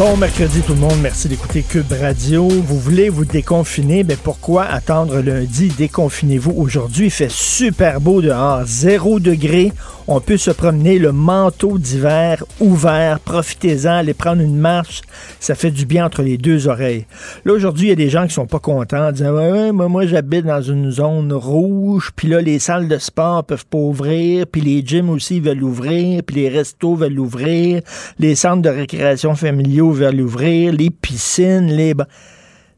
Bon 0.00 0.16
mercredi 0.16 0.62
tout 0.62 0.72
le 0.72 0.80
monde, 0.80 0.98
merci 1.02 1.28
d'écouter 1.28 1.62
Cube 1.62 1.92
Radio. 1.92 2.48
Vous 2.48 2.78
voulez 2.78 3.10
vous 3.10 3.26
déconfiner, 3.26 4.02
mais 4.02 4.16
pourquoi 4.16 4.64
attendre 4.64 5.20
lundi? 5.20 5.68
Déconfinez-vous 5.76 6.54
aujourd'hui, 6.56 7.08
il 7.08 7.10
fait 7.10 7.30
super 7.30 8.00
beau 8.00 8.22
dehors, 8.22 8.62
zéro 8.64 9.20
degré. 9.20 9.74
On 10.12 10.18
peut 10.18 10.38
se 10.38 10.50
promener 10.50 10.98
le 10.98 11.12
manteau 11.12 11.78
d'hiver 11.78 12.42
ouvert, 12.58 13.20
profitez-en, 13.20 13.90
allez 13.90 14.14
prendre 14.14 14.42
une 14.42 14.56
marche, 14.56 15.02
ça 15.38 15.54
fait 15.54 15.70
du 15.70 15.86
bien 15.86 16.06
entre 16.06 16.22
les 16.22 16.36
deux 16.36 16.66
oreilles. 16.66 17.06
Là 17.44 17.52
aujourd'hui, 17.52 17.88
il 17.88 17.90
y 17.90 17.92
a 17.92 17.96
des 17.96 18.08
gens 18.08 18.26
qui 18.26 18.32
sont 18.34 18.46
pas 18.46 18.58
contents, 18.58 19.12
disant 19.12 19.34
ouais, 19.34 19.52
ouais, 19.52 19.72
moi, 19.72 19.88
moi 19.88 20.06
j'habite 20.06 20.46
dans 20.46 20.62
une 20.62 20.90
zone 20.90 21.32
rouge, 21.32 22.10
puis 22.16 22.26
là 22.26 22.40
les 22.40 22.58
salles 22.58 22.88
de 22.88 22.98
sport 22.98 23.44
peuvent 23.44 23.66
pas 23.66 23.78
ouvrir, 23.78 24.46
puis 24.48 24.62
les 24.62 24.82
gyms 24.84 25.10
aussi 25.10 25.38
veulent 25.38 25.62
ouvrir, 25.62 26.22
puis 26.24 26.36
les 26.36 26.48
restos 26.48 26.96
veulent 26.96 27.20
ouvrir, 27.20 27.82
les 28.18 28.34
centres 28.34 28.62
de 28.62 28.70
récréation 28.70 29.36
familiaux 29.36 29.89
veulent 29.92 30.20
ouvrir, 30.20 30.72
les 30.72 30.90
piscines, 30.90 31.66
les 31.66 31.94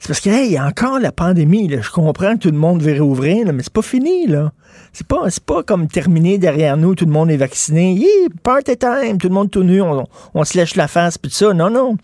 c'est 0.03 0.09
parce 0.09 0.19
qu'il 0.19 0.51
y 0.51 0.57
a 0.57 0.67
encore 0.67 0.99
la 0.99 1.13
pandémie. 1.13 1.71
Je 1.81 1.91
comprends 1.93 2.35
que 2.35 2.41
tout 2.41 2.51
le 2.51 2.59
monde 2.59 2.83
veut 2.83 2.91
réouvrir, 2.91 3.47
mais 3.53 3.63
c'est 3.63 3.73
pas 3.73 3.83
fini. 3.83 4.27
là. 4.27 4.51
C'est 4.93 5.07
pas, 5.07 5.29
pas 5.47 5.63
comme 5.63 5.87
terminé 5.87 6.39
derrière 6.39 6.77
nous, 6.77 6.97
tout 6.97 7.05
le 7.05 7.13
monde 7.13 7.31
est 7.31 7.37
vacciné. 7.37 7.95
Yeah, 7.95 8.29
party 8.43 8.77
time, 8.77 9.19
tout 9.19 9.29
le 9.29 9.35
monde 9.35 9.49
tout 9.49 9.63
nu, 9.63 9.81
on, 9.81 10.45
se 10.45 10.59
lèche 10.59 10.75
la 10.75 10.89
face, 10.89 11.19
puis 11.19 11.31
tout 11.31 11.37
ça. 11.37 11.55
Non, 11.55 11.71
non. 11.71 11.99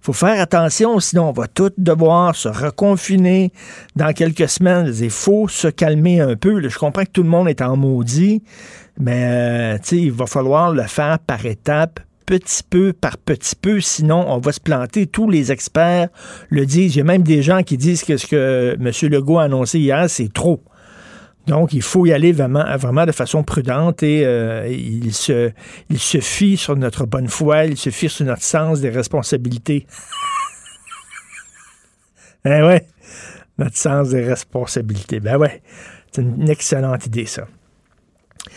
faut 0.00 0.14
faire 0.14 0.40
attention, 0.40 0.98
sinon 0.98 1.28
on 1.28 1.32
va 1.32 1.46
tous 1.46 1.72
devoir 1.76 2.34
se 2.34 2.48
reconfiner 2.48 3.52
dans 3.96 4.14
quelques 4.14 4.48
semaines. 4.48 4.90
Il 4.98 5.10
faut 5.10 5.46
se 5.46 5.68
calmer 5.68 6.22
un 6.22 6.36
peu. 6.36 6.66
Je 6.66 6.78
comprends 6.78 7.04
que 7.04 7.10
tout 7.10 7.22
le 7.22 7.28
monde 7.28 7.50
est 7.50 7.60
en 7.60 7.76
maudit, 7.76 8.42
mais 8.98 9.76
euh, 9.76 9.78
il 9.92 10.12
va 10.12 10.24
falloir 10.24 10.72
le 10.72 10.84
faire 10.84 11.18
par 11.18 11.44
étapes, 11.44 12.00
petit 12.24 12.62
peu 12.62 12.92
par 12.92 13.18
petit 13.18 13.56
peu, 13.56 13.80
sinon 13.80 14.24
on 14.28 14.38
va 14.38 14.52
se 14.52 14.60
planter. 14.60 15.06
Tous 15.06 15.28
les 15.28 15.52
experts 15.52 16.08
le 16.48 16.66
disent. 16.66 16.94
Il 16.94 16.98
y 16.98 17.00
a 17.02 17.04
même 17.04 17.22
des 17.22 17.42
gens 17.42 17.62
qui 17.62 17.76
disent 17.76 18.04
que 18.04 18.16
ce 18.16 18.26
que 18.26 18.76
M. 18.80 19.10
Legault 19.10 19.38
a 19.38 19.44
annoncé 19.44 19.78
hier, 19.78 20.08
c'est 20.08 20.32
trop. 20.32 20.62
Donc, 21.46 21.72
il 21.72 21.82
faut 21.82 22.06
y 22.06 22.12
aller 22.12 22.32
vraiment, 22.32 22.64
vraiment 22.76 23.04
de 23.04 23.12
façon 23.12 23.42
prudente 23.42 24.02
et 24.04 24.24
euh, 24.24 24.68
il, 24.68 25.12
se, 25.12 25.50
il 25.90 25.98
fie 25.98 26.56
sur 26.56 26.76
notre 26.76 27.04
bonne 27.04 27.26
foi, 27.26 27.64
il 27.64 27.76
se 27.76 27.90
fie 27.90 28.08
sur 28.08 28.24
notre 28.24 28.42
sens 28.42 28.80
des 28.80 28.90
responsabilités. 28.90 29.86
eh 32.44 32.62
ouais, 32.62 32.86
notre 33.58 33.76
sens 33.76 34.10
des 34.10 34.22
responsabilités. 34.22 35.18
Ben 35.18 35.36
ouais, 35.36 35.62
c'est 36.12 36.22
une 36.22 36.48
excellente 36.48 37.06
idée, 37.06 37.26
ça. 37.26 37.48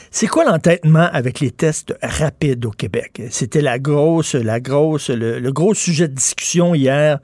C'est 0.09 0.28
quoi 0.28 0.46
l'entêtement 0.46 1.07
avec 1.12 1.40
les 1.40 1.51
tests 1.51 1.96
rapides 2.01 2.66
au 2.66 2.72
Québec? 2.72 3.22
C'était 3.29 3.62
la 3.62 3.78
grosse, 3.78 4.34
la 4.34 4.59
grosse, 4.59 5.09
le, 5.09 5.51
gros 5.51 5.73
sujet 5.73 6.07
de 6.07 6.13
discussion 6.13 6.73
hier 6.73 7.19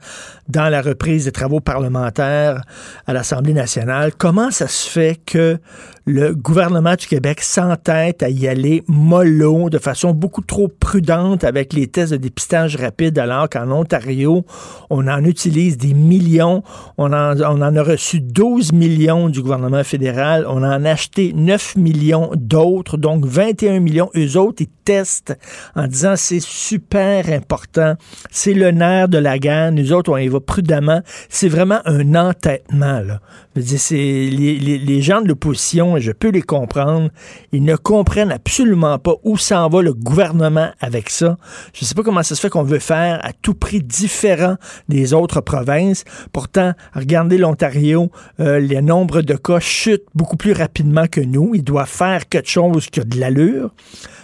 dans 0.48 0.68
la 0.68 0.80
reprise 0.80 1.24
des 1.24 1.32
travaux 1.32 1.60
parlementaires 1.60 2.62
à 3.06 3.12
l'Assemblée 3.12 3.54
nationale. 3.54 4.12
Comment 4.16 4.50
ça 4.50 4.68
se 4.68 4.88
fait 4.88 5.20
que 5.24 5.58
le 6.04 6.34
gouvernement 6.34 6.96
du 6.96 7.06
Québec 7.06 7.40
s'entête 7.40 8.22
à 8.22 8.28
y 8.28 8.48
aller 8.48 8.82
mollo, 8.88 9.70
de 9.70 9.78
façon 9.78 10.12
beaucoup 10.12 10.40
trop 10.42 10.68
prudente 10.68 11.44
avec 11.44 11.72
les 11.72 11.86
tests 11.86 12.12
de 12.12 12.16
dépistage 12.16 12.76
rapide, 12.76 13.18
alors 13.18 13.48
qu'en 13.48 13.70
Ontario, 13.70 14.44
on 14.90 15.06
en 15.06 15.24
utilise 15.24 15.76
des 15.76 15.94
millions. 15.94 16.62
On 16.98 17.12
en, 17.12 17.72
a 17.76 17.82
reçu 17.82 18.20
12 18.20 18.72
millions 18.72 19.28
du 19.28 19.42
gouvernement 19.42 19.84
fédéral. 19.84 20.44
On 20.48 20.64
en 20.64 20.84
a 20.84 20.90
acheté 20.90 21.32
9 21.34 21.76
millions 21.76 22.30
d'autres, 22.34 22.96
donc 22.96 23.24
21 23.24 23.80
millions. 23.80 24.10
Eux 24.16 24.36
autres, 24.36 24.62
ils 24.62 24.82
testent 24.84 25.38
en 25.76 25.86
disant 25.86 26.14
c'est 26.16 26.40
super 26.40 27.28
important. 27.30 27.94
C'est 28.30 28.54
le 28.54 28.72
nerf 28.72 29.08
de 29.08 29.18
la 29.18 29.38
gagne. 29.38 29.76
Nous 29.76 29.92
autres, 29.92 30.10
on 30.10 30.16
y 30.16 30.28
va 30.28 30.40
prudemment. 30.40 31.00
C'est 31.28 31.48
vraiment 31.48 31.80
un 31.84 32.14
entêtement, 32.14 33.00
là. 33.00 33.20
C'est 33.54 33.96
les, 33.96 34.58
les, 34.58 34.78
les 34.78 35.02
gens 35.02 35.20
de 35.20 35.28
l'opposition, 35.28 35.98
je 35.98 36.12
peux 36.12 36.30
les 36.30 36.40
comprendre, 36.40 37.10
ils 37.52 37.62
ne 37.62 37.76
comprennent 37.76 38.32
absolument 38.32 38.98
pas 38.98 39.14
où 39.24 39.36
s'en 39.36 39.68
va 39.68 39.82
le 39.82 39.92
gouvernement 39.92 40.70
avec 40.80 41.10
ça. 41.10 41.36
Je 41.74 41.84
ne 41.84 41.86
sais 41.86 41.94
pas 41.94 42.02
comment 42.02 42.22
ça 42.22 42.34
se 42.34 42.40
fait 42.40 42.48
qu'on 42.48 42.62
veut 42.62 42.78
faire 42.78 43.20
à 43.22 43.34
tout 43.34 43.52
prix 43.52 43.82
différent 43.82 44.56
des 44.88 45.12
autres 45.12 45.42
provinces. 45.42 46.04
Pourtant, 46.32 46.72
regardez 46.94 47.36
l'Ontario, 47.36 48.10
euh, 48.40 48.58
les 48.58 48.80
nombres 48.80 49.20
de 49.20 49.34
cas 49.34 49.60
chutent 49.60 50.06
beaucoup 50.14 50.38
plus 50.38 50.52
rapidement 50.52 51.06
que 51.06 51.20
nous. 51.20 51.54
Ils 51.54 51.64
doivent 51.64 51.86
faire 51.88 52.28
quelque 52.30 52.48
chose 52.48 52.86
qui 52.86 53.00
a 53.00 53.04
de 53.04 53.20
l'allure. 53.20 53.74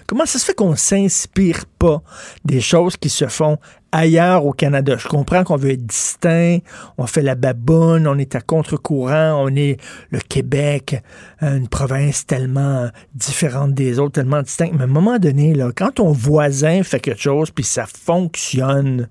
Comment 0.07 0.25
ça 0.25 0.39
se 0.39 0.47
fait 0.47 0.55
qu'on 0.55 0.75
s'inspire 0.75 1.67
pas 1.79 2.01
des 2.47 2.63
choses 2.63 2.97
qui 2.97 3.11
se 3.11 3.27
font 3.27 3.59
ailleurs 3.93 4.45
au 4.47 4.53
Canada? 4.53 4.97
Je 4.99 5.09
comprends 5.09 5.45
qu'on 5.45 5.57
veut 5.57 5.71
être 5.71 5.87
distinct, 5.87 6.59
on 6.99 7.07
fait 7.07 7.23
la 7.23 7.35
baboune, 7.35 8.07
on 8.07 8.19
est 8.19 8.35
à 8.35 8.41
contre-courant, 8.41 9.43
on 9.45 9.55
est 9.55 9.81
le 10.11 10.21
Québec, 10.21 11.03
une 11.41 11.69
province 11.69 12.27
tellement 12.27 12.89
différente 13.15 13.75
des 13.75 13.99
autres, 13.99 14.13
tellement 14.13 14.43
distincte. 14.43 14.75
Mais 14.75 14.83
à 14.83 14.85
un 14.85 14.89
moment 14.89 15.19
donné, 15.19 15.55
quand 15.77 15.93
ton 15.97 16.13
voisin 16.13 16.83
fait 16.83 17.01
quelque 17.01 17.23
chose 17.23 17.51
puis 17.51 17.65
ça 17.65 17.87
fonctionne, 17.87 19.09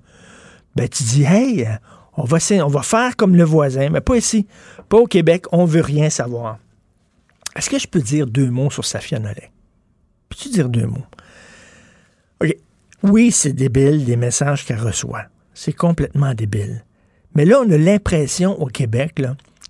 ben 0.76 0.88
tu 0.88 1.04
dis, 1.04 1.24
hey, 1.24 1.68
on 2.18 2.24
va, 2.24 2.40
faire 2.82 3.16
comme 3.16 3.36
le 3.36 3.44
voisin, 3.44 3.90
mais 3.90 4.02
pas 4.02 4.16
ici, 4.16 4.48
pas 4.90 4.98
au 4.98 5.06
Québec, 5.06 5.46
on 5.52 5.66
veut 5.66 5.82
rien 5.82 6.10
savoir. 6.10 6.58
Est-ce 7.56 7.70
que 7.70 7.80
je 7.80 7.88
peux 7.88 8.02
dire 8.02 8.28
deux 8.28 8.50
mots 8.50 8.70
sur 8.70 8.86
Safia 8.86 9.20
Nolin? 9.20 9.34
Peux-tu 10.30 10.50
dire 10.50 10.70
deux 10.70 10.86
mots? 10.86 11.06
OK. 12.42 12.56
Oui, 13.04 13.32
c'est 13.32 13.54
débile, 13.54 14.06
les 14.06 14.16
messages 14.16 14.66
qu'elle 14.66 14.80
reçoit. 14.80 15.26
C'est 15.54 15.74
complètement 15.74 16.34
débile. 16.34 16.84
Mais 17.36 17.46
là, 17.46 17.62
on 17.64 17.72
a 17.72 17.78
l'impression 17.78 18.60
au 18.62 18.68
Québec 18.68 19.22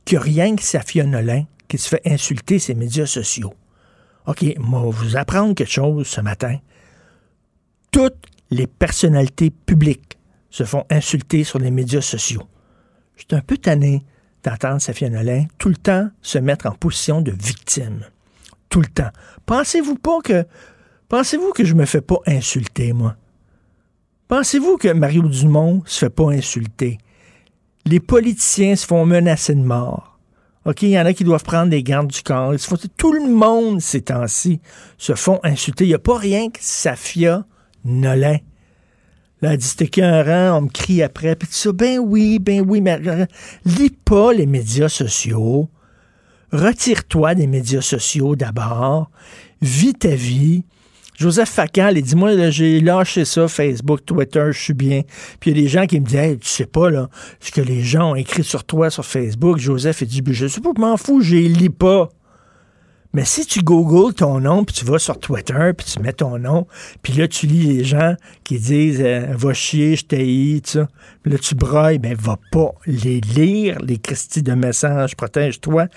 qu'il 0.06 0.18
n'y 0.18 0.22
a 0.22 0.22
rien 0.22 0.56
que 0.56 0.64
Safia 0.64 1.04
Nolin 1.04 1.44
qui 1.68 1.78
se 1.78 1.90
fait 1.90 2.02
insulter 2.06 2.60
ses 2.60 2.74
médias 2.74 3.06
sociaux. 3.06 3.54
OK, 4.26 4.44
moi, 4.58 4.82
je 4.82 4.86
vais 4.86 4.92
vous 4.92 5.18
apprendre 5.18 5.54
quelque 5.54 5.72
chose 5.72 6.08
ce 6.08 6.22
matin. 6.22 6.60
Toutes 7.92 8.26
les 8.50 8.68
personnalités 8.68 9.50
publiques 9.50 10.18
se 10.50 10.64
font 10.64 10.86
insulter 10.90 11.44
sur 11.44 11.60
les 11.60 11.72
médias 11.72 12.02
sociaux. 12.02 12.44
Je 13.16 13.24
suis 13.24 13.36
un 13.36 13.42
peu 13.42 13.58
tanné 13.58 14.04
d'entendre 14.44 14.82
Safia 14.82 15.10
Nolin 15.10 15.46
tout 15.58 15.70
le 15.70 15.76
temps 15.76 16.10
se 16.22 16.38
mettre 16.38 16.68
en 16.68 16.72
position 16.72 17.22
de 17.22 17.32
victime 17.32 18.06
tout 18.70 18.82
le 18.82 18.88
temps. 18.88 19.10
Pensez-vous 19.46 19.96
pas 19.96 20.20
que. 20.24 20.46
Pensez-vous 21.10 21.52
que 21.54 21.64
je 21.64 21.74
me 21.74 21.86
fais 21.86 22.02
pas 22.02 22.18
insulter, 22.26 22.94
moi? 22.94 23.16
Pensez-vous 24.28 24.78
que 24.78 24.90
Mario 24.90 25.24
Dumont 25.24 25.84
se 25.86 26.00
fait 26.00 26.10
pas 26.10 26.32
insulter? 26.32 26.98
Les 27.86 28.00
politiciens 28.00 28.76
se 28.76 28.86
font 28.86 29.06
menacer 29.06 29.56
de 29.56 29.62
mort. 29.62 30.20
OK, 30.66 30.82
il 30.82 30.90
y 30.90 31.00
en 31.00 31.06
a 31.06 31.14
qui 31.14 31.24
doivent 31.24 31.44
prendre 31.44 31.70
des 31.70 31.82
gardes 31.82 32.08
du 32.08 32.22
corps. 32.22 32.54
tout 32.98 33.14
le 33.14 33.30
monde, 33.30 33.80
ces 33.80 34.02
temps-ci, 34.02 34.60
se 34.98 35.16
font 35.16 35.40
insulter. 35.44 35.86
Il 35.86 35.90
n'y 35.90 35.94
a 35.94 36.00
pas 36.00 36.18
rien 36.18 36.50
que 36.50 36.60
Safia 36.60 37.46
Nolin. 37.86 38.40
Là, 39.42 39.54
elle 39.54 39.58
dit, 39.58 39.66
c'était 39.66 39.90
rang, 40.04 40.58
on 40.58 40.62
me 40.64 40.70
crie 40.70 41.04
après. 41.04 41.36
Puis 41.36 41.48
tout 41.48 41.54
ça, 41.54 41.72
ben 41.72 42.00
oui, 42.00 42.40
ben 42.40 42.66
oui, 42.68 42.82
mais 42.82 43.00
lis 43.64 43.92
pas 43.92 44.34
les 44.34 44.46
médias 44.46 44.90
sociaux 44.90 45.70
retire-toi 46.52 47.36
des 47.36 47.48
médias 47.48 47.82
sociaux 47.82 48.36
d'abord, 48.36 49.10
vis 49.62 49.94
ta 49.94 50.16
vie. 50.16 50.64
Joseph 51.18 51.50
Facal, 51.50 51.98
il 51.98 52.04
dit, 52.04 52.16
moi, 52.16 52.50
j'ai 52.52 52.80
lâché 52.80 53.26
ça, 53.26 53.48
Facebook, 53.48 54.06
Twitter, 54.06 54.46
je 54.52 54.60
suis 54.60 54.74
bien. 54.76 55.02
Puis 55.40 55.50
il 55.50 55.58
y 55.58 55.60
a 55.60 55.64
des 55.64 55.68
gens 55.68 55.88
qui 55.88 56.00
me 56.00 56.06
disent, 56.06 56.38
tu 56.40 56.48
sais 56.48 56.68
pas, 56.68 56.92
là, 56.92 57.10
ce 57.40 57.52
que 57.52 57.60
les 57.60 57.82
gens 57.82 58.12
ont 58.12 58.16
écrit 58.16 58.44
sur 58.44 58.64
toi 58.64 58.92
sur 58.92 59.04
Facebook. 59.04 59.58
Joseph, 59.58 60.02
il 60.02 60.08
dit, 60.08 60.22
ben, 60.22 60.36
je 60.36 60.46
sais 60.46 60.62
pas, 60.62 60.70
je 60.76 60.80
m'en 60.80 60.96
fous, 60.96 61.22
je 61.22 61.36
les 61.36 61.50
lis 61.50 61.72
pas. 61.72 62.10
Mais 63.14 63.26
si 63.26 63.48
tu 63.48 63.62
googles 63.62 64.14
ton 64.14 64.40
nom, 64.40 64.64
puis 64.64 64.76
tu 64.76 64.86
vas 64.86 65.00
sur 65.00 65.20
Twitter, 65.20 65.72
puis 65.76 65.88
tu 65.92 66.00
mets 66.02 66.14
ton 66.14 66.38
nom, 66.38 66.68
puis 67.02 67.14
là, 67.14 67.28
tu 67.28 67.48
lis 67.48 67.78
les 67.78 67.84
gens 67.84 68.14
qui 68.44 68.60
disent 68.60 69.02
euh, 69.02 69.34
Va 69.36 69.54
chier, 69.54 69.96
je 69.96 70.06
t'ai 70.06 70.62
ça. 70.64 70.88
Puis 71.24 71.32
là, 71.32 71.40
tu 71.40 71.56
brailles, 71.56 71.98
ben 71.98 72.14
va 72.14 72.38
pas 72.52 72.74
les 72.86 73.22
lire, 73.22 73.80
les 73.80 73.98
Christie 73.98 74.44
de 74.44 74.54
messages, 74.54 75.16
protège-toi. 75.16 75.88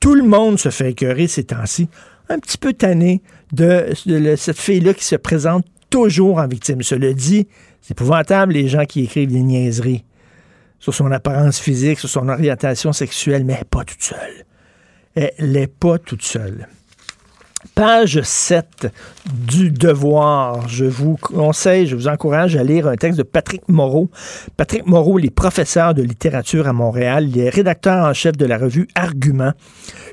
Tout 0.00 0.16
le 0.16 0.24
monde 0.24 0.58
se 0.58 0.70
fait 0.70 0.90
écœurer 0.90 1.28
ces 1.28 1.44
temps-ci. 1.44 1.88
Un 2.28 2.40
petit 2.40 2.58
peu 2.58 2.72
tanné 2.72 3.22
de, 3.52 3.92
cette 4.36 4.58
fille-là 4.58 4.94
qui 4.94 5.04
se 5.04 5.16
présente 5.16 5.64
toujours 5.90 6.38
en 6.38 6.46
victime. 6.46 6.82
Cela 6.82 7.12
dit, 7.12 7.46
c'est 7.80 7.92
épouvantable 7.92 8.52
les 8.52 8.68
gens 8.68 8.84
qui 8.84 9.04
écrivent 9.04 9.30
des 9.30 9.42
niaiseries 9.42 10.04
sur 10.78 10.94
son 10.94 11.10
apparence 11.12 11.58
physique, 11.58 11.98
sur 11.98 12.08
son 12.08 12.28
orientation 12.28 12.92
sexuelle, 12.92 13.44
mais 13.44 13.62
pas 13.70 13.84
toute 13.84 14.02
seule 14.02 14.44
elle 15.14 15.52
n'est 15.52 15.66
pas 15.66 15.98
toute 15.98 16.22
seule. 16.22 16.68
Page 17.74 18.22
7 18.22 18.92
du 19.32 19.70
Devoir. 19.70 20.68
Je 20.68 20.84
vous 20.84 21.16
conseille, 21.16 21.86
je 21.86 21.96
vous 21.96 22.08
encourage 22.08 22.56
à 22.56 22.62
lire 22.62 22.86
un 22.86 22.96
texte 22.96 23.18
de 23.18 23.24
Patrick 23.24 23.62
Moreau. 23.68 24.10
Patrick 24.56 24.86
Moreau, 24.86 25.18
il 25.18 25.26
est 25.26 25.30
professeur 25.30 25.94
de 25.94 26.02
littérature 26.02 26.68
à 26.68 26.72
Montréal. 26.72 27.28
Il 27.28 27.38
est 27.38 27.48
rédacteur 27.48 28.06
en 28.06 28.12
chef 28.12 28.36
de 28.36 28.44
la 28.44 28.58
revue 28.58 28.86
Argument, 28.94 29.52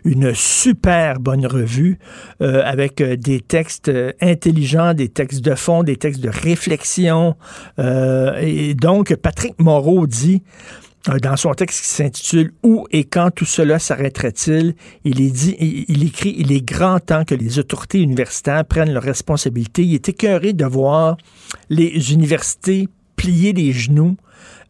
une 0.05 0.33
super 0.33 1.19
bonne 1.19 1.45
revue 1.45 1.99
euh, 2.41 2.63
avec 2.65 3.01
euh, 3.01 3.15
des 3.15 3.41
textes 3.41 3.89
euh, 3.89 4.11
intelligents, 4.21 4.93
des 4.93 5.09
textes 5.09 5.41
de 5.41 5.55
fond, 5.55 5.83
des 5.83 5.97
textes 5.97 6.21
de 6.21 6.29
réflexion. 6.29 7.35
et 7.77 8.73
donc, 8.73 9.15
Patrick 9.15 9.59
Moreau 9.59 10.07
dit 10.07 10.41
dans 11.21 11.35
son 11.35 11.53
texte 11.53 11.81
qui 11.81 11.87
s'intitule 11.87 12.53
Où 12.63 12.85
et 12.91 13.03
quand 13.03 13.31
tout 13.31 13.45
cela 13.45 13.79
s'arrêterait-il, 13.79 14.75
il 15.03 15.21
est 15.21 15.31
dit, 15.31 15.55
il, 15.59 16.05
écrit 16.05 16.35
Il 16.37 16.51
est 16.51 16.61
grand 16.61 16.99
temps 16.99 17.25
que 17.25 17.35
les 17.35 17.59
autorités 17.59 17.99
universitaires 17.99 18.65
prennent 18.65 18.93
leurs 18.93 19.03
responsabilités. 19.03 19.83
Il 19.83 19.95
est 19.95 20.09
écœuré 20.09 20.53
de 20.53 20.65
voir 20.65 21.17
les 21.69 22.13
universités 22.13 22.87
plier 23.15 23.53
les 23.53 23.71
genoux 23.71 24.15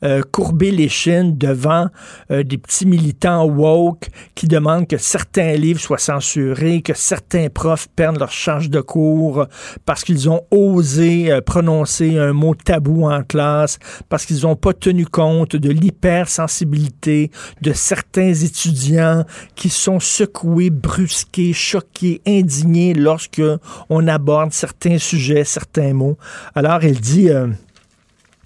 euh, 0.03 0.21
courber 0.31 0.71
les 0.71 0.89
chines 0.89 1.37
devant 1.37 1.87
euh, 2.31 2.41
des 2.41 2.57
petits 2.57 2.87
militants 2.87 3.45
woke 3.45 4.09
qui 4.33 4.47
demandent 4.47 4.87
que 4.87 4.97
certains 4.97 5.53
livres 5.53 5.79
soient 5.79 5.99
censurés, 5.99 6.81
que 6.81 6.93
certains 6.95 7.49
profs 7.49 7.87
perdent 7.95 8.17
leur 8.17 8.31
charge 8.31 8.71
de 8.71 8.81
cours 8.81 9.45
parce 9.85 10.03
qu'ils 10.03 10.27
ont 10.27 10.41
osé 10.49 11.31
euh, 11.31 11.41
prononcer 11.41 12.17
un 12.17 12.33
mot 12.33 12.55
tabou 12.55 13.05
en 13.05 13.21
classe, 13.21 13.77
parce 14.09 14.25
qu'ils 14.25 14.41
n'ont 14.41 14.55
pas 14.55 14.73
tenu 14.73 15.05
compte 15.05 15.55
de 15.55 15.69
l'hypersensibilité 15.69 17.29
de 17.61 17.71
certains 17.71 18.33
étudiants 18.33 19.23
qui 19.55 19.69
sont 19.69 19.99
secoués, 19.99 20.71
brusqués, 20.71 21.53
choqués, 21.53 22.21
indignés 22.25 22.95
lorsque 22.95 23.43
on 23.89 24.07
aborde 24.07 24.51
certains 24.51 24.97
sujets, 24.97 25.43
certains 25.43 25.93
mots. 25.93 26.17
Alors, 26.55 26.83
elle 26.83 26.99
dit 26.99 27.29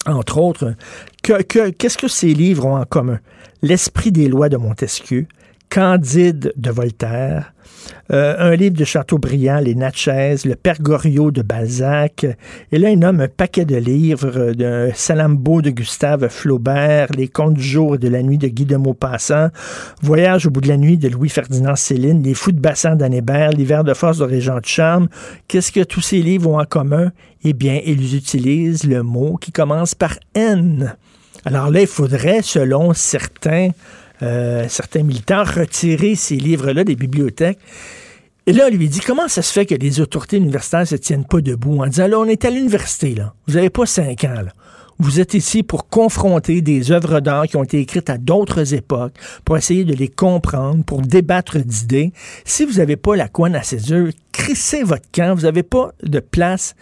entre 0.06 0.38
autres, 0.38 0.76
qu'est-ce 1.24 1.98
que 1.98 2.08
ces 2.08 2.34
livres 2.34 2.66
ont 2.66 2.78
en 2.78 2.86
commun? 2.86 3.20
L'esprit 3.62 4.12
des 4.12 4.28
lois 4.28 4.50
de 4.50 4.58
Montesquieu, 4.58 5.28
Candide 5.76 6.54
de 6.56 6.72
Voltaire, 6.72 7.54
euh, 8.10 8.36
un 8.40 8.56
livre 8.56 8.78
de 8.78 8.86
Chateaubriand, 8.86 9.60
Les 9.60 9.76
Natchez, 9.76 10.36
Le 10.46 10.56
Père 10.56 10.82
Goriot 10.82 11.32
de 11.32 11.42
Balzac. 11.42 12.26
Et 12.72 12.78
là, 12.78 12.92
il 12.92 13.00
nomme 13.00 13.20
un 13.20 13.28
paquet 13.28 13.66
de 13.66 13.76
livres 13.76 14.54
de 14.54 14.92
Salambo 14.94 15.62
de 15.62 15.72
Gustave 15.72 16.30
Flaubert, 16.30 17.08
Les 17.18 17.28
Contes 17.28 17.56
du 17.56 17.62
jour 17.62 17.96
et 17.96 17.98
de 17.98 18.08
la 18.08 18.24
nuit 18.24 18.38
de 18.38 18.48
Guy 18.48 18.64
de 18.64 18.78
Maupassant, 18.78 19.50
Voyage 20.02 20.46
au 20.46 20.50
bout 20.50 20.62
de 20.62 20.70
la 20.70 20.78
nuit 20.78 20.98
de 20.98 21.10
Louis-Ferdinand 21.10 21.76
Céline, 21.76 22.24
Les 22.24 22.36
Fous 22.36 22.54
de 22.54 22.62
bassin 22.62 22.96
d'Annébert, 22.96 23.50
L'hiver 23.50 23.84
de 23.84 23.94
force 23.94 24.20
de 24.20 24.24
Régent 24.24 24.62
de 24.62 24.66
Charme. 24.66 25.10
Qu'est-ce 25.50 25.74
que 25.74 25.84
tous 25.84 26.00
ces 26.00 26.22
livres 26.22 26.52
ont 26.52 26.62
en 26.62 26.64
commun? 26.66 27.12
Eh 27.44 27.52
bien, 27.52 27.82
ils 27.86 28.16
utilisent 28.16 28.86
le 28.86 29.04
mot 29.04 29.36
qui 29.36 29.52
commence 29.52 29.94
par 29.94 30.14
N. 30.36 30.96
Alors 31.44 31.70
là, 31.70 31.82
il 31.82 31.88
faudrait, 31.88 32.42
selon 32.44 32.94
certains 32.94 33.72
euh, 34.22 34.66
certains 34.70 35.04
militants 35.04 35.44
retirer 35.44 36.16
ces 36.16 36.36
livres-là 36.36 36.84
des 36.84 36.96
bibliothèques. 36.96 37.60
Et 38.48 38.54
là, 38.54 38.66
on 38.68 38.76
lui 38.76 38.88
dit 38.90 39.00
comment 39.00 39.28
ça 39.28 39.42
se 39.42 39.52
fait 39.52 39.66
que 39.66 39.76
les 39.76 40.00
autorités 40.00 40.38
universitaires 40.38 40.82
ne 40.82 40.86
se 40.86 40.96
tiennent 40.96 41.26
pas 41.26 41.42
debout 41.42 41.82
en 41.82 41.88
disant 41.88 42.08
là, 42.08 42.20
on 42.20 42.26
est 42.26 42.46
à 42.46 42.50
l'université, 42.52 43.16
là. 43.16 43.34
Vous 43.48 43.56
n'avez 43.56 43.72
pas 43.72 43.86
cinq 43.86 44.24
ans, 44.24 44.42
là. 44.42 44.52
Vous 44.98 45.20
êtes 45.20 45.34
ici 45.34 45.62
pour 45.62 45.90
confronter 45.90 46.62
des 46.62 46.92
œuvres 46.92 47.20
d'art 47.20 47.48
qui 47.48 47.58
ont 47.58 47.64
été 47.64 47.80
écrites 47.80 48.10
à 48.10 48.18
d'autres 48.18 48.74
époques, 48.74 49.14
pour 49.44 49.58
essayer 49.58 49.84
de 49.84 49.94
les 49.94 50.08
comprendre, 50.08 50.86
pour 50.86 51.02
débattre 51.02 51.58
d'idées. 51.58 52.14
Si 52.46 52.66
vous 52.66 52.76
n'avez 52.76 52.96
pas 52.96 53.18
la 53.18 53.28
couenne 53.28 53.56
à 53.56 53.64
ses 53.64 53.90
yeux, 53.90 54.14
crissez 54.32 54.84
votre 54.84 55.10
camp. 55.12 55.36
Vous 55.36 55.42
n'avez 55.42 55.64
pas 55.64 55.92
de 56.04 56.20
place 56.20 56.76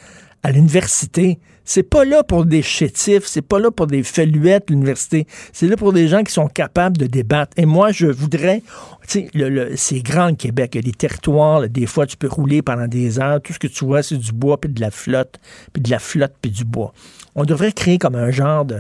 à 0.44 0.52
l'université. 0.52 1.40
C'est 1.66 1.84
pas 1.84 2.04
là 2.04 2.24
pour 2.24 2.46
des 2.46 2.62
chétifs, 2.62 3.26
c'est 3.26 3.42
pas 3.42 3.58
là 3.58 3.72
pour 3.72 3.88
des 3.88 4.04
feluettes, 4.04 4.70
l'université. 4.70 5.26
C'est 5.54 5.68
là 5.68 5.78
pour 5.78 5.94
des 5.94 6.10
gens 6.10 6.24
qui 6.24 6.34
sont 6.34 6.48
capables 6.48 6.98
de 6.98 7.08
débattre. 7.08 7.54
Et 7.56 7.66
moi, 7.66 7.94
je 7.94 8.08
voudrais, 8.08 8.62
tu 9.08 9.30
sais, 9.34 9.76
c'est 9.78 10.02
grand 10.02 10.28
le 10.28 10.36
Québec. 10.36 10.72
Il 10.74 10.80
y 10.80 10.80
a 10.80 10.82
des 10.84 10.92
territoires, 10.92 11.68
des 11.70 11.86
fois, 11.86 12.06
tu 12.06 12.18
peux 12.18 12.28
rouler 12.28 12.62
pendant 12.62 12.88
des 12.88 13.18
heures. 13.18 13.42
Tout 13.42 13.54
ce 13.54 13.60
que 13.60 13.68
tu 13.68 13.86
vois, 13.86 14.04
c'est 14.04 14.18
du 14.18 14.34
bois, 14.34 14.60
puis 14.60 14.70
de 14.70 14.82
la 14.82 14.92
flotte, 14.92 15.40
puis 15.72 15.82
de 15.82 15.90
la 15.90 16.00
flotte, 16.00 16.34
puis 16.42 16.52
du 16.52 16.66
bois. 16.66 16.94
On 17.36 17.46
devrait 17.46 17.72
créer 17.72 17.98
comme 17.98 18.16
un 18.16 18.30
genre 18.30 18.66
de, 18.66 18.80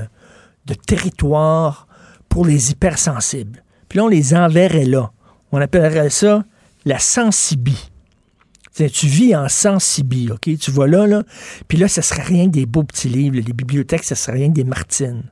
de 0.65 0.73
territoire 0.73 1.87
pour 2.27 2.45
les 2.45 2.71
hypersensibles. 2.71 3.63
Puis 3.87 3.97
là, 3.97 4.05
on 4.05 4.09
les 4.09 4.35
enverrait 4.35 4.85
là. 4.85 5.11
On 5.53 5.61
appellerait 5.61 6.09
ça 6.09 6.43
la 6.83 6.99
sensibie 6.99 7.92
tu 8.73 9.07
vis 9.07 9.35
en 9.35 9.47
sensibie, 9.49 10.29
OK? 10.31 10.57
Tu 10.57 10.71
vois 10.71 10.87
là, 10.87 11.05
là. 11.07 11.23
Puis 11.67 11.77
là, 11.77 11.87
ce 11.87 12.01
serait 12.01 12.23
rien 12.23 12.45
que 12.45 12.51
des 12.51 12.65
beaux 12.65 12.83
petits 12.83 13.09
livres. 13.09 13.35
Les 13.35 13.53
bibliothèques, 13.53 14.03
ce 14.03 14.15
serait 14.15 14.33
rien 14.33 14.49
que 14.49 14.55
des 14.55 14.63
Martines. 14.63 15.23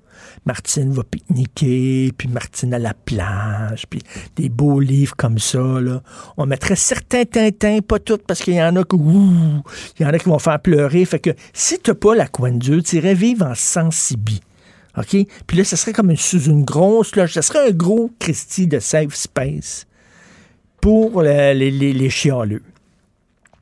Martine 0.45 0.91
va 0.91 1.03
pique-niquer, 1.03 2.11
puis 2.17 2.27
Martine 2.27 2.73
à 2.73 2.79
la 2.79 2.93
plage, 2.93 3.85
puis 3.89 4.01
des 4.35 4.49
beaux 4.49 4.79
livres 4.79 5.15
comme 5.15 5.39
ça. 5.39 5.59
Là. 5.59 6.01
On 6.37 6.45
mettrait 6.45 6.75
certains 6.75 7.25
Tintins, 7.25 7.79
pas 7.79 7.99
toutes, 7.99 8.23
parce 8.25 8.41
qu'il 8.41 8.55
y 8.55 8.61
en 8.61 8.75
a 8.75 8.83
qui, 8.83 8.97
il 8.97 10.03
y 10.03 10.05
en 10.05 10.09
a 10.09 10.17
qui 10.17 10.29
vont 10.29 10.39
faire 10.39 10.59
pleurer. 10.59 11.05
Fait 11.05 11.19
que 11.19 11.31
si 11.53 11.79
t'as 11.79 11.93
pas 11.93 12.15
la 12.15 12.27
coin 12.27 12.51
de 12.51 12.79
tu 12.79 12.97
irais 12.97 13.13
vivre 13.13 13.45
en 13.45 13.55
sensibie. 13.55 14.41
OK? 14.97 15.15
Puis 15.47 15.57
là, 15.57 15.63
ce 15.63 15.75
serait 15.75 15.93
comme 15.93 16.11
une, 16.11 16.17
sous 16.17 16.43
une 16.43 16.63
grosse 16.63 17.15
loge. 17.15 17.33
Ce 17.33 17.41
serait 17.41 17.69
un 17.69 17.71
gros 17.71 18.11
Christie 18.19 18.67
de 18.67 18.79
safe 18.79 19.15
space 19.15 19.87
pour 20.81 21.21
les, 21.21 21.53
les, 21.53 21.71
les 21.71 22.09
chialeux. 22.09 22.63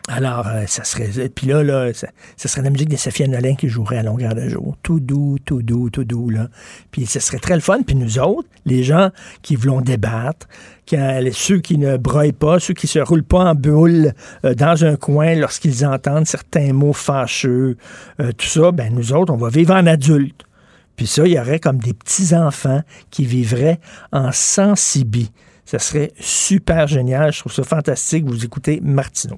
Alors, 0.07 0.47
euh, 0.47 0.63
ça 0.65 0.83
serait. 0.83 1.29
Puis 1.29 1.47
là, 1.47 1.61
là 1.61 1.91
ça, 1.93 2.07
serait 2.47 2.61
la 2.63 2.69
musique 2.69 2.89
de 2.89 2.95
Sophia 2.95 3.27
Nolin 3.27 3.55
qui 3.55 3.69
jouerait 3.69 3.97
à 3.97 4.03
longueur 4.03 4.33
de 4.33 4.47
jour. 4.49 4.75
Tout 4.81 4.99
doux, 4.99 5.37
tout 5.45 5.61
doux, 5.61 5.89
tout 5.89 6.03
doux, 6.03 6.29
là. 6.29 6.47
Puis 6.91 7.05
ce 7.05 7.19
serait 7.19 7.37
très 7.37 7.53
le 7.55 7.61
fun. 7.61 7.81
Puis 7.85 7.95
nous 7.95 8.17
autres, 8.17 8.47
les 8.65 8.83
gens 8.83 9.11
qui 9.43 9.55
voulons 9.55 9.81
débattre, 9.81 10.47
qui, 10.85 10.97
ceux 11.33 11.59
qui 11.59 11.77
ne 11.77 11.97
broient 11.97 12.33
pas, 12.37 12.59
ceux 12.59 12.73
qui 12.73 12.87
se 12.87 12.99
roulent 12.99 13.23
pas 13.23 13.51
en 13.51 13.55
boule 13.55 14.13
euh, 14.45 14.55
dans 14.55 14.83
un 14.83 14.95
coin 14.95 15.35
lorsqu'ils 15.35 15.85
entendent 15.85 16.27
certains 16.27 16.73
mots 16.73 16.93
fâcheux, 16.93 17.77
euh, 18.19 18.31
tout 18.31 18.47
ça, 18.47 18.71
ben 18.71 18.93
nous 18.93 19.13
autres, 19.13 19.31
on 19.31 19.37
va 19.37 19.49
vivre 19.49 19.75
en 19.75 19.85
adulte. 19.85 20.43
Puis 20.95 21.07
ça, 21.07 21.25
il 21.25 21.33
y 21.33 21.39
aurait 21.39 21.59
comme 21.59 21.77
des 21.77 21.93
petits-enfants 21.93 22.81
qui 23.11 23.25
vivraient 23.25 23.79
en 24.11 24.31
sensibie. 24.31 25.31
Ça 25.65 25.77
serait 25.77 26.11
super 26.19 26.87
génial. 26.87 27.31
Je 27.31 27.39
trouve 27.41 27.53
ça 27.53 27.63
fantastique. 27.63 28.25
Vous 28.25 28.43
écoutez 28.43 28.81
Martineau. 28.81 29.37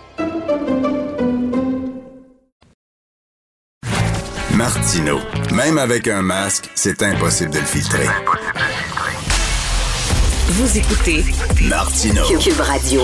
Martino. 4.61 5.17
Même 5.55 5.79
avec 5.79 6.07
un 6.07 6.21
masque, 6.21 6.69
c'est 6.75 7.01
impossible 7.01 7.49
de 7.49 7.57
le 7.57 7.65
filtrer. 7.65 8.05
Vous 10.49 10.77
écoutez 10.77 11.25
Martino. 11.67 12.21
Cube 12.39 12.59
Radio. 12.59 13.01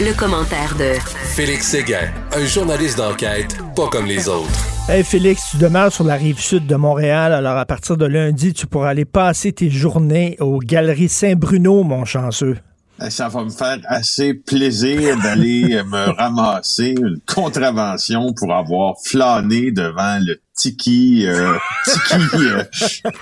Le, 0.00 0.18
commentaire 0.18 0.74
de 0.78 0.94
Félix 1.34 1.66
Séguin, 1.66 2.08
un 2.34 2.46
journaliste 2.46 2.96
d'enquête 2.96 3.58
pas 3.76 3.88
comme 3.88 4.06
les 4.06 4.30
autres. 4.30 4.48
Hey 4.88 5.04
Félix, 5.04 5.50
tu 5.50 5.58
demeures 5.58 5.92
sur 5.92 6.04
la 6.04 6.14
rive 6.14 6.38
sud 6.38 6.66
de 6.66 6.76
Montréal, 6.76 7.34
alors 7.34 7.58
à 7.58 7.66
partir 7.66 7.98
de 7.98 8.06
lundi, 8.06 8.54
tu 8.54 8.66
pourras 8.66 8.88
aller 8.88 9.04
passer 9.04 9.52
tes 9.52 9.68
journées 9.68 10.38
aux 10.40 10.60
Galeries 10.60 11.10
Saint-Bruno, 11.10 11.82
mon 11.82 12.06
chanceux. 12.06 12.56
Euh, 13.02 13.10
ça 13.10 13.28
va 13.28 13.44
me 13.44 13.50
faire 13.50 13.78
assez 13.86 14.32
plaisir 14.32 15.16
d'aller 15.22 15.82
me 15.84 16.10
ramasser 16.16 16.94
une 16.98 17.20
contravention 17.26 18.32
pour 18.32 18.54
avoir 18.54 18.94
flâné 19.04 19.70
devant 19.70 20.18
le 20.20 20.40
tiki, 20.54 21.26
euh, 21.26 21.52
tiki, 21.84 22.34
euh, 22.34 22.62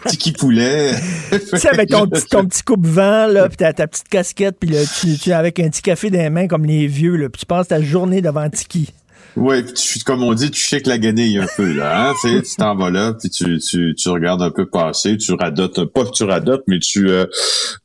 tiki 0.07 0.33
poulet. 0.33 0.95
tu 1.31 1.59
sais, 1.59 1.69
avec 1.69 1.91
ton 1.91 2.07
petit, 2.07 2.27
ton 2.27 2.45
petit 2.45 2.63
coupe-vent, 2.63 3.27
là, 3.27 3.49
pis 3.49 3.57
ta, 3.57 3.73
ta 3.73 3.89
petite 3.89 4.09
casquette, 4.09 4.57
puis 4.61 4.71
tu, 5.01 5.19
tu 5.19 5.33
avec 5.33 5.59
un 5.59 5.69
petit 5.69 5.83
café 5.83 6.11
dans 6.11 6.19
les 6.19 6.31
mains 6.31 6.47
comme 6.47 6.65
les 6.65 6.87
vieux, 6.87 7.17
là, 7.17 7.29
puis 7.29 7.41
tu 7.41 7.47
passes 7.47 7.69
ta 7.69 7.83
journée 7.83 8.23
devant 8.23 8.49
tiki. 8.49 8.93
Oui, 9.37 9.65
tu, 9.65 9.99
comme 10.01 10.23
on 10.23 10.33
dit, 10.33 10.51
tu 10.51 10.61
shakes 10.61 10.87
la 10.87 10.99
guenille 10.99 11.39
un 11.39 11.47
peu, 11.57 11.73
là. 11.73 12.11
Hein? 12.11 12.15
tu 12.23 12.57
t'en 12.57 12.77
vas 12.77 12.91
là, 12.91 13.15
puis 13.15 13.31
tu, 13.31 13.59
tu, 13.59 13.95
tu 13.97 14.09
regardes 14.09 14.43
un 14.43 14.51
peu 14.51 14.67
passer, 14.67 15.17
tu 15.17 15.33
radotes, 15.33 15.85
pas 15.87 16.05
que 16.05 16.13
tu 16.13 16.23
radotes, 16.25 16.63
mais 16.69 16.79
tu, 16.79 17.09
euh, 17.09 17.27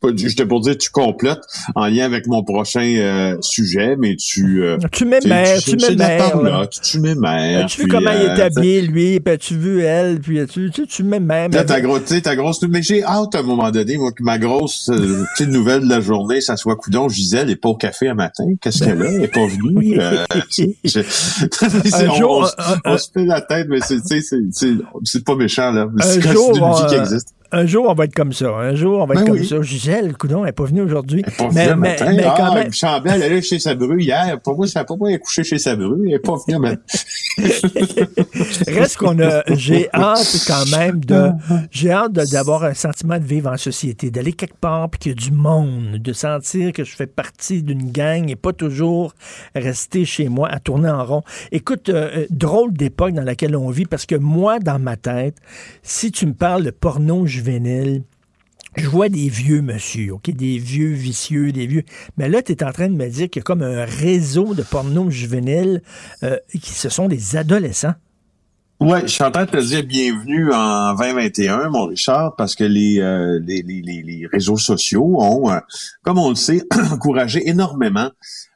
je 0.03 0.35
te 0.35 0.43
pour 0.43 0.61
dire, 0.61 0.77
tu 0.77 0.89
complotes 0.89 1.41
en 1.75 1.87
lien 1.87 2.05
avec 2.05 2.27
mon 2.27 2.43
prochain 2.43 2.81
euh, 2.97 3.35
sujet, 3.41 3.95
mais 3.97 4.15
tu... 4.15 4.63
Euh, 4.63 4.77
tu 4.91 5.05
m'émères, 5.05 5.59
tu, 5.59 5.75
tu 5.75 5.89
m'émères. 5.89 6.69
Tu, 6.69 6.81
tu 6.81 6.99
m'émères. 6.99 7.65
Tu 7.65 7.81
vu 7.81 7.87
comment 7.87 8.11
il 8.11 8.21
est 8.21 8.41
habillé, 8.41 8.81
lui, 8.81 9.19
puis 9.19 9.37
tu 9.39 9.55
vu 9.55 9.81
elle, 9.81 10.19
puis 10.19 10.39
tu, 10.47 10.69
tu, 10.71 10.85
tu 10.85 11.03
m'émères. 11.03 11.49
ta, 11.49 11.81
gros, 11.81 11.99
ta 11.99 12.35
grosse... 12.35 12.61
Mais 12.63 12.83
j'ai 12.83 13.03
hâte 13.03 13.33
à 13.33 13.39
un 13.39 13.43
moment 13.43 13.71
donné, 13.71 13.97
moi, 13.97 14.11
que 14.11 14.23
ma 14.23 14.37
grosse 14.37 14.91
petite 15.35 15.49
nouvelle 15.49 15.81
de 15.81 15.89
la 15.89 16.01
journée, 16.01 16.41
ça 16.41 16.57
soit 16.57 16.75
coudon, 16.75 17.09
Gisèle 17.09 17.49
est 17.49 17.55
pas 17.55 17.69
au 17.69 17.75
café 17.75 18.07
un 18.09 18.13
matin. 18.13 18.45
Qu'est-ce 18.61 18.83
qu'elle 18.83 19.01
a? 19.01 19.11
Elle 19.11 19.23
est 19.23 19.33
pas 19.33 19.47
venue. 19.47 19.99
Un 21.41 22.15
jour, 22.15 22.49
on, 22.85 22.97
se 22.97 23.11
fait 23.11 23.25
la 23.25 23.41
tête, 23.41 23.67
mais 23.69 23.79
c'est 23.81 25.25
pas 25.25 25.35
méchant, 25.35 25.71
là. 25.71 25.87
C'est 26.01 26.15
une 26.15 26.21
qui 26.21 26.95
euh, 26.95 27.01
existe 27.01 27.33
un 27.51 27.65
jour, 27.65 27.87
on 27.89 27.93
va 27.93 28.05
être 28.05 28.13
comme 28.13 28.33
ça. 28.33 28.49
Un 28.49 28.75
jour, 28.75 28.99
on 28.99 29.05
va 29.05 29.15
être 29.15 29.25
ben 29.25 29.33
comme 29.33 29.43
ça. 29.43 29.61
Gisèle, 29.61 30.15
coudon, 30.15 30.39
elle 30.39 30.47
n'est 30.47 30.51
pas 30.51 30.65
venue 30.65 30.81
aujourd'hui. 30.81 31.23
Mais, 31.53 31.75
mais, 31.75 31.97
mais, 31.99 32.23
ah, 32.23 32.35
quand 32.37 32.53
même. 32.53 32.71
Chambel, 32.71 33.13
elle 33.15 33.23
allait 33.23 33.41
chez 33.41 33.59
sa 33.59 33.73
bru 33.73 34.01
hier. 34.01 34.39
Pour 34.41 34.55
moi, 34.55 34.67
ça 34.67 34.81
n'a 34.81 34.85
pas 34.85 34.95
est 35.07 35.19
couché 35.19 35.43
chez 35.43 35.57
sa 35.57 35.75
bru. 35.75 36.05
Elle 36.05 36.11
n'est 36.11 36.19
pas 36.19 36.35
venue, 36.47 36.59
mais. 36.59 36.77
Reste 38.67 38.97
qu'on 38.97 39.19
a. 39.19 39.43
J'ai 39.55 39.89
hâte 39.93 40.45
quand 40.47 40.77
même 40.77 41.03
de. 41.03 41.31
J'ai 41.71 41.91
hâte 41.91 42.13
d'avoir 42.13 42.63
un 42.63 42.73
sentiment 42.73 43.17
de 43.17 43.23
vivre 43.23 43.49
en 43.51 43.57
société, 43.57 44.11
d'aller 44.11 44.33
quelque 44.33 44.57
part 44.59 44.89
puis 44.89 44.99
qu'il 44.99 45.11
y 45.11 45.13
a 45.13 45.29
du 45.29 45.31
monde, 45.31 45.97
de 45.97 46.13
sentir 46.13 46.71
que 46.71 46.83
je 46.83 46.95
fais 46.95 47.07
partie 47.07 47.63
d'une 47.63 47.91
gang 47.91 48.29
et 48.29 48.35
pas 48.35 48.53
toujours 48.53 49.13
rester 49.55 50.05
chez 50.05 50.29
moi 50.29 50.49
à 50.49 50.59
tourner 50.59 50.89
en 50.89 51.03
rond. 51.03 51.23
Écoute, 51.51 51.89
euh, 51.89 52.09
euh, 52.15 52.25
drôle 52.29 52.73
d'époque 52.73 53.13
dans 53.13 53.23
laquelle 53.23 53.55
on 53.55 53.69
vit 53.69 53.85
parce 53.85 54.05
que 54.05 54.15
moi, 54.15 54.59
dans 54.59 54.79
ma 54.79 54.97
tête, 54.97 55.35
si 55.83 56.11
tu 56.11 56.25
me 56.25 56.33
parles 56.33 56.63
de 56.63 56.71
porno, 56.71 57.25
juvénile, 57.39 58.03
je 58.75 58.87
vois 58.87 59.09
des 59.09 59.29
vieux 59.29 59.61
monsieur, 59.61 60.13
OK, 60.13 60.29
des 60.29 60.57
vieux 60.57 60.91
vicieux, 60.91 61.51
des 61.51 61.65
vieux. 61.65 61.83
Mais 62.17 62.29
là, 62.29 62.41
tu 62.41 62.51
es 62.51 62.63
en 62.63 62.71
train 62.71 62.89
de 62.89 62.95
me 62.95 63.09
dire 63.09 63.29
qu'il 63.29 63.39
y 63.39 63.43
a 63.43 63.43
comme 63.43 63.63
un 63.63 63.85
réseau 63.85 64.53
de 64.53 64.61
porno 64.61 65.09
juvéniles 65.09 65.81
euh, 66.23 66.37
qui 66.51 66.71
ce 66.71 66.89
sont 66.89 67.07
des 67.07 67.35
adolescents. 67.35 67.95
Oui, 68.81 68.99
je 69.01 69.07
suis 69.07 69.23
en 69.23 69.31
train 69.31 69.43
de 69.43 69.51
te 69.51 69.57
dire 69.57 69.83
bienvenue 69.83 70.53
en 70.53 70.93
2021, 70.95 71.67
mon 71.67 71.87
Richard, 71.87 72.37
parce 72.37 72.55
que 72.55 72.63
les, 72.63 73.01
euh, 73.01 73.37
les, 73.45 73.61
les, 73.61 73.81
les, 73.81 74.25
réseaux 74.31 74.55
sociaux 74.55 75.17
ont, 75.19 75.51
euh, 75.51 75.59
comme 76.01 76.17
on 76.17 76.29
le 76.29 76.35
sait, 76.35 76.63
encouragé 76.93 77.49
énormément 77.49 78.09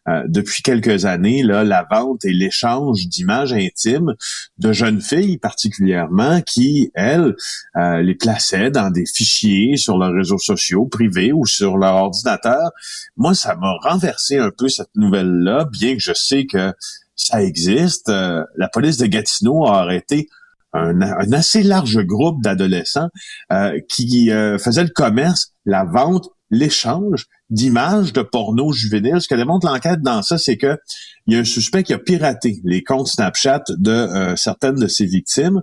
euh, 0.08 0.24
depuis 0.28 0.64
quelques 0.64 1.04
années 1.04 1.44
là, 1.44 1.66
la 1.66 1.86
vente 1.92 2.24
et 2.24 2.32
l'échange 2.32 3.06
d'images 3.08 3.52
intimes 3.52 4.16
de 4.60 4.72
jeunes 4.72 5.02
filles 5.02 5.40
particulièrement 5.40 6.42
qui, 6.42 6.90
elles, 6.94 7.36
les 7.76 8.16
plaçaient 8.16 8.72
dans 8.72 8.92
des 8.92 9.06
fichiers 9.06 9.76
sur 9.76 9.98
leurs 9.98 10.14
réseaux 10.14 10.40
sociaux 10.40 10.86
privés 10.86 11.34
ou 11.34 11.46
sur 11.46 11.78
leur 11.78 11.96
ordinateur. 11.96 12.72
Moi, 13.18 13.34
ça 13.34 13.56
m'a 13.56 13.74
renversé 13.82 14.38
un 14.38 14.52
peu 14.58 14.70
cette 14.70 14.96
nouvelle-là, 14.96 15.68
bien 15.70 15.96
que 15.96 16.02
je 16.02 16.14
sais 16.14 16.46
que 16.46 16.74
ça 17.16 17.44
existe. 17.44 18.10
Euh, 18.10 18.44
la 18.58 18.68
police 18.68 18.98
de 18.98 19.06
Gatineau 19.06 19.66
a 19.66 19.80
arrêté 19.82 20.28
un, 20.76 21.02
assez 21.34 21.62
large 21.62 22.00
groupe 22.04 22.42
d'adolescents 22.42 23.10
euh, 23.52 23.80
qui 23.90 24.32
euh, 24.32 24.58
faisaient 24.58 24.84
le 24.84 24.90
commerce, 24.90 25.52
la 25.66 25.84
vente, 25.86 26.30
l'échange 26.50 27.26
d'images 27.52 28.12
de 28.12 28.24
porno 28.24 28.72
juvénile. 28.72 29.22
Ce 29.22 29.28
que 29.28 29.36
démontre 29.36 29.68
l'enquête 29.68 30.02
dans 30.02 30.24
ça, 30.24 30.40
c'est 30.40 30.58
que 30.58 30.78
il 31.26 31.36
y 31.36 31.38
a 31.38 31.40
un 31.40 31.46
suspect 31.46 31.84
qui 31.84 31.94
a 31.94 32.00
piraté 32.00 32.60
les 32.64 32.84
comptes 32.84 33.08
Snapchat 33.08 33.64
de 33.78 34.34
certaines 34.36 34.76
de 34.76 34.88
ses 34.88 35.06
victimes. 35.06 35.62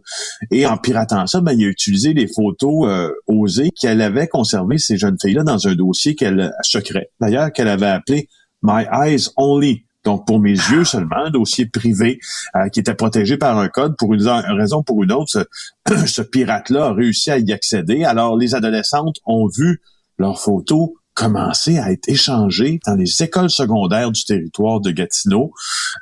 Et 0.51 0.65
en 0.65 0.79
piratant 0.79 1.27
ça, 1.27 1.41
ben, 1.43 1.53
il 1.53 1.67
a 1.67 1.69
utilisé 1.69 2.15
les 2.15 2.27
photos 2.27 2.89
osées 3.27 3.71
qu'elle 3.79 4.01
avait 4.01 4.27
conservées, 4.27 4.79
ces 4.79 4.97
jeunes 4.97 5.19
filles-là, 5.21 5.43
dans 5.43 5.69
un 5.69 5.75
dossier 5.75 6.15
qu'elle 6.15 6.51
secret. 6.63 7.11
D'ailleurs, 7.21 7.53
qu'elle 7.53 7.69
avait 7.69 7.87
appelé 7.87 8.29
My 8.63 8.85
Eyes 8.91 9.29
Only 9.37 9.85
donc 10.05 10.27
pour 10.27 10.41
mes 10.41 10.53
yeux 10.53 10.85
seulement, 10.85 11.25
un 11.27 11.31
dossier 11.31 11.67
privé 11.67 12.21
euh, 12.57 12.69
qui 12.69 12.81
était 12.81 12.95
protégé 12.95 13.37
par 13.37 13.59
un 13.59 13.69
code. 13.69 13.97
Pour 13.99 14.15
une 14.15 14.27
raison 14.27 14.79
ou 14.79 14.83
pour 14.83 15.03
une 15.03 15.13
autre, 15.13 15.47
ce, 16.07 16.23
pirate-là 16.23 16.87
a 16.87 16.93
réussi 16.93 17.31
à 17.31 17.39
y 17.39 17.53
accéder. 17.53 18.05
Alors 18.05 18.37
les 18.37 18.55
adolescentes 18.55 19.17
ont 19.27 19.47
vu 19.47 19.83
leurs 20.19 20.41
photos 20.41 20.91
commencer 21.15 21.79
à 21.79 21.93
être 21.93 22.09
échangées 22.09 22.81
dans 22.87 22.95
les 22.95 23.23
écoles 23.23 23.51
secondaires 23.51 24.11
du 24.11 24.25
territoire 24.25 24.81
de 24.81 24.91
Gatineau. 24.91 25.53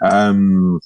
Euh, 0.02 0.78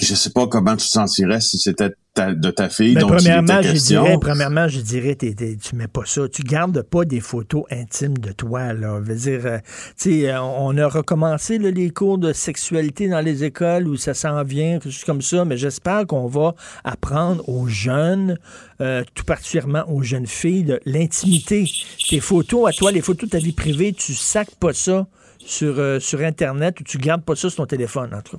je 0.00 0.14
sais 0.14 0.30
pas 0.30 0.46
comment 0.46 0.76
tu 0.76 0.86
te 0.86 0.92
sentirais 0.92 1.40
si 1.40 1.58
c'était 1.58 1.90
de 2.16 2.50
ta 2.50 2.68
fille 2.68 2.94
ben, 2.94 3.06
premièrement, 3.06 3.62
je 3.62 3.72
dirais, 3.72 4.18
premièrement, 4.20 4.68
je 4.68 4.80
dirais, 4.80 5.16
tu 5.16 5.76
mets 5.76 5.86
pas 5.86 6.02
ça. 6.04 6.28
Tu 6.28 6.42
gardes 6.42 6.82
pas 6.82 7.04
des 7.04 7.20
photos 7.20 7.64
intimes 7.70 8.18
de 8.18 8.32
toi. 8.32 8.72
Là. 8.72 8.98
Veux 9.00 9.14
dire, 9.14 9.46
euh, 9.46 9.58
euh, 10.06 10.38
on 10.38 10.76
a 10.76 10.88
recommencé 10.88 11.58
les 11.58 11.90
cours 11.90 12.18
de 12.18 12.32
sexualité 12.32 13.08
dans 13.08 13.20
les 13.20 13.44
écoles 13.44 13.86
où 13.88 13.96
ça 13.96 14.14
s'en 14.14 14.42
vient, 14.42 14.78
quelque 14.78 14.90
chose 14.90 15.04
comme 15.04 15.22
ça, 15.22 15.44
mais 15.44 15.56
j'espère 15.56 16.06
qu'on 16.06 16.26
va 16.26 16.54
apprendre 16.84 17.48
aux 17.48 17.68
jeunes, 17.68 18.38
euh, 18.80 19.04
tout 19.14 19.24
particulièrement 19.24 19.84
aux 19.88 20.02
jeunes 20.02 20.26
filles, 20.26 20.78
l'intimité. 20.84 21.64
Tes 22.08 22.20
photos 22.20 22.68
à 22.68 22.72
toi, 22.72 22.92
les 22.92 23.02
photos 23.02 23.28
de 23.28 23.32
ta 23.32 23.38
vie 23.38 23.52
privée, 23.52 23.92
tu 23.92 24.14
sacs 24.14 24.54
pas 24.58 24.72
ça 24.72 25.06
sur, 25.38 25.78
euh, 25.78 25.98
sur 26.00 26.20
Internet 26.20 26.80
ou 26.80 26.84
tu 26.84 26.98
gardes 26.98 27.22
pas 27.22 27.34
ça 27.34 27.48
sur 27.48 27.56
ton 27.56 27.66
téléphone, 27.66 28.14
entre 28.14 28.36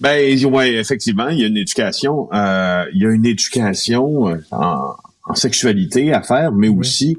Ben, 0.00 0.46
ouais, 0.46 0.74
effectivement, 0.74 1.28
il 1.28 1.40
y 1.40 1.44
a 1.44 1.48
une 1.48 1.56
éducation, 1.56 2.28
euh, 2.32 2.84
il 2.94 3.02
y 3.02 3.06
a 3.06 3.10
une 3.10 3.26
éducation 3.26 4.28
euh, 4.28 4.36
en, 4.52 5.34
sexualité 5.34 6.12
à 6.12 6.22
faire, 6.22 6.52
mais 6.52 6.68
aussi 6.68 7.18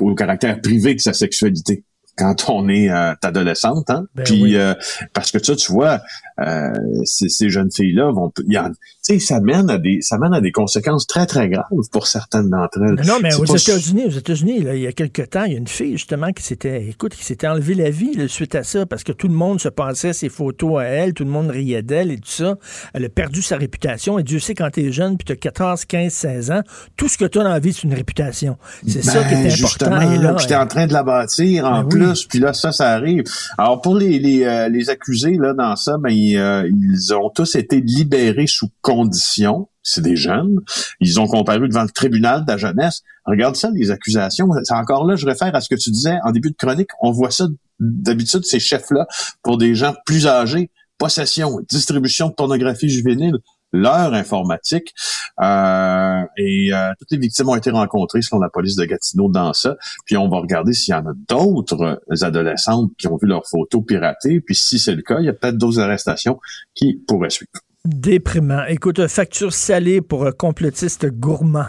au 0.00 0.14
caractère 0.14 0.60
privé 0.60 0.94
de 0.94 1.00
sa 1.00 1.12
sexualité 1.12 1.84
quand 2.16 2.48
on 2.48 2.68
est 2.68 2.88
adolescente, 2.88 3.90
hein? 3.90 4.06
Ben 4.14 4.24
Puis 4.24 4.56
parce 5.12 5.30
que 5.30 5.42
ça, 5.42 5.56
tu 5.56 5.72
vois, 5.72 6.00
ces, 7.04 7.28
ces, 7.28 7.50
jeunes 7.50 7.70
filles-là 7.70 8.10
vont, 8.12 8.32
y 8.48 8.58
en, 8.58 8.70
sais, 9.04 9.18
ça 9.18 9.40
mène 9.40 9.68
à 9.70 9.78
des, 9.78 10.00
ça 10.00 10.18
mène 10.18 10.32
à 10.32 10.40
des 10.40 10.50
conséquences 10.50 11.06
très, 11.06 11.26
très 11.26 11.48
graves 11.48 11.66
pour 11.92 12.06
certaines 12.06 12.48
d'entre 12.48 12.78
elles. 12.78 13.06
Non, 13.06 13.18
mais 13.22 13.34
aux 13.34 13.44
États-Unis, 13.44 14.04
aux 14.06 14.10
États-Unis, 14.10 14.64
il 14.66 14.80
y 14.80 14.86
a 14.86 14.92
quelques 14.92 15.30
temps, 15.30 15.44
il 15.44 15.52
y 15.52 15.54
a 15.54 15.58
une 15.58 15.68
fille, 15.68 15.92
justement, 15.92 16.32
qui 16.32 16.42
s'était, 16.42 16.88
écoute, 16.88 17.14
qui 17.14 17.24
s'était 17.24 17.46
enlevé 17.46 17.74
la 17.74 17.90
vie, 17.90 18.28
suite 18.28 18.54
à 18.54 18.62
ça, 18.62 18.86
parce 18.86 19.04
que 19.04 19.12
tout 19.12 19.28
le 19.28 19.34
monde 19.34 19.60
se 19.60 19.68
passait 19.68 20.14
ses 20.14 20.30
photos 20.30 20.80
à 20.80 20.84
elle, 20.84 21.12
tout 21.12 21.24
le 21.24 21.30
monde 21.30 21.50
riait 21.50 21.82
d'elle 21.82 22.10
et 22.10 22.16
tout 22.16 22.30
ça. 22.30 22.56
Elle 22.94 23.04
a 23.04 23.08
perdu 23.10 23.42
sa 23.42 23.56
réputation, 23.56 24.18
et 24.18 24.22
Dieu 24.22 24.38
sait, 24.38 24.54
quand 24.54 24.70
t'es 24.70 24.90
jeune, 24.90 25.18
puis 25.18 25.26
t'as 25.26 25.36
14, 25.36 25.84
15, 25.84 26.12
16 26.12 26.50
ans, 26.50 26.62
tout 26.96 27.08
ce 27.08 27.18
que 27.18 27.26
t'as 27.26 27.44
dans 27.44 27.50
la 27.50 27.58
vie, 27.58 27.74
c'est 27.74 27.82
une 27.82 27.94
réputation. 27.94 28.56
C'est 28.86 29.02
ça 29.02 29.22
qui 29.24 29.34
est 29.34 29.42
ben, 29.44 29.52
important. 29.52 30.12
Et 30.12 30.18
là, 30.18 30.36
j'étais 30.38 30.56
en 30.56 30.66
train 30.66 30.86
de 30.86 30.94
la 30.94 31.02
bâtir, 31.02 31.66
en 31.66 31.82
ben 31.82 31.88
plus, 31.88 32.03
puis 32.28 32.38
là, 32.38 32.52
ça, 32.52 32.72
ça 32.72 32.90
arrive. 32.90 33.24
Alors, 33.58 33.80
pour 33.80 33.96
les, 33.96 34.18
les, 34.18 34.44
euh, 34.44 34.90
accusés, 34.92 35.36
là, 35.38 35.54
dans 35.54 35.76
ça, 35.76 35.96
ben, 35.98 36.10
ils, 36.10 36.36
euh, 36.36 36.68
ils 36.68 37.14
ont 37.14 37.30
tous 37.30 37.54
été 37.56 37.80
libérés 37.80 38.46
sous 38.46 38.70
conditions. 38.80 39.68
C'est 39.82 40.00
des 40.00 40.16
jeunes. 40.16 40.56
Ils 41.00 41.20
ont 41.20 41.26
comparu 41.26 41.68
devant 41.68 41.82
le 41.82 41.90
tribunal 41.90 42.44
de 42.44 42.50
la 42.50 42.56
jeunesse. 42.56 43.02
Regarde 43.26 43.54
ça, 43.56 43.70
les 43.74 43.90
accusations. 43.90 44.48
C'est 44.62 44.74
encore 44.74 45.06
là, 45.06 45.16
je 45.16 45.26
réfère 45.26 45.54
à 45.54 45.60
ce 45.60 45.68
que 45.68 45.74
tu 45.74 45.90
disais 45.90 46.16
en 46.24 46.32
début 46.32 46.50
de 46.50 46.56
chronique. 46.56 46.88
On 47.02 47.10
voit 47.10 47.30
ça 47.30 47.46
d'habitude, 47.80 48.44
ces 48.44 48.60
chefs-là, 48.60 49.06
pour 49.42 49.58
des 49.58 49.74
gens 49.74 49.94
plus 50.06 50.26
âgés. 50.26 50.70
Possession, 50.96 51.58
distribution 51.68 52.28
de 52.28 52.34
pornographie 52.34 52.88
juvénile, 52.88 53.38
leur 53.74 54.14
informatique. 54.14 54.94
Euh, 55.40 56.22
et 56.36 56.72
euh, 56.72 56.92
toutes 56.98 57.10
les 57.10 57.18
victimes 57.18 57.48
ont 57.48 57.56
été 57.56 57.70
rencontrées 57.70 58.22
selon 58.22 58.40
la 58.40 58.48
police 58.48 58.76
de 58.76 58.84
Gatineau 58.84 59.28
dans 59.28 59.52
ça. 59.52 59.76
Puis 60.06 60.16
on 60.16 60.28
va 60.28 60.38
regarder 60.38 60.72
s'il 60.72 60.92
y 60.92 60.96
en 60.96 61.06
a 61.06 61.12
d'autres 61.28 62.00
adolescentes 62.22 62.92
qui 62.96 63.08
ont 63.08 63.18
vu 63.20 63.26
leurs 63.26 63.46
photos 63.46 63.82
piratées. 63.86 64.40
Puis 64.40 64.54
si 64.54 64.78
c'est 64.78 64.94
le 64.94 65.02
cas, 65.02 65.18
il 65.18 65.26
y 65.26 65.28
a 65.28 65.32
peut-être 65.32 65.58
d'autres 65.58 65.80
arrestations 65.80 66.38
qui 66.74 66.94
pourraient 67.06 67.30
suivre. 67.30 67.50
Déprimant. 67.84 68.64
Écoute, 68.66 69.06
facture 69.08 69.52
salée 69.52 70.00
pour 70.00 70.26
un 70.26 70.32
complotiste 70.32 71.06
gourmand. 71.06 71.66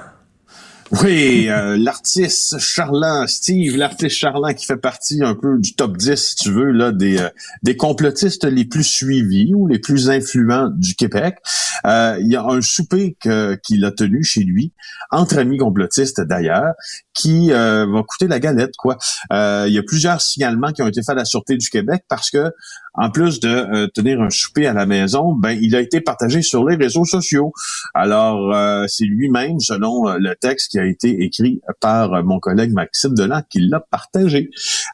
Oui, 1.04 1.48
euh, 1.50 1.78
l'artiste 1.78 2.58
charlant, 2.60 3.28
Steve, 3.28 3.76
l'artiste 3.76 4.16
charlant 4.16 4.54
qui 4.54 4.66
fait 4.66 4.78
partie 4.78 5.22
un 5.24 5.36
peu 5.36 5.58
du 5.58 5.74
top 5.74 5.98
10, 5.98 6.16
si 6.16 6.36
tu 6.36 6.52
veux, 6.52 6.72
là, 6.72 6.92
des, 6.92 7.18
euh, 7.18 7.30
des 7.64 7.76
complotistes 7.76 8.46
les 8.46 8.66
plus 8.66 8.84
suivis 8.84 9.54
ou 9.54 9.68
les 9.68 9.80
plus 9.80 10.10
influents 10.10 10.70
du 10.70 10.96
Québec. 10.96 11.38
Euh, 11.86 12.18
il 12.22 12.32
y 12.32 12.36
a 12.38 12.44
un 12.44 12.62
souper 12.62 13.18
qu'il 13.20 13.84
a 13.84 13.92
tenu 13.92 14.24
chez 14.24 14.42
lui, 14.42 14.72
entre 15.12 15.38
amis 15.38 15.58
complotistes 15.58 16.22
d'ailleurs, 16.22 16.74
qui 17.14 17.50
va 17.50 18.04
coûter 18.08 18.28
la 18.28 18.40
galette, 18.40 18.76
quoi. 18.78 18.98
il 19.32 19.74
y 19.74 19.78
a 19.78 19.84
plusieurs 19.86 20.22
signalements 20.22 20.72
qui 20.72 20.82
ont 20.82 20.88
été 20.88 21.02
faits 21.02 21.16
à 21.16 21.16
la 21.16 21.26
Sûreté 21.26 21.58
du 21.58 21.70
Québec 21.70 22.04
parce 22.08 22.30
que 22.30 22.52
en 22.98 23.10
plus 23.10 23.40
de 23.40 23.50
euh, 23.50 23.88
tenir 23.88 24.22
un 24.22 24.30
souper 24.30 24.68
à 24.68 24.74
la 24.74 24.86
maison, 24.86 25.34
ben 25.34 25.52
il 25.52 25.76
a 25.76 25.82
été 25.82 26.02
partagé 26.02 26.42
sur 26.42 26.66
les 26.66 26.76
réseaux 26.76 27.06
sociaux. 27.06 27.52
Alors 27.94 28.54
euh, 28.54 28.86
c'est 28.88 29.06
lui-même, 29.06 29.60
selon 29.60 30.08
euh, 30.08 30.18
le 30.20 30.36
texte 30.36 30.72
qui 30.72 30.80
a 30.80 30.86
été 30.86 31.24
écrit 31.24 31.62
par 31.82 32.24
mon 32.24 32.40
collègue 32.40 32.72
Maxime 32.72 33.14
Delan, 33.14 33.42
qui 33.50 33.60
l'a 33.60 33.80
partagé. 33.80 34.50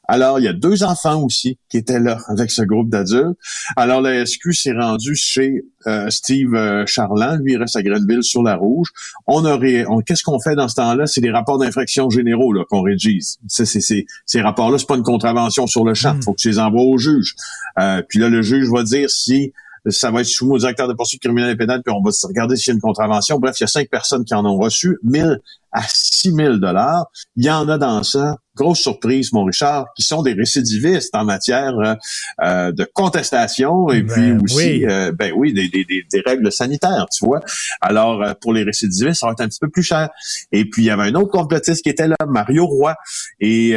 Alors 0.08 0.40
il 0.40 0.46
y 0.46 0.48
a 0.48 0.54
deux 0.54 0.84
enfants 0.84 1.22
aussi 1.24 1.58
qui 1.70 1.78
étaient 1.78 2.00
là 2.00 2.20
avec 2.28 2.52
ce 2.52 2.62
groupe 2.64 2.90
d'adultes. 2.90 3.38
Alors 3.76 4.02
la 4.02 4.26
SQ 4.26 4.54
s'est 4.54 4.74
rendue 4.74 5.16
chez 5.16 5.64
Steve 6.10 6.86
Charland, 6.86 7.40
lui 7.44 7.54
il 7.54 7.58
reste 7.58 7.76
à 7.76 7.82
Grenville 7.82 8.24
sur 8.24 8.44
la 8.44 8.56
Rouge. 8.56 8.90
On 9.26 9.46
aurait, 9.46 9.86
qu'est-ce 10.06 10.24
qu'on 10.24 10.40
fait 10.40 10.56
dans 10.56 10.68
ce 10.68 10.76
temps-là? 10.76 11.08
C'est 11.08 11.22
des 11.22 11.32
rapports 11.32 11.58
d'infraction 11.58 12.10
généraux 12.10 12.54
là 12.54 12.64
qu'on 12.70 12.82
rédige. 12.82 13.24
C'est, 13.48 13.66
c'est, 13.66 14.06
ces 14.26 14.42
rapports-là, 14.42 14.78
c'est 14.78 14.88
pas 14.88 14.96
une 14.96 15.04
contravention 15.04 15.68
sur 15.68 15.84
le 15.84 15.94
champ. 15.94 16.14
Il 16.14 16.20
hmm. 16.20 16.24
faut 16.24 16.34
que 16.34 16.42
tu 16.42 16.50
les 16.50 16.60
envoies 16.60 16.84
au 16.84 16.98
juge. 16.98 17.36
Euh, 17.80 17.91
puis 18.08 18.20
là, 18.20 18.30
le 18.30 18.42
juge 18.42 18.68
va 18.70 18.84
dire 18.84 19.10
si 19.10 19.54
ça 19.90 20.12
va 20.12 20.22
être 20.22 20.28
soumis 20.28 20.54
au 20.54 20.58
directeur 20.60 20.88
de 20.88 20.94
poursuite 20.94 21.22
criminelle 21.22 21.52
et 21.52 21.56
pénale, 21.56 21.82
puis 21.84 21.94
on 21.96 22.04
va 22.04 22.12
regarder 22.24 22.56
s'il 22.56 22.72
y 22.72 22.72
a 22.72 22.76
une 22.76 22.82
contravention. 22.82 23.40
Bref, 23.40 23.60
il 23.60 23.64
y 23.64 23.66
a 23.66 23.68
cinq 23.68 23.90
personnes 23.90 24.24
qui 24.26 24.34
en 24.36 24.46
ont 24.46 24.58
reçu 24.58 24.98
1000 25.04 25.40
à 25.72 25.82
6000 25.88 26.60
dollars. 26.60 27.10
Il 27.36 27.46
y 27.46 27.50
en 27.50 27.68
a 27.68 27.78
dans 27.78 28.04
ça, 28.04 28.36
grosse 28.56 28.80
surprise, 28.80 29.32
mon 29.32 29.46
Richard, 29.46 29.88
qui 29.96 30.04
sont 30.04 30.22
des 30.22 30.34
récidivistes 30.34 31.16
en 31.16 31.24
matière 31.24 31.74
euh, 31.80 31.96
euh, 32.44 32.72
de 32.74 32.84
contestation 32.94 33.90
et 33.90 34.04
ben 34.04 34.14
puis 34.14 34.44
aussi, 34.44 34.86
ben 35.18 35.32
oui, 35.36 35.54
des, 35.54 35.70
des, 35.70 35.86
des, 35.86 36.22
règles 36.26 36.52
sanitaires, 36.52 37.08
tu 37.12 37.26
vois. 37.26 37.40
Alors, 37.80 38.36
pour 38.42 38.54
les 38.54 38.64
récidivistes, 38.64 39.22
ça 39.22 39.28
va 39.28 39.32
être 39.32 39.42
un 39.42 39.48
petit 39.48 39.60
peu 39.60 39.70
plus 39.70 39.84
cher. 39.84 40.10
Et 40.52 40.66
puis, 40.66 40.84
il 40.84 40.88
y 40.88 40.92
avait 40.92 41.04
un 41.04 41.16
autre 41.16 41.32
complotiste 41.32 41.84
qui 41.84 41.90
était 41.90 42.08
là, 42.08 42.18
Mario 42.28 42.68
Roy. 42.68 42.94
Et 43.40 43.72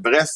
bref, 0.00 0.30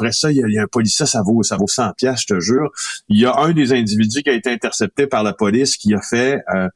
après 0.00 0.12
ça, 0.12 0.32
il 0.32 0.38
y, 0.38 0.58
a, 0.58 0.62
un 0.62 0.66
policier, 0.66 1.04
ça 1.04 1.20
vaut, 1.22 1.42
ça 1.42 1.58
vaut 1.58 1.68
100 1.68 1.92
pièces, 1.92 2.22
je 2.22 2.34
te 2.34 2.40
jure. 2.40 2.70
Il 3.10 3.20
y 3.20 3.26
a 3.26 3.36
un 3.36 3.52
des 3.52 3.74
individus 3.74 4.22
qui 4.22 4.30
a 4.30 4.32
été 4.32 4.50
intercepté 4.50 5.06
par 5.06 5.22
la 5.22 5.34
police 5.34 5.76
qui 5.76 5.92
a 5.92 6.00
fait 6.00 6.42
euh, 6.54 6.68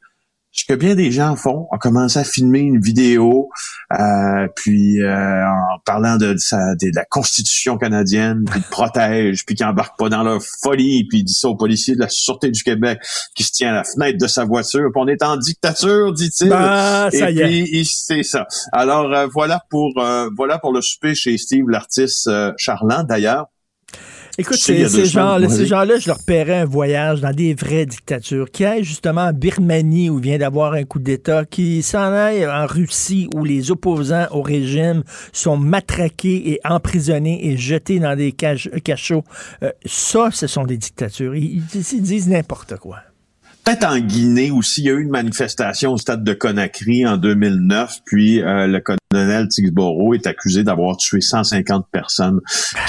ce 0.55 0.65
que 0.65 0.75
bien 0.75 0.95
des 0.95 1.11
gens 1.11 1.35
font, 1.35 1.67
ont 1.73 1.79
commencé 1.79 2.17
à 2.21 2.25
filmer 2.25 2.61
une 2.61 2.81
vidéo, 2.81 3.51
euh, 3.93 4.47
puis 4.55 5.03
euh, 5.03 5.45
en 5.45 5.81
parlant 5.85 6.17
de, 6.17 6.33
de, 6.33 6.95
la 6.95 7.05
Constitution 7.05 7.77
canadienne, 7.77 8.45
puis 8.49 8.61
de 8.61 8.67
protège, 8.67 9.45
puis 9.45 9.57
qui 9.57 9.65
embarque 9.65 9.99
pas 9.99 10.09
dans 10.09 10.23
leur 10.23 10.41
folie, 10.63 11.07
puis 11.09 11.19
il 11.19 11.25
dit 11.25 11.35
ça 11.35 11.49
aux 11.49 11.57
policiers 11.57 11.97
de 11.97 12.01
la 12.01 12.09
Sûreté 12.09 12.53
du 12.53 12.63
Québec 12.63 13.01
qui 13.35 13.43
se 13.43 13.51
tient 13.51 13.71
à 13.71 13.75
la 13.75 13.85
fenêtre 13.85 14.17
de 14.19 14.29
sa 14.29 14.45
voiture, 14.45 14.91
puis 14.95 15.03
on 15.03 15.09
est 15.09 15.25
en 15.25 15.37
dictature, 15.37 16.13
dit-il. 16.13 16.51
Bah, 16.51 17.09
ça 17.11 17.31
Et 17.31 17.35
puis 17.35 17.85
c'est 17.85 18.23
ça. 18.23 18.47
Alors 18.73 19.13
euh, 19.13 19.27
voilà 19.33 19.65
pour 19.71 19.93
voilà 20.37 20.59
pour 20.61 20.73
le 20.73 20.81
souper 20.81 21.17
chez 21.17 21.37
Steve, 21.37 21.69
l'artiste 21.69 22.31
Charland 22.59 23.07
d'ailleurs. 23.09 23.47
Écoute, 24.37 24.57
ces, 24.57 25.07
gens-là, 25.07 25.49
ces 25.49 25.67
gens-là, 25.67 25.99
je 25.99 26.09
leur 26.09 26.19
paierais 26.25 26.61
un 26.61 26.65
voyage 26.65 27.21
dans 27.21 27.31
des 27.31 27.55
vraies 27.55 27.87
dictatures, 27.87 28.51
qui 28.51 28.65
aillent 28.65 28.83
justement 28.83 29.27
en 29.27 29.33
Birmanie 29.33 30.11
où 30.11 30.19
vient 30.19 30.39
d'avoir 30.39 30.73
un 30.73 30.85
coup 30.85 30.99
d'État, 30.99 31.45
qui 31.45 31.83
s'en 31.83 32.13
aillent 32.13 32.47
en 32.47 32.67
Russie 32.67 33.29
où 33.35 33.45
les 33.45 33.71
opposants 33.71 34.27
au 34.33 34.43
régime 34.43 35.05
sont 35.33 35.57
matraqués 35.57 36.51
et 36.51 36.61
emprisonnés 36.65 37.47
et 37.49 37.57
jetés 37.57 38.01
dans 38.01 38.17
des 38.17 38.33
cachots. 38.33 39.25
Euh, 39.63 39.71
ça, 39.87 40.31
ce 40.33 40.47
sont 40.47 40.65
des 40.65 40.79
dictatures. 40.79 41.37
ils 41.37 41.63
disent 41.63 42.29
n'importe 42.29 42.77
quoi. 42.77 42.99
Peut-être 43.65 43.87
en 43.87 43.99
Guinée 43.99 44.51
aussi, 44.51 44.83
il 44.83 44.87
y 44.87 44.91
a 44.91 44.93
eu 44.93 45.01
une 45.01 45.11
manifestation 45.11 45.93
au 45.93 45.97
stade 45.97 46.23
de 46.23 46.35
Conakry 46.35 47.07
en 47.07 47.17
2009, 47.17 48.01
puis 48.05 48.43
euh, 48.43 48.67
le 48.67 48.81
colonel 49.15 49.47
Tixboro 49.49 50.15
est 50.15 50.27
accusé 50.27 50.65
d'avoir 50.65 50.97
tué 50.97 51.21
150 51.21 51.87
personnes 51.91 52.41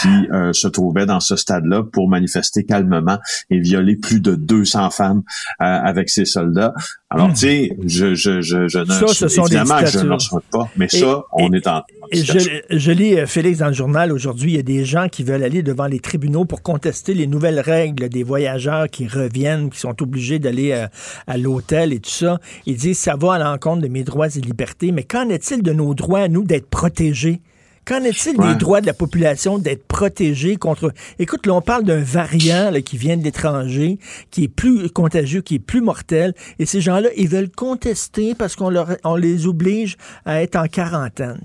qui 0.02 0.10
euh, 0.32 0.54
se 0.54 0.68
trouvaient 0.68 1.06
dans 1.06 1.20
ce 1.20 1.36
stade-là 1.36 1.84
pour 1.84 2.10
manifester 2.10 2.64
calmement 2.64 3.20
et 3.52 3.60
violer 3.60 3.96
plus 3.96 4.20
de 4.20 4.34
200 4.34 4.90
femmes 4.90 5.22
euh, 5.62 5.66
avec 5.66 6.10
ses 6.10 6.26
soldats. 6.26 6.74
Alors, 7.12 7.30
hmm. 7.30 7.34
tu 7.34 7.40
sais, 7.40 7.78
je, 7.86 8.16
je, 8.16 8.42
je, 8.42 8.68
je 8.68 8.84
ça, 8.86 9.08
ce 9.08 9.28
sont 9.28 9.46
évidemment 9.46 9.78
je 9.86 10.00
ne 10.00 10.18
souhaite 10.18 10.46
pas, 10.52 10.68
mais 10.76 10.90
ça, 10.90 11.24
on 11.32 11.52
est 11.54 11.68
en... 11.68 11.84
je, 12.12 12.62
je, 12.70 12.92
lis, 12.92 13.16
Félix, 13.28 13.60
dans 13.60 13.68
le 13.68 13.74
journal 13.74 14.12
aujourd'hui, 14.12 14.54
il 14.54 14.56
y 14.56 14.60
a 14.60 14.64
des 14.64 14.84
gens 14.84 15.08
qui 15.08 15.24
veulent 15.24 15.44
aller 15.44 15.62
devant 15.62 15.86
les 15.86 16.00
tribunaux 16.00 16.46
pour 16.46 16.64
contester 16.64 17.14
les 17.14 17.28
nouvelles 17.28 17.60
règles 17.60 18.10
des 18.10 18.24
voyageurs 18.24 18.90
qui 18.90 19.08
reviennent, 19.08 19.70
qui 19.70 19.80
sont 19.80 20.02
obligés 20.02 20.40
d'aller 20.40 20.72
euh, 20.72 20.88
à, 21.28 21.38
l'hôtel 21.38 21.94
et 21.94 22.00
tout 22.00 22.10
ça. 22.10 22.40
Ils 22.66 22.76
disent 22.76 23.00
ça 23.00 23.16
va 23.16 23.36
à 23.36 23.40
l'encontre 23.40 23.84
de 23.84 23.88
mes 23.88 24.04
droits 24.04 24.28
et 24.28 24.42
libertés, 24.42 24.92
mais 24.92 25.04
qu'en 25.04 25.30
est-il 25.30 25.62
de 25.62 25.72
nos 25.72 25.94
droits 25.94 26.15
à 26.22 26.28
nous 26.28 26.44
d'être 26.44 26.70
protégés? 26.70 27.42
Qu'en 27.86 28.04
est-il 28.04 28.36
des 28.38 28.56
droits 28.56 28.82
de 28.82 28.88
la 28.88 28.94
population 28.94 29.60
d'être 29.60 29.86
protégés 29.86 30.56
contre... 30.56 30.92
Écoute, 31.20 31.46
là, 31.46 31.54
on 31.54 31.62
parle 31.62 31.84
d'un 31.84 32.02
variant 32.02 32.72
qui 32.84 32.98
vient 32.98 33.16
de 33.16 33.24
l'étranger, 33.24 34.00
qui 34.32 34.46
est 34.46 34.48
plus 34.48 34.90
contagieux, 34.90 35.42
qui 35.42 35.56
est 35.56 35.60
plus 35.60 35.82
mortel, 35.82 36.34
et 36.58 36.66
ces 36.66 36.82
gens-là, 36.82 37.10
ils 37.16 37.30
veulent 37.30 37.52
contester 37.52 38.34
parce 38.34 38.56
qu'on 38.56 38.74
on 39.04 39.16
les 39.16 39.46
oblige 39.46 39.98
à 40.26 40.42
être 40.42 40.56
en 40.56 40.66
quarantaine. 40.66 41.42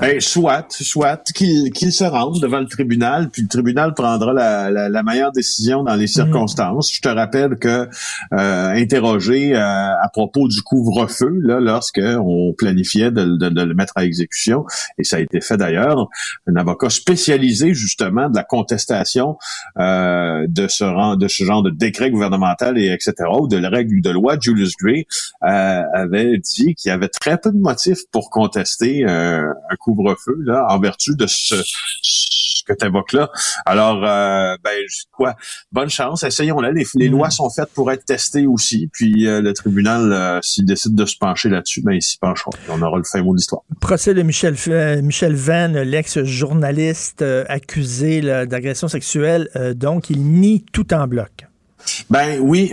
Ben, 0.00 0.20
soit, 0.20 0.66
soit 0.70 1.22
qu'il 1.34 1.92
se 1.92 2.04
rende 2.04 2.40
devant 2.40 2.60
le 2.60 2.66
tribunal, 2.66 3.30
puis 3.30 3.42
le 3.42 3.48
tribunal 3.48 3.92
prendra 3.94 4.32
la, 4.32 4.70
la, 4.70 4.88
la 4.88 5.02
meilleure 5.02 5.32
décision 5.32 5.82
dans 5.82 5.94
les 5.94 6.02
mhm. 6.02 6.06
circonstances. 6.06 6.92
Je 6.92 7.00
te 7.00 7.08
rappelle 7.08 7.56
que 7.56 7.88
euh, 8.32 8.68
interrogé 8.72 9.54
euh, 9.54 9.60
à 9.60 10.08
propos 10.12 10.48
du 10.48 10.62
couvre-feu, 10.62 11.38
là, 11.42 11.60
lorsque 11.60 12.00
on 12.00 12.54
planifiait 12.56 13.10
de, 13.10 13.24
de, 13.36 13.48
de, 13.48 13.62
le 13.62 13.74
mettre 13.74 13.92
à 13.96 14.04
exécution, 14.04 14.64
et 14.98 15.04
ça 15.04 15.16
a 15.16 15.20
été 15.20 15.40
fait 15.40 15.56
d'ailleurs, 15.56 16.08
un 16.46 16.56
avocat 16.56 16.90
spécialisé 16.90 17.74
justement 17.74 18.30
de 18.30 18.36
la 18.36 18.44
contestation 18.44 19.36
euh, 19.78 20.46
de 20.48 20.68
ce 20.68 20.84
de 21.16 21.28
ce 21.28 21.44
genre 21.44 21.62
de 21.62 21.70
décret 21.70 22.10
gouvernemental 22.10 22.78
et 22.78 22.92
etc. 22.92 23.14
ou 23.40 23.48
de 23.48 23.56
la 23.56 23.68
règle 23.68 24.00
de 24.00 24.10
loi, 24.10 24.36
Julius 24.40 24.72
Gray 24.80 25.06
euh, 25.42 25.82
avait 25.92 26.38
dit 26.38 26.74
qu'il 26.74 26.90
y 26.90 26.92
avait 26.92 27.08
très 27.08 27.38
peu 27.38 27.50
de 27.50 27.58
motifs 27.58 28.00
pour 28.12 28.30
contester 28.30 29.04
euh, 29.06 29.33
un 29.34 29.76
couvre-feu 29.78 30.36
là, 30.44 30.66
en 30.68 30.78
vertu 30.78 31.14
de 31.16 31.26
ce, 31.26 31.54
que 32.64 32.72
tu 32.72 32.86
évoques 32.86 33.12
là. 33.12 33.30
Alors, 33.66 34.04
euh, 34.04 34.56
ben, 34.62 34.78
quoi, 35.12 35.36
bonne 35.70 35.90
chance. 35.90 36.22
Essayons 36.22 36.60
là. 36.60 36.70
Les, 36.72 36.84
les, 36.94 37.08
lois 37.08 37.30
sont 37.30 37.50
faites 37.50 37.70
pour 37.74 37.90
être 37.92 38.04
testées 38.04 38.46
aussi. 38.46 38.88
Puis 38.92 39.26
euh, 39.26 39.40
le 39.40 39.52
tribunal, 39.52 40.12
euh, 40.12 40.40
s'il 40.42 40.64
décide 40.64 40.94
de 40.94 41.04
se 41.04 41.16
pencher 41.16 41.48
là-dessus, 41.48 41.82
ben, 41.82 41.92
il 41.92 42.02
s'y 42.02 42.18
penchera. 42.18 42.50
on 42.68 42.80
aura 42.82 42.98
le 42.98 43.04
fin 43.04 43.22
mot 43.22 43.32
de 43.32 43.38
l'histoire. 43.38 43.62
Procès 43.80 44.14
de 44.14 44.22
Michel, 44.22 44.56
Michel 45.02 45.34
Van, 45.34 45.68
l'ex-journaliste 45.68 47.22
accusé 47.48 48.20
d'agression 48.46 48.88
sexuelle. 48.88 49.48
donc, 49.76 50.10
il 50.10 50.22
nie 50.24 50.64
tout 50.72 50.92
en 50.94 51.06
bloc. 51.06 51.46
Ben 52.08 52.38
oui, 52.40 52.72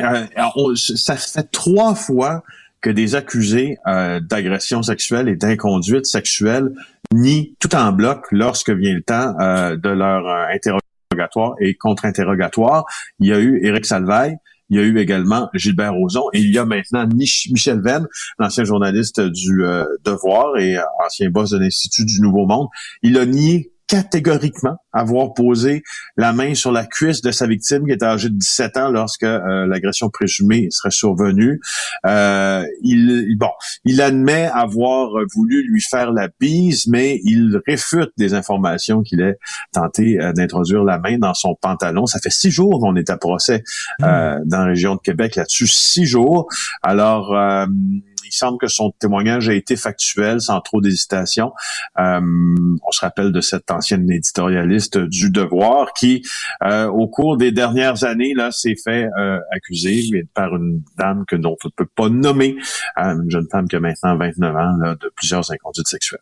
ça 0.76 1.18
fait 1.18 1.52
trois 1.52 1.96
fois 1.96 2.44
que 2.82 2.90
des 2.90 3.16
accusés 3.16 3.78
euh, 3.88 4.20
d'agression 4.20 4.82
sexuelle 4.82 5.30
et 5.30 5.36
d'inconduite 5.36 6.06
sexuelle 6.06 6.74
nient 7.14 7.56
tout 7.60 7.76
en 7.76 7.92
bloc 7.92 8.26
lorsque 8.32 8.72
vient 8.72 8.94
le 8.94 9.04
temps 9.04 9.36
euh, 9.40 9.78
de 9.78 9.90
leur 9.90 10.28
euh, 10.28 10.46
interrogatoire 10.54 11.56
et 11.60 11.76
contre-interrogatoire. 11.76 12.86
Il 13.20 13.28
y 13.28 13.34
a 13.34 13.40
eu 13.40 13.64
Éric 13.64 13.86
Salvaille, 13.86 14.38
il 14.70 14.78
y 14.78 14.80
a 14.80 14.84
eu 14.84 14.98
également 14.98 15.50
Gilbert 15.54 15.94
Rozon 15.94 16.24
et 16.34 16.40
il 16.40 16.52
y 16.52 16.58
a 16.58 16.66
maintenant 16.66 17.08
Michel 17.08 17.82
Venn, 17.82 18.08
l'ancien 18.40 18.64
journaliste 18.64 19.20
du 19.20 19.64
Devoir 20.06 20.58
et 20.58 20.78
ancien 21.06 21.30
boss 21.30 21.52
de 21.52 21.60
l'Institut 21.60 22.06
du 22.06 22.22
Nouveau 22.22 22.46
Monde. 22.46 22.68
Il 23.04 23.18
a 23.18 23.26
nié 23.26 23.74
catégoriquement 23.92 24.78
avoir 24.94 25.34
posé 25.34 25.84
la 26.16 26.32
main 26.32 26.56
sur 26.56 26.72
la 26.72 26.86
cuisse 26.86 27.22
de 27.22 27.32
sa 27.32 27.46
victime 27.46 27.86
qui 27.86 27.92
était 27.92 28.06
âgée 28.06 28.30
de 28.30 28.38
17 28.38 28.78
ans 28.78 28.90
lorsque 28.90 29.24
euh, 29.24 29.68
l'agression 29.68 30.10
présumée 30.10 30.68
serait 30.72 30.92
survenue. 30.92 31.60
Euh, 32.06 32.66
il, 32.84 33.36
bon, 33.38 33.50
il 33.84 34.02
admet 34.02 34.46
avoir 34.46 35.10
voulu 35.36 35.68
lui 35.68 35.82
faire 35.82 36.14
la 36.14 36.30
bise, 36.40 36.88
mais 36.88 37.20
il 37.26 37.60
réfute 37.68 38.12
des 38.18 38.34
informations 38.34 39.02
qu'il 39.02 39.20
ait 39.20 39.38
tenté 39.74 40.22
euh, 40.22 40.32
d'introduire 40.32 40.86
la 40.86 40.98
main 40.98 41.18
dans 41.18 41.34
son 41.34 41.56
pantalon. 41.62 42.06
Ça 42.06 42.20
fait 42.20 42.32
six 42.32 42.50
jours 42.50 42.80
qu'on 42.80 42.96
est 42.96 43.10
à 43.10 43.18
procès 43.18 43.62
mmh. 44.00 44.06
dans 44.46 44.60
la 44.60 44.66
région 44.68 44.96
de 44.96 45.02
Québec 45.02 45.36
là-dessus. 45.36 45.68
Six 45.68 46.06
jours. 46.06 46.48
Alors 46.82 47.36
il 48.32 48.36
semble 48.36 48.58
que 48.58 48.68
son 48.68 48.92
témoignage 48.92 49.50
a 49.50 49.54
été 49.54 49.76
factuel, 49.76 50.40
sans 50.42 50.62
trop 50.62 50.80
d'hésitation. 50.80 51.52
Euh, 52.00 52.22
on 52.22 52.92
se 52.92 53.02
rappelle 53.02 53.32
de 53.32 53.42
cet 53.42 53.72
ancienne 53.82 54.10
éditorialiste 54.12 54.98
du 54.98 55.30
Devoir, 55.30 55.94
qui, 55.94 56.24
au 56.62 57.08
cours 57.08 57.38
des 57.38 57.52
dernières 57.52 58.04
années, 58.04 58.34
là, 58.36 58.52
s'est 58.52 58.76
fait 58.84 59.08
accuser 59.52 60.26
par 60.34 60.56
une 60.56 60.82
dame 60.98 61.26
que 61.28 61.36
dont 61.36 61.58
on 61.64 61.68
ne 61.68 61.72
peut 61.76 61.90
pas 61.96 62.10
nommer, 62.10 62.56
une 62.98 63.30
jeune 63.30 63.48
femme 63.52 63.68
qui 63.68 63.76
a 63.76 63.80
maintenant 63.80 64.18
29 64.18 64.56
ans, 64.56 64.78
de 65.00 65.12
plusieurs 65.16 65.50
inconduites 65.52 65.88
sexuelles. 65.88 66.22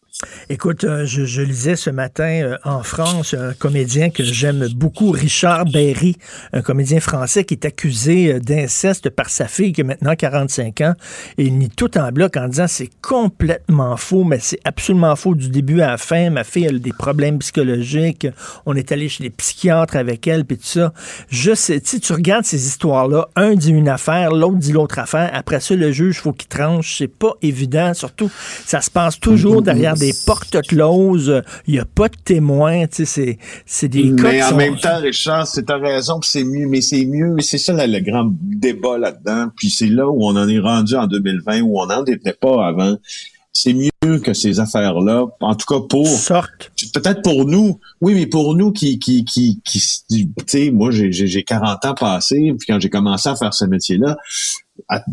Écoute, 0.50 0.86
je, 1.06 1.26
je, 1.26 1.42
lisais 1.42 1.76
ce 1.76 1.90
matin 1.90 2.58
en 2.64 2.84
France 2.84 3.34
un 3.34 3.54
comédien 3.54 4.10
que 4.10 4.24
j'aime 4.24 4.68
beaucoup, 4.76 5.12
Richard 5.12 5.66
Berry, 5.66 6.18
un 6.54 6.62
comédien 6.62 7.00
français 7.00 7.44
qui 7.44 7.56
est 7.56 7.66
accusé 7.66 8.40
d'inceste 8.40 9.10
par 9.10 9.30
sa 9.30 9.48
fille 9.48 9.74
qui 9.74 9.82
a 9.82 9.84
maintenant 9.84 10.16
45 10.16 10.82
ans 10.82 10.94
et 11.38 11.46
il 11.46 11.58
nie 11.58 11.70
tout 11.70 11.98
en 11.98 12.12
bloc 12.12 12.38
en 12.38 12.48
disant 12.48 12.68
c'est 12.68 12.90
complètement 13.02 13.98
faux, 13.98 14.24
mais 14.24 14.40
c'est 14.40 14.60
absolument 14.64 15.16
faux 15.16 15.36
du 15.36 15.50
début 15.50 15.82
à 15.82 15.92
la 15.92 15.98
fin. 15.98 16.30
Ma 16.30 16.44
fille 16.44 16.68
a 16.68 16.72
des 16.72 16.94
problèmes 16.94 17.42
On 18.66 18.76
est 18.76 18.92
allé 18.92 19.10
chez 19.10 19.24
les 19.24 19.30
psychiatres 19.30 19.96
avec 19.96 20.28
elle, 20.28 20.46
puis 20.46 20.58
tout 20.58 20.66
ça. 20.66 20.94
Je 21.30 21.54
sais, 21.54 21.80
tu 21.80 22.00
tu 22.00 22.14
regardes 22.14 22.46
ces 22.46 22.68
histoires-là, 22.68 23.30
un 23.36 23.56
dit 23.56 23.72
une 23.72 23.90
affaire, 23.90 24.32
l'autre 24.32 24.58
dit 24.58 24.72
l'autre 24.72 25.00
affaire. 25.00 25.30
Après 25.34 25.60
ça, 25.60 25.76
le 25.76 25.92
juge, 25.92 26.20
faut 26.20 26.34
qu'il 26.34 26.48
tranche. 26.48 26.98
C'est 26.98 27.08
pas 27.08 27.34
évident. 27.42 27.94
Surtout, 27.94 28.30
ça 28.66 28.82
se 28.82 28.90
passe 28.90 29.20
toujours 29.20 29.62
derrière 29.62 29.96
des 29.96 30.14
portes 30.26 30.62
closes. 30.68 31.42
Il 31.68 31.74
n'y 31.74 31.80
a 31.80 31.86
pas 31.86 32.10
de 32.10 32.16
témoins. 32.24 32.88
Tu 32.88 33.06
sais, 33.06 33.38
c'est 33.66 33.88
des 33.88 34.12
Mais 34.12 34.44
en 34.44 34.56
même 34.56 34.78
temps, 34.78 35.00
Richard, 35.00 35.48
c'est 35.48 35.64
ta 35.64 35.78
raison, 35.78 36.20
c'est 36.22 36.44
mieux, 36.44 36.68
mais 36.68 36.82
c'est 36.82 37.06
mieux. 37.06 37.36
C'est 37.40 37.58
ça 37.58 37.74
le 37.74 38.00
grand 38.00 38.32
débat 38.42 38.98
là-dedans. 38.98 39.48
Puis 39.56 39.70
c'est 39.70 39.88
là 39.88 40.08
où 40.08 40.24
on 40.24 40.36
en 40.36 40.48
est 40.48 40.60
rendu 40.60 40.96
en 40.96 41.08
2020, 41.08 41.62
où 41.62 41.80
on 41.80 41.86
n'en 41.88 42.04
était 42.06 42.34
pas 42.34 42.68
avant 42.68 42.98
c'est 43.52 43.74
mieux 43.74 44.20
que 44.20 44.34
ces 44.34 44.60
affaires-là, 44.60 45.26
en 45.40 45.56
tout 45.56 45.66
cas 45.66 45.82
pour 45.90 46.08
peut-être 46.94 47.22
pour 47.22 47.46
nous, 47.46 47.80
oui, 48.02 48.14
mais 48.14 48.28
pour 48.28 48.56
nous 48.56 48.72
qui 48.72 49.00
qui 49.00 49.26
qui, 49.26 49.62
qui 49.64 50.02
tu 50.10 50.44
sais, 50.48 50.72
moi 50.72 50.92
j'ai 50.92 51.12
j'ai 51.12 51.44
40 51.44 51.86
ans 51.86 51.94
passés, 51.94 52.54
puis 52.58 52.68
quand 52.68 52.80
j'ai 52.80 52.90
commencé 52.90 53.28
à 53.28 53.36
faire 53.36 53.54
ce 53.54 53.66
métier-là, 53.66 54.18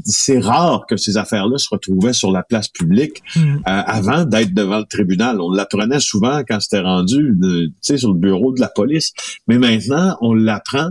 c'est 0.04 0.38
rare 0.38 0.86
que 0.88 0.96
ces 0.96 1.16
affaires-là 1.16 1.58
se 1.58 1.68
retrouvaient 1.70 2.12
sur 2.12 2.30
la 2.30 2.42
place 2.42 2.68
publique 2.68 3.22
mm. 3.34 3.40
euh, 3.40 3.60
avant 3.64 4.24
d'être 4.24 4.54
devant 4.54 4.78
le 4.78 4.84
tribunal. 4.84 5.40
On 5.40 5.50
l'apprenait 5.50 6.00
souvent 6.00 6.42
quand 6.48 6.60
c'était 6.60 6.80
rendu, 6.80 7.36
tu 7.40 7.72
sais, 7.80 7.98
sur 7.98 8.12
le 8.12 8.18
bureau 8.18 8.52
de 8.52 8.60
la 8.60 8.68
police, 8.68 9.12
mais 9.48 9.58
maintenant 9.58 10.16
on 10.20 10.34
l'apprend 10.34 10.90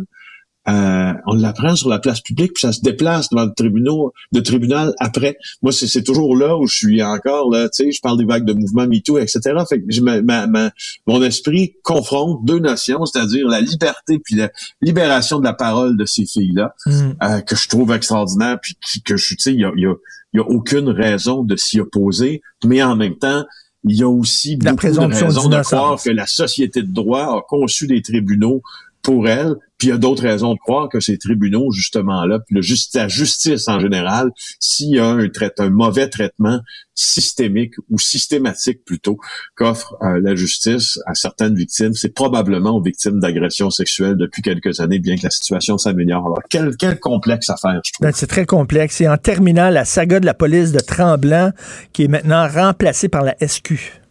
euh, 0.68 1.14
on 1.28 1.36
l'apprend 1.36 1.76
sur 1.76 1.90
la 1.90 2.00
place 2.00 2.22
publique, 2.22 2.54
puis 2.54 2.62
ça 2.62 2.72
se 2.72 2.82
déplace 2.82 3.30
devant 3.30 3.46
le 3.46 3.54
tribunal, 3.54 3.96
le 4.32 4.42
tribunal 4.42 4.94
après. 5.00 5.38
Moi, 5.62 5.72
c'est 5.72 6.04
toujours 6.04 6.36
là 6.36 6.58
où 6.58 6.66
je 6.68 6.76
suis 6.76 7.04
encore 7.04 7.52
là. 7.52 7.70
Tu 7.70 7.86
sais, 7.86 7.92
je 7.92 8.02
parle 8.02 8.18
des 8.18 8.26
vagues 8.26 8.46
de 8.46 8.54
mouvement 8.54 8.88
MeToo, 8.88 9.20
etc. 9.20 9.40
Fait 9.70 9.80
que 9.80 10.02
ma, 10.02 10.48
ma, 10.48 10.72
mon 11.06 11.22
esprit 11.22 11.76
confronte 11.84 12.44
deux 12.46 12.60
notions, 12.60 13.06
c'est-à-dire 13.06 13.48
la 13.48 13.62
liberté 13.62 14.20
puis 14.24 14.36
la 14.36 14.52
libération 14.82 15.40
de 15.40 15.44
la 15.44 15.54
parole 15.54 15.98
de 15.98 16.06
ces 16.06 16.26
filles-là, 16.26 16.74
mm. 16.86 16.92
euh, 17.22 17.42
que 17.42 17.56
je 17.56 17.68
trouve 17.70 17.92
extraordinaire, 17.92 18.58
puis 18.60 18.76
que 19.04 19.18
je, 19.18 19.36
tu 19.36 19.40
sais, 19.40 19.54
il 19.54 19.60
y 19.60 19.66
a, 19.66 19.72
y, 19.76 19.86
a, 19.86 19.94
y 20.34 20.40
a 20.40 20.44
aucune 20.44 20.90
raison 20.90 21.44
de 21.44 21.56
s'y 21.56 21.80
opposer, 21.80 22.42
mais 22.64 22.82
en 22.82 22.96
même 22.96 23.18
temps, 23.18 23.46
il 23.88 24.00
y 24.00 24.04
a 24.04 24.10
aussi 24.10 24.58
beaucoup 24.58 24.88
de 24.88 25.14
raisons 25.14 25.48
de 25.48 25.62
croire 25.62 26.02
que 26.02 26.10
la 26.10 26.26
société 26.26 26.82
de 26.82 26.92
droit 26.92 27.38
a 27.38 27.42
conçu 27.48 27.86
des 27.86 28.02
tribunaux 28.02 28.64
pour 29.06 29.28
elle, 29.28 29.54
puis 29.78 29.90
il 29.90 29.92
y 29.92 29.94
a 29.94 29.98
d'autres 29.98 30.24
raisons 30.24 30.54
de 30.54 30.58
croire 30.58 30.90
que 30.90 31.00
ces 31.00 31.20
tribunaux, 31.20 31.70
justement 31.72 32.26
là, 32.26 32.40
puis 32.40 32.56
le 32.56 32.62
la 32.96 33.08
justice 33.08 33.68
en 33.68 33.80
général, 33.80 34.32
s'il 34.60 34.96
y 34.96 35.00
a 35.00 35.06
un, 35.06 35.30
un 35.60 35.70
mauvais 35.70 36.10
traitement 36.10 36.60
systémique 36.96 37.76
ou 37.92 38.00
systématique 38.00 38.84
plutôt 38.84 39.20
qu'offre 39.56 39.96
euh, 40.02 40.20
la 40.24 40.34
justice 40.34 40.98
à 41.06 41.14
certaines 41.14 41.54
victimes, 41.54 41.94
c'est 41.94 42.16
probablement 42.16 42.72
aux 42.72 42.82
victimes 42.82 43.20
d'agressions 43.20 43.70
sexuelles 43.70 44.16
depuis 44.18 44.42
quelques 44.42 44.80
années, 44.80 44.98
bien 44.98 45.18
que 45.18 45.24
la 45.24 45.30
situation 45.30 45.78
s'améliore. 45.78 46.26
Alors, 46.26 46.42
quel, 46.50 46.76
quel 46.76 47.00
complexe 47.00 47.52
affaire, 47.52 47.82
je 47.86 47.92
trouve. 47.94 48.08
Ben, 48.08 48.12
c'est 48.12 48.28
très 48.28 48.48
complexe. 48.48 49.02
Et 49.02 49.08
en 49.08 49.18
terminant, 49.18 49.70
la 49.70 49.86
saga 49.86 50.20
de 50.20 50.26
la 50.26 50.34
police 50.34 50.72
de 50.72 50.80
Tremblant, 50.80 51.52
qui 51.94 52.06
est 52.06 52.08
maintenant 52.08 52.48
remplacée 52.48 53.10
par 53.10 53.24
la 53.24 53.36
SQ. 53.46 54.02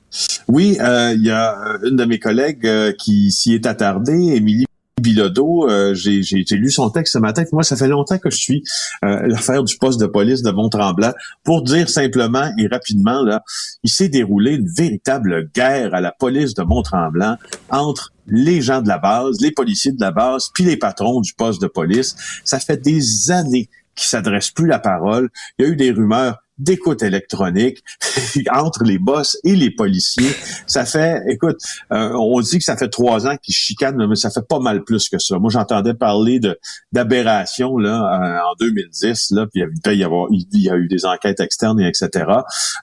Oui, 0.47 0.79
euh, 0.81 1.13
il 1.17 1.25
y 1.25 1.33
a 1.33 1.57
une 1.85 1.97
de 1.97 2.05
mes 2.05 2.21
collègues 2.21 2.65
euh, 2.65 2.93
qui 2.93 3.33
s'y 3.33 3.55
est 3.55 3.67
attardée, 3.67 4.35
Émilie 4.37 4.67
Bilodeau, 5.01 5.69
euh, 5.69 5.93
j'ai 5.95 6.45
lu 6.53 6.71
son 6.71 6.89
texte 6.91 7.15
ce 7.15 7.19
matin. 7.19 7.43
Moi, 7.53 7.65
ça 7.65 7.77
fait 7.77 7.89
longtemps 7.89 8.19
que 8.19 8.31
je 8.31 8.37
suis 8.37 8.63
euh, 9.05 9.27
l'affaire 9.27 9.65
du 9.65 9.77
poste 9.77 10.01
de 10.01 10.07
police 10.07 10.43
de 10.43 10.51
Mont-Tremblant. 10.51 11.13
Pour 11.43 11.63
dire 11.63 11.89
simplement 11.89 12.51
et 12.59 12.69
rapidement, 12.69 13.23
là, 13.23 13.43
il 13.83 13.91
s'est 13.91 14.09
déroulé 14.09 14.53
une 14.53 14.69
véritable 14.69 15.51
guerre 15.53 15.95
à 15.95 16.01
la 16.01 16.13
police 16.13 16.55
de 16.55 16.63
Mont-Tremblant 16.63 17.37
entre 17.71 18.13
les 18.29 18.63
gens 18.63 18.83
de 18.83 18.89
la 18.89 18.99
base, 18.99 19.41
les 19.41 19.51
policiers 19.51 19.93
de 19.93 20.01
la 20.01 20.13
base, 20.13 20.51
puis 20.55 20.65
les 20.65 20.77
patrons 20.77 21.21
du 21.21 21.35
poste 21.35 21.61
de 21.61 21.67
police. 21.67 22.17
Ça 22.45 22.61
fait 22.61 22.81
des 22.81 23.31
années 23.31 23.69
qu'ils 23.97 24.09
s'adressent 24.09 24.51
plus 24.51 24.67
la 24.67 24.79
parole. 24.79 25.29
Il 25.59 25.65
y 25.65 25.69
a 25.69 25.71
eu 25.73 25.77
des 25.77 25.91
rumeurs 25.91 26.44
d'écoute 26.59 27.03
électronique 27.03 27.83
entre 28.53 28.85
les 28.85 28.99
boss 28.99 29.37
et 29.45 29.57
les 29.57 29.71
policiers. 29.71 30.33
Ça 30.67 30.85
fait, 30.85 31.23
écoute, 31.29 31.57
euh, 31.93 32.13
on 32.13 32.41
dit 32.41 32.59
que 32.59 32.65
ça 32.65 32.77
fait 32.77 32.89
trois 32.89 33.27
ans 33.27 33.37
qu'ils 33.43 33.55
chicanent, 33.55 34.07
mais 34.07 34.15
ça 34.15 34.31
fait 34.31 34.47
pas 34.47 34.61
mal 34.61 34.85
plus 34.85 35.09
que 35.09 35.19
ça. 35.19 35.39
Moi, 35.39 35.51
j'entendais 35.51 35.95
parler 35.95 36.39
de 36.39 36.59
d'aberration 36.93 37.77
là 37.77 37.97
euh, 37.97 38.51
en 38.51 38.55
2010, 38.61 39.31
là, 39.33 39.47
puis 39.47 39.63
il 39.87 40.61
y, 40.63 40.71
a 40.71 40.77
eu 40.77 40.89
des 40.89 41.05
enquêtes 41.05 41.41
externes 41.41 41.81
et 41.81 41.89
etc. 41.89 42.27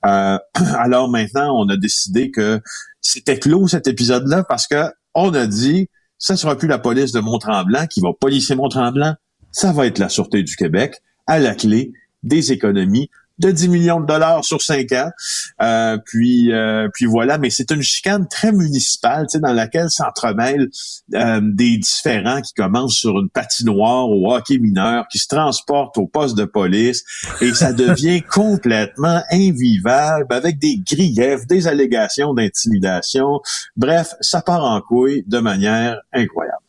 Euh, 0.06 0.38
alors 0.78 1.10
maintenant, 1.10 1.56
on 1.58 1.70
a 1.70 1.78
décidé 1.78 2.32
que 2.32 2.62
c'était 3.02 3.40
clos 3.40 3.68
cet 3.68 3.88
épisode-là 3.88 4.44
parce 4.44 4.68
que 4.68 4.84
on 5.14 5.34
a 5.34 5.48
dit, 5.48 5.90
ça 6.18 6.38
sera 6.38 6.58
plus 6.58 6.68
la 6.68 6.78
police 6.78 7.12
de 7.12 7.20
Mont-Tremblant 7.20 7.88
qui 7.88 8.00
va 8.00 8.10
policier 8.18 8.56
Mont-Tremblant, 8.56 9.16
ça 9.52 9.72
va 9.72 9.88
être 9.88 9.98
la 9.98 10.10
Sûreté 10.10 10.44
du 10.44 10.56
Québec 10.56 11.02
à 11.28 11.40
la 11.40 11.56
clé 11.56 11.94
des 12.24 12.52
économies 12.52 13.10
de 13.42 13.52
10 13.52 13.68
millions 13.70 14.00
de 14.00 14.06
dollars 14.06 14.46
sur 14.46 14.62
5 14.62 14.92
ans. 14.94 15.10
Euh, 15.62 15.98
puis, 16.06 16.54
euh, 16.54 16.88
puis 16.94 17.06
voilà, 17.06 17.38
mais 17.38 17.50
c'est 17.50 17.72
une 17.72 17.82
chicane 17.82 18.28
très 18.28 18.52
municipale, 18.52 19.26
tu 19.28 19.34
sais, 19.34 19.40
dans 19.40 19.54
laquelle 19.54 19.90
s'entremêlent 19.90 20.70
euh, 21.16 21.42
des 21.44 21.78
différents 21.78 22.42
qui 22.42 22.54
commencent 22.54 22.96
sur 22.96 23.20
une 23.20 23.30
patinoire 23.30 24.10
au 24.10 24.34
hockey 24.34 24.60
mineur, 24.60 25.06
qui 25.12 25.18
se 25.18 25.28
transportent 25.28 25.98
au 25.98 26.08
poste 26.08 26.38
de 26.38 26.46
police, 26.46 27.04
et 27.42 27.54
ça 27.54 27.74
devient 27.74 28.22
complètement 28.30 29.22
invivable 29.32 30.28
avec 30.30 30.60
des 30.60 30.78
griefs, 30.78 31.48
des 31.48 31.68
allégations 31.68 32.34
d'intimidation. 32.34 33.42
Bref, 33.76 34.14
ça 34.22 34.42
part 34.42 34.64
en 34.64 34.80
couille 34.82 35.24
de 35.28 35.40
manière 35.40 35.98
incroyable. 36.14 36.62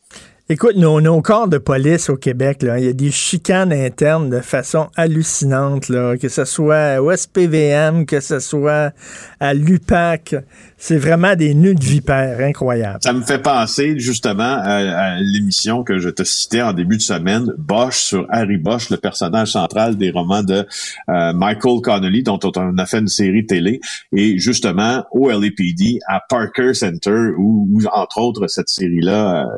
Écoute, 0.49 0.75
nos, 0.75 1.01
nos, 1.01 1.23
corps 1.23 1.47
de 1.47 1.57
police 1.57 2.11
au 2.11 2.17
Québec, 2.17 2.63
là, 2.63 2.77
il 2.77 2.85
y 2.85 2.89
a 2.89 2.93
des 2.93 3.13
chicanes 3.13 3.73
internes 3.73 4.29
de 4.29 4.41
façon 4.41 4.89
hallucinante, 4.97 5.89
là, 5.89 6.17
que 6.17 6.29
ce 6.29 6.45
soit 6.45 7.01
au 7.01 7.15
SPVM, 7.15 8.07
que 8.07 8.19
ce 8.19 8.41
soit 8.41 8.93
à 9.39 9.55
l'UPAC. 9.55 10.35
C'est 10.77 10.99
vraiment 10.99 11.37
des 11.37 11.55
nœuds 11.55 11.77
de 11.77 11.85
vipères 11.85 12.41
incroyables. 12.41 12.99
Ça 13.03 13.13
me 13.13 13.23
fait 13.23 13.41
penser 13.41 14.01
justement 14.01 14.59
à, 14.61 15.21
l'émission 15.21 15.85
que 15.85 16.01
je 16.01 16.09
te 16.09 16.25
citais 16.25 16.61
en 16.61 16.73
début 16.73 16.97
de 16.97 17.03
semaine, 17.03 17.47
Bosch 17.57 17.99
sur 17.99 18.27
Harry 18.29 18.59
Bosch, 18.59 18.91
le 18.91 18.97
personnage 18.97 19.53
central 19.53 19.97
des 19.97 20.11
romans 20.11 20.43
de 20.43 20.67
euh, 21.09 21.33
Michael 21.35 21.81
Connolly, 21.83 22.25
dont 22.25 22.41
on 22.57 22.79
a 22.79 22.87
fait 22.87 22.99
une 22.99 23.07
série 23.07 23.47
télé. 23.47 23.81
Et 24.15 24.39
justement, 24.39 25.05
au 25.13 25.31
LAPD, 25.31 26.01
à 26.09 26.21
Parker 26.29 26.75
Center, 26.75 27.31
où, 27.39 27.79
entre 27.93 28.19
autres 28.19 28.49
cette 28.49 28.69
série-là... 28.69 29.45
Euh, 29.45 29.57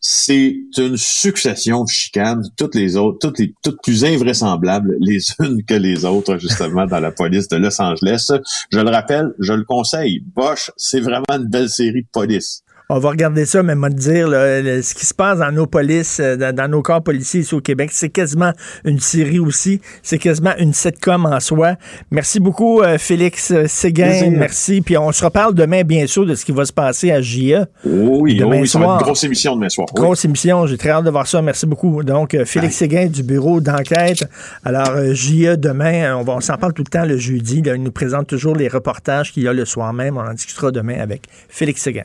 C'est 0.00 0.50
une 0.76 0.96
succession 0.96 1.84
de 1.84 1.88
chicanes, 1.88 2.42
toutes 2.56 2.74
les 2.74 2.96
autres, 2.96 3.18
toutes 3.20 3.38
les 3.38 3.54
toutes 3.62 3.82
plus 3.82 4.04
invraisemblables 4.04 4.96
les 5.00 5.18
unes 5.40 5.64
que 5.64 5.74
les 5.74 6.04
autres, 6.04 6.36
justement, 6.38 6.86
dans 6.86 7.00
la 7.00 7.10
police 7.10 7.48
de 7.48 7.56
Los 7.56 7.80
Angeles. 7.80 8.30
Je 8.70 8.80
le 8.80 8.90
rappelle, 8.90 9.32
je 9.38 9.52
le 9.52 9.64
conseille. 9.64 10.20
Bosch, 10.34 10.70
c'est 10.76 11.00
vraiment 11.00 11.24
une 11.30 11.46
belle 11.46 11.70
série 11.70 12.02
de 12.02 12.08
police. 12.12 12.62
On 12.90 12.98
va 12.98 13.08
regarder 13.08 13.46
ça, 13.46 13.62
mais 13.62 13.74
moi 13.74 13.88
te 13.88 13.94
dire, 13.94 14.28
ce 14.28 14.94
qui 14.94 15.06
se 15.06 15.14
passe 15.14 15.38
dans 15.38 15.50
nos 15.50 15.66
polices, 15.66 16.20
euh, 16.20 16.36
dans, 16.36 16.70
nos 16.70 16.82
corps 16.82 17.02
policiers 17.02 17.40
ici 17.40 17.54
au 17.54 17.62
Québec, 17.62 17.88
c'est 17.90 18.10
quasiment 18.10 18.52
une 18.84 19.00
série 19.00 19.38
aussi. 19.38 19.80
C'est 20.02 20.18
quasiment 20.18 20.52
une 20.58 20.74
sitcom 20.74 21.24
en 21.24 21.40
soi. 21.40 21.76
Merci 22.10 22.40
beaucoup, 22.40 22.82
euh, 22.82 22.98
Félix 22.98 23.54
Séguin. 23.68 24.28
Merci. 24.32 24.82
Puis 24.82 24.98
on 24.98 25.12
se 25.12 25.24
reparle 25.24 25.54
demain, 25.54 25.82
bien 25.82 26.06
sûr, 26.06 26.26
de 26.26 26.34
ce 26.34 26.44
qui 26.44 26.52
va 26.52 26.66
se 26.66 26.74
passer 26.74 27.10
à 27.10 27.22
JA. 27.22 27.66
Oui, 27.86 28.36
demain 28.36 28.60
oui, 28.60 28.68
soir. 28.68 28.98
une 28.98 29.02
grosse 29.02 29.24
émission 29.24 29.56
demain 29.56 29.70
soir. 29.70 29.86
Grosse 29.94 30.26
émission. 30.26 30.66
J'ai 30.66 30.76
très 30.76 30.90
hâte 30.90 31.06
de 31.06 31.10
voir 31.10 31.26
ça. 31.26 31.40
Merci 31.40 31.64
beaucoup. 31.64 32.02
Donc, 32.02 32.34
euh, 32.34 32.44
Félix 32.44 32.76
Séguin 32.76 33.06
du 33.06 33.22
bureau 33.22 33.62
d'enquête. 33.62 34.28
Alors, 34.62 34.92
JA 35.14 35.56
demain, 35.56 36.14
on, 36.16 36.22
va, 36.22 36.34
on 36.34 36.40
s'en 36.40 36.58
parle 36.58 36.74
tout 36.74 36.84
le 36.84 36.90
temps 36.90 37.06
le 37.06 37.16
jeudi. 37.16 37.62
il 37.64 37.82
nous 37.82 37.92
présente 37.92 38.26
toujours 38.26 38.54
les 38.54 38.68
reportages 38.68 39.32
qu'il 39.32 39.44
y 39.44 39.48
a 39.48 39.54
le 39.54 39.64
soir 39.64 39.94
même. 39.94 40.18
On 40.18 40.26
en 40.28 40.34
discutera 40.34 40.70
demain 40.70 41.00
avec 41.00 41.22
Félix 41.48 41.80
Séguin. 41.80 42.04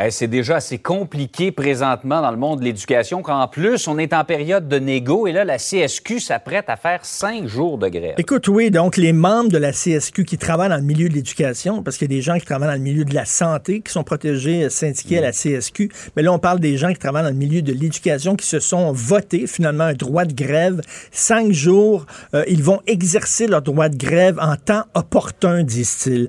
Eh, 0.00 0.12
c'est 0.12 0.28
déjà 0.28 0.56
assez 0.56 0.78
compliqué 0.78 1.50
présentement 1.50 2.22
dans 2.22 2.30
le 2.30 2.36
monde 2.36 2.60
de 2.60 2.64
l'éducation 2.64 3.20
qu'en 3.20 3.48
plus, 3.48 3.88
on 3.88 3.98
est 3.98 4.12
en 4.12 4.22
période 4.22 4.68
de 4.68 4.78
négo 4.78 5.26
et 5.26 5.32
là, 5.32 5.44
la 5.44 5.58
CSQ 5.58 6.20
s'apprête 6.20 6.66
à 6.68 6.76
faire 6.76 7.04
cinq 7.04 7.48
jours 7.48 7.78
de 7.78 7.88
grève. 7.88 8.14
Écoute, 8.16 8.46
oui, 8.46 8.70
donc 8.70 8.96
les 8.96 9.12
membres 9.12 9.50
de 9.50 9.58
la 9.58 9.72
CSQ 9.72 10.24
qui 10.24 10.38
travaillent 10.38 10.68
dans 10.68 10.76
le 10.76 10.82
milieu 10.82 11.08
de 11.08 11.14
l'éducation, 11.14 11.82
parce 11.82 11.96
qu'il 11.96 12.08
y 12.08 12.14
a 12.14 12.16
des 12.16 12.22
gens 12.22 12.38
qui 12.38 12.46
travaillent 12.46 12.68
dans 12.68 12.74
le 12.74 12.80
milieu 12.80 13.04
de 13.04 13.12
la 13.12 13.24
santé 13.24 13.80
qui 13.80 13.90
sont 13.90 14.04
protégés, 14.04 14.66
euh, 14.66 14.68
syndiqués 14.68 15.18
à 15.18 15.22
la 15.22 15.32
CSQ, 15.32 15.90
mais 16.14 16.22
là, 16.22 16.32
on 16.32 16.38
parle 16.38 16.60
des 16.60 16.76
gens 16.76 16.92
qui 16.92 16.98
travaillent 16.98 17.24
dans 17.24 17.30
le 17.30 17.34
milieu 17.34 17.62
de 17.62 17.72
l'éducation 17.72 18.36
qui 18.36 18.46
se 18.46 18.60
sont 18.60 18.92
votés 18.92 19.48
finalement 19.48 19.84
un 19.84 19.94
droit 19.94 20.26
de 20.26 20.32
grève. 20.32 20.80
Cinq 21.10 21.50
jours, 21.50 22.06
euh, 22.34 22.44
ils 22.46 22.62
vont 22.62 22.80
exercer 22.86 23.48
leur 23.48 23.62
droit 23.62 23.88
de 23.88 23.96
grève 23.96 24.38
en 24.40 24.54
temps 24.54 24.84
opportun, 24.94 25.64
disent-ils. 25.64 26.28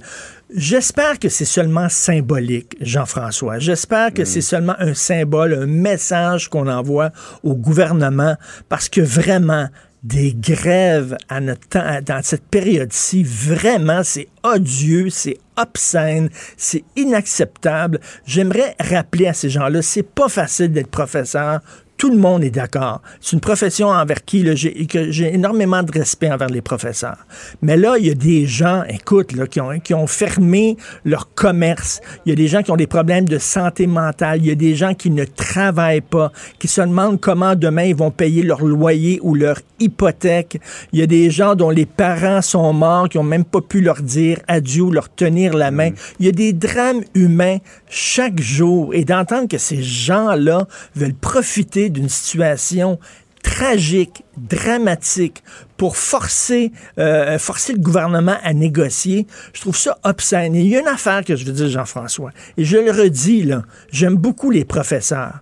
J'espère 0.55 1.19
que 1.19 1.29
c'est 1.29 1.45
seulement 1.45 1.89
symbolique, 1.89 2.75
Jean-François. 2.81 3.59
J'espère 3.59 4.11
que 4.11 4.25
c'est 4.25 4.41
seulement 4.41 4.73
un 4.79 4.95
symbole, 4.95 5.53
un 5.53 5.67
message 5.67 6.49
qu'on 6.49 6.67
envoie 6.67 7.11
au 7.43 7.53
gouvernement, 7.55 8.35
parce 8.67 8.89
que 8.89 8.99
vraiment, 8.99 9.67
des 10.01 10.33
grèves 10.33 11.15
à 11.27 11.39
notre 11.39 11.67
temps, 11.67 11.99
dans 12.03 12.23
cette 12.23 12.45
période-ci, 12.45 13.23
vraiment, 13.23 14.01
c'est 14.03 14.27
odieux, 14.43 15.11
c'est 15.11 15.37
obscène, 15.55 16.29
c'est 16.57 16.83
inacceptable. 16.95 17.99
J'aimerais 18.25 18.75
rappeler 18.79 19.27
à 19.27 19.33
ces 19.33 19.49
gens-là, 19.49 19.83
c'est 19.83 20.01
pas 20.01 20.29
facile 20.29 20.71
d'être 20.71 20.89
professeur 20.89 21.59
tout 21.99 22.09
le 22.09 22.17
monde 22.17 22.45
est 22.45 22.49
d'accord. 22.49 23.01
C'est 23.19 23.33
une 23.33 23.41
profession 23.41 23.89
envers 23.89 24.23
qui 24.23 24.45
j'ai, 24.55 25.33
énormément 25.33 25.83
de 25.83 25.91
respect 25.91 26.31
envers 26.31 26.47
les 26.47 26.61
professeurs. 26.61 27.17
Mais 27.61 27.75
là, 27.75 27.97
il 27.99 28.07
y 28.07 28.09
a 28.09 28.13
des 28.13 28.45
gens, 28.47 28.83
écoute, 28.87 29.33
là, 29.33 29.45
qui, 29.47 29.59
ont, 29.59 29.77
qui 29.81 29.93
ont 29.93 30.07
fermé 30.07 30.77
leur 31.03 31.33
commerce. 31.33 31.99
Il 32.25 32.29
y 32.29 32.31
a 32.31 32.35
des 32.37 32.47
gens 32.47 32.63
qui 32.63 32.71
ont 32.71 32.77
des 32.77 32.87
problèmes 32.87 33.27
de 33.27 33.37
santé 33.37 33.85
mentale. 33.85 34.39
Il 34.41 34.47
y 34.47 34.51
a 34.51 34.55
des 34.55 34.75
gens 34.75 34.93
qui 34.93 35.11
ne 35.11 35.25
travaillent 35.25 35.99
pas, 35.99 36.31
qui 36.57 36.69
se 36.69 36.79
demandent 36.79 37.19
comment 37.19 37.53
demain 37.55 37.83
ils 37.83 37.95
vont 37.95 38.11
payer 38.11 38.43
leur 38.43 38.63
loyer 38.63 39.19
ou 39.21 39.35
leur 39.35 39.57
hypothèque. 39.81 40.61
Il 40.93 40.99
y 40.99 41.03
a 41.03 41.07
des 41.07 41.29
gens 41.29 41.55
dont 41.55 41.69
les 41.69 41.85
parents 41.85 42.41
sont 42.41 42.71
morts, 42.71 43.09
qui 43.09 43.17
n'ont 43.17 43.25
même 43.25 43.43
pas 43.43 43.61
pu 43.61 43.81
leur 43.81 44.01
dire 44.01 44.39
adieu, 44.47 44.89
leur 44.89 45.13
tenir 45.13 45.53
la 45.53 45.69
main. 45.69 45.89
Il 46.21 46.25
y 46.27 46.29
a 46.29 46.31
des 46.31 46.53
drames 46.53 47.03
humains 47.13 47.57
chaque 47.89 48.39
jour. 48.39 48.93
Et 48.93 49.03
d'entendre 49.03 49.47
que 49.47 49.57
ces 49.57 49.83
gens-là 49.83 50.67
veulent 50.95 51.13
profiter 51.13 51.89
d'une 51.89 52.09
situation 52.09 52.99
tragique, 53.43 54.23
dramatique, 54.37 55.43
pour 55.77 55.97
forcer, 55.97 56.71
euh, 56.97 57.39
forcer 57.39 57.73
le 57.73 57.79
gouvernement 57.79 58.37
à 58.43 58.53
négocier, 58.53 59.27
je 59.53 59.61
trouve 59.61 59.77
ça 59.77 59.97
obscène. 60.03 60.55
Et 60.55 60.61
il 60.61 60.67
y 60.67 60.75
a 60.75 60.81
une 60.81 60.87
affaire 60.87 61.23
que 61.23 61.35
je 61.35 61.45
veux 61.45 61.53
dire, 61.53 61.69
Jean-François, 61.69 62.31
et 62.57 62.65
je 62.65 62.77
le 62.77 62.91
redis, 62.91 63.43
là, 63.43 63.63
j'aime 63.91 64.15
beaucoup 64.15 64.51
les 64.51 64.65
professeurs. 64.65 65.39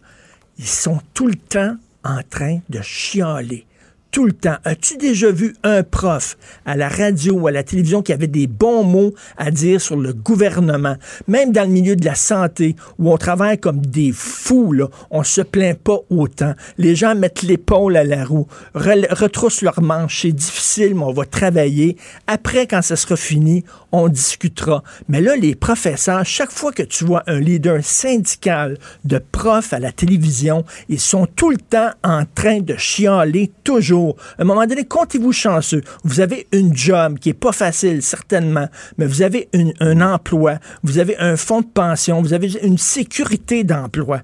Ils 0.59 0.67
sont 0.67 0.99
tout 1.13 1.27
le 1.27 1.35
temps 1.35 1.75
en 2.03 2.21
train 2.29 2.59
de 2.69 2.81
chialer 2.81 3.65
tout 4.11 4.25
le 4.25 4.31
temps. 4.31 4.55
As-tu 4.63 4.97
déjà 4.97 5.31
vu 5.31 5.55
un 5.63 5.83
prof 5.83 6.37
à 6.65 6.75
la 6.75 6.89
radio 6.89 7.33
ou 7.33 7.47
à 7.47 7.51
la 7.51 7.63
télévision 7.63 8.01
qui 8.01 8.13
avait 8.13 8.27
des 8.27 8.47
bons 8.47 8.83
mots 8.83 9.13
à 9.37 9.51
dire 9.51 9.81
sur 9.81 9.95
le 9.95 10.13
gouvernement? 10.13 10.95
Même 11.27 11.51
dans 11.51 11.63
le 11.63 11.69
milieu 11.69 11.95
de 11.95 12.05
la 12.05 12.15
santé, 12.15 12.75
où 12.99 13.11
on 13.11 13.17
travaille 13.17 13.57
comme 13.57 13.85
des 13.85 14.11
fous, 14.13 14.71
là, 14.71 14.87
on 15.11 15.23
se 15.23 15.41
plaint 15.41 15.77
pas 15.77 15.99
autant. 16.09 16.53
Les 16.77 16.95
gens 16.95 17.15
mettent 17.15 17.43
l'épaule 17.43 17.97
à 17.97 18.03
la 18.03 18.23
roue, 18.25 18.47
retroussent 18.73 19.61
leurs 19.61 19.81
manches. 19.81 20.21
C'est 20.21 20.31
difficile, 20.31 20.95
mais 20.95 21.03
on 21.03 21.13
va 21.13 21.25
travailler. 21.25 21.97
Après, 22.27 22.67
quand 22.67 22.81
ça 22.81 22.95
sera 22.95 23.15
fini, 23.15 23.63
on 23.91 24.07
discutera. 24.07 24.83
Mais 25.07 25.21
là, 25.21 25.35
les 25.35 25.55
professeurs, 25.55 26.25
chaque 26.25 26.51
fois 26.51 26.71
que 26.71 26.83
tu 26.83 27.05
vois 27.05 27.23
un 27.27 27.39
leader 27.39 27.83
syndical 27.83 28.77
de 29.05 29.19
profs 29.19 29.73
à 29.73 29.79
la 29.79 29.91
télévision, 29.91 30.65
ils 30.89 30.99
sont 30.99 31.25
tout 31.25 31.49
le 31.49 31.57
temps 31.57 31.91
en 32.03 32.23
train 32.35 32.59
de 32.59 32.75
chialer 32.75 33.51
toujours 33.63 33.96
à 34.37 34.41
un 34.41 34.45
moment 34.45 34.65
donné, 34.65 34.85
comptez-vous 34.85 35.31
chanceux. 35.31 35.81
Vous 36.03 36.19
avez 36.19 36.47
une 36.51 36.75
job 36.75 37.19
qui 37.19 37.29
est 37.29 37.33
pas 37.33 37.51
facile, 37.51 38.01
certainement, 38.01 38.67
mais 38.97 39.05
vous 39.05 39.21
avez 39.21 39.49
un 39.79 40.01
emploi, 40.01 40.55
vous 40.83 40.99
avez 40.99 41.17
un 41.17 41.37
fonds 41.37 41.61
de 41.61 41.67
pension, 41.67 42.21
vous 42.21 42.33
avez 42.33 42.53
une 42.63 42.77
sécurité 42.77 43.63
d'emploi. 43.63 44.21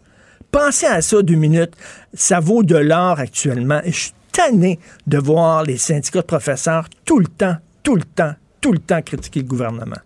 Pensez 0.51 0.86
à 0.86 1.01
ça 1.01 1.21
deux 1.23 1.36
minutes. 1.36 1.73
Ça 2.13 2.39
vaut 2.39 2.62
de 2.62 2.75
l'or 2.75 3.19
actuellement. 3.19 3.81
Et 3.83 3.91
je 3.91 3.99
suis 3.99 4.13
tanné 4.31 4.79
de 5.07 5.17
voir 5.17 5.63
les 5.63 5.77
syndicats 5.77 6.21
de 6.21 6.25
professeurs 6.25 6.88
tout 7.05 7.19
le 7.19 7.25
temps, 7.25 7.55
tout 7.81 7.95
le 7.95 8.03
temps, 8.03 8.33
tout 8.62 8.71
le 8.71 8.79
temps 8.79 9.01
critiquer 9.01 9.39
le 9.39 9.47
gouvernement. 9.47 9.97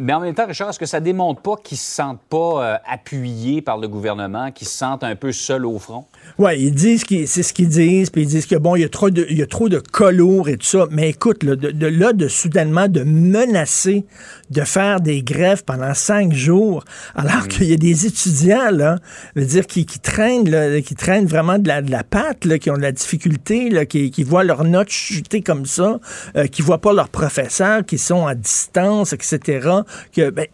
Mais 0.00 0.14
en 0.14 0.20
même 0.20 0.34
temps, 0.34 0.46
Richard, 0.46 0.70
est-ce 0.70 0.78
que 0.78 0.86
ça 0.86 1.00
démontre 1.00 1.42
pas 1.42 1.56
qu'ils 1.62 1.76
se 1.76 1.94
sentent 1.94 2.22
pas 2.30 2.64
euh, 2.64 2.76
appuyés 2.90 3.60
par 3.60 3.76
le 3.76 3.86
gouvernement, 3.86 4.50
qu'ils 4.50 4.66
se 4.66 4.76
sentent 4.78 5.04
un 5.04 5.14
peu 5.14 5.30
seuls 5.30 5.66
au 5.66 5.78
front? 5.78 6.06
Oui, 6.38 6.52
ils 6.58 6.74
disent 6.74 7.04
que 7.04 7.26
c'est 7.26 7.42
ce 7.42 7.52
qu'ils 7.52 7.68
disent, 7.68 8.08
puis 8.08 8.22
ils 8.22 8.28
disent 8.28 8.46
que 8.46 8.56
bon, 8.56 8.76
il 8.76 8.80
y 8.80 8.84
a 8.84 8.88
trop 8.88 9.10
de, 9.10 9.26
il 9.28 9.38
y 9.38 9.42
a 9.42 9.46
trop 9.46 9.68
de 9.68 9.78
colours 9.78 10.48
et 10.48 10.56
tout 10.56 10.66
ça. 10.66 10.86
Mais 10.90 11.10
écoute, 11.10 11.42
là, 11.42 11.54
de, 11.54 11.86
là, 11.86 12.14
de 12.14 12.28
soudainement 12.28 12.88
de 12.88 13.02
menacer 13.02 14.06
de 14.48 14.62
faire 14.62 15.00
des 15.00 15.22
grèves 15.22 15.64
pendant 15.64 15.92
cinq 15.92 16.32
jours, 16.32 16.84
alors 17.14 17.44
mm. 17.44 17.48
qu'il 17.48 17.66
y 17.66 17.74
a 17.74 17.76
des 17.76 18.06
étudiants, 18.06 18.70
là, 18.70 18.96
veut 19.36 19.44
dire, 19.44 19.66
qui, 19.66 19.84
qui 19.84 19.98
traînent, 19.98 20.48
là, 20.48 20.80
qui 20.80 20.94
traînent 20.94 21.26
vraiment 21.26 21.58
de 21.58 21.68
la, 21.68 21.82
de 21.82 21.90
la 21.90 22.04
patte, 22.04 22.46
là, 22.46 22.58
qui 22.58 22.70
ont 22.70 22.76
de 22.76 22.82
la 22.82 22.92
difficulté, 22.92 23.68
là, 23.68 23.84
qui, 23.84 24.10
qui 24.10 24.22
voient 24.22 24.44
leurs 24.44 24.64
notes 24.64 24.88
chuter 24.88 25.42
comme 25.42 25.66
ça, 25.66 26.00
euh, 26.36 26.46
qui 26.46 26.62
voient 26.62 26.80
pas 26.80 26.94
leurs 26.94 27.10
professeurs, 27.10 27.84
qui 27.84 27.98
sont 27.98 28.26
à 28.26 28.34
distance, 28.34 29.12
etc 29.12 29.82
que 30.12 30.30
ben, 30.30 30.46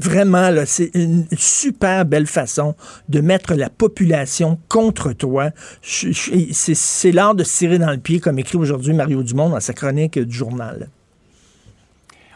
vraiment, 0.00 0.50
c'est 0.66 0.90
une 0.94 1.26
super 1.36 2.04
belle 2.04 2.26
façon 2.26 2.74
de 3.08 3.20
mettre 3.20 3.54
la 3.54 3.70
population 3.70 4.58
contre 4.68 5.12
toi. 5.12 5.50
C'est 5.82 7.12
l'art 7.12 7.34
de 7.34 7.44
se 7.44 7.58
tirer 7.58 7.78
dans 7.78 7.90
le 7.90 7.98
pied, 7.98 8.20
comme 8.20 8.38
écrit 8.38 8.58
aujourd'hui 8.58 8.94
Mario 8.94 9.22
Dumont 9.22 9.50
dans 9.50 9.60
sa 9.60 9.72
chronique 9.72 10.18
du 10.18 10.34
journal. 10.34 10.88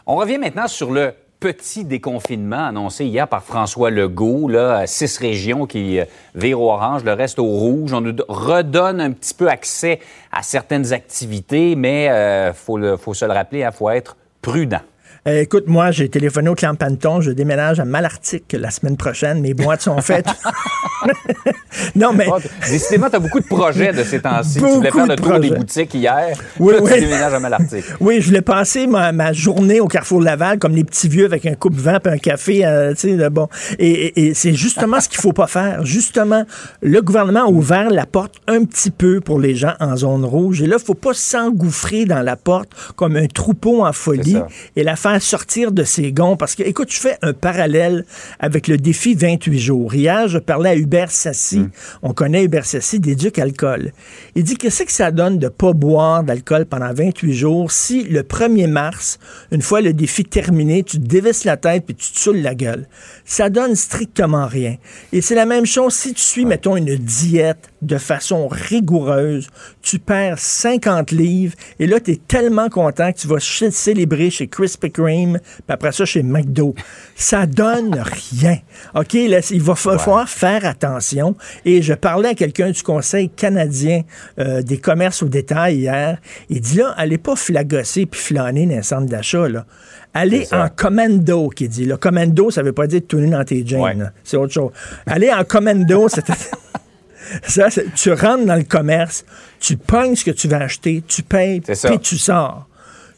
On 0.05 0.15
revient 0.15 0.37
maintenant 0.37 0.67
sur 0.67 0.91
le 0.91 1.13
petit 1.39 1.85
déconfinement 1.85 2.67
annoncé 2.67 3.05
hier 3.05 3.27
par 3.27 3.43
François 3.43 3.89
Legault, 3.89 4.51
six 4.85 5.17
régions 5.17 5.65
qui 5.65 5.99
euh, 5.99 6.05
virent 6.35 6.59
au 6.61 6.71
orange, 6.71 7.05
le 7.05 7.13
reste 7.13 7.39
au 7.39 7.45
rouge. 7.45 7.93
On 7.93 8.01
nous 8.01 8.15
redonne 8.27 8.99
un 8.99 9.11
petit 9.11 9.33
peu 9.33 9.47
accès 9.47 9.99
à 10.31 10.43
certaines 10.43 10.91
activités, 10.91 11.75
mais 11.75 12.05
il 12.05 12.09
euh, 12.09 12.53
faut, 12.53 12.77
faut 12.97 13.13
se 13.13 13.23
le 13.23 13.31
rappeler, 13.31 13.59
il 13.59 13.63
hein, 13.63 13.71
faut 13.71 13.89
être 13.89 14.17
prudent. 14.41 14.81
Euh, 15.27 15.41
écoute, 15.41 15.65
moi, 15.67 15.91
j'ai 15.91 16.07
téléphoné 16.07 16.49
au 16.49 16.55
clan 16.55 16.75
Panton, 16.75 17.19
je 17.19 17.31
déménage 17.31 17.79
à 17.79 17.85
Malartic 17.85 18.55
la 18.57 18.71
semaine 18.71 18.95
prochaine. 18.95 19.41
Mes 19.41 19.53
boîtes 19.53 19.81
sont 19.81 19.99
faites. 20.01 20.27
non, 21.95 22.13
mais. 22.13 22.27
décidément, 22.69 23.09
tu 23.09 23.17
as 23.17 23.19
beaucoup 23.19 23.41
de 23.41 23.45
projets 23.45 23.91
de 23.91 24.03
ces 24.03 24.21
temps-ci. 24.21 24.59
Tu 24.59 24.65
voulais 24.65 24.91
faire 24.91 25.07
le 25.07 25.15
tour 25.15 25.39
des 25.39 25.49
boutiques 25.49 25.93
hier. 25.93 26.37
Oui, 26.59 26.75
oui. 26.81 26.91
Tu 26.93 26.99
déménages 27.01 27.33
à 27.33 27.39
Malartic. 27.39 27.85
Oui, 27.99 28.21
je 28.21 28.27
voulais 28.27 28.41
passer 28.41 28.87
ma, 28.87 29.33
journée 29.33 29.79
au 29.79 29.87
Carrefour 29.87 30.21
Laval 30.21 30.57
comme 30.57 30.73
les 30.73 30.83
petits 30.83 31.09
vieux 31.09 31.25
avec 31.25 31.45
un 31.45 31.53
coupe-vent 31.53 31.99
et 32.05 32.09
un 32.09 32.17
café. 32.17 32.65
Euh, 32.65 32.93
bon. 33.29 33.47
Et, 33.77 34.33
c'est 34.33 34.53
justement 34.53 34.99
ce 35.01 35.09
qu'il 35.09 35.19
faut 35.19 35.33
pas 35.33 35.47
faire. 35.47 35.85
Justement, 35.85 36.45
le 36.81 37.01
gouvernement 37.01 37.45
a 37.45 37.49
ouvert 37.49 37.89
la 37.89 38.05
porte 38.05 38.35
un 38.47 38.63
petit 38.63 38.91
peu 38.91 39.19
pour 39.19 39.39
les 39.39 39.55
gens 39.55 39.73
en 39.79 39.95
zone 39.97 40.23
rouge. 40.23 40.61
Et 40.61 40.67
là, 40.67 40.77
il 40.79 40.85
faut 40.85 40.93
pas 40.93 41.13
s'engouffrer 41.13 42.05
dans 42.05 42.21
la 42.21 42.35
porte 42.35 42.69
comme 42.95 43.15
un 43.15 43.27
troupeau 43.27 43.85
en 43.85 43.91
folie 43.91 44.37
et 44.75 44.83
la 44.83 44.95
faire 45.13 45.21
sortir 45.21 45.71
de 45.71 45.83
ses 45.83 46.11
gonds. 46.11 46.35
Parce 46.35 46.55
que, 46.55 46.63
écoute, 46.63 46.91
je 46.91 46.99
fais 46.99 47.17
un 47.21 47.33
parallèle 47.33 48.05
avec 48.39 48.67
le 48.67 48.77
défi 48.77 49.15
28 49.15 49.59
jours. 49.59 49.93
Hier, 49.93 50.27
je 50.27 50.37
parlais 50.37 50.69
à 50.69 50.75
Hubert 50.75 51.11
Sassi. 51.11 51.59
Hmm. 51.59 51.69
On 52.01 52.13
connaît 52.13 52.43
Hubert 52.43 52.65
Sassi 52.65 52.99
d'éduc 52.99 53.39
alcool. 53.39 53.91
Il 54.35 54.43
dit 54.43 54.55
qu'est-ce 54.55 54.83
que 54.83 54.91
ça 54.91 55.11
donne 55.11 55.39
de 55.39 55.47
pas 55.47 55.73
boire 55.73 56.23
d'alcool 56.23 56.65
pendant 56.65 56.93
28 56.93 57.33
jours 57.33 57.71
si 57.71 58.03
le 58.03 58.21
1er 58.23 58.67
mars, 58.67 59.19
une 59.51 59.61
fois 59.61 59.81
le 59.81 59.93
défi 59.93 60.23
terminé, 60.23 60.83
tu 60.83 60.99
te 60.99 61.07
dévisses 61.07 61.45
la 61.45 61.57
tête 61.57 61.85
puis 61.85 61.95
tu 61.95 62.11
te 62.11 62.19
saoules 62.19 62.41
la 62.41 62.55
gueule? 62.55 62.87
Ça 63.25 63.49
donne 63.49 63.75
strictement 63.75 64.47
rien. 64.47 64.77
Et 65.11 65.21
c'est 65.21 65.35
la 65.35 65.45
même 65.45 65.65
chose 65.65 65.93
si 65.93 66.13
tu 66.13 66.21
suis, 66.21 66.45
mettons, 66.45 66.75
une 66.75 66.95
diète 66.95 67.69
de 67.81 67.97
façon 67.97 68.47
rigoureuse, 68.47 69.47
tu 69.81 69.99
perds 69.99 70.39
50 70.39 71.11
livres 71.11 71.55
et 71.79 71.87
là, 71.87 71.99
tu 71.99 72.11
es 72.11 72.15
tellement 72.15 72.69
content 72.69 73.11
que 73.11 73.19
tu 73.19 73.27
vas 73.27 73.39
célébrer 73.39 74.29
chez 74.29 74.47
Krispy 74.47 74.91
Kreme, 74.91 75.39
puis 75.39 75.63
après 75.69 75.91
ça, 75.91 76.05
chez 76.05 76.23
McDo. 76.23 76.75
Ça 77.15 77.45
donne 77.45 78.03
rien. 78.41 78.57
OK, 78.95 79.13
là, 79.13 79.39
il 79.51 79.61
va 79.61 79.75
falloir 79.75 80.27
faire 80.29 80.65
attention. 80.65 81.35
Et 81.65 81.81
je 81.81 81.93
parlais 81.93 82.29
à 82.29 82.33
quelqu'un 82.35 82.71
du 82.71 82.83
Conseil 82.83 83.29
canadien 83.29 84.03
euh, 84.39 84.61
des 84.61 84.77
commerces 84.77 85.23
au 85.23 85.27
détail 85.27 85.77
hier. 85.77 86.17
Il 86.49 86.61
dit 86.61 86.77
là, 86.77 86.93
allez 86.97 87.17
pas 87.17 87.35
flagosser 87.35 88.05
puis 88.05 88.19
flâner 88.19 88.65
dans 88.65 88.77
un 88.77 88.81
centre 88.81 89.07
d'achat, 89.07 89.47
là. 89.47 89.65
Allez 90.13 90.47
en 90.51 90.69
commando, 90.69 91.49
qui 91.49 91.69
dit. 91.69 91.85
Le 91.85 91.95
commando, 91.95 92.49
ça 92.49 92.63
veut 92.63 92.73
pas 92.73 92.87
dire 92.87 93.01
tourner 93.07 93.29
dans 93.29 93.43
tes 93.43 93.65
jeans. 93.65 94.11
C'est 94.23 94.37
autre 94.37 94.53
chose. 94.53 94.71
Allez 95.05 95.31
en 95.31 95.43
commando, 95.43 96.09
c'était... 96.09 96.33
Ça, 97.43 97.67
tu 97.95 98.11
rentres 98.11 98.45
dans 98.45 98.55
le 98.55 98.63
commerce, 98.63 99.25
tu 99.59 99.77
pognes 99.77 100.15
ce 100.15 100.25
que 100.25 100.31
tu 100.31 100.47
vas 100.47 100.57
acheter, 100.61 101.03
tu 101.07 101.21
payes, 101.23 101.61
puis 101.89 101.99
tu 101.99 102.17
sors. 102.17 102.67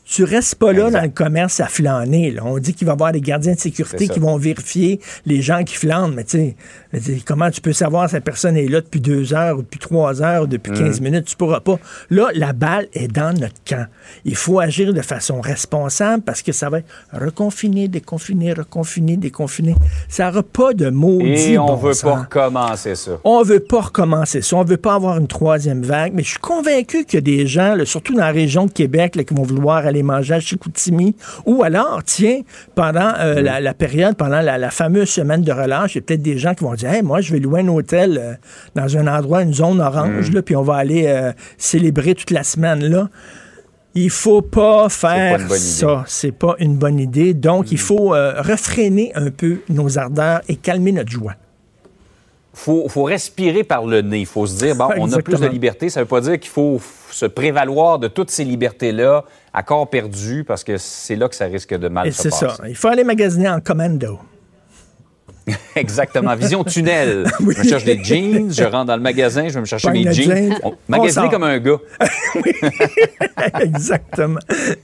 Tu 0.06 0.24
restes 0.24 0.56
pas 0.56 0.74
là 0.74 0.90
dans 0.90 1.02
le 1.02 1.10
commerce 1.10 1.60
à 1.60 1.68
flâner. 1.68 2.36
On 2.44 2.58
dit 2.58 2.74
qu'il 2.74 2.86
va 2.86 2.94
y 2.94 2.96
avoir 2.96 3.12
des 3.12 3.22
gardiens 3.22 3.54
de 3.54 3.60
sécurité 3.60 4.08
qui 4.08 4.20
vont 4.20 4.38
vérifier 4.38 5.00
les 5.26 5.42
gens 5.42 5.64
qui 5.64 5.76
flânent. 5.76 6.14
Mais 6.14 6.24
tu 6.24 6.56
sais, 6.94 7.22
comment 7.26 7.50
tu 7.50 7.62
peux 7.62 7.74
savoir 7.74 8.10
si 8.10 8.16
la 8.16 8.22
personne 8.22 8.58
est 8.58 8.68
là 8.68 8.82
depuis 8.82 9.00
deux 9.00 9.34
heures 9.34 9.58
ou 9.58 9.62
depuis 9.62 9.80
trois 9.80 10.22
heures 10.22 10.44
ou 10.44 10.48
depuis 10.48 10.74
15 10.74 11.00
mm. 11.00 11.04
minutes? 11.04 11.26
Tu 11.26 11.36
pourras 11.36 11.62
pas. 11.62 11.80
Là, 12.10 12.30
la 12.34 12.54
balle 12.54 12.88
est 12.94 13.08
dans 13.08 13.34
notre 13.38 13.64
camp. 13.66 13.86
Il 14.26 14.36
faut 14.36 14.60
agir 14.60 14.94
de 14.94 15.02
façon 15.02 15.40
responsable 15.40 16.24
parce 16.24 16.42
que 16.42 16.52
ça 16.52 16.70
va 16.70 16.80
être 16.80 16.88
reconfiner, 17.14 17.88
déconfiner, 17.88 18.54
reconfiner, 18.54 19.18
déconfiner. 19.18 19.76
Ça 20.10 20.28
n'aura 20.28 20.44
pas 20.44 20.74
de 20.74 20.90
maudit 20.90 21.54
Et 21.54 21.58
on 21.58 21.76
veut 21.76 21.94
pas 22.02 22.16
recommencer 22.16 22.96
ça. 22.96 23.12
On 23.24 23.44
veut 23.44 23.60
pas 23.60 23.82
recommencer 23.82 24.42
ça. 24.42 24.56
On 24.58 24.64
veut 24.64 24.78
pas 24.78 24.96
avoir 24.96 25.18
une 25.18 25.28
troisième 25.28 25.84
vague. 25.84 26.14
Mais 26.14 26.24
je 26.24 26.32
suis 26.32 26.40
convaincu 26.40 27.06
qu'il 27.06 27.16
y 27.16 27.18
a 27.18 27.22
des 27.22 27.48
gens, 27.48 27.76
surtout 27.86 28.14
dans 28.14 28.22
la 28.22 28.32
région 28.32 28.66
de 28.66 28.72
Québec, 28.72 29.18
qui 29.26 29.34
vont 29.34 29.44
vouloir 29.44 29.86
aller 29.92 30.04
manger 30.04 30.36
à 30.36 30.40
Chicoutimi. 30.40 31.16
Ou 31.46 31.64
alors, 31.64 32.02
tiens, 32.04 32.42
pendant 32.76 33.14
euh, 33.20 33.42
la, 33.42 33.74
période, 33.74 34.16
pendant 34.16 34.42
la, 34.42 34.70
fameuse 34.70 35.10
semaine 35.10 35.42
de 35.42 35.52
relâche, 35.52 35.96
il 35.96 35.98
y 35.98 36.00
a 36.00 36.02
peut-être 36.02 36.22
des 36.22 36.38
gens 36.38 36.54
qui 36.54 36.64
vont 36.64 36.74
dire 36.74 36.92
hey, 36.92 37.04
moi, 37.04 37.22
je 37.22 37.32
vais 37.32 37.40
louer 37.40 37.62
un 37.62 37.68
hôtel 37.68 38.18
euh, 38.18 38.34
dans 38.76 38.98
un 38.98 39.08
endroit, 39.08 39.44
une 39.44 39.54
zone 39.54 39.80
orange, 39.80 40.32
mm. 40.32 40.34
là, 40.34 40.42
puis 40.42 40.56
on 40.56 40.64
va 40.64 40.76
aller 40.76 41.06
euh, 41.08 41.32
célébrer 41.58 42.16
toute 42.16 42.32
la 42.32 42.44
semaine 42.44 42.84
là. 42.84 43.10
Il 43.94 44.10
faut 44.10 44.42
pas 44.42 44.88
faire 44.88 45.52
ça. 45.52 46.06
C'est 46.08 46.32
pas 46.32 46.56
une 46.60 46.78
bonne 46.78 46.98
idée. 46.98 47.34
Donc, 47.34 47.74
il 47.74 47.76
mm. 47.76 47.78
faut 47.78 48.10
refréner 48.10 49.12
un 49.16 49.32
peu 49.32 49.60
nos 49.68 50.00
ardeurs 50.00 50.42
et 50.48 50.56
calmer 50.56 50.94
notre 50.94 51.12
joie 51.12 51.36
faut, 52.54 52.88
faut 52.90 53.04
respirer 53.04 53.64
par 53.64 53.86
le 53.86 54.02
nez. 54.02 54.20
Il 54.20 54.26
faut 54.26 54.46
se 54.46 54.58
dire, 54.58 54.76
bon, 54.76 54.90
on 54.98 55.12
a 55.12 55.22
plus 55.22 55.40
de 55.40 55.48
liberté. 55.48 55.90
Ça 55.90 56.00
ne 56.00 56.06
veut 56.06 56.10
pas 56.10 56.22
dire 56.22 56.40
qu'il 56.40 56.50
faut 56.50 56.82
se 57.10 57.26
prévaloir 57.26 58.00
de 58.00 58.08
toutes 58.08 58.32
ces 58.32 58.44
libertés-là 58.44 59.26
à 59.54 59.64
corps 59.64 59.90
perdu, 59.90 60.44
parce 60.46 60.64
que 60.64 60.78
c'est 60.78 61.16
là 61.16 61.28
que 61.28 61.36
ça 61.36 61.46
risque 61.46 61.74
de 61.74 61.88
mal 61.88 62.12
se 62.12 62.24
passer. 62.24 62.46
C'est 62.48 62.62
ça. 62.62 62.68
Il 62.68 62.76
faut 62.76 62.88
aller 62.88 63.04
magasiner 63.04 63.50
en 63.50 63.60
commando. 63.60 64.20
Exactement. 65.76 66.36
Vision 66.36 66.64
tunnel. 66.64 67.26
Je 67.40 67.46
me 67.46 67.64
cherche 67.64 67.84
des 67.84 68.04
jeans, 68.04 68.52
je 68.52 68.64
rentre 68.64 68.86
dans 68.86 68.96
le 68.96 69.02
magasin, 69.02 69.48
je 69.48 69.56
vais 69.56 69.62
me 69.62 69.66
chercher 69.66 69.90
mes 69.90 70.12
jeans. 70.14 70.56
magasiner 70.88 71.30
comme 71.30 71.44
un 71.44 71.58
gars. 71.60 71.78
oui. 72.36 72.52
exactement. 73.60 74.40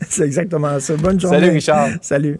C'est 0.10 0.24
exactement 0.24 0.80
ça. 0.80 0.96
Bonne 0.96 1.20
journée. 1.20 1.40
Salut, 1.40 1.52
Richard. 1.52 1.90
Salut. 2.02 2.40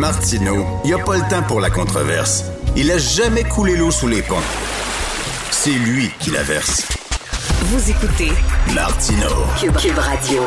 Martino, 0.00 0.64
il 0.82 0.86
n'y 0.86 0.94
a 0.94 1.04
pas 1.04 1.18
le 1.18 1.28
temps 1.28 1.42
pour 1.46 1.60
la 1.60 1.68
controverse. 1.68 2.46
Il 2.74 2.90
a 2.90 2.96
jamais 2.96 3.44
coulé 3.44 3.76
l'eau 3.76 3.90
sous 3.90 4.08
les 4.08 4.22
ponts. 4.22 4.40
C'est 5.50 5.74
lui 5.74 6.08
qui 6.18 6.30
la 6.30 6.42
verse. 6.42 6.88
Vous 7.64 7.90
écoutez 7.90 8.30
Martino 8.74 9.28
Cube, 9.58 9.98
Radio. 9.98 10.40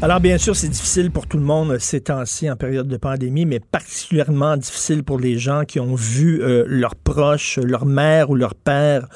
Alors, 0.00 0.20
bien 0.20 0.38
sûr, 0.38 0.56
c'est 0.56 0.70
difficile 0.70 1.10
pour 1.10 1.26
tout 1.26 1.36
le 1.36 1.44
monde 1.44 1.76
ces 1.80 2.00
temps-ci 2.00 2.50
en 2.50 2.56
période 2.56 2.88
de 2.88 2.96
pandémie, 2.96 3.44
mais 3.44 3.60
particulièrement 3.60 4.56
difficile 4.56 5.04
pour 5.04 5.20
les 5.20 5.38
gens 5.38 5.64
qui 5.66 5.78
ont 5.78 5.94
vu 5.94 6.42
euh, 6.42 6.64
leurs 6.66 6.96
proches, 6.96 7.58
leur 7.62 7.84
mère 7.84 8.30
ou 8.30 8.36
leur 8.36 8.54
père 8.54 9.06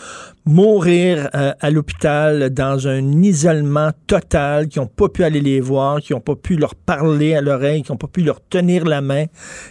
mourir 0.47 1.29
euh, 1.35 1.53
à 1.61 1.71
l'hôpital 1.71 2.51
dans 2.51 2.87
un 2.87 3.23
isolement 3.23 3.91
total, 4.07 4.69
qui 4.69 4.79
n'ont 4.79 4.87
pas 4.87 5.09
pu 5.09 5.25
aller 5.25 5.41
les 5.41 5.61
voir, 5.61 6.01
qui 6.01 6.13
n'ont 6.13 6.21
pas 6.21 6.37
pu 6.37 6.57
leur 6.57 6.77
parler 6.77 7.35
à 7.35 7.41
l'oreille, 7.41 7.83
qui 7.83 7.91
n'ont 7.91 7.99
pas 7.99 8.07
pu 8.07 8.23
leur 8.23 8.41
tenir 8.41 8.85
la 8.85 9.01
main. 9.01 9.25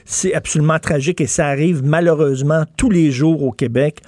C'est 0.03 0.33
absolument 0.33 0.77
tragique 0.79 1.21
et 1.21 1.27
ça 1.27 1.47
arrive 1.47 1.83
malheureusement 1.83 2.63
tous 2.75 2.89
les 2.89 3.09
jours 3.11 3.43
au 3.43 3.51
Québec. 3.51 4.01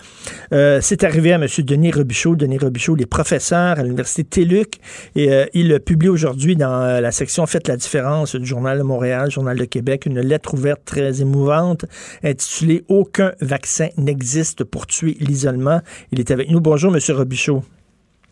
Euh, 0.51 0.79
c'est 0.81 1.05
arrivé 1.05 1.31
à 1.31 1.35
M. 1.35 1.47
Denis 1.59 1.91
Robichaud. 1.91 2.35
Denis 2.35 2.57
Robichaud, 2.57 2.97
il 2.97 3.03
est 3.03 3.05
professeur 3.05 3.79
à 3.79 3.83
l'Université 3.83 4.25
TELUC 4.25 4.75
et 5.15 5.31
euh, 5.31 5.45
il 5.53 5.79
publie 5.79 6.09
aujourd'hui 6.09 6.57
dans 6.57 7.01
la 7.01 7.11
section 7.11 7.45
Faites 7.45 7.69
la 7.69 7.77
différence 7.77 8.35
du 8.35 8.45
Journal 8.45 8.77
de 8.77 8.83
Montréal, 8.83 9.31
Journal 9.31 9.57
de 9.57 9.65
Québec, 9.65 10.05
une 10.05 10.19
lettre 10.19 10.53
ouverte 10.53 10.81
très 10.83 11.21
émouvante 11.21 11.85
intitulée 12.23 12.83
Aucun 12.89 13.31
vaccin 13.39 13.87
n'existe 13.97 14.63
pour 14.65 14.85
tuer 14.85 15.15
l'isolement. 15.21 15.81
Il 16.11 16.19
est 16.19 16.31
avec 16.31 16.49
nous 16.49 16.56
Bonjour, 16.59 16.95
M. 16.95 16.99
Robichaud. 17.15 17.63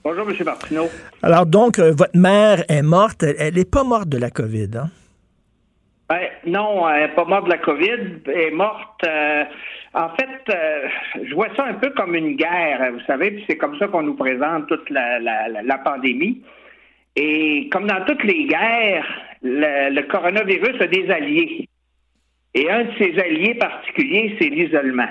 Bonjour, 0.03 0.29
M. 0.29 0.35
Martineau. 0.45 0.89
Alors, 1.21 1.45
donc, 1.45 1.79
euh, 1.79 1.91
votre 1.91 2.15
mère 2.15 2.63
est 2.69 2.81
morte. 2.81 3.23
Elle 3.23 3.55
n'est 3.55 3.65
pas 3.65 3.83
morte 3.83 4.09
de 4.09 4.17
la 4.17 4.29
COVID, 4.29 4.69
hein? 4.75 4.89
Ben, 6.07 6.27
non, 6.45 6.88
elle 6.88 7.09
n'est 7.09 7.15
pas 7.15 7.25
morte 7.25 7.45
de 7.45 7.49
la 7.49 7.57
COVID. 7.57 8.21
Elle 8.27 8.39
est 8.39 8.51
morte. 8.51 9.03
Euh, 9.05 9.43
en 9.93 10.09
fait, 10.09 10.53
euh, 10.53 10.88
je 11.23 11.33
vois 11.33 11.47
ça 11.55 11.65
un 11.65 11.73
peu 11.75 11.89
comme 11.91 12.15
une 12.15 12.35
guerre, 12.35 12.91
vous 12.93 12.99
savez, 13.07 13.31
puis 13.31 13.45
c'est 13.49 13.57
comme 13.57 13.77
ça 13.79 13.88
qu'on 13.88 14.03
nous 14.03 14.15
présente 14.15 14.67
toute 14.67 14.89
la, 14.89 15.77
pandémie. 15.83 16.41
Et 17.15 17.69
comme 17.71 17.88
dans 17.88 18.03
toutes 18.05 18.23
les 18.23 18.45
guerres, 18.45 19.07
le, 19.41 20.01
coronavirus 20.01 20.81
a 20.81 20.88
des 20.88 21.09
alliés. 21.09 21.69
Et 22.53 22.69
un 22.69 22.83
de 22.83 22.91
ses 22.97 23.17
alliés 23.19 23.55
particuliers, 23.55 24.35
c'est 24.39 24.49
l'isolement. 24.49 25.09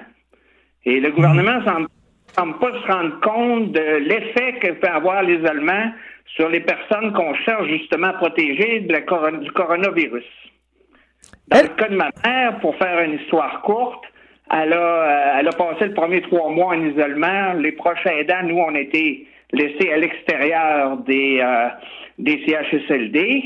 Et 0.85 1.01
le 1.01 1.11
gouvernement 1.11 1.61
mmh. 1.61 1.65
semble 1.65 1.89
semble 2.37 2.59
pas 2.59 2.73
se 2.73 2.93
rendre 2.93 3.21
compte 3.21 3.73
de 3.73 3.97
l'effet 4.09 4.55
que 4.61 4.73
peut 4.73 4.89
avoir 4.89 5.23
l'isolement 5.23 5.93
sur 6.37 6.49
les 6.49 6.61
personnes 6.61 7.13
qu'on 7.13 7.35
cherche 7.35 7.69
justement 7.69 8.09
à 8.09 8.13
protéger 8.15 8.81
de 8.81 8.93
la 8.93 9.31
du 9.33 9.51
coronavirus. 9.53 10.25
Dans 11.49 11.63
le 11.63 11.69
cas 11.69 11.89
de 11.89 11.97
ma 11.97 12.11
mère, 12.25 12.59
pour 12.61 12.77
faire 12.77 13.01
une 13.01 13.15
histoire 13.15 13.63
courte, 13.63 14.05
elle 14.51 14.73
a, 14.73 14.77
euh, 14.77 15.39
elle 15.39 15.49
a 15.49 15.53
passé 15.53 15.87
le 15.87 15.95
premier 15.95 16.21
trois 16.23 16.51
mois 16.51 16.75
en 16.75 16.87
isolement. 16.87 17.55
Les 17.55 17.73
proches 17.73 18.07
aidants, 18.07 18.43
nous, 18.45 18.59
on 18.59 18.75
a 18.75 18.81
été 18.81 19.27
laissés 19.53 19.93
à 19.93 19.97
l'extérieur 19.97 20.99
des, 20.99 21.41
euh, 21.41 21.69
des 22.19 22.45
CHSLD. 22.47 23.45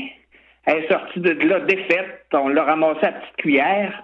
Elle 0.65 0.83
est 0.83 0.87
sortie 0.87 1.19
de 1.19 1.31
là 1.47 1.59
défaite. 1.61 2.25
On 2.33 2.49
l'a 2.49 2.63
ramassée 2.63 3.05
à 3.05 3.11
petite 3.13 3.35
cuillère. 3.37 4.03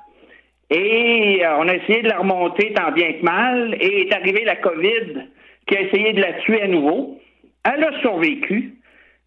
Et 0.69 1.41
euh, 1.45 1.57
on 1.57 1.67
a 1.67 1.75
essayé 1.75 2.01
de 2.01 2.09
la 2.09 2.19
remonter 2.19 2.73
tant 2.73 2.91
bien 2.91 3.13
que 3.13 3.23
mal, 3.23 3.75
et 3.79 4.07
est 4.07 4.13
arrivée 4.13 4.43
la 4.43 4.55
COVID 4.55 5.27
qui 5.67 5.77
a 5.77 5.81
essayé 5.81 6.13
de 6.13 6.21
la 6.21 6.33
tuer 6.33 6.61
à 6.61 6.67
nouveau. 6.67 7.19
Elle 7.63 7.83
a 7.83 7.99
survécu, 8.01 8.75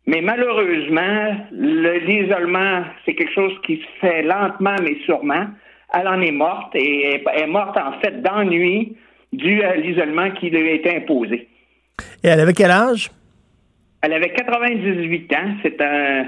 mais 0.07 0.21
malheureusement, 0.21 1.37
l'isolement, 1.53 2.85
c'est 3.05 3.15
quelque 3.15 3.35
chose 3.35 3.53
qui 3.65 3.77
se 3.77 4.07
fait 4.07 4.23
lentement 4.23 4.77
mais 4.83 4.97
sûrement. 5.05 5.47
Elle 5.95 6.09
en 6.09 6.21
est 6.21 6.33
morte 6.33 6.75
et 6.75 7.23
est 7.35 7.47
morte 7.47 7.77
en 7.79 7.99
fait 8.01 8.23
d'ennui 8.23 8.97
dû 9.33 9.63
à 9.63 9.77
l'isolement 9.77 10.31
qui 10.33 10.51
lui 10.51 10.69
a 10.69 10.73
été 10.73 10.97
imposé. 10.97 11.49
Et 12.23 12.29
elle 12.29 12.41
avait 12.41 12.53
quel 12.53 12.71
âge? 12.71 13.11
Elle 14.03 14.13
avait 14.13 14.33
98 14.33 15.33
ans. 15.35 15.55
C'est 15.63 15.81
un, 15.81 16.27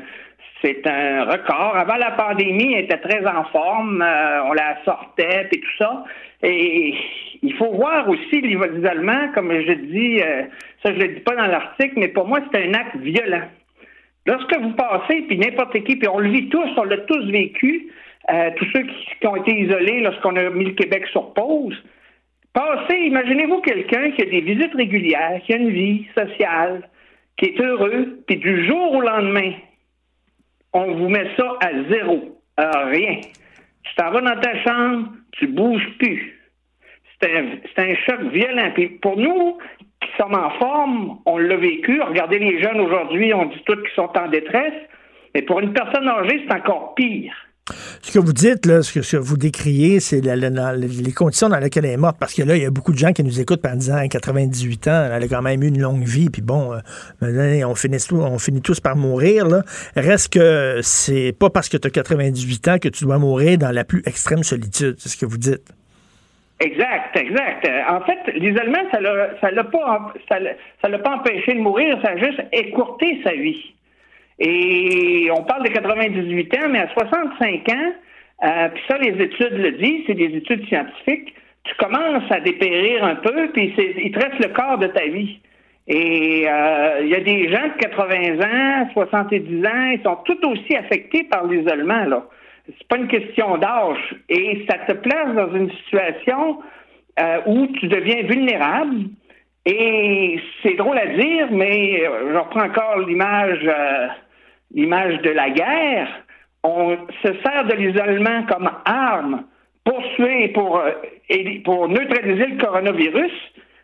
c'est 0.63 0.87
un 0.87 1.25
record. 1.25 1.77
Avant 1.77 1.97
la 1.97 2.11
pandémie, 2.13 2.75
elle 2.75 2.85
était 2.85 2.99
très 2.99 3.27
en 3.27 3.45
forme. 3.45 4.03
Euh, 4.03 4.45
on 4.45 4.53
la 4.53 4.83
sortait 4.85 5.49
et 5.51 5.59
tout 5.59 5.77
ça. 5.79 6.05
Et 6.43 6.95
il 7.43 7.55
faut 7.55 7.73
voir 7.73 8.09
aussi 8.09 8.41
l'isolement, 8.41 9.29
comme 9.35 9.53
je 9.53 9.73
dis, 9.73 10.21
euh, 10.21 10.45
ça 10.83 10.93
je 10.93 10.99
le 10.99 11.09
dis 11.09 11.21
pas 11.21 11.37
dans 11.37 11.47
l'article, 11.47 11.95
mais 11.97 12.09
pour 12.09 12.27
moi, 12.27 12.41
c'est 12.51 12.67
un 12.67 12.75
acte 12.75 12.97
violent. 12.97 13.47
Lorsque 14.27 14.57
vous 14.59 14.73
passez, 14.73 15.23
puis 15.23 15.39
n'importe 15.39 15.83
qui, 15.85 15.97
puis 15.97 16.09
on 16.09 16.19
le 16.19 16.31
vit 16.31 16.49
tous, 16.49 16.69
on 16.77 16.85
l'a 16.85 16.99
tous 16.99 17.31
vécu, 17.31 17.89
euh, 18.31 18.51
tous 18.57 18.67
ceux 18.73 18.83
qui, 18.83 19.27
ont 19.27 19.37
été 19.37 19.59
isolés 19.59 20.01
lorsqu'on 20.01 20.37
a 20.37 20.51
mis 20.51 20.67
le 20.67 20.73
Québec 20.73 21.07
sur 21.09 21.33
pause, 21.33 21.77
passez, 22.53 22.97
imaginez-vous 22.97 23.61
quelqu'un 23.63 24.11
qui 24.11 24.23
a 24.23 24.27
des 24.27 24.41
visites 24.43 24.75
régulières, 24.75 25.41
qui 25.45 25.55
a 25.55 25.57
une 25.57 25.71
vie 25.71 26.07
sociale, 26.15 26.89
qui 27.39 27.47
est 27.47 27.61
heureux, 27.61 28.21
puis 28.27 28.37
du 28.37 28.67
jour 28.67 28.93
au 28.93 29.01
lendemain, 29.01 29.53
on 30.73 30.93
vous 30.93 31.09
met 31.09 31.27
ça 31.37 31.57
à 31.61 31.71
zéro, 31.91 32.41
à 32.57 32.85
rien. 32.87 33.21
Tu 33.83 33.95
t'en 33.97 34.11
vas 34.11 34.21
dans 34.21 34.41
ta 34.41 34.63
chambre, 34.63 35.09
tu 35.33 35.47
bouges 35.47 35.89
plus. 35.99 36.37
C'est 37.21 37.79
un, 37.79 37.95
choc 38.07 38.23
violent. 38.33 38.71
Puis 38.75 38.89
pour 39.03 39.17
nous, 39.17 39.59
qui 40.01 40.09
sommes 40.17 40.35
en 40.35 40.51
forme, 40.59 41.19
on 41.27 41.37
l'a 41.37 41.57
vécu. 41.57 42.01
Regardez 42.01 42.39
les 42.39 42.63
jeunes 42.63 42.81
aujourd'hui, 42.81 43.35
on 43.35 43.47
dit 43.47 43.63
tous 43.67 43.77
qu'ils 43.77 43.95
sont 43.95 44.11
en 44.17 44.29
détresse. 44.29 44.75
Mais 45.35 45.43
pour 45.43 45.61
une 45.61 45.73
personne 45.73 46.09
âgée, 46.09 46.45
c'est 46.47 46.55
encore 46.55 46.95
pire. 46.95 47.35
Ce 48.03 48.13
que 48.13 48.19
vous 48.19 48.33
dites, 48.33 48.67
ce 48.83 48.93
que, 48.93 49.17
vous 49.17 49.37
décriez, 49.37 50.01
c'est 50.01 50.21
les 50.21 51.13
conditions 51.13 51.49
dans 51.49 51.59
lesquelles 51.59 51.85
elle 51.85 51.93
est 51.93 51.97
morte. 51.97 52.17
Parce 52.19 52.35
que 52.35 52.43
là, 52.43 52.57
il 52.57 52.63
y 52.63 52.67
a 52.67 52.71
beaucoup 52.71 52.93
de 52.93 52.99
gens 52.99 53.13
qui 53.13 53.25
nous 53.25 53.41
écoutent 53.41 53.65
en 53.67 53.75
disant 53.75 54.07
98 54.07 54.89
ans, 54.89 55.11
elle 55.13 55.23
a 55.23 55.29
quand 55.29 55.43
même 55.43 55.63
eu 55.63 55.69
une 55.69 55.81
longue 55.81 56.05
vie, 56.05 56.31
puis 56.31 56.43
bon, 56.43 56.73
euh, 57.23 57.65
on, 57.65 57.75
finit 57.75 57.99
tous, 57.99 58.21
on 58.21 58.39
finit 58.39 58.63
tous 58.63 58.81
par 58.81 58.97
mourir. 58.97 59.47
Là. 59.47 59.63
Reste 59.97 60.33
que 60.33 60.81
c'est 60.83 61.35
pas 61.39 61.51
parce 61.51 61.69
que 61.69 61.77
tu 61.77 61.87
as 61.87 61.91
98 61.91 62.69
ans 62.69 62.79
que 62.79 62.89
tu 62.89 63.05
dois 63.05 63.19
mourir 63.19 63.59
dans 63.59 63.71
la 63.71 63.85
plus 63.85 64.03
extrême 64.07 64.43
solitude, 64.43 64.97
c'est 64.99 65.09
ce 65.09 65.17
que 65.17 65.27
vous 65.27 65.39
dites. 65.39 65.73
Exact, 66.61 67.17
exact. 67.17 67.67
Euh, 67.67 67.81
En 67.89 68.03
fait, 68.03 68.19
l'isolement, 68.35 68.83
ça 68.93 69.01
l'a, 69.01 69.51
l'a 69.51 69.65
pas, 69.65 70.13
ça 70.29 70.89
l'a 70.89 70.99
pas 70.99 71.17
empêché 71.17 71.55
de 71.55 71.61
mourir, 71.61 71.99
ça 72.03 72.11
a 72.11 72.17
juste 72.19 72.43
écourté 72.53 73.21
sa 73.25 73.33
vie. 73.33 73.75
Et 74.41 75.29
on 75.37 75.43
parle 75.43 75.65
de 75.65 75.69
98 75.69 76.55
ans, 76.57 76.69
mais 76.71 76.81
à 76.81 76.89
65 76.89 77.69
ans, 77.69 77.93
euh, 78.43 78.69
puis 78.71 78.83
ça, 78.89 78.97
les 78.99 79.23
études 79.23 79.53
le 79.53 79.73
disent, 79.73 80.05
c'est 80.07 80.15
des 80.15 80.35
études 80.37 80.67
scientifiques, 80.67 81.35
tu 81.65 81.75
commences 81.77 82.31
à 82.31 82.41
dépérir 82.41 83.05
un 83.05 83.17
peu, 83.17 83.51
puis 83.53 83.75
il 83.77 84.11
te 84.13 84.19
reste 84.19 84.43
le 84.43 84.49
corps 84.49 84.79
de 84.79 84.87
ta 84.87 85.07
vie. 85.07 85.41
Et 85.89 86.47
euh, 86.49 87.01
il 87.03 87.09
y 87.09 87.15
a 87.15 87.21
des 87.21 87.53
gens 87.53 87.69
de 87.69 87.81
80 87.81 88.41
ans, 88.41 88.89
70 88.95 89.67
ans, 89.67 89.91
ils 89.93 90.01
sont 90.03 90.17
tout 90.25 90.39
aussi 90.49 90.75
affectés 90.77 91.25
par 91.25 91.47
l'isolement, 91.47 92.05
là. 92.05 92.25
C'est 92.67 92.89
pas 92.89 92.99
une 92.99 93.09
question 93.09 93.59
d'âge. 93.59 94.15
Et 94.29 94.65
ça 94.69 94.79
te 94.79 94.93
place 94.93 95.35
dans 95.35 95.53
une 95.55 95.71
situation 95.71 96.59
euh, 97.19 97.41
où 97.47 97.67
tu 97.79 97.89
deviens 97.89 98.23
vulnérable. 98.23 99.07
Et 99.67 100.41
c'est 100.63 100.75
drôle 100.75 100.99
à 100.99 101.07
dire, 101.07 101.49
mais 101.51 102.07
euh, 102.07 102.33
je 102.33 102.39
reprends 102.39 102.65
encore 102.65 102.99
l'image 103.01 103.61
euh, 103.65 104.09
l'image 104.75 105.21
de 105.23 105.31
la 105.31 105.51
guerre. 105.51 106.09
On 106.63 106.97
se 107.23 107.33
sert 107.43 107.65
de 107.65 107.75
l'isolement 107.75 108.45
comme 108.45 108.71
arme 108.85 109.45
pour 109.85 110.03
pour, 110.55 110.79
euh, 110.79 110.91
pour 111.65 111.89
neutraliser 111.89 112.47
le 112.47 112.59
coronavirus. 112.59 113.33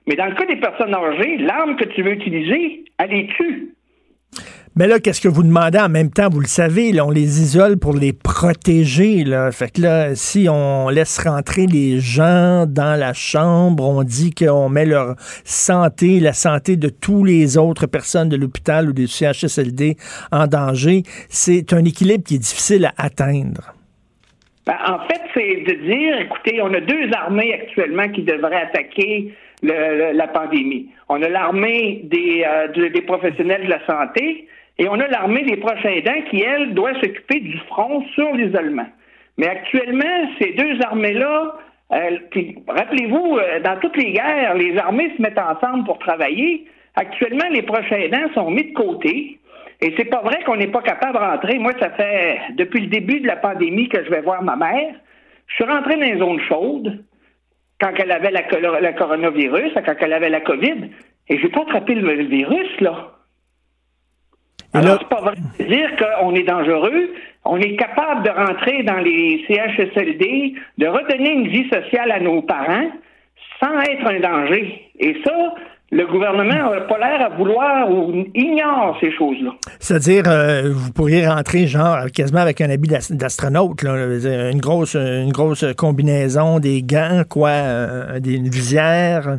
Mais 0.07 0.15
dans 0.15 0.27
le 0.27 0.35
cas 0.35 0.47
des 0.47 0.57
personnes 0.57 0.95
âgées, 0.95 1.39
l'arme 1.39 1.77
que 1.77 1.85
tu 1.85 2.03
veux 2.03 2.13
utiliser, 2.13 2.85
elle 2.99 3.11
les 3.11 3.27
tue. 3.29 3.75
Mais 4.79 4.87
là, 4.87 5.01
qu'est-ce 5.01 5.23
que 5.23 5.29
vous 5.29 5.43
demandez 5.43 5.79
en 5.79 5.89
même 5.89 6.11
temps? 6.11 6.29
Vous 6.29 6.41
le 6.41 6.47
savez, 6.47 6.93
là, 6.93 7.07
on 7.07 7.11
les 7.11 7.41
isole 7.41 7.79
pour 7.79 7.95
les 7.95 8.13
protéger. 8.13 9.25
Là. 9.25 9.51
Fait 9.51 9.73
que 9.73 9.81
là, 9.81 10.15
si 10.15 10.49
on 10.51 10.91
laisse 10.91 11.19
rentrer 11.19 11.67
les 11.67 11.99
gens 11.99 12.67
dans 12.67 13.01
la 13.01 13.15
chambre, 13.15 13.89
on 13.89 14.03
dit 14.03 14.35
qu'on 14.35 14.69
met 14.69 14.85
leur 14.85 15.15
santé, 15.45 16.21
la 16.21 16.35
santé 16.35 16.77
de 16.77 16.91
tous 16.91 17.25
les 17.25 17.57
autres 17.57 17.87
personnes 17.87 18.29
de 18.29 18.37
l'hôpital 18.37 18.91
ou 18.91 18.93
des 18.93 19.07
CHSLD 19.07 19.97
en 20.31 20.47
danger, 20.47 21.05
c'est 21.31 21.73
un 21.73 21.83
équilibre 21.87 22.25
qui 22.25 22.35
est 22.35 22.39
difficile 22.39 22.85
à 22.85 22.93
atteindre. 22.99 23.73
Ben, 24.67 24.77
en 24.87 24.99
fait, 25.07 25.23
c'est 25.33 25.73
de 25.73 25.87
dire, 25.87 26.19
écoutez, 26.19 26.61
on 26.61 26.75
a 26.75 26.81
deux 26.81 27.11
armées 27.15 27.55
actuellement 27.55 28.11
qui 28.11 28.25
devraient 28.25 28.63
attaquer 28.63 29.33
la 29.63 30.29
pandémie. 30.29 30.89
On 31.09 31.23
a 31.23 31.29
l'armée 31.29 32.01
des, 32.05 32.45
euh, 32.47 32.69
de- 32.69 32.89
des 32.89 33.03
professionnels 33.03 33.65
de 33.65 33.71
la 33.71 33.85
santé 33.87 34.47
et 34.79 34.89
on 34.89 34.95
a 35.01 35.09
l'armée 35.09 35.43
des 35.45 35.57
proches 35.57 35.85
aidants 35.85 36.21
qui, 36.31 36.43
elle, 36.43 36.75
doit 36.75 36.95
s'occuper 36.95 37.41
du 37.41 37.57
front 37.69 38.05
sur 38.15 38.33
l'isolement. 38.35 38.87
Mais 39.39 39.49
actuellement, 39.49 40.31
ces 40.41 40.53
deux 40.53 40.81
armées-là, 40.83 41.55
euh, 41.93 42.19
rappelez-vous, 42.69 43.39
euh, 43.39 43.61
dans 43.61 43.79
toutes 43.81 43.97
les 43.97 44.13
guerres, 44.13 44.55
les 44.55 44.77
armées 44.79 45.13
se 45.17 45.23
mettent 45.23 45.39
ensemble 45.39 45.85
pour 45.85 45.99
travailler. 45.99 46.65
Actuellement, 46.95 47.49
les 47.51 47.63
proches 47.63 47.93
aidants 47.93 48.29
sont 48.35 48.51
mis 48.51 48.65
de 48.65 48.73
côté. 48.73 49.39
Et 49.83 49.95
c'est 49.97 50.07
pas 50.07 50.23
vrai 50.23 50.43
qu'on 50.45 50.57
n'est 50.57 50.69
pas 50.69 50.81
capable 50.81 51.15
de 51.15 51.19
rentrer. 51.19 51.59
Moi, 51.59 51.73
ça 51.79 51.91
fait 51.91 52.39
depuis 52.55 52.81
le 52.81 52.87
début 52.87 53.21
de 53.21 53.27
la 53.27 53.37
pandémie 53.37 53.89
que 53.89 54.03
je 54.03 54.11
vais 54.11 54.23
voir 54.23 54.43
ma 54.43 54.57
mère. 54.57 54.95
Je 55.49 55.55
suis 55.55 55.65
rentré 55.65 55.95
dans 55.97 56.01
les 56.01 56.19
zones 56.19 56.41
chaudes 56.41 57.05
quand 57.81 57.93
elle 57.99 58.11
avait 58.11 58.31
la, 58.31 58.43
colo- 58.43 58.81
le 58.81 58.93
coronavirus, 58.97 59.73
quand 59.75 59.95
elle 60.01 60.13
avait 60.13 60.31
la 60.31 60.41
COVID, 60.41 60.91
et 61.29 61.39
j'ai 61.39 61.49
pas 61.49 61.63
attrapé 61.63 61.95
le, 61.95 62.15
le 62.15 62.25
virus, 62.25 62.81
là. 62.81 63.13
Alors, 64.73 64.99
c'est 65.01 65.09
pas 65.09 65.23
vrai 65.23 65.35
de 65.59 65.65
dire 65.65 65.91
qu'on 65.97 66.35
est 66.35 66.43
dangereux. 66.43 67.15
On 67.45 67.59
est 67.59 67.77
capable 67.77 68.25
de 68.25 68.31
rentrer 68.31 68.83
dans 68.83 68.99
les 68.99 69.45
CHSLD, 69.49 70.55
de 70.79 70.87
redonner 70.87 71.33
une 71.33 71.49
vie 71.49 71.69
sociale 71.71 72.11
à 72.11 72.21
nos 72.21 72.43
parents 72.43 72.91
sans 73.61 73.81
être 73.81 74.07
un 74.07 74.21
danger. 74.21 74.91
Et 74.99 75.17
ça, 75.25 75.55
le 75.93 76.05
gouvernement 76.07 76.71
n'a 76.73 76.81
pas 76.81 76.99
l'air 76.99 77.23
à 77.27 77.29
vouloir 77.29 77.91
ou 77.91 78.13
ignore 78.35 78.97
ces 79.01 79.13
choses-là. 79.13 79.53
C'est-à-dire, 79.79 80.25
euh, 80.27 80.63
vous 80.73 80.93
pourriez 80.93 81.27
rentrer, 81.27 81.67
genre, 81.69 81.99
quasiment 82.15 82.41
avec 82.41 82.61
un 82.61 82.71
habit 82.71 82.89
d'as- 82.89 83.13
d'astronaute, 83.15 83.83
une 83.85 84.59
grosse, 84.61 84.95
une 84.97 85.31
grosse 85.33 85.65
combinaison, 85.77 86.59
des 86.59 86.83
gants, 86.83 87.23
quoi, 87.29 87.51
euh, 87.51 88.19
des, 88.19 88.35
une 88.37 88.49
visière. 88.49 89.39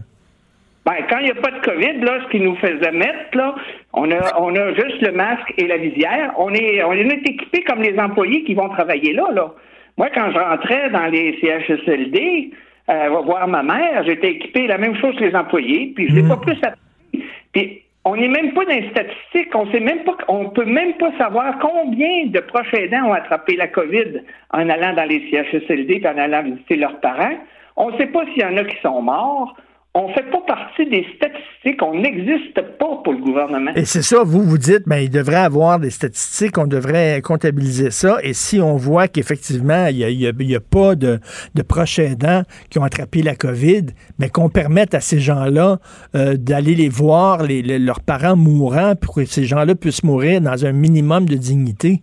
Ben, 0.85 0.93
quand 1.09 1.17
il 1.19 1.25
n'y 1.25 1.31
a 1.31 1.35
pas 1.35 1.51
de 1.51 1.59
COVID, 1.65 1.99
là, 1.99 2.19
ce 2.25 2.31
qu'ils 2.31 2.43
nous 2.43 2.55
faisait 2.55 2.93
mettre, 2.93 3.35
là, 3.35 3.53
on 3.91 4.09
a, 4.09 4.39
on 4.39 4.55
a 4.55 4.73
juste 4.73 5.01
le 5.01 5.11
masque 5.11 5.53
et 5.57 5.67
la 5.67 5.75
visière. 5.77 6.31
On 6.37 6.53
est, 6.53 6.81
on 6.81 6.93
est 6.93 7.11
équipés 7.27 7.61
comme 7.63 7.81
les 7.81 7.99
employés 7.99 8.45
qui 8.45 8.53
vont 8.53 8.69
travailler 8.69 9.11
là, 9.11 9.25
là. 9.33 9.51
Moi, 9.97 10.07
quand 10.15 10.31
je 10.31 10.37
rentrais 10.37 10.89
dans 10.91 11.07
les 11.07 11.37
CHSLD, 11.41 12.51
euh, 12.89 13.09
voir 13.09 13.47
ma 13.47 13.63
mère, 13.63 14.03
j'étais 14.05 14.31
équipé 14.31 14.67
la 14.67 14.77
même 14.77 14.95
chose 14.95 15.15
que 15.15 15.23
les 15.23 15.35
employés, 15.35 15.91
puis 15.95 16.07
je 16.09 16.15
n'ai 16.15 16.27
pas 16.27 16.37
plus 16.37 16.57
appris. 16.63 17.23
Puis 17.51 17.81
on 18.05 18.15
n'est 18.15 18.29
même 18.29 18.53
pas 18.53 18.63
dans 18.63 18.73
les 18.73 18.89
statistiques, 18.91 19.53
on 19.53 19.69
sait 19.71 19.81
même 19.81 20.03
pas, 20.05 20.15
on 20.29 20.49
peut 20.49 20.65
même 20.65 20.93
pas 20.93 21.11
savoir 21.17 21.59
combien 21.59 22.27
de 22.27 22.39
proches 22.39 22.73
aidants 22.73 23.09
ont 23.09 23.13
attrapé 23.13 23.57
la 23.57 23.67
COVID 23.67 24.21
en 24.53 24.69
allant 24.69 24.93
dans 24.93 25.03
les 25.03 25.29
CHSLD 25.29 25.99
puis 25.99 26.07
en 26.07 26.17
allant 26.17 26.43
visiter 26.43 26.77
leurs 26.77 26.99
parents. 27.01 27.35
On 27.75 27.91
ne 27.91 27.97
sait 27.97 28.07
pas 28.07 28.25
s'il 28.27 28.41
y 28.41 28.45
en 28.45 28.55
a 28.55 28.63
qui 28.63 28.77
sont 28.81 29.01
morts. 29.01 29.55
On 29.99 30.09
ne 30.09 30.13
fait 30.13 30.29
pas 30.29 30.41
partie 30.47 30.85
des 30.85 31.05
statistiques. 31.15 31.81
On 31.81 31.93
n'existe 31.99 32.53
pas 32.77 33.01
pour 33.03 33.13
le 33.13 33.19
gouvernement. 33.19 33.71
Et 33.75 33.85
c'est 33.85 34.01
ça, 34.03 34.23
vous, 34.23 34.43
vous 34.43 34.57
dites, 34.57 34.83
ben, 34.85 34.97
il 34.97 35.09
devrait 35.09 35.35
avoir 35.37 35.79
des 35.79 35.89
statistiques, 35.89 36.57
on 36.57 36.67
devrait 36.67 37.19
comptabiliser 37.23 37.89
ça. 37.91 38.17
Et 38.21 38.33
si 38.33 38.59
on 38.61 38.75
voit 38.75 39.07
qu'effectivement, 39.07 39.87
il 39.87 39.97
n'y 40.07 40.55
a, 40.55 40.59
pas 40.59 40.95
de, 40.95 41.19
de 41.55 41.61
proches 41.63 41.99
aidants 41.99 42.43
qui 42.69 42.79
ont 42.79 42.83
attrapé 42.83 43.21
la 43.23 43.35
COVID, 43.35 43.87
mais 44.19 44.29
qu'on 44.29 44.49
permette 44.49 44.93
à 44.93 44.99
ces 44.99 45.19
gens-là 45.19 45.77
euh, 46.15 46.35
d'aller 46.37 46.75
les 46.75 46.89
voir, 46.89 47.43
les- 47.43 47.61
les- 47.61 47.79
leurs 47.79 48.01
parents 48.01 48.35
mourants, 48.35 48.95
pour 48.95 49.15
que 49.15 49.25
ces 49.25 49.45
gens-là 49.45 49.73
puissent 49.75 50.03
mourir 50.03 50.41
dans 50.41 50.65
un 50.65 50.71
minimum 50.73 51.25
de 51.25 51.35
dignité. 51.35 52.01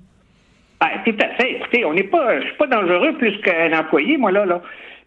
Ah, 0.80 0.90
tout 1.04 1.14
à 1.20 1.28
fait. 1.40 1.52
Écoutez, 1.58 1.84
on 1.84 1.94
n'est 1.94 2.02
pas, 2.04 2.40
je 2.40 2.46
suis 2.46 2.56
pas 2.56 2.66
dangereux 2.66 3.16
plus 3.18 3.38
qu'un 3.40 3.78
employé, 3.78 4.16
moi 4.18 4.32
là, 4.32 4.44
là. 4.44 4.60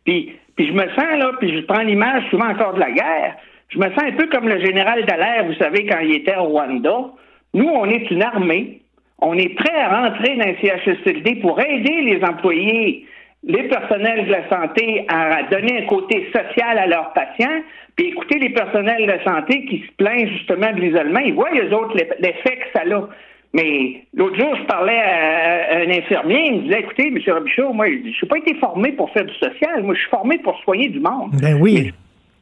Puis, 0.05 0.31
puis 0.57 0.67
je 0.67 0.73
me 0.73 0.87
sens 0.89 1.17
là, 1.17 1.31
puis 1.39 1.55
je 1.55 1.61
prends 1.65 1.83
l'image 1.83 2.23
souvent 2.31 2.49
encore 2.49 2.73
de 2.73 2.79
la 2.79 2.91
guerre. 2.91 3.37
Je 3.69 3.77
me 3.77 3.85
sens 3.91 4.03
un 4.03 4.13
peu 4.13 4.27
comme 4.27 4.49
le 4.49 4.59
général 4.59 5.05
Dallaire, 5.05 5.45
vous 5.45 5.53
savez, 5.53 5.85
quand 5.85 5.99
il 5.99 6.15
était 6.15 6.35
au 6.35 6.45
Rwanda. 6.45 7.11
Nous, 7.53 7.67
on 7.67 7.85
est 7.85 8.09
une 8.09 8.23
armée. 8.23 8.81
On 9.19 9.37
est 9.37 9.55
prêt 9.55 9.75
à 9.75 10.01
rentrer 10.01 10.35
dans 10.35 10.45
les 10.45 10.57
CHSLD 10.61 11.35
pour 11.41 11.59
aider 11.59 12.01
les 12.01 12.23
employés, 12.23 13.05
les 13.43 13.63
personnels 13.63 14.25
de 14.25 14.31
la 14.31 14.49
santé 14.49 15.05
à 15.09 15.43
donner 15.43 15.83
un 15.83 15.85
côté 15.85 16.27
social 16.33 16.77
à 16.77 16.87
leurs 16.87 17.13
patients. 17.13 17.61
Puis 17.95 18.07
écoutez 18.09 18.39
les 18.39 18.49
personnels 18.49 19.01
de 19.01 19.11
la 19.11 19.23
santé 19.23 19.65
qui 19.65 19.79
se 19.79 19.91
plaignent 19.97 20.29
justement 20.29 20.71
de 20.71 20.81
l'isolement. 20.81 21.19
Ils 21.19 21.33
voient, 21.33 21.49
eux 21.53 21.73
autres, 21.73 21.95
l'effet 22.19 22.57
que 22.57 22.67
ça 22.73 22.81
a. 22.81 23.09
Mais 23.53 24.03
l'autre 24.13 24.37
jour, 24.37 24.55
je 24.55 24.63
parlais 24.63 24.99
à, 24.99 25.79
un 25.79 25.89
infirmier, 25.89 26.47
il 26.47 26.55
me 26.55 26.61
disait, 26.63 26.79
écoutez, 26.81 27.07
M. 27.07 27.19
Robichaud, 27.27 27.73
moi, 27.73 27.87
je 27.87 28.07
n'ai 28.07 28.29
pas 28.29 28.37
été 28.37 28.53
formé 28.55 28.91
pour 28.91 29.09
faire 29.11 29.25
du 29.25 29.33
social, 29.35 29.83
moi, 29.83 29.95
je 29.95 30.01
suis 30.01 30.09
formé 30.09 30.37
pour 30.39 30.57
soigner 30.59 30.89
du 30.89 30.99
monde. 30.99 31.31
Ben 31.41 31.57
oui. 31.59 31.83
Mais 31.85 31.93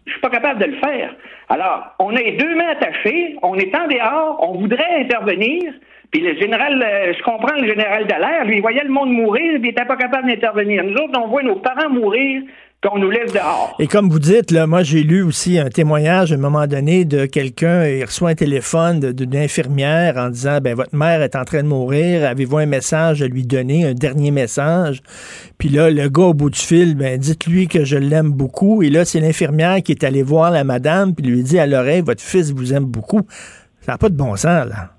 je 0.05 0.11
suis 0.11 0.21
pas 0.21 0.29
capable 0.29 0.59
de 0.59 0.65
le 0.65 0.77
faire. 0.77 1.15
Alors, 1.49 1.95
on 1.99 2.15
a 2.15 2.19
les 2.19 2.33
deux 2.33 2.55
mains 2.55 2.69
attachées, 2.69 3.35
on 3.41 3.55
est 3.55 3.75
en 3.75 3.87
dehors, 3.87 4.37
on 4.41 4.59
voudrait 4.59 5.01
intervenir, 5.01 5.73
puis 6.11 6.21
le 6.21 6.35
général, 6.35 6.81
euh, 6.81 7.13
je 7.17 7.23
comprends 7.23 7.55
le 7.59 7.67
général 7.67 8.07
Dallaire, 8.07 8.45
lui, 8.45 8.57
il 8.57 8.61
voyait 8.61 8.83
le 8.83 8.89
monde 8.89 9.11
mourir, 9.11 9.53
puis 9.53 9.55
il 9.55 9.61
n'était 9.61 9.85
pas 9.85 9.97
capable 9.97 10.27
d'intervenir. 10.27 10.83
Nous 10.83 10.95
autres, 10.95 11.19
on 11.19 11.27
voit 11.27 11.43
nos 11.43 11.57
parents 11.57 11.89
mourir, 11.89 12.43
puis 12.85 12.93
on 12.93 12.99
nous 12.99 13.09
laisse 13.09 13.33
dehors. 13.33 13.75
Et 13.79 13.87
comme 13.87 14.09
vous 14.09 14.19
dites, 14.19 14.51
là, 14.51 14.67
moi 14.67 14.83
j'ai 14.83 15.01
lu 15.01 15.23
aussi 15.23 15.57
un 15.57 15.69
témoignage 15.69 16.31
à 16.31 16.35
un 16.35 16.37
moment 16.37 16.67
donné 16.67 17.03
de 17.03 17.25
quelqu'un, 17.25 17.85
il 17.87 18.03
reçoit 18.03 18.29
un 18.29 18.35
téléphone 18.35 18.99
d'une 18.99 19.35
infirmière 19.35 20.17
en 20.17 20.29
disant 20.29 20.59
ben 20.61 20.75
votre 20.75 20.95
mère 20.95 21.21
est 21.21 21.35
en 21.35 21.43
train 21.45 21.63
de 21.63 21.67
mourir, 21.67 22.23
avez-vous 22.23 22.57
un 22.57 22.65
message 22.67 23.23
à 23.23 23.27
lui 23.27 23.43
donner, 23.43 23.85
un 23.85 23.93
dernier 23.93 24.29
message? 24.29 25.01
Puis 25.57 25.69
là 25.69 25.89
le 25.89 26.09
gars 26.09 26.25
au 26.25 26.33
bout 26.35 26.51
du 26.51 26.59
fil, 26.59 26.95
ben 26.95 27.17
dites-lui 27.17 27.67
que 27.67 27.85
je 27.85 27.97
l'aime 27.97 28.31
beaucoup. 28.31 28.83
Et 28.83 28.89
là 28.89 29.03
c'est 29.03 29.19
l'infirmière 29.19 29.81
qui 29.81 29.91
est 29.91 30.03
allée 30.03 30.23
voir 30.23 30.51
la 30.51 30.63
madame 30.63 31.15
puis 31.15 31.25
lui 31.25 31.41
dit 31.41 31.57
à 31.57 31.65
l'oreille 31.65 32.01
votre 32.01 32.21
fils 32.21 32.53
vous 32.53 32.73
aime 32.73 32.85
beaucoup. 32.85 33.21
Ça 33.81 33.93
n'a 33.93 33.97
pas 33.97 34.09
de 34.09 34.15
bon 34.15 34.35
sens 34.35 34.67
là. 34.67 34.91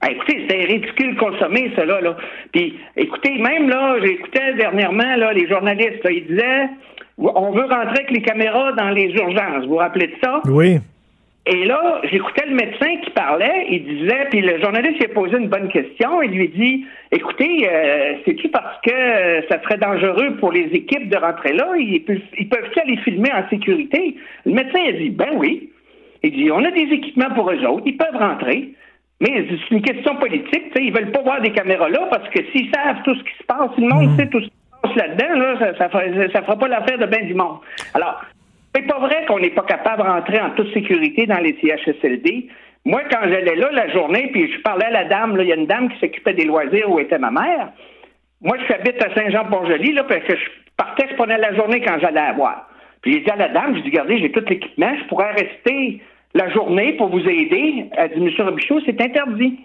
Ah, 0.00 0.12
écoutez, 0.12 0.38
c'était 0.42 0.64
ridicule 0.64 1.16
consommer, 1.16 1.72
cela, 1.74 2.00
là. 2.00 2.16
Puis, 2.52 2.78
écoutez, 2.96 3.36
même 3.36 3.68
là, 3.68 3.96
j'écoutais 4.00 4.54
dernièrement, 4.54 5.16
là, 5.16 5.32
les 5.32 5.48
journalistes, 5.48 6.04
là, 6.04 6.10
ils 6.12 6.24
disaient, 6.24 6.68
on 7.18 7.50
veut 7.50 7.64
rentrer 7.64 8.00
avec 8.00 8.10
les 8.10 8.22
caméras 8.22 8.72
dans 8.72 8.90
les 8.90 9.10
urgences. 9.14 9.64
Vous 9.64 9.70
vous 9.70 9.76
rappelez 9.76 10.06
de 10.06 10.14
ça? 10.22 10.40
Oui. 10.46 10.78
Et 11.50 11.64
là, 11.64 12.02
j'écoutais 12.04 12.44
le 12.46 12.54
médecin 12.54 12.96
qui 13.02 13.10
parlait, 13.10 13.66
il 13.70 13.82
disait, 13.82 14.26
puis 14.28 14.42
le 14.42 14.60
journaliste 14.60 14.98
lui 14.98 15.06
a 15.06 15.14
posé 15.14 15.38
une 15.38 15.48
bonne 15.48 15.68
question, 15.68 16.20
il 16.20 16.32
lui 16.32 16.48
dit, 16.48 16.84
écoutez, 17.10 17.66
euh, 17.66 18.16
c'est-tu 18.26 18.50
parce 18.50 18.78
que 18.82 18.90
euh, 18.92 19.40
ça 19.48 19.62
serait 19.62 19.78
dangereux 19.78 20.36
pour 20.40 20.52
les 20.52 20.66
équipes 20.74 21.08
de 21.08 21.16
rentrer 21.16 21.54
là? 21.54 21.68
Ils 21.78 22.04
peuvent, 22.04 22.20
ils 22.38 22.48
peuvent 22.50 22.70
aller 22.82 22.98
filmer 22.98 23.30
en 23.32 23.48
sécurité? 23.48 24.16
Le 24.44 24.52
médecin 24.52 24.80
a 24.88 24.92
dit, 24.92 25.08
ben 25.08 25.30
oui. 25.36 25.70
Il 26.22 26.32
dit, 26.32 26.50
on 26.50 26.62
a 26.64 26.70
des 26.70 26.92
équipements 26.92 27.30
pour 27.34 27.50
eux 27.50 27.64
autres, 27.64 27.84
ils 27.86 27.96
peuvent 27.96 28.16
rentrer. 28.16 28.74
Mais 29.20 29.46
c'est 29.48 29.74
une 29.74 29.82
question 29.82 30.16
politique, 30.16 30.64
ils 30.78 30.92
veulent 30.92 31.12
pas 31.12 31.22
voir 31.22 31.40
des 31.40 31.50
caméras 31.50 31.88
là 31.88 32.06
parce 32.10 32.28
que 32.28 32.40
s'ils 32.52 32.70
savent 32.74 33.02
tout 33.04 33.14
ce 33.14 33.22
qui 33.22 33.38
se 33.38 33.44
passe, 33.44 33.70
si 33.74 33.80
le 33.80 33.88
monde 33.88 34.16
sait 34.18 34.28
tout 34.28 34.40
ce 34.40 34.44
qui 34.44 34.50
se 34.50 34.50
passe 34.50 34.57
là-dedans, 34.94 35.34
là, 35.34 35.74
ça, 35.78 35.88
ça 36.32 36.42
fera 36.42 36.56
pas 36.56 36.68
l'affaire 36.68 36.98
de 36.98 37.06
bien 37.06 37.24
du 37.24 37.34
monde. 37.34 37.58
Alors, 37.94 38.20
c'est 38.74 38.86
pas 38.86 38.98
vrai 38.98 39.24
qu'on 39.26 39.38
n'est 39.38 39.50
pas 39.50 39.62
capable 39.62 40.02
de 40.02 40.08
rentrer 40.08 40.40
en 40.40 40.50
toute 40.50 40.72
sécurité 40.72 41.26
dans 41.26 41.38
les 41.38 41.56
CHSLD. 41.60 42.48
Moi, 42.84 43.02
quand 43.10 43.20
j'allais 43.22 43.56
là 43.56 43.70
la 43.72 43.88
journée, 43.90 44.30
puis 44.32 44.52
je 44.52 44.60
parlais 44.60 44.86
à 44.86 44.90
la 44.90 45.04
dame, 45.04 45.36
il 45.40 45.46
y 45.46 45.52
a 45.52 45.56
une 45.56 45.66
dame 45.66 45.88
qui 45.90 45.98
s'occupait 45.98 46.34
des 46.34 46.44
loisirs 46.44 46.90
où 46.90 46.98
était 46.98 47.18
ma 47.18 47.30
mère. 47.30 47.70
Moi, 48.40 48.56
je 48.66 48.72
habite 48.72 49.02
à 49.02 49.12
Saint-Jean-Port-Joli, 49.14 49.92
là, 49.94 50.04
parce 50.04 50.22
que 50.22 50.36
je 50.36 50.44
partais, 50.76 51.06
je 51.10 51.16
prenais 51.16 51.38
la 51.38 51.54
journée 51.54 51.80
quand 51.80 51.98
j'allais 52.00 52.20
à 52.20 52.32
voir. 52.32 52.68
Puis 53.02 53.14
j'ai 53.14 53.20
dit 53.20 53.30
à 53.30 53.36
la 53.36 53.48
dame, 53.48 53.76
je 53.76 53.80
dis, 53.82 53.90
regardez, 53.90 54.18
j'ai 54.18 54.30
tout 54.30 54.44
l'équipement, 54.48 54.92
je 55.00 55.08
pourrais 55.08 55.32
rester 55.32 56.00
la 56.34 56.48
journée 56.50 56.92
pour 56.94 57.08
vous 57.08 57.20
aider. 57.20 57.86
Elle 57.92 58.12
dit, 58.14 58.20
Monsieur 58.20 58.44
Robichaud, 58.44 58.80
c'est 58.86 59.00
interdit. 59.00 59.58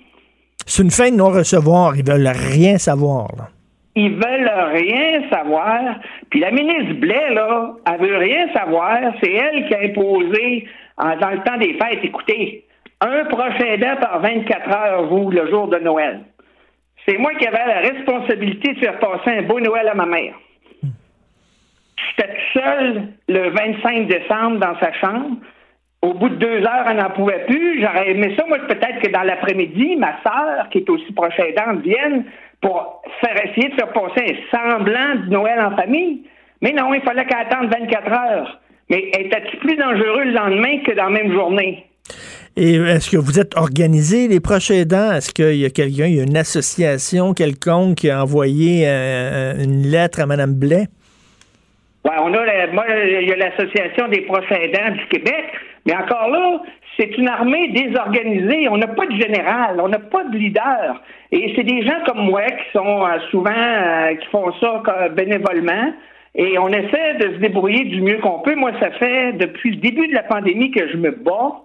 C'est 0.65 0.83
une 0.83 0.91
fin 0.91 1.11
de 1.11 1.15
non-recevoir. 1.15 1.95
Ils 1.95 2.05
veulent 2.05 2.27
rien 2.27 2.77
savoir. 2.77 3.27
Là. 3.37 3.49
Ils 3.95 4.15
veulent 4.15 4.51
rien 4.73 5.29
savoir. 5.29 5.99
Puis 6.29 6.39
la 6.39 6.51
ministre 6.51 6.93
Blais, 6.93 7.33
là, 7.33 7.73
elle 7.85 8.07
veut 8.07 8.17
rien 8.17 8.51
savoir. 8.53 8.99
C'est 9.21 9.31
elle 9.31 9.67
qui 9.67 9.75
a 9.75 9.81
imposé, 9.81 10.67
dans 10.97 11.29
le 11.29 11.43
temps 11.43 11.57
des 11.57 11.73
fêtes, 11.73 12.03
écoutez, 12.03 12.65
un 13.01 13.25
prochain 13.25 13.65
aidant 13.65 13.95
par 13.99 14.19
24 14.21 14.69
heures, 14.69 15.03
vous, 15.07 15.29
le 15.29 15.49
jour 15.49 15.67
de 15.67 15.77
Noël. 15.77 16.21
C'est 17.05 17.17
moi 17.17 17.33
qui 17.35 17.45
avais 17.45 17.65
la 17.67 17.79
responsabilité 17.79 18.73
de 18.73 18.79
faire 18.79 18.97
passer 18.99 19.31
un 19.31 19.41
beau 19.43 19.59
Noël 19.59 19.89
à 19.89 19.93
ma 19.93 20.05
mère. 20.05 20.33
J'étais 22.15 22.35
seule 22.53 23.07
le 23.27 23.49
25 23.49 24.07
décembre 24.07 24.57
dans 24.59 24.79
sa 24.79 24.93
chambre. 24.93 25.37
Au 26.01 26.13
bout 26.13 26.29
de 26.29 26.35
deux 26.35 26.61
heures, 26.65 26.85
elle 26.87 26.97
n'en 26.97 27.09
pouvait 27.09 27.45
plus. 27.45 27.81
J'aurais 27.81 28.11
aimé 28.11 28.33
ça, 28.37 28.45
moi, 28.47 28.59
peut-être 28.59 28.99
que 28.99 29.09
dans 29.09 29.23
l'après-midi, 29.23 29.95
ma 29.95 30.21
sœur, 30.21 30.69
qui 30.69 30.79
est 30.79 30.89
aussi 30.89 31.11
proche 31.13 31.39
aidante, 31.39 31.81
vienne 31.81 32.25
pour 32.63 33.03
faire 33.21 33.35
essayer 33.45 33.69
de 33.69 33.75
faire 33.75 33.91
passer 33.91 34.37
un 34.51 34.57
semblant 34.57 35.15
de 35.25 35.29
Noël 35.29 35.59
en 35.61 35.75
famille. 35.75 36.23
Mais 36.61 36.71
non, 36.71 36.93
il 36.93 37.01
fallait 37.01 37.25
qu'elle 37.25 37.45
attende 37.45 37.69
24 37.71 38.11
heures. 38.11 38.59
Mais 38.89 38.99
était-il 39.19 39.59
plus 39.59 39.75
dangereux 39.75 40.23
le 40.23 40.31
lendemain 40.31 40.79
que 40.85 40.93
dans 40.95 41.05
la 41.05 41.09
même 41.09 41.31
journée? 41.31 41.85
Et 42.55 42.75
est-ce 42.75 43.09
que 43.09 43.17
vous 43.17 43.39
êtes 43.39 43.57
organisé, 43.57 44.27
les 44.27 44.39
proches 44.39 44.71
aidants? 44.71 45.11
Est-ce 45.11 45.33
qu'il 45.33 45.55
y 45.55 45.65
a 45.65 45.69
quelqu'un, 45.69 46.05
il 46.05 46.15
y 46.15 46.19
a 46.19 46.23
une 46.23 46.37
association 46.37 47.33
quelconque 47.33 47.95
qui 47.95 48.09
a 48.09 48.21
envoyé 48.21 48.83
euh, 48.87 49.63
une 49.63 49.87
lettre 49.87 50.21
à 50.21 50.25
Mme 50.25 50.53
Blais? 50.53 50.87
Oui, 52.05 52.11
on 52.19 52.33
a, 52.33 52.67
moi, 52.67 52.85
il 52.89 53.27
y 53.27 53.31
a 53.31 53.35
l'Association 53.37 54.07
des 54.09 54.21
proches 54.21 54.51
aidants 54.51 54.91
du 54.91 55.05
Québec, 55.07 55.45
mais 55.85 55.95
encore 55.95 56.29
là, 56.29 56.61
c'est 56.97 57.17
une 57.17 57.27
armée 57.27 57.69
désorganisée. 57.69 58.67
On 58.69 58.77
n'a 58.77 58.87
pas 58.87 59.05
de 59.05 59.15
général, 59.15 59.79
on 59.79 59.87
n'a 59.87 59.99
pas 59.99 60.23
de 60.25 60.37
leader. 60.37 61.01
Et 61.31 61.53
c'est 61.55 61.63
des 61.63 61.81
gens 61.85 61.99
comme 62.05 62.25
moi 62.25 62.43
qui 62.43 62.71
sont 62.71 63.05
euh, 63.05 63.19
souvent, 63.31 63.51
euh, 63.51 64.15
qui 64.15 64.27
font 64.27 64.51
ça 64.59 65.09
bénévolement. 65.09 65.93
Et 66.35 66.57
on 66.57 66.69
essaie 66.69 67.15
de 67.19 67.33
se 67.33 67.39
débrouiller 67.39 67.85
du 67.85 68.01
mieux 68.01 68.17
qu'on 68.17 68.39
peut. 68.39 68.55
Moi, 68.55 68.71
ça 68.79 68.91
fait 68.91 69.33
depuis 69.33 69.71
le 69.71 69.77
début 69.77 70.07
de 70.07 70.13
la 70.13 70.23
pandémie 70.23 70.71
que 70.71 70.87
je 70.89 70.97
me 70.97 71.11
bats 71.11 71.63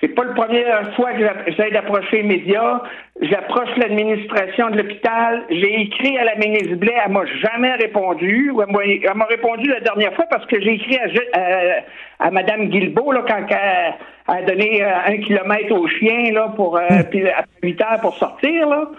c'est 0.00 0.08
pas 0.08 0.22
la 0.22 0.32
première 0.32 0.94
fois 0.94 1.12
que 1.12 1.26
j'essaie 1.46 1.72
d'approcher 1.72 2.18
les 2.18 2.22
médias. 2.22 2.82
J'approche 3.20 3.76
l'administration 3.76 4.70
de 4.70 4.76
l'hôpital. 4.76 5.44
J'ai 5.50 5.80
écrit 5.80 6.16
à 6.18 6.24
la 6.24 6.36
ministre 6.36 6.76
Blais. 6.76 6.94
Elle 7.04 7.10
m'a 7.10 7.26
jamais 7.42 7.72
répondu. 7.74 8.52
Elle 8.56 9.14
m'a 9.16 9.24
répondu 9.24 9.68
la 9.68 9.80
dernière 9.80 10.14
fois 10.14 10.26
parce 10.30 10.46
que 10.46 10.60
j'ai 10.60 10.74
écrit 10.74 10.98
à, 10.98 12.24
à, 12.24 12.30
Mme 12.30 12.68
Guilbeault 12.68 13.10
là, 13.10 13.24
quand 13.26 13.44
elle 13.48 13.94
a 14.28 14.42
donné 14.42 14.84
euh, 14.84 14.88
un 15.06 15.16
kilomètre 15.16 15.72
au 15.72 15.88
chien 15.88 16.32
là, 16.32 16.52
pour, 16.54 16.76
euh, 16.76 16.82
hmm. 16.88 17.04
puis 17.10 17.28
après 17.28 17.48
8 17.64 17.82
heures 17.82 18.00
pour 18.00 18.14
sortir. 18.18 18.68
Là. 18.68 18.90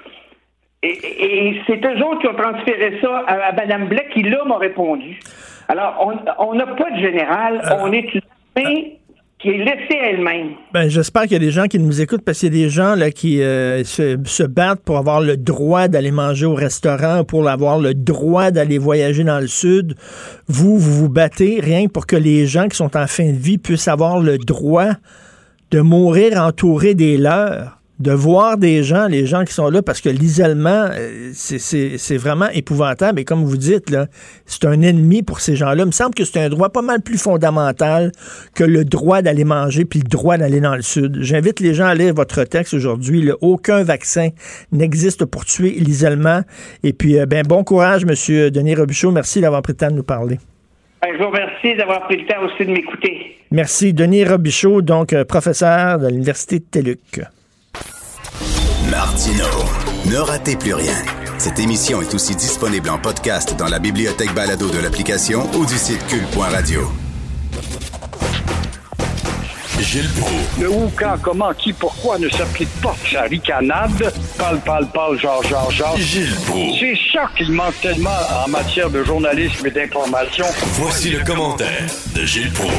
Et, 0.83 1.61
c'est 1.65 1.85
eux 1.85 2.05
autres 2.05 2.19
qui 2.19 2.27
ont 2.27 2.35
transféré 2.35 2.99
ça 3.01 3.23
à, 3.25 3.53
Mme 3.53 3.87
Blais 3.87 4.07
qui, 4.13 4.23
là, 4.23 4.43
m'a 4.45 4.57
répondu. 4.57 5.17
Alors, 5.69 6.11
on 6.39 6.55
n'a 6.55 6.67
pas 6.67 6.91
de 6.91 6.99
général. 6.99 7.61
Euh, 7.63 7.75
on 7.79 7.93
est 7.93 8.13
une 8.13 8.21
Ben, 10.73 10.89
j'espère 10.89 11.23
qu'il 11.23 11.31
y 11.31 11.35
a 11.35 11.39
des 11.39 11.51
gens 11.51 11.67
qui 11.67 11.79
nous 11.79 12.01
écoutent 12.01 12.23
parce 12.25 12.39
qu'il 12.39 12.53
y 12.53 12.59
a 12.61 12.65
des 12.65 12.69
gens 12.69 12.95
là, 12.95 13.09
qui 13.09 13.41
euh, 13.41 13.85
se, 13.85 14.43
battent 14.43 14.81
pour 14.81 14.97
avoir 14.97 15.21
le 15.21 15.37
droit 15.37 15.87
d'aller 15.87 16.11
manger 16.11 16.45
au 16.45 16.55
restaurant, 16.55 17.23
pour 17.23 17.47
avoir 17.47 17.79
le 17.79 17.93
droit 17.93 18.51
d'aller 18.51 18.77
voyager 18.77 19.23
dans 19.23 19.39
le 19.39 19.47
sud. 19.47 19.95
Vous, 20.47 20.77
vous 20.77 20.93
vous 20.93 21.09
battez 21.09 21.61
rien 21.61 21.87
pour 21.87 22.05
que 22.05 22.17
les 22.17 22.47
gens 22.47 22.67
qui 22.67 22.75
sont 22.75 22.97
en 22.97 23.07
fin 23.07 23.31
de 23.31 23.37
vie 23.37 23.57
puissent 23.57 23.87
avoir 23.87 24.19
le 24.19 24.37
droit 24.37 24.91
de 25.71 25.79
mourir 25.79 26.41
entourés 26.41 26.93
des 26.93 27.17
leurs 27.17 27.78
de 27.99 28.11
voir 28.11 28.57
des 28.57 28.81
gens, 28.81 29.07
les 29.07 29.25
gens 29.25 29.43
qui 29.43 29.53
sont 29.53 29.69
là, 29.69 29.81
parce 29.81 29.99
que 29.99 30.09
l'isolement, 30.09 30.87
euh, 30.91 31.31
c'est 31.33 32.17
vraiment 32.17 32.47
épouvantable. 32.53 33.19
Et 33.19 33.25
comme 33.25 33.43
vous 33.43 33.57
dites, 33.57 33.89
là, 33.89 34.07
c'est 34.45 34.65
un 34.65 34.81
ennemi 34.81 35.21
pour 35.21 35.41
ces 35.41 35.55
gens-là. 35.55 35.83
Il 35.83 35.87
me 35.87 35.91
semble 35.91 36.15
que 36.15 36.23
c'est 36.23 36.39
un 36.39 36.49
droit 36.49 36.69
pas 36.69 36.81
mal 36.81 37.01
plus 37.01 37.21
fondamental 37.21 38.11
que 38.55 38.63
le 38.63 38.85
droit 38.85 39.21
d'aller 39.21 39.43
manger 39.43 39.83
puis 39.83 39.99
le 39.99 40.07
droit 40.07 40.37
d'aller 40.37 40.61
dans 40.61 40.75
le 40.75 40.81
Sud. 40.81 41.17
J'invite 41.21 41.59
les 41.59 41.73
gens 41.73 41.87
à 41.87 41.95
lire 41.95 42.13
votre 42.13 42.43
texte 42.45 42.73
aujourd'hui. 42.73 43.31
Aucun 43.41 43.83
vaccin 43.83 44.29
n'existe 44.71 45.25
pour 45.25 45.43
tuer 45.43 45.71
l'isolement. 45.71 46.41
Et 46.83 46.93
puis, 46.93 47.19
euh, 47.19 47.25
ben, 47.25 47.45
bon 47.45 47.65
courage, 47.65 48.05
Monsieur 48.05 48.49
Denis 48.49 48.75
Robichaud. 48.75 49.11
Merci 49.11 49.41
d'avoir 49.41 49.61
pris 49.61 49.73
le 49.73 49.77
temps 49.77 49.91
de 49.91 49.95
nous 49.95 50.03
parler. 50.03 50.37
Je 51.03 51.17
vous 51.17 51.29
remercie 51.29 51.75
d'avoir 51.75 52.03
pris 52.03 52.17
le 52.17 52.25
temps 52.27 52.43
aussi 52.45 52.65
de 52.65 52.71
m'écouter. 52.71 53.35
Merci. 53.51 53.93
Denis 53.93 54.23
Robichaud, 54.23 54.81
donc 54.81 55.11
euh, 55.11 55.25
professeur 55.25 55.99
de 55.99 56.07
l'Université 56.07 56.59
de 56.59 56.65
TELUC. 56.65 57.21
Martino. 58.89 59.45
Ne 60.05 60.17
ratez 60.17 60.55
plus 60.55 60.73
rien. 60.73 60.95
Cette 61.37 61.59
émission 61.59 62.01
est 62.01 62.13
aussi 62.13 62.35
disponible 62.35 62.89
en 62.89 62.97
podcast 62.97 63.55
dans 63.57 63.67
la 63.67 63.79
bibliothèque 63.79 64.33
balado 64.33 64.69
de 64.69 64.79
l'application 64.79 65.49
ou 65.53 65.65
du 65.65 65.75
site 65.75 66.05
cul.radio. 66.07 66.89
Gilles 69.79 70.09
Proulx. 70.19 70.59
Le 70.59 70.69
où, 70.69 70.91
quand, 70.97 71.15
comment, 71.21 71.53
qui, 71.53 71.71
pourquoi 71.73 72.19
ne 72.19 72.29
s'applique 72.29 72.69
pas 72.81 72.95
sa 73.11 73.21
ricanade? 73.23 74.13
Parle, 74.37 74.59
parle, 74.59 74.87
parle, 74.87 75.19
genre, 75.19 75.41
genre, 75.43 75.71
genre. 75.71 75.97
Gilles 75.97 76.35
Proulx. 76.45 76.79
C'est 76.79 76.97
ça 77.13 77.29
qu'il 77.37 77.51
manque 77.51 77.79
tellement 77.81 78.09
en 78.45 78.49
matière 78.49 78.89
de 78.89 79.03
journalisme 79.03 79.65
et 79.67 79.71
d'information. 79.71 80.45
Voici 80.73 81.11
le 81.11 81.23
commentaire 81.23 81.87
de 82.15 82.25
Gilles 82.25 82.51
Proulx. 82.51 82.73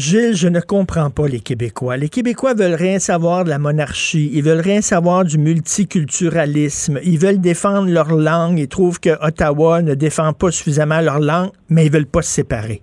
Gilles, 0.00 0.34
je 0.34 0.48
ne 0.48 0.60
comprends 0.60 1.10
pas 1.10 1.28
les 1.28 1.40
Québécois. 1.40 1.98
Les 1.98 2.08
Québécois 2.08 2.54
veulent 2.54 2.74
rien 2.74 2.98
savoir 2.98 3.44
de 3.44 3.50
la 3.50 3.58
monarchie. 3.58 4.30
Ils 4.32 4.42
veulent 4.42 4.60
rien 4.60 4.80
savoir 4.80 5.26
du 5.26 5.36
multiculturalisme. 5.36 6.98
Ils 7.04 7.18
veulent 7.18 7.40
défendre 7.40 7.86
leur 7.90 8.10
langue. 8.14 8.58
Ils 8.58 8.66
trouvent 8.66 8.98
que 8.98 9.10
Ottawa 9.22 9.82
ne 9.82 9.94
défend 9.94 10.32
pas 10.32 10.50
suffisamment 10.50 11.02
leur 11.02 11.18
langue, 11.18 11.50
mais 11.68 11.84
ils 11.84 11.92
veulent 11.92 12.06
pas 12.06 12.22
se 12.22 12.30
séparer. 12.30 12.80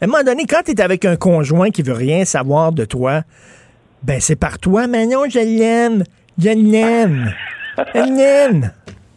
À 0.00 0.04
un 0.04 0.06
moment 0.06 0.22
donné, 0.22 0.46
quand 0.46 0.62
tu 0.64 0.70
es 0.70 0.80
avec 0.80 1.04
un 1.04 1.16
conjoint 1.16 1.70
qui 1.70 1.82
veut 1.82 1.92
rien 1.92 2.24
savoir 2.24 2.70
de 2.70 2.84
toi, 2.84 3.22
ben 4.04 4.20
c'est 4.20 4.36
par 4.36 4.60
toi. 4.60 4.86
Mais 4.86 5.06
non, 5.06 5.24
je 5.28 5.40
l'aime. 5.40 6.04
Je 6.38 6.50
l'aime. 6.50 7.34
Je 7.94 8.00
l'aime 8.00 8.70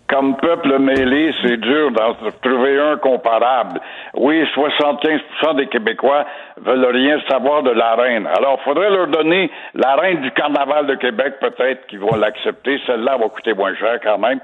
comme 0.08 0.36
peuple 0.38 0.80
mêlé, 0.80 1.34
c'est 1.41 1.58
dur 1.58 1.91
d'en 1.91 2.14
trouver 2.41 2.80
un 2.80 2.97
comparable. 2.97 3.80
Oui, 4.16 4.43
75% 4.56 5.56
des 5.56 5.68
Québécois 5.68 6.26
veulent 6.58 6.86
rien 6.86 7.20
savoir 7.30 7.64
de 7.64 7.72
la 7.72 7.95
reine. 7.95 8.28
Alors, 8.28 8.62
faudrait 8.62 8.89
leur 8.89 9.08
donner 9.08 9.49
la 9.74 9.95
reine 9.95 10.22
du 10.22 10.32
carnaval 10.32 10.88
de 10.88 10.95
Québec, 10.95 11.36
peut-être 11.39 11.88
qu'ils 11.88 11.99
vont 11.99 12.16
l'accepter. 12.16 12.80
Celle-là 12.86 13.18
va 13.18 13.30
coûter 13.30 13.54
moins 13.54 13.76
cher 13.76 13.99
quand 14.04 14.18
même. 14.18 14.39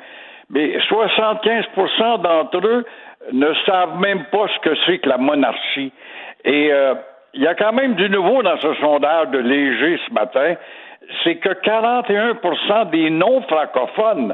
Mais 0.50 0.78
75% 0.90 2.22
d'entre 2.22 2.66
eux 2.66 2.86
ne 3.34 3.54
savent 3.66 4.00
même 4.00 4.26
pas 4.32 4.48
ce 4.48 4.70
que 4.70 4.76
c'est 4.86 5.00
que 5.00 5.10
la 5.10 5.18
monarchie. 5.18 5.92
Et 6.46 6.72
euh, 6.72 6.96
il 7.34 7.44
y 7.44 7.48
a 7.48 7.54
quand 7.54 7.74
même 7.74 7.96
du 7.96 8.10
nouveau 8.10 8.42
dans 8.42 8.58
ce 8.58 8.74
sondage 8.76 9.28
de 9.30 9.40
Léger 9.40 10.00
ce 10.08 10.14
matin. 10.14 10.56
C'est 11.24 11.36
que 11.36 11.50
41% 11.50 12.90
des 12.92 13.10
non-francophones 13.10 14.34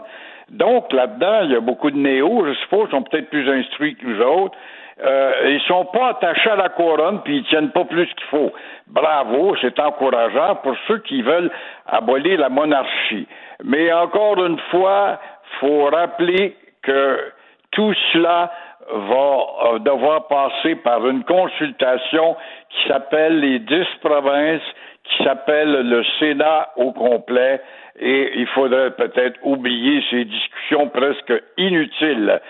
donc, 0.50 0.93
là-dedans, 0.93 1.41
il 1.43 1.52
y 1.52 1.56
a 1.56 1.60
beaucoup 1.60 1.89
de 1.89 1.98
néos, 1.98 2.46
je 2.46 2.54
suppose, 2.62 2.89
sont 2.91 3.02
peut-être 3.02 3.30
plus 3.30 3.50
instruits 3.50 3.96
que 3.96 4.06
nous 4.06 4.22
autres. 4.22 4.56
Euh, 5.04 5.32
ils 5.48 5.62
sont 5.68 5.86
pas 5.86 6.10
attachés 6.10 6.52
à 6.52 6.56
la 6.56 6.70
couronne, 6.70 7.22
puis 7.24 7.38
ils 7.38 7.43
tiennent 7.46 7.72
pas 7.72 7.84
plus 7.84 8.06
qu'il 8.06 8.28
faut. 8.30 8.54
Bravo, 8.88 9.56
c'est 9.60 9.78
encourageant 9.80 10.56
pour 10.58 10.76
ceux 10.88 11.00
qui 11.00 11.22
veulent 11.22 11.52
abolir 11.88 12.39
la 12.39 12.50
monarchie. 12.50 13.28
Mais 13.64 13.91
encore 13.91 14.46
une 14.46 14.60
fois, 14.72 15.20
faut 15.60 15.86
rappeler 15.86 16.56
que 16.82 17.34
tout 17.72 17.93
cela 18.14 18.52
va 18.89 19.38
euh, 19.74 19.80
devoir 19.80 20.28
passer 20.28 20.76
par 20.76 21.06
une 21.08 21.24
consultation 21.24 22.38
qui 22.70 22.88
s'appelle 22.88 23.39
les 23.39 23.60
dix 23.60 23.88
provinces 24.02 24.62
qui 25.06 25.24
s'appelle 25.24 25.88
le 25.88 26.03
Sénat 26.20 26.70
au 26.78 26.91
complet 26.91 27.62
et 27.99 28.39
il 28.39 28.47
faudrait 28.47 28.91
peut-être 28.91 29.39
oublier 29.43 30.03
ces 30.10 30.26
discussions 30.26 30.89
presque 30.89 31.34
inutiles. 31.58 32.41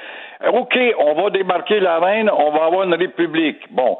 OK, 0.51 0.77
on 0.99 1.13
va 1.13 1.29
débarquer 1.29 1.79
la 1.79 1.99
reine, 1.99 2.29
on 2.29 2.51
va 2.51 2.65
avoir 2.65 2.83
une 2.83 2.95
république. 2.95 3.71
Bon. 3.71 3.97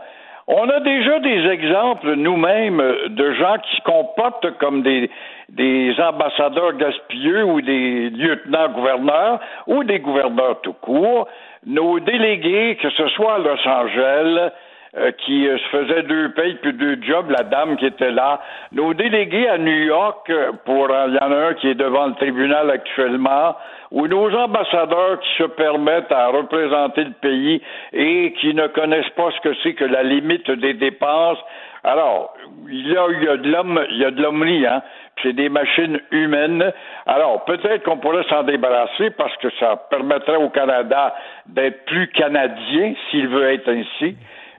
On 0.47 0.69
a 0.69 0.79
déjà 0.79 1.19
des 1.19 1.47
exemples 1.47 2.13
nous-mêmes 2.13 2.77
de 3.09 3.33
gens 3.33 3.57
qui 3.57 3.77
se 3.77 3.81
comportent 3.81 4.51
comme 4.59 4.83
des, 4.83 5.09
des 5.49 5.95
ambassadeurs 5.99 6.73
gaspilleux 6.73 7.43
ou 7.45 7.61
des 7.61 8.11
lieutenants-gouverneurs 8.11 9.39
ou 9.65 9.83
des 9.83 9.99
gouverneurs 9.99 10.61
tout 10.61 10.73
court. 10.73 11.27
Nos 11.65 11.99
délégués, 11.99 12.77
que 12.79 12.91
ce 12.91 13.07
soit 13.09 13.35
à 13.35 13.39
Los 13.39 13.67
Angeles, 13.67 14.51
euh, 14.97 15.11
qui 15.11 15.45
euh, 15.45 15.57
se 15.57 15.77
faisait 15.77 16.03
deux 16.03 16.29
payes 16.29 16.55
puis 16.61 16.71
deux 16.71 16.97
jobs, 17.01 17.29
la 17.29 17.43
dame 17.43 17.75
qui 17.75 17.85
était 17.85 18.11
là. 18.11 18.39
Nos 18.71 18.93
délégués 18.93 19.49
à 19.49 19.57
New 19.57 19.83
York, 19.83 20.29
euh, 20.29 20.53
pour 20.63 20.87
il 20.89 21.15
y 21.15 21.17
en 21.17 21.31
a 21.33 21.49
un 21.49 21.53
qui 21.55 21.67
est 21.67 21.75
devant 21.75 22.07
le 22.07 22.13
tribunal 22.13 22.71
actuellement, 22.71 23.57
ou 23.91 24.07
nos 24.07 24.33
ambassadeurs 24.33 25.19
qui 25.19 25.43
se 25.43 25.43
permettent 25.49 26.13
à 26.13 26.27
représenter 26.27 27.03
le 27.03 27.11
pays 27.11 27.61
et 27.91 28.33
qui 28.39 28.53
ne 28.53 28.67
connaissent 28.67 29.09
pas 29.17 29.31
ce 29.31 29.41
que 29.41 29.53
c'est 29.63 29.73
que 29.73 29.83
la 29.83 30.01
limite 30.01 30.49
des 30.49 30.73
dépenses. 30.73 31.39
Alors, 31.83 32.33
il 32.69 32.87
y 32.87 32.95
a, 32.95 33.05
il 33.09 33.23
y 33.23 33.27
a 33.27 33.35
de 33.35 33.51
l'homme, 33.51 33.85
il 33.91 33.97
y 33.97 34.05
a 34.05 34.11
de 34.11 34.21
l'hommerie, 34.21 34.65
hein. 34.65 34.81
C'est 35.23 35.33
des 35.33 35.49
machines 35.49 35.99
humaines. 36.11 36.71
Alors, 37.05 37.43
peut-être 37.45 37.83
qu'on 37.83 37.97
pourrait 37.97 38.25
s'en 38.29 38.43
débarrasser 38.43 39.11
parce 39.11 39.35
que 39.37 39.47
ça 39.59 39.75
permettrait 39.89 40.35
au 40.35 40.49
Canada 40.49 41.15
d'être 41.47 41.85
plus 41.85 42.07
canadien, 42.09 42.93
s'il 43.09 43.27
veut 43.27 43.51
être 43.51 43.69
ainsi 43.69 44.15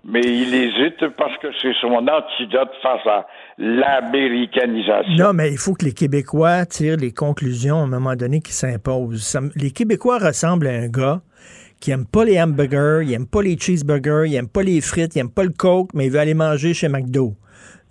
mais 0.09 0.21
il 0.23 0.55
hésite 0.55 1.17
parce 1.17 1.37
que 1.39 1.49
c'est 1.61 1.75
son 1.81 2.07
antidote 2.07 2.71
face 2.81 3.07
à 3.07 3.27
l'américanisation. 3.59 5.17
Non, 5.17 5.33
mais 5.33 5.51
il 5.51 5.59
faut 5.59 5.75
que 5.75 5.85
les 5.85 5.93
Québécois 5.93 6.65
tirent 6.65 6.97
les 6.97 7.13
conclusions 7.13 7.81
à 7.81 7.83
un 7.83 7.89
moment 7.89 8.15
donné 8.15 8.41
qui 8.41 8.53
s'imposent. 8.53 9.37
Les 9.57 9.73
Québécois 9.73 10.19
ressemblent 10.19 10.69
à 10.69 10.75
un 10.75 10.87
gars 10.87 11.23
qui 11.81 11.91
aime 11.91 12.07
pas 12.07 12.25
les 12.25 12.41
hamburgers, 12.41 13.05
il 13.05 13.13
aime 13.15 13.27
pas 13.27 13.43
les 13.43 13.59
cheeseburgers, 13.59 14.29
il 14.29 14.35
aime 14.37 14.49
pas 14.49 14.63
les 14.63 14.81
frites, 14.81 15.17
il 15.17 15.19
aime 15.19 15.31
pas 15.31 15.43
le 15.43 15.51
coke, 15.51 15.91
mais 15.93 16.07
il 16.07 16.13
veut 16.13 16.21
aller 16.21 16.35
manger 16.35 16.73
chez 16.73 16.89
McDo. 16.89 17.35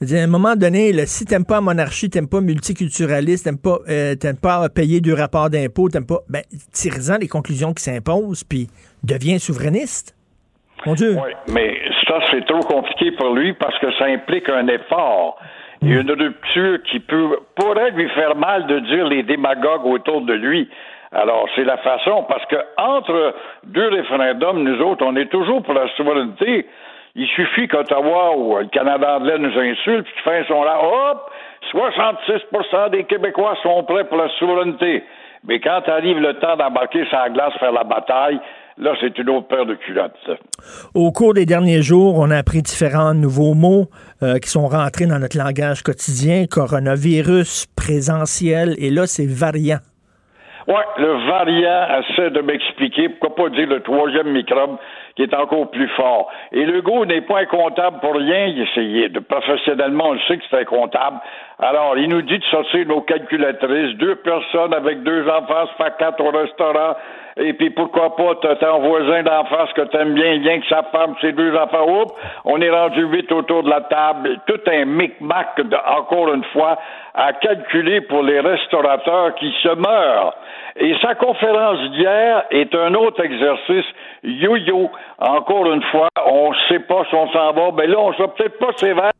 À 0.02 0.16
un 0.16 0.28
moment 0.28 0.56
donné, 0.56 0.94
là, 0.94 1.06
si 1.06 1.26
t'aimes 1.26 1.46
pas 1.46 1.62
monarchie, 1.62 2.10
t'aimes 2.10 2.28
pas 2.28 2.42
multiculturaliste, 2.42 3.44
t'aimes 3.44 3.58
pas, 3.58 3.80
euh, 3.90 4.16
pas 4.42 4.70
payer 4.70 5.02
du 5.02 5.14
rapport 5.14 5.50
d'impôt, 5.50 5.90
t'aimes 5.90 6.06
pas, 6.06 6.22
ben, 6.30 6.44
tire-en 6.72 7.18
les 7.18 7.28
conclusions 7.28 7.74
qui 7.74 7.84
s'imposent, 7.84 8.44
puis 8.44 8.68
deviens 9.04 9.38
souverainiste. 9.38 10.16
Oui, 10.86 11.34
mais 11.48 11.80
ça, 12.08 12.20
c'est 12.32 12.46
trop 12.46 12.60
compliqué 12.60 13.12
pour 13.12 13.34
lui 13.34 13.54
parce 13.54 13.78
que 13.80 13.92
ça 13.94 14.06
implique 14.06 14.50
un 14.50 14.68
effort. 14.68 15.38
Il 15.82 15.94
y 15.94 15.98
a 15.98 16.02
une 16.02 16.12
rupture 16.12 16.82
qui 16.84 17.00
peut, 17.00 17.40
pourrait 17.56 17.92
lui 17.92 18.10
faire 18.10 18.36
mal 18.36 18.66
de 18.68 18.80
dire 18.80 19.06
les 19.08 19.24
démagogues 19.24 19.86
autour 19.86 20.22
de 20.22 20.34
lui. 20.34 20.70
Alors, 21.12 21.48
c'est 21.56 21.64
la 21.64 21.78
façon, 21.78 22.24
parce 22.28 22.46
que 22.48 22.56
entre 22.78 23.36
deux 23.66 23.88
référendums, 23.88 24.64
nous 24.64 24.82
autres, 24.82 25.06
on 25.06 25.16
est 25.16 25.32
toujours 25.32 25.64
pour 25.64 25.74
la 25.74 25.88
souveraineté. 25.96 26.68
Il 27.16 27.28
suffit 27.28 27.68
qu'Ottawa 27.68 28.36
ou 28.36 28.58
le 28.58 28.66
Canada 28.66 29.16
anglais 29.18 29.38
nous 29.38 29.58
insulte, 29.58 30.06
puis 30.06 30.24
fin 30.24 30.44
sont 30.46 30.64
là, 30.64 30.78
hop, 30.84 31.32
66% 31.72 32.90
des 32.90 33.06
Québécois 33.06 33.56
sont 33.64 33.84
prêts 33.84 34.04
pour 34.04 34.18
la 34.18 34.28
souveraineté. 34.38 35.04
Mais 35.48 35.60
quand 35.60 35.88
arrive 35.88 36.20
le 36.20 36.34
temps 36.40 36.58
d'embarquer 36.58 37.06
sur 37.06 37.18
la 37.18 37.30
glace, 37.30 37.54
faire 37.60 37.72
la 37.72 37.84
bataille, 37.84 38.40
Là, 38.78 38.94
c'est 39.00 39.18
une 39.18 39.30
autre 39.30 39.48
paire 39.48 39.66
de 39.66 39.76
culottes. 39.76 40.14
Au 40.94 41.12
cours 41.14 41.34
des 41.34 41.46
derniers 41.46 41.82
jours, 41.82 42.16
on 42.18 42.30
a 42.30 42.38
appris 42.38 42.62
différents 42.62 43.14
nouveaux 43.14 43.54
mots 43.54 43.86
euh, 44.22 44.38
qui 44.38 44.50
sont 44.50 44.68
rentrés 44.68 45.06
dans 45.06 45.20
notre 45.20 45.38
langage 45.38 45.82
quotidien. 45.82 46.46
Coronavirus, 46.46 47.68
présentiel, 47.78 48.76
et 48.78 48.90
là, 48.90 49.08
c'est 49.08 49.28
variant. 49.28 49.80
Oui, 50.68 50.82
le 50.98 51.30
variant 51.30 52.02
essaie 52.02 52.32
de 52.32 52.42
m'expliquer, 52.42 53.10
pourquoi 53.10 53.36
pas 53.36 53.50
dire 53.56 53.68
le 53.68 53.82
troisième 53.82 54.32
microbe 54.32 54.78
qui 55.16 55.22
est 55.22 55.34
encore 55.34 55.70
plus 55.70 55.88
fort. 55.90 56.28
Et 56.52 56.66
le 56.66 56.82
goût 56.82 57.06
n'est 57.06 57.22
pas 57.22 57.40
incontable 57.40 58.00
pour 58.02 58.16
rien. 58.16 58.48
Il 58.48 58.62
essayait 58.64 59.10
de 59.10 59.20
professionnellement, 59.20 60.10
on 60.10 60.14
le 60.14 60.20
sait 60.28 60.38
que 60.38 60.44
c'est 60.50 60.60
incontable. 60.62 61.18
Alors, 61.60 61.98
il 61.98 62.10
nous 62.10 62.24
dit 62.24 62.40
de 62.40 62.44
sortir 62.46 62.86
nos 62.88 63.02
calculatrices, 63.02 63.96
deux 63.98 64.16
personnes 64.16 64.74
avec 64.74 65.04
deux 65.04 65.24
enfants, 65.30 65.68
ça 65.78 65.86
fait 65.86 65.94
quatre 66.00 66.22
au 66.22 66.32
restaurant. 66.32 66.96
Et 67.38 67.52
puis 67.52 67.70
pourquoi 67.70 68.16
pas, 68.16 68.36
t'as 68.42 68.56
ton 68.56 68.80
voisin 68.80 69.24
d'en 69.24 69.44
face 69.46 69.74
que 69.74 69.82
t'aimes 69.82 70.14
bien, 70.14 70.38
bien 70.38 70.62
que 70.62 70.68
sa 70.68 70.84
femme, 70.84 71.16
ses 71.20 71.34
deux 71.34 71.54
enfants, 71.54 71.86
oups, 71.86 72.14
on 72.46 72.62
est 72.62 72.70
rendu 72.70 73.06
vite 73.08 73.30
autour 73.32 73.64
de 73.64 73.70
la 73.70 73.82
table. 73.82 74.40
Tout 74.48 74.62
un 74.68 74.86
micmac, 74.86 75.60
encore 75.86 76.34
une 76.34 76.46
fois, 76.46 76.78
à 77.14 77.34
calculer 77.34 78.00
pour 78.02 78.24
les 78.24 78.40
restaurateurs 78.40 79.36
qui 79.36 79.54
se 79.62 79.76
meurent. 79.76 80.34
Et 80.78 80.96
sa 81.02 81.16
conférence 81.16 81.80
d'hier 81.92 82.46
est 82.52 82.74
un 82.74 82.94
autre 82.94 83.22
exercice 83.22 83.86
yo-yo. 84.24 84.90
Encore 85.20 85.72
une 85.74 85.84
fois, 85.84 86.08
on 86.26 86.52
ne 86.52 86.56
sait 86.70 86.80
pas 86.80 87.04
si 87.10 87.16
on 87.16 87.28
s'en 87.34 87.52
va. 87.52 87.72
Ben 87.72 87.90
là, 87.90 88.00
on 88.00 88.14
sera 88.14 88.34
peut-être 88.34 88.60
pas 88.60 88.72
sévère 88.78 89.12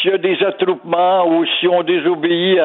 s'il 0.00 0.10
y 0.10 0.14
a 0.14 0.18
des 0.18 0.42
attroupements 0.44 1.26
ou 1.28 1.46
si 1.58 1.68
on 1.68 1.82
désobéit 1.82 2.60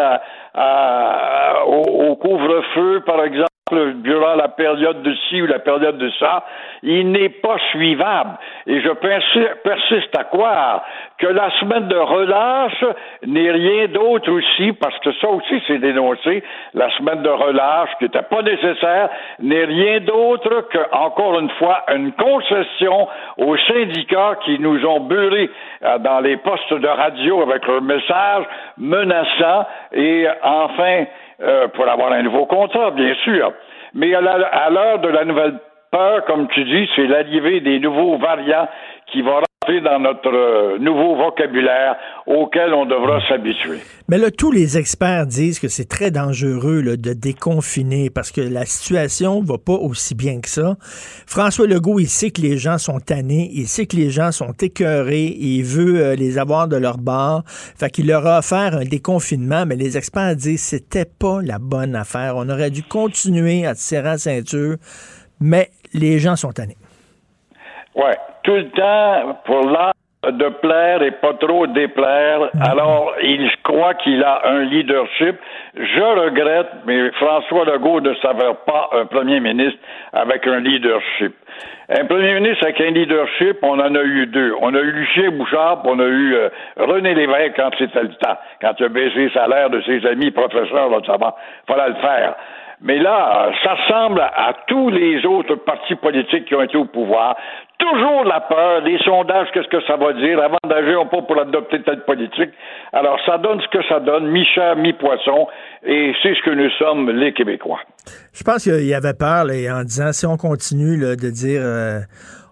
au 1.66 2.16
couvre-feu, 2.16 3.04
par 3.06 3.24
exemple 3.24 3.50
durant 3.72 4.36
la 4.36 4.48
période 4.50 5.02
de 5.04 5.14
ci 5.28 5.42
ou 5.42 5.46
la 5.46 5.60
période 5.60 5.98
de 5.98 6.10
ça, 6.20 6.46
il 6.84 7.12
n'est 7.12 7.30
pas 7.30 7.58
suivable. 7.72 8.38
Et 8.68 8.82
je 8.82 8.90
persiste 8.90 10.18
à 10.18 10.24
croire 10.26 10.84
que 11.18 11.28
la 11.28 11.50
semaine 11.60 11.88
de 11.88 11.98
relâche 11.98 12.84
n'est 13.26 13.52
rien 13.52 13.88
d'autre 13.88 14.32
aussi, 14.32 14.74
parce 14.74 14.98
que 15.00 15.12
ça 15.14 15.28
aussi 15.30 15.62
c'est 15.68 15.80
dénoncé, 15.80 16.44
la 16.74 16.90
semaine 16.98 17.22
de 17.22 17.30
relâche 17.30 17.90
qui 17.98 18.06
n'était 18.06 18.22
pas 18.24 18.42
nécessaire, 18.42 19.10
n'est 19.40 19.66
rien 19.66 20.00
d'autre 20.02 20.68
que, 20.72 20.80
encore 20.92 21.40
une 21.40 21.50
fois, 21.52 21.84
une 21.94 22.12
concession 22.14 23.08
aux 23.38 23.58
syndicats 23.58 24.38
qui 24.46 24.60
nous 24.60 24.86
ont 24.86 25.02
beurré 25.02 25.50
euh, 25.84 25.98
dans 26.00 26.20
les 26.20 26.38
postes 26.38 26.74
de 26.74 26.88
radio 26.88 27.42
avec 27.42 27.66
leurs 27.68 27.82
messages 27.82 28.46
menaçants 28.78 29.66
et 29.94 30.28
enfin 30.44 31.06
euh, 31.42 31.68
pour 31.70 31.88
avoir 31.88 32.12
un 32.12 32.24
nouveau 32.24 32.46
contrat, 32.46 32.92
bien 32.92 33.14
sûr. 33.24 33.54
Mais 33.94 34.14
à 34.14 34.70
l'heure 34.70 35.00
de 35.00 35.08
la 35.08 35.26
nouvelle 35.26 35.60
peur, 35.92 36.26
comme 36.26 36.48
tu 36.50 36.64
dis, 36.64 36.90
c'est 36.96 37.08
l'arrivée 37.08 37.62
des 37.62 37.80
nouveaux 37.80 38.18
variants 38.18 38.68
qui 39.08 39.22
vont 39.22 39.42
dans 39.82 40.00
notre 40.00 40.34
euh, 40.34 40.78
nouveau 40.80 41.16
vocabulaire 41.16 41.96
auquel 42.26 42.74
on 42.74 42.86
devra 42.86 43.20
s'habituer. 43.28 43.80
Mais 44.08 44.18
là, 44.18 44.32
tous 44.32 44.52
les 44.52 44.78
experts 44.78 45.28
disent 45.28 45.60
que 45.60 45.68
c'est 45.68 45.88
très 45.88 46.12
dangereux 46.12 46.82
de 46.82 47.14
déconfiner 47.14 48.10
parce 48.10 48.32
que 48.32 48.42
la 48.42 48.66
situation 48.66 49.42
va 49.42 49.58
pas 49.58 49.74
aussi 49.74 50.16
bien 50.16 50.42
que 50.42 50.50
ça. 50.50 50.76
François 51.28 51.68
Legault, 51.68 52.00
il 52.00 52.08
sait 52.08 52.32
que 52.32 52.42
les 52.42 52.58
gens 52.58 52.78
sont 52.78 53.00
tannés, 53.00 53.50
il 53.54 53.68
sait 53.68 53.86
que 53.86 53.96
les 53.96 54.10
gens 54.10 54.32
sont 54.32 54.54
écœurés, 54.60 55.36
il 55.40 55.64
veut 55.64 56.04
euh, 56.04 56.16
les 56.16 56.38
avoir 56.40 56.68
de 56.68 56.76
leur 56.76 56.98
bord. 56.98 57.44
Fait 57.46 57.90
qu'il 57.90 58.08
leur 58.08 58.26
a 58.26 58.40
offert 58.40 58.76
un 58.76 58.86
déconfinement, 58.86 59.66
mais 59.66 59.76
les 59.76 59.98
experts 59.98 60.36
disent 60.36 60.62
que 60.62 60.78
c'était 60.78 61.06
pas 61.06 61.42
la 61.44 61.60
bonne 61.60 61.96
affaire. 61.96 62.34
On 62.36 62.50
aurait 62.50 62.72
dû 62.72 62.84
continuer 62.84 63.66
à 63.66 63.76
tirer 63.76 64.04
la 64.04 64.18
ceinture, 64.18 64.78
mais 65.40 65.70
les 65.94 66.20
gens 66.20 66.36
sont 66.36 66.52
tannés. 66.52 66.78
Ouais, 67.96 68.18
tout 68.44 68.56
le 68.56 68.70
temps 68.70 69.38
pour 69.46 69.70
l'art 69.70 69.94
de 70.28 70.50
plaire 70.50 71.02
et 71.02 71.12
pas 71.12 71.34
trop 71.36 71.66
déplaire. 71.68 72.50
Mhm. 72.54 72.62
Alors, 72.70 73.14
il 73.24 73.50
croit 73.64 73.94
qu'il 73.96 74.22
a 74.24 74.42
un 74.48 74.64
leadership. 74.64 75.38
Je 75.76 76.02
regrette, 76.02 76.68
mais 76.86 77.12
François 77.12 77.64
Legault 77.66 78.02
ne 78.02 78.14
s'avère 78.16 78.58
pas 78.58 78.90
un 78.94 79.06
premier 79.06 79.40
ministre 79.40 79.80
avec 80.12 80.46
un 80.46 80.60
leadership. 80.60 81.36
Un 81.90 82.06
premier 82.06 82.34
ministre 82.36 82.66
avec 82.66 82.82
un 82.82 82.92
leadership, 82.92 83.58
on 83.62 83.80
en 83.80 83.96
a 83.96 84.04
eu 84.04 84.26
deux. 84.28 84.54
On 84.62 84.76
a 84.76 84.80
eu 84.80 84.92
Lucien 84.92 85.32
Bouchard, 85.32 85.82
puis 85.82 85.92
on 85.94 86.00
a 86.00 86.06
eu 86.06 86.36
euh, 86.36 86.50
René 86.78 87.16
Lévesque 87.16 87.56
quand 87.56 87.72
c'était 87.78 88.04
le 88.04 88.14
temps, 88.16 88.38
quand 88.62 88.74
il 88.78 88.86
a 88.86 88.90
baissé 88.90 89.24
le 89.24 89.32
salaire 89.32 89.70
de 89.70 89.82
ses 89.82 90.06
amis 90.06 90.32
professeurs, 90.32 90.90
notamment. 90.90 91.36
Fallait 91.66 91.90
le 91.90 91.96
faire. 91.96 92.36
Mais 92.82 92.98
là, 92.98 93.52
ça 93.64 93.74
ressemble 93.74 94.22
à 94.22 94.54
tous 94.68 94.90
les 94.90 95.26
autres 95.26 95.56
partis 95.56 95.96
politiques 95.96 96.46
qui 96.46 96.56
ont 96.56 96.62
été 96.62 96.78
au 96.78 96.86
pouvoir. 96.86 97.36
Toujours 97.78 98.24
la 98.24 98.40
peur, 98.42 98.82
les 98.82 98.98
sondages, 99.00 99.48
qu'est-ce 99.54 99.68
que 99.68 99.82
ça 99.86 99.98
va 99.98 100.14
dire? 100.14 100.42
Avant 100.42 100.58
d'agir, 100.66 101.02
on 101.02 101.08
pas 101.08 101.22
pour 101.22 101.40
adopter 101.40 101.82
telle 101.84 102.04
politique. 102.06 102.52
Alors, 102.94 103.20
ça 103.26 103.38
donne 103.38 103.60
ce 103.62 103.68
que 103.68 103.84
ça 103.88 104.00
donne, 104.00 104.28
mi-chair, 104.28 104.76
mi-poisson, 104.78 105.48
et 105.86 106.14
c'est 106.22 106.36
ce 106.36 106.42
que 106.44 106.52
nous 106.52 106.70
sommes, 106.72 107.10
les 107.10 107.34
Québécois. 107.34 107.80
Je 108.34 108.44
pense 108.44 108.64
qu'il 108.64 108.86
y 108.86 108.94
avait 108.94 109.14
peur 109.14 109.46
en 109.46 109.84
disant, 109.84 110.12
si 110.14 110.26
on 110.26 110.38
continue 110.38 110.98
de 110.98 111.30
dire... 111.30 111.62
Euh, 111.64 112.00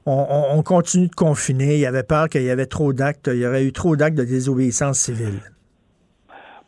on, 0.09 0.63
continue 0.63 1.07
de 1.07 1.15
confiner. 1.15 1.75
Il 1.75 1.79
y 1.79 1.85
avait 1.85 2.03
peur 2.03 2.29
qu'il 2.29 2.43
y 2.43 2.49
avait 2.49 2.65
trop 2.65 2.93
d'actes, 2.93 3.29
il 3.31 3.39
y 3.39 3.45
aurait 3.45 3.65
eu 3.65 3.73
trop 3.73 3.95
d'actes 3.95 4.17
de 4.17 4.23
désobéissance 4.23 4.99
civile. 4.99 5.41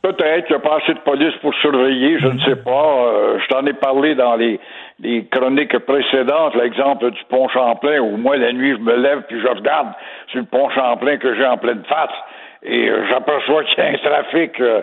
Peut-être 0.02 0.46
qu'il 0.48 0.56
n'y 0.56 0.62
a 0.62 0.66
pas 0.66 0.78
assez 0.78 0.94
de 0.94 1.00
police 1.00 1.36
pour 1.42 1.54
surveiller, 1.56 2.20
je 2.20 2.28
ne 2.28 2.40
sais 2.40 2.56
pas. 2.56 3.04
Euh, 3.04 3.38
je 3.40 3.48
t'en 3.48 3.66
ai 3.66 3.74
parlé 3.74 4.16
dans 4.16 4.36
les, 4.36 4.58
les 5.02 5.26
chroniques 5.26 5.78
précédentes, 5.80 6.56
l'exemple 6.56 7.12
du 7.12 7.22
pont 7.26 7.50
Champlain, 7.50 8.00
où 8.00 8.16
moi, 8.16 8.38
la 8.38 8.54
nuit, 8.54 8.72
je 8.72 8.82
me 8.82 8.96
lève 8.96 9.24
puis 9.28 9.42
je 9.42 9.48
regarde 9.48 9.90
sur 10.28 10.40
le 10.40 10.46
pont 10.46 10.70
Champlain 10.70 11.18
que 11.18 11.36
j'ai 11.36 11.46
en 11.46 11.58
pleine 11.58 11.84
face. 11.84 12.16
et 12.64 12.90
euh, 12.90 13.08
j'aperçois 13.10 13.66
qu'il 13.66 13.84
y 13.84 13.88
a 13.88 13.90
un 13.90 13.98
trafic 13.98 14.60
euh, 14.62 14.82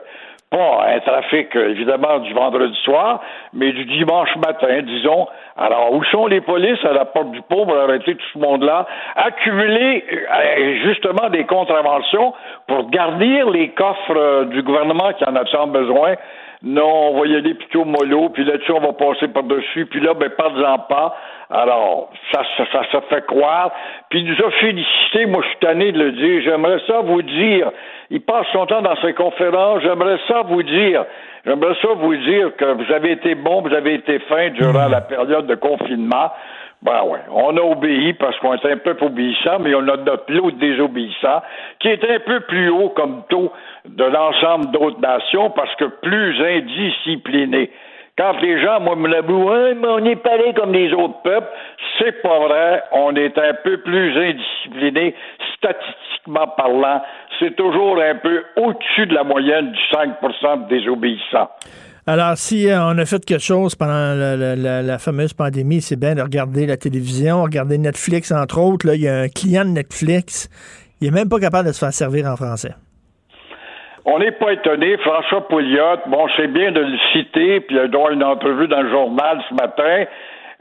pas 0.51 0.87
un 0.89 1.01
trafic, 1.01 1.55
euh, 1.57 1.71
évidemment, 1.71 2.19
du 2.19 2.33
vendredi 2.33 2.77
soir, 2.85 3.21
mais 3.53 3.73
du 3.73 3.85
dimanche 3.85 4.35
matin, 4.37 4.81
disons. 4.83 5.27
Alors, 5.57 5.93
où 5.93 6.05
sont 6.05 6.27
les 6.27 6.41
polices 6.41 6.85
à 6.85 6.93
la 6.93 7.05
porte 7.05 7.33
du 7.33 7.43
pont 7.43 7.67
pour 7.67 7.77
arrêter 7.77 8.15
tout 8.15 8.27
ce 8.33 8.39
monde-là? 8.39 8.87
Accumuler, 9.17 10.05
euh, 10.11 10.75
justement, 10.85 11.29
des 11.31 11.45
contraventions 11.45 12.33
pour 12.69 12.91
garnir 12.91 13.51
les 13.51 13.71
coffres 13.71 14.17
euh, 14.17 14.45
du 14.45 14.63
gouvernement 14.63 15.13
qui 15.15 15.25
en 15.25 15.35
a 15.35 15.45
tant 15.45 15.67
besoin. 15.67 16.15
Non, 16.63 17.11
on 17.11 17.21
va 17.21 17.27
y 17.27 17.37
aller 17.37 17.55
plutôt 17.55 17.85
mollo, 17.85 18.31
puis 18.31 18.45
là-dessus, 18.45 18.73
on 18.73 18.81
va 18.81 18.93
passer 18.93 19.29
par-dessus, 19.29 19.87
puis 19.87 20.01
là, 20.01 20.15
ben, 20.15 20.31
pas-en 20.31 20.79
pas. 20.79 21.15
Alors, 21.51 22.11
ça, 22.33 22.43
ça, 22.57 22.65
ça 22.73 22.83
se 22.91 23.01
fait 23.09 23.25
croire. 23.27 23.71
Puis 24.09 24.21
il 24.21 24.27
nous 24.27 24.45
a 24.45 24.51
félicité, 24.53 25.27
moi 25.27 25.43
je 25.43 25.49
suis 25.49 25.59
tanné 25.59 25.93
de 25.93 25.99
le 25.99 26.13
dire, 26.13 26.43
j'aimerais 26.43 26.81
ça 26.87 27.01
vous 27.03 27.23
dire, 27.23 27.71
il 28.11 28.21
passe 28.21 28.47
son 28.53 28.67
temps 28.67 28.83
dans 28.83 28.97
ses 28.97 29.13
conférences, 29.13 29.83
j'aimerais 29.83 30.19
ça 30.27 30.43
vous 30.43 30.63
dire, 30.63 31.05
j'aimerais 31.45 31.75
ça 31.83 31.89
vous 31.95 32.17
dire 32.17 32.57
que 32.57 32.65
vous 32.65 32.93
avez 32.93 33.13
été 33.13 33.35
bon, 33.35 33.63
vous 33.63 33.75
avez 33.75 33.95
été 33.95 34.19
fin 34.21 34.51
durant 34.51 34.89
la 34.89 35.03
période 35.03 35.47
de 35.47 35.55
confinement. 35.55 36.33
Ben 36.87 37.03
ouais, 37.03 37.19
on 37.33 37.57
a 37.57 37.61
obéi 37.61 38.13
parce 38.13 38.39
qu'on 38.39 38.55
est 38.55 38.65
un 38.65 38.77
peu 38.77 38.97
obéissant, 39.01 39.59
mais 39.59 39.75
on 39.75 39.89
a 39.89 39.97
notre 39.97 40.33
lot 40.33 40.53
de 40.53 40.59
désobéissants 40.59 41.43
qui 41.81 41.89
est 41.89 42.05
un 42.09 42.21
peu 42.21 42.39
plus 42.43 42.71
haut 42.71 42.91
comme 42.91 43.25
taux 43.29 43.51
de 43.85 44.05
l'ensemble 44.05 44.71
d'autres 44.71 45.01
nations 45.01 45.51
parce 45.51 45.75
que 45.75 45.87
plus 45.87 46.41
indisciplinés. 46.41 47.73
Quand 48.17 48.41
les 48.41 48.63
gens, 48.63 48.79
moi, 48.81 48.95
me 48.95 49.09
l'avouent, 49.09 49.51
ouais, 49.51 49.75
mais 49.75 49.89
on 49.89 50.05
est 50.05 50.17
pareil 50.17 50.55
comme 50.55 50.73
les 50.73 50.93
autres 50.93 51.21
peuples, 51.23 51.49
c'est 51.99 52.23
pas 52.23 52.39
vrai. 52.39 52.85
On 52.93 53.17
est 53.17 53.37
un 53.37 53.55
peu 53.65 53.79
plus 53.79 54.17
indiscipliné, 54.17 55.17
statistiquement 55.57 56.47
parlant. 56.57 57.03
C'est 57.41 57.57
toujours 57.57 58.01
un 58.01 58.15
peu 58.15 58.45
au-dessus 58.57 59.07
de 59.07 59.15
la 59.15 59.25
moyenne 59.25 59.73
du 59.73 59.81
5% 59.93 60.65
de 60.65 60.69
désobéissants. 60.69 61.51
Alors, 62.09 62.37
si 62.37 62.71
euh, 62.71 62.79
on 62.79 62.97
a 62.99 63.05
fait 63.05 63.25
quelque 63.25 63.43
chose 63.43 63.75
pendant 63.75 64.15
la, 64.15 64.99
fameuse 64.99 65.35
pandémie, 65.35 65.81
c'est 65.81 65.99
bien 65.99 66.15
de 66.15 66.23
regarder 66.23 66.65
la 66.65 66.77
télévision, 66.77 67.43
regarder 67.43 67.79
Netflix, 67.79 68.31
entre 68.31 68.61
autres. 68.61 68.87
Là, 68.87 68.95
il 68.95 69.03
y 69.03 69.09
a 69.09 69.23
un 69.23 69.29
client 69.29 69.65
de 69.65 69.71
Netflix, 69.71 70.49
il 71.01 71.09
est 71.09 71.11
même 71.11 71.29
pas 71.29 71.41
capable 71.41 71.67
de 71.67 71.73
se 71.73 71.81
faire 71.81 71.93
servir 71.93 72.27
en 72.27 72.37
français. 72.37 72.75
On 74.05 74.21
n'est 74.21 74.31
pas 74.31 74.53
étonné. 74.53 74.97
François 74.99 75.49
Pouliot, 75.49 76.07
bon, 76.07 76.29
c'est 76.37 76.47
bien 76.47 76.71
de 76.71 76.79
le 76.79 76.97
citer, 77.13 77.59
puis 77.59 77.75
il 77.75 77.79
a 77.81 77.89
droit 77.89 78.11
à 78.11 78.13
une 78.13 78.23
entrevue 78.23 78.69
dans 78.69 78.83
le 78.83 78.91
journal 78.91 79.43
ce 79.49 79.55
matin, 79.55 80.05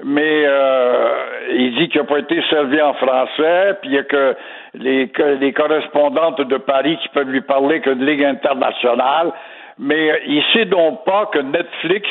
mais 0.03 0.45
euh, 0.47 1.13
il 1.53 1.75
dit 1.77 1.89
qu'il 1.89 2.01
n'a 2.01 2.07
pas 2.07 2.19
été 2.19 2.41
servi 2.49 2.81
en 2.81 2.95
français, 2.95 3.77
puis 3.81 3.91
il 3.91 3.93
y 3.93 3.99
a 3.99 4.03
que 4.03 4.35
les, 4.73 5.09
que 5.09 5.37
les 5.39 5.53
correspondantes 5.53 6.41
de 6.41 6.57
Paris 6.57 6.97
qui 7.03 7.09
peuvent 7.09 7.29
lui 7.29 7.41
parler 7.41 7.81
que 7.81 7.91
de 7.91 8.03
Ligue 8.03 8.23
internationale, 8.23 9.31
mais 9.79 10.11
euh, 10.11 10.17
il 10.27 10.43
sait 10.53 10.65
donc 10.65 11.03
pas 11.05 11.27
que 11.27 11.39
Netflix 11.39 12.07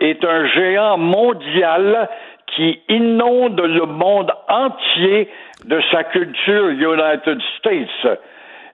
est 0.00 0.24
un 0.24 0.46
géant 0.46 0.98
mondial 0.98 2.08
qui 2.46 2.80
inonde 2.88 3.60
le 3.60 3.86
monde 3.86 4.32
entier 4.48 5.28
de 5.64 5.80
sa 5.92 6.04
culture 6.04 6.68
United 6.68 7.40
States 7.58 8.18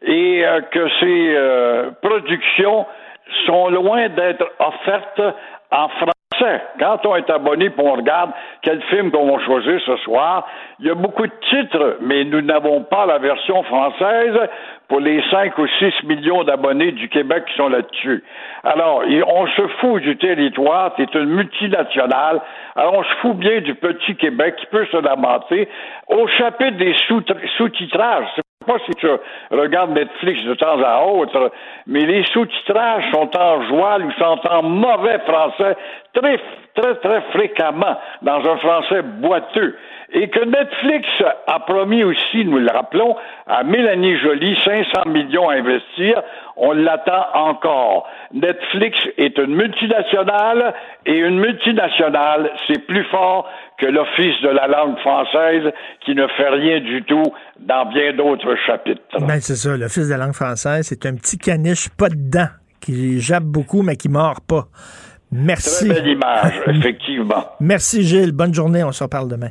et 0.03 0.47
euh, 0.47 0.61
que 0.62 0.89
ces 1.01 1.35
euh, 1.35 1.91
productions 2.01 2.87
sont 3.47 3.69
loin 3.69 4.09
d'être 4.09 4.47
offertes 4.59 5.23
en 5.71 5.89
français. 5.89 6.62
Quand 6.79 7.05
on 7.07 7.17
est 7.17 7.31
abonné 7.31 7.67
et 7.67 7.73
on 7.79 7.93
regarde 7.93 8.31
quel 8.62 8.83
film 8.85 9.11
qu'on 9.11 9.37
va 9.37 9.45
choisir 9.45 9.81
ce 9.85 9.97
soir, 9.99 10.47
il 10.79 10.87
y 10.87 10.91
a 10.91 10.95
beaucoup 10.95 11.27
de 11.27 11.33
titres, 11.51 11.97
mais 12.03 12.25
nous 12.25 12.43
n'avons 12.43 12.83
pas 12.83 13.07
la 13.07 13.19
version 13.19 13.62
française 13.64 14.39
pour 14.89 15.01
les 15.01 15.22
5 15.30 15.59
ou 15.59 15.66
6 15.66 16.05
millions 16.05 16.45
d'abonnés 16.45 16.93
du 16.93 17.09
Québec 17.09 17.45
qui 17.47 17.55
sont 17.57 17.68
là-dessus. 17.68 18.22
Alors, 18.62 19.03
on 19.26 19.47
se 19.49 19.66
fout 19.80 20.03
du 20.03 20.16
territoire, 20.16 20.93
c'est 20.97 21.12
une 21.14 21.26
multinationale, 21.26 22.41
alors 22.76 22.95
on 22.99 23.03
se 23.03 23.14
fout 23.20 23.37
bien 23.37 23.61
du 23.61 23.74
petit 23.74 24.14
Québec 24.16 24.57
qui 24.57 24.66
peut 24.66 24.87
se 24.87 24.97
lamenter 24.99 25.68
au 26.09 26.26
chapitre 26.28 26.76
des 26.76 26.95
sous- 27.09 27.22
sous-titrages. 27.57 28.26
Je 28.37 28.43
sais 28.43 28.72
pas 28.72 28.78
si 28.84 28.91
tu 28.97 29.09
regardes 29.51 29.91
Netflix 29.93 30.43
de 30.45 30.55
temps 30.55 30.80
à 30.82 31.05
autre, 31.05 31.53
mais 31.87 32.01
les 32.01 32.24
sous-titrages 32.32 33.05
sont 33.12 33.30
en 33.39 33.62
joual 33.64 34.05
ou 34.05 34.12
sont 34.12 34.41
en 34.51 34.62
mauvais 34.62 35.18
français 35.20 35.76
très, 36.14 36.39
très, 36.74 36.95
très 36.97 37.20
fréquemment 37.32 37.97
dans 38.22 38.39
un 38.49 38.57
français 38.59 39.03
boiteux. 39.03 39.76
Et 40.12 40.28
que 40.30 40.44
Netflix 40.44 41.09
a 41.46 41.61
promis 41.61 42.04
aussi, 42.04 42.44
nous 42.44 42.59
le 42.59 42.70
rappelons, 42.70 43.16
à 43.46 43.64
Mélanie 43.64 44.16
Joly 44.18 44.57
500 44.64 45.09
millions 45.09 45.48
à 45.48 45.54
investir, 45.54 46.22
on 46.57 46.72
l'attend 46.72 47.26
encore. 47.34 48.09
Netflix 48.32 48.98
est 49.18 49.36
une 49.38 49.54
multinationale 49.57 50.74
et 51.07 51.18
une 51.18 51.40
multinationale, 51.40 52.50
c'est 52.66 52.86
plus 52.86 53.04
fort 53.04 53.50
que 53.78 53.86
l'Office 53.86 54.40
de 54.42 54.48
la 54.48 54.68
langue 54.68 54.98
française 54.98 55.72
qui 56.04 56.14
ne 56.14 56.26
fait 56.28 56.48
rien 56.48 56.80
du 56.80 57.02
tout 57.02 57.34
dans 57.61 57.86
bien 57.86 58.12
d'autres 58.12 58.57
chapitres. 58.66 59.02
Ben, 59.20 59.40
c'est 59.40 59.57
ça, 59.57 59.76
l'Office 59.76 60.09
de 60.09 60.14
la 60.14 60.24
langue 60.24 60.34
française, 60.34 60.86
c'est 60.88 61.04
un 61.07 61.16
petit 61.16 61.36
caniche 61.36 61.88
pas 61.90 62.09
dedans, 62.09 62.48
qui 62.80 63.20
jappe 63.20 63.44
beaucoup, 63.44 63.82
mais 63.82 63.96
qui 63.96 64.09
mord 64.09 64.40
pas. 64.40 64.68
Merci. 65.32 65.88
Très 65.88 66.00
belle 66.00 66.09
image, 66.12 66.62
effectivement. 66.68 67.44
Merci, 67.61 68.02
Gilles. 68.04 68.32
Bonne 68.32 68.54
journée. 68.54 68.84
On 68.84 68.92
se 68.92 69.02
reparle 69.02 69.28
demain. 69.28 69.50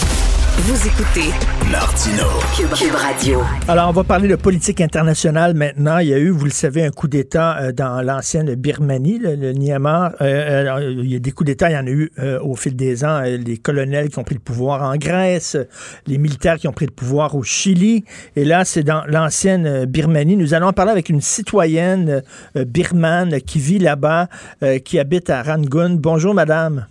Vous 0.57 0.87
écoutez 0.87 1.29
Martino. 1.71 2.23
Cube, 2.55 2.69
Cube 2.75 2.93
Radio. 2.93 3.39
Alors, 3.67 3.89
on 3.89 3.93
va 3.93 4.03
parler 4.03 4.27
de 4.27 4.35
politique 4.35 4.79
internationale 4.81 5.55
maintenant. 5.55 5.97
Il 5.97 6.09
y 6.09 6.13
a 6.13 6.19
eu, 6.19 6.29
vous 6.29 6.45
le 6.45 6.51
savez, 6.51 6.83
un 6.83 6.91
coup 6.91 7.07
d'État 7.07 7.57
euh, 7.57 7.71
dans 7.71 8.01
l'ancienne 8.01 8.53
Birmanie, 8.55 9.17
le, 9.17 9.35
le 9.35 9.53
Myanmar. 9.53 10.11
Euh, 10.21 10.93
il 11.01 11.11
y 11.11 11.15
a 11.15 11.19
des 11.19 11.31
coups 11.31 11.47
d'État, 11.47 11.69
il 11.71 11.73
y 11.73 11.77
en 11.77 11.87
a 11.87 11.89
eu 11.89 12.11
euh, 12.19 12.39
au 12.41 12.55
fil 12.55 12.75
des 12.75 13.03
ans. 13.03 13.21
Les 13.21 13.57
colonels 13.57 14.09
qui 14.09 14.19
ont 14.19 14.23
pris 14.23 14.35
le 14.35 14.41
pouvoir 14.41 14.83
en 14.83 14.95
Grèce, 14.97 15.57
les 16.05 16.17
militaires 16.17 16.57
qui 16.57 16.67
ont 16.67 16.73
pris 16.73 16.85
le 16.85 16.91
pouvoir 16.91 17.35
au 17.35 17.43
Chili. 17.43 18.03
Et 18.35 18.45
là, 18.45 18.63
c'est 18.65 18.83
dans 18.83 19.03
l'ancienne 19.07 19.85
Birmanie. 19.85 20.37
Nous 20.37 20.53
allons 20.53 20.67
en 20.67 20.73
parler 20.73 20.91
avec 20.91 21.09
une 21.09 21.21
citoyenne 21.21 22.21
euh, 22.55 22.65
birmane 22.65 23.41
qui 23.41 23.59
vit 23.59 23.79
là-bas, 23.79 24.27
euh, 24.63 24.79
qui 24.79 24.99
habite 24.99 25.29
à 25.29 25.41
Rangoon. 25.41 25.95
Bonjour, 25.99 26.33
madame. 26.33 26.87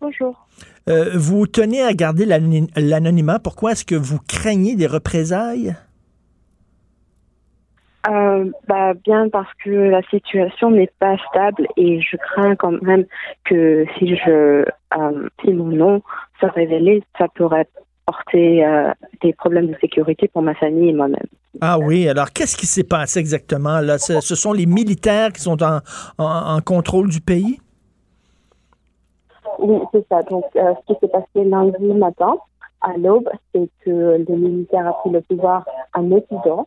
Bonjour. 0.00 0.43
Euh, 0.88 1.10
vous 1.14 1.46
tenez 1.46 1.82
à 1.82 1.94
garder 1.94 2.26
l'anonymat. 2.26 3.38
Pourquoi 3.38 3.72
est-ce 3.72 3.84
que 3.84 3.94
vous 3.94 4.18
craignez 4.28 4.76
des 4.76 4.86
représailles? 4.86 5.74
Euh, 8.06 8.50
bah, 8.68 8.92
bien 8.92 9.30
parce 9.30 9.48
que 9.64 9.70
la 9.70 10.02
situation 10.10 10.70
n'est 10.70 10.92
pas 10.98 11.16
stable 11.30 11.66
et 11.78 12.02
je 12.02 12.18
crains 12.18 12.54
quand 12.54 12.82
même 12.82 13.06
que 13.46 13.86
si 13.98 14.14
je 14.16 14.64
euh, 14.98 15.28
si 15.42 15.52
mon 15.54 15.68
nom 15.68 16.02
se 16.38 16.44
révélait, 16.46 17.02
ça 17.18 17.28
pourrait 17.34 17.66
porter 18.04 18.62
euh, 18.66 18.92
des 19.22 19.32
problèmes 19.32 19.68
de 19.68 19.76
sécurité 19.80 20.28
pour 20.28 20.42
ma 20.42 20.54
famille 20.54 20.90
et 20.90 20.92
moi-même. 20.92 21.26
Ah 21.62 21.78
oui, 21.78 22.06
alors 22.06 22.30
qu'est-ce 22.30 22.58
qui 22.58 22.66
s'est 22.66 22.84
passé 22.84 23.20
exactement 23.20 23.80
là? 23.80 23.96
Ce, 23.96 24.20
ce 24.20 24.34
sont 24.34 24.52
les 24.52 24.66
militaires 24.66 25.32
qui 25.32 25.40
sont 25.40 25.62
en, 25.62 25.78
en- 26.18 26.56
en 26.56 26.60
contrôle 26.60 27.08
du 27.08 27.22
pays? 27.22 27.58
Oui, 29.58 29.78
c'est 29.92 30.06
ça. 30.08 30.22
Donc, 30.22 30.44
euh, 30.56 30.74
ce 30.86 30.92
qui 30.94 31.00
s'est 31.00 31.08
passé 31.08 31.44
lundi 31.44 31.84
matin 31.94 32.36
à 32.80 32.96
l'aube, 32.98 33.28
c'est 33.54 33.68
que 33.84 34.16
les 34.28 34.36
militaires 34.36 34.86
ont 34.86 35.00
pris 35.00 35.10
le 35.10 35.20
pouvoir 35.22 35.64
à 35.92 36.00
Netidan, 36.02 36.66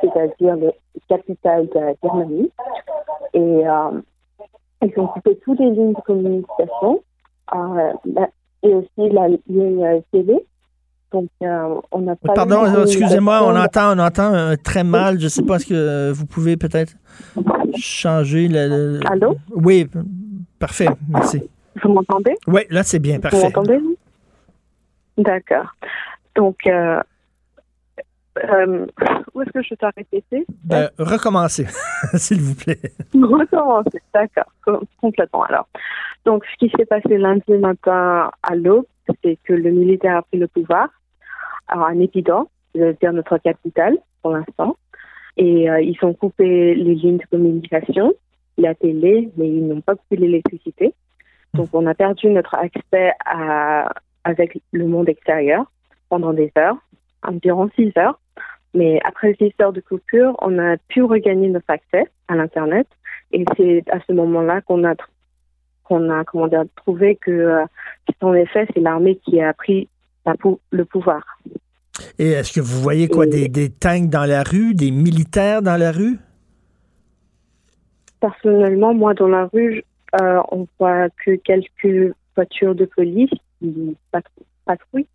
c'est-à-dire 0.00 0.56
le 0.56 0.70
capital 1.08 1.66
de 1.74 1.78
la 1.80 1.92
Birmanie, 2.02 2.50
et 3.34 3.66
euh, 3.68 4.00
ils 4.82 4.92
ont 4.98 5.08
coupé 5.08 5.36
toutes 5.44 5.58
les 5.60 5.70
lignes 5.70 5.92
de 5.92 6.00
communication 6.00 7.00
euh, 7.54 7.92
et 8.62 8.74
aussi 8.74 9.10
la 9.12 9.28
ligne 9.28 10.02
télé. 10.12 10.44
Donc, 11.12 11.28
euh, 11.42 11.80
on 11.90 12.00
n'a 12.00 12.16
pas. 12.16 12.34
Pardon, 12.34 12.82
excusez-moi, 12.82 13.40
on 13.44 13.56
entend, 13.56 13.96
on 13.96 13.98
entend 13.98 14.34
euh, 14.34 14.54
très 14.62 14.84
mal. 14.84 15.18
Je 15.18 15.24
ne 15.24 15.28
sais 15.30 15.42
pas, 15.42 15.56
est-ce 15.56 15.66
que 15.66 16.12
vous 16.12 16.26
pouvez 16.26 16.56
peut-être 16.58 16.92
changer 17.76 18.46
le... 18.48 18.68
le- 18.98 19.00
Allô? 19.10 19.36
Oui, 19.54 19.86
parfait, 20.58 20.88
merci. 21.08 21.42
Vous 21.82 21.92
m'entendez? 21.92 22.34
Oui, 22.46 22.62
là, 22.70 22.82
c'est 22.82 22.98
bien, 22.98 23.16
Vous 23.16 23.22
parfait. 23.22 23.42
m'entendez? 23.42 23.78
D'accord. 25.16 25.66
Donc, 26.36 26.58
euh, 26.66 27.00
euh, 28.44 28.86
où 29.34 29.42
est-ce 29.42 29.50
que 29.50 29.62
je 29.62 29.74
dois 29.80 29.90
répéter? 29.96 30.46
Euh, 30.72 30.88
recommencez, 30.98 31.66
s'il 32.14 32.40
vous 32.40 32.54
plaît. 32.54 32.78
Recommencer, 33.14 34.00
d'accord, 34.14 34.52
com- 34.64 34.84
complètement. 35.00 35.42
Alors, 35.44 35.68
donc, 36.24 36.44
ce 36.52 36.56
qui 36.66 36.72
s'est 36.76 36.86
passé 36.86 37.18
lundi 37.18 37.52
matin 37.52 38.30
à 38.42 38.54
l'aube, 38.54 38.86
c'est 39.24 39.38
que 39.44 39.52
le 39.54 39.70
militaire 39.70 40.18
a 40.18 40.22
pris 40.22 40.38
le 40.38 40.46
pouvoir 40.46 40.88
à 41.66 41.92
Népidon, 41.94 42.46
c'est-à-dire 42.74 43.12
notre 43.12 43.38
capitale 43.38 43.96
pour 44.22 44.32
l'instant, 44.32 44.76
et 45.36 45.68
euh, 45.70 45.80
ils 45.80 45.96
ont 46.02 46.14
coupé 46.14 46.74
les 46.74 46.94
lignes 46.94 47.18
de 47.18 47.26
communication, 47.30 48.12
la 48.56 48.74
télé, 48.74 49.30
mais 49.36 49.48
ils 49.48 49.66
n'ont 49.66 49.80
pas 49.80 49.94
coupé 49.96 50.16
l'électricité. 50.16 50.94
Donc, 51.54 51.68
on 51.72 51.86
a 51.86 51.94
perdu 51.94 52.28
notre 52.28 52.54
accès 52.54 53.12
à, 53.24 53.92
avec 54.24 54.60
le 54.72 54.86
monde 54.86 55.08
extérieur 55.08 55.70
pendant 56.08 56.32
des 56.32 56.52
heures, 56.58 56.76
environ 57.22 57.68
six 57.74 57.92
heures. 57.98 58.20
Mais 58.74 59.00
après 59.04 59.34
six 59.34 59.52
heures 59.62 59.72
de 59.72 59.80
coupure, 59.80 60.36
on 60.42 60.58
a 60.58 60.76
pu 60.88 61.02
regagner 61.02 61.48
notre 61.48 61.70
accès 61.70 62.04
à 62.28 62.36
l'Internet. 62.36 62.86
Et 63.32 63.44
c'est 63.56 63.82
à 63.90 63.98
ce 64.06 64.12
moment-là 64.12 64.60
qu'on 64.60 64.84
a, 64.84 64.94
qu'on 65.84 66.10
a 66.10 66.24
comment 66.24 66.48
dire, 66.48 66.64
trouvé 66.76 67.16
que, 67.16 67.30
euh, 67.30 67.64
en 68.20 68.34
effet, 68.34 68.66
c'est 68.74 68.80
l'armée 68.80 69.16
qui 69.16 69.40
a 69.40 69.52
pris 69.52 69.88
la 70.26 70.34
le 70.70 70.84
pouvoir. 70.84 71.38
Et 72.18 72.30
est-ce 72.30 72.52
que 72.52 72.60
vous 72.60 72.80
voyez 72.80 73.08
quoi, 73.08 73.26
des, 73.26 73.48
des 73.48 73.70
tanks 73.70 74.08
dans 74.08 74.26
la 74.26 74.42
rue, 74.42 74.74
des 74.74 74.90
militaires 74.90 75.62
dans 75.62 75.76
la 75.76 75.90
rue? 75.90 76.18
Personnellement, 78.20 78.94
moi, 78.94 79.14
dans 79.14 79.28
la 79.28 79.46
rue, 79.46 79.82
euh, 80.20 80.40
on 80.50 80.66
voit 80.78 81.08
que 81.24 81.36
quelques 81.36 82.14
voitures 82.34 82.74
de 82.74 82.84
police 82.84 83.30
qui 83.60 83.96
patrouillent, 84.64 85.06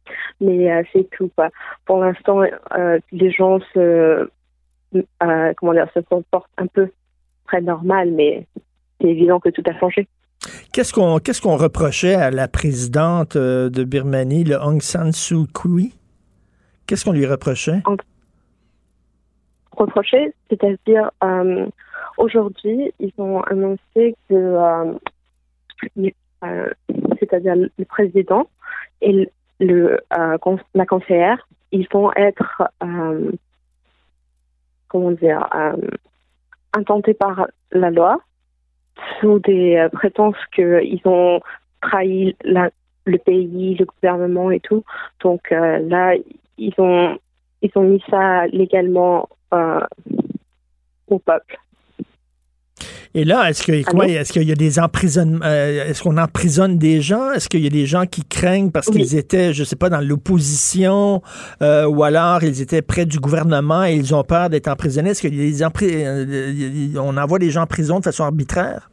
mais 0.42 0.72
euh, 0.72 0.84
c'est 0.92 1.10
tout. 1.12 1.30
Quoi. 1.36 1.50
Pour 1.86 2.00
l'instant, 2.00 2.42
euh, 2.42 3.00
les 3.12 3.32
gens 3.32 3.60
se, 3.74 4.28
euh, 4.96 5.54
comment 5.58 5.74
dire, 5.74 5.88
se 5.94 6.00
comportent 6.02 6.52
un 6.58 6.68
peu 6.68 6.90
très 7.48 7.62
normal, 7.62 8.12
mais 8.12 8.46
c'est 9.00 9.08
évident 9.08 9.40
que 9.40 9.50
tout 9.50 9.64
a 9.66 9.78
changé. 9.80 10.08
Qu'est-ce 10.74 10.92
qu'on 10.92 11.20
qu'est-ce 11.20 11.42
qu'on 11.42 11.56
reprochait 11.56 12.16
à 12.16 12.32
la 12.32 12.48
présidente 12.48 13.38
de 13.38 13.84
Birmanie, 13.84 14.44
le 14.44 14.56
Aung 14.56 14.82
San 14.82 15.12
Suu 15.12 15.46
Kyi? 15.54 15.94
Qu'est-ce 16.86 17.06
qu'on 17.06 17.14
lui 17.14 17.26
reprochait? 17.26 17.82
Reprocher, 19.78 20.34
c'est-à-dire 20.50 21.12
euh, 21.24 21.68
aujourd'hui, 22.18 22.94
ils 23.00 23.14
ont 23.18 23.42
annoncé 23.42 24.16
que, 24.30 24.34
euh, 24.34 24.94
euh, 26.44 26.70
c'est-à-dire 27.20 27.56
le 27.56 27.86
président 27.86 28.48
et 29.02 29.30
le, 29.60 30.00
la 30.74 30.86
conseillère, 30.86 31.48
ils 31.72 31.88
vont 31.92 32.12
être, 32.14 32.64
comment 34.88 35.12
dire, 35.12 35.48
intentés 36.74 37.14
par 37.14 37.48
la 37.72 37.90
loi 37.90 38.20
sous 39.20 39.40
des 39.40 39.88
prétences 39.92 40.38
qu'ils 40.54 41.02
ont 41.06 41.40
trahi 41.82 42.36
le 42.44 43.18
pays, 43.18 43.76
le 43.76 43.86
gouvernement 43.86 44.52
et 44.52 44.60
tout. 44.60 44.84
Donc 45.22 45.50
là, 45.52 46.16
ils 46.58 46.74
ont 46.78 47.18
ils 47.64 47.72
ont 47.76 47.84
mis 47.84 48.04
ça 48.10 48.46
légalement 48.48 49.28
euh, 49.54 49.80
au 51.08 51.18
peuple. 51.18 51.58
Et 53.16 53.26
là, 53.26 53.48
est-ce 53.50 53.64
qu'il 54.34 54.44
y 54.44 54.52
a 54.52 54.56
des 54.56 54.80
emprisonnements 54.80 55.46
euh, 55.46 55.86
est-ce 55.86 56.02
qu'on 56.02 56.18
emprisonne 56.18 56.80
des 56.80 57.00
gens? 57.00 57.32
Est-ce 57.32 57.48
qu'il 57.48 57.60
y 57.62 57.68
a 57.68 57.70
des 57.70 57.86
gens 57.86 58.08
qui 58.08 58.26
craignent 58.26 58.72
parce 58.72 58.88
Oui. 58.88 58.94
qu'ils 58.96 59.16
étaient, 59.16 59.54
je 59.54 59.64
sais 59.64 59.76
pas, 59.76 59.90
dans 59.90 60.02
l'opposition 60.02 61.22
euh, 61.62 61.86
ou 61.88 62.04
alors 62.04 62.44
ils 62.44 62.60
étaient 62.62 62.82
près 62.82 63.06
du 63.06 63.20
gouvernement 63.20 63.84
et 63.86 63.94
ils 63.94 64.16
ont 64.16 64.24
peur 64.24 64.50
d'être 64.50 64.68
emprisonnés? 64.68 65.12
Est-ce 65.12 65.22
qu'il 65.22 65.36
y 65.36 65.40
a 65.40 65.44
des 65.44 65.62
empri- 65.64 66.04
euh, 66.04 67.00
on 67.00 67.16
envoie 67.18 67.38
des 67.38 67.52
gens 67.52 67.62
en 67.62 67.68
prison 67.68 68.00
de 68.00 68.04
façon 68.04 68.24
arbitraire? 68.24 68.90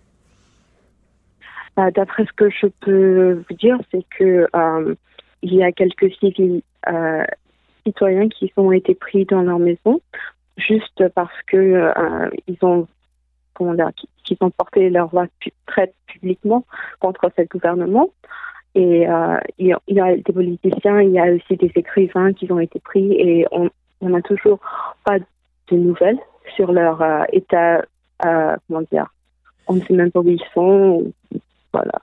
Euh, 1.78 1.90
D'après 1.94 2.24
ce 2.26 2.32
que 2.36 2.50
je 2.50 2.66
peux 2.82 3.42
vous 3.48 3.56
dire, 3.56 3.78
c'est 3.90 4.04
que 4.18 4.46
euh, 4.54 4.94
il 5.42 5.54
y 5.54 5.62
a 5.62 5.72
quelques 5.72 6.12
civils 6.20 6.60
citoyens 7.87 8.28
qui 8.28 8.53
ont 8.57 8.72
été 8.72 8.95
pris 8.95 9.24
dans 9.24 9.43
leur 9.43 9.59
maison 9.59 10.01
juste 10.57 11.09
parce 11.14 11.43
que 11.47 11.57
euh, 11.57 12.31
ils 12.47 12.59
ont 12.62 12.87
comment 13.55 13.74
dire, 13.74 13.91
qui- 13.97 14.09
qu'ils 14.24 14.39
ont 14.41 14.51
porté 14.51 14.89
leur 14.91 15.09
voix 15.09 15.26
très 15.66 15.93
publiquement 16.07 16.64
contre 16.99 17.31
ce 17.37 17.43
gouvernement. 17.43 18.09
Et 18.74 19.07
euh, 19.09 19.37
il 19.59 19.76
y 19.89 20.01
a- 20.01 20.16
des 20.16 20.33
politiciens, 20.33 21.01
il 21.03 21.11
y 21.11 21.18
a 21.18 21.33
aussi 21.33 21.57
des 21.57 21.70
écrivains 21.74 22.33
qui 22.33 22.51
ont 22.53 22.61
été 22.61 22.78
pris 22.81 23.12
et 23.12 23.47
on 23.53 23.68
n'a 24.09 24.22
toujours 24.22 24.61
pas 25.05 25.18
de 25.18 25.76
nouvelles 25.76 26.18
sur 26.57 26.72
leur 26.72 27.03
euh, 27.03 27.24
état, 27.33 27.83
comment 28.22 28.83
dire, 28.93 29.12
on 29.66 29.74
ne 29.74 29.81
sait 29.81 29.95
même 29.95 30.11
pas 30.11 30.20
où 30.20 30.28
ils 30.28 30.43
sont. 30.55 31.12
Voilà. 31.72 32.01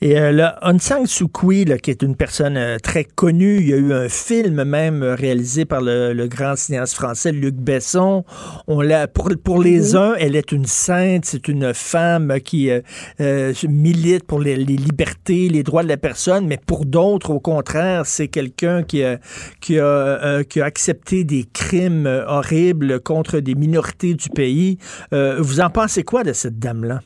Et 0.00 0.18
euh, 0.18 0.32
là, 0.32 0.58
Aung 0.62 0.80
San 0.80 1.06
Suu 1.06 1.26
Kyi, 1.28 1.64
là, 1.64 1.78
qui 1.78 1.90
est 1.90 2.02
une 2.02 2.16
personne 2.16 2.56
euh, 2.56 2.78
très 2.78 3.04
connue, 3.04 3.56
il 3.58 3.68
y 3.68 3.74
a 3.74 3.76
eu 3.76 3.92
un 3.92 4.08
film 4.08 4.64
même 4.64 5.02
euh, 5.02 5.14
réalisé 5.14 5.64
par 5.64 5.80
le, 5.80 6.12
le 6.12 6.28
grand 6.28 6.56
cinéaste 6.56 6.94
français 6.94 7.32
Luc 7.32 7.54
Besson. 7.54 8.24
On 8.66 8.80
l'a 8.80 9.08
pour 9.08 9.28
pour 9.42 9.60
les 9.62 9.96
uns, 9.96 10.14
elle 10.18 10.36
est 10.36 10.52
une 10.52 10.66
sainte, 10.66 11.24
c'est 11.24 11.48
une 11.48 11.74
femme 11.74 12.40
qui 12.44 12.70
euh, 12.70 12.80
euh, 13.20 13.52
milite 13.68 14.24
pour 14.24 14.40
les, 14.40 14.56
les 14.56 14.76
libertés, 14.76 15.48
les 15.48 15.62
droits 15.62 15.82
de 15.82 15.88
la 15.88 15.96
personne, 15.96 16.46
mais 16.46 16.58
pour 16.64 16.86
d'autres, 16.86 17.30
au 17.30 17.40
contraire, 17.40 18.06
c'est 18.06 18.28
quelqu'un 18.28 18.82
qui 18.82 19.02
a, 19.02 19.18
qui 19.60 19.78
a 19.78 20.44
qui 20.44 20.60
a 20.60 20.64
accepté 20.64 21.24
des 21.24 21.44
crimes 21.52 22.06
horribles 22.26 23.00
contre 23.00 23.40
des 23.40 23.54
minorités 23.54 24.14
du 24.14 24.28
pays. 24.28 24.78
Vous 25.12 25.60
en 25.60 25.70
pensez 25.70 26.02
quoi 26.02 26.24
de 26.24 26.32
cette 26.32 26.58
dame-là? 26.58 27.00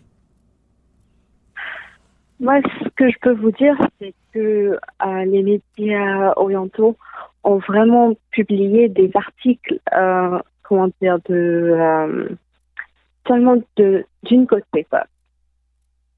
Moi, 2.40 2.60
ce 2.82 2.88
que 2.96 3.10
je 3.10 3.18
peux 3.20 3.34
vous 3.34 3.50
dire, 3.52 3.76
c'est 3.98 4.14
que 4.32 4.78
euh, 5.04 5.24
les 5.26 5.42
médias 5.42 6.32
orientaux 6.36 6.96
ont 7.44 7.58
vraiment 7.58 8.14
publié 8.30 8.88
des 8.88 9.10
articles, 9.14 9.78
euh, 9.94 10.38
comment 10.62 10.88
dire, 11.02 11.18
de 11.28 11.34
euh, 11.78 12.28
seulement 13.28 13.56
de 13.76 14.06
d'une 14.22 14.46
côté. 14.46 14.86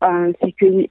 C'est 0.00 0.52
que 0.52 0.86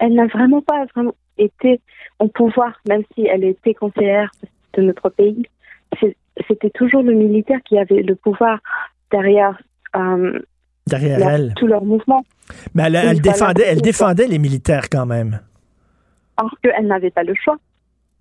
elle 0.00 0.14
n'a 0.14 0.26
vraiment 0.26 0.60
pas 0.60 0.84
vraiment 0.94 1.14
été 1.38 1.80
au 2.18 2.28
pouvoir, 2.28 2.78
même 2.86 3.04
si 3.14 3.26
elle 3.26 3.44
était 3.44 3.74
conseillère 3.74 4.30
de 4.74 4.82
notre 4.82 5.08
pays. 5.08 5.46
C'était 6.46 6.70
toujours 6.70 7.02
le 7.02 7.14
militaire 7.14 7.62
qui 7.64 7.78
avait 7.78 8.02
le 8.02 8.16
pouvoir 8.16 8.60
derrière. 9.10 9.58
Derrière 10.88 11.18
leur- 11.18 11.30
elle. 11.30 11.54
tous 11.56 11.66
leurs 11.66 11.84
mouvements. 11.84 12.24
Mais 12.74 12.84
elle, 12.92 13.20
défendait, 13.20 13.64
elle 13.66 13.80
défendait 13.82 14.26
les 14.26 14.38
militaires 14.38 14.88
quand 14.90 15.06
même. 15.06 15.40
alors 16.36 16.54
qu'elle 16.62 16.86
n'avait 16.86 17.10
pas 17.10 17.22
le 17.24 17.34
choix. 17.34 17.56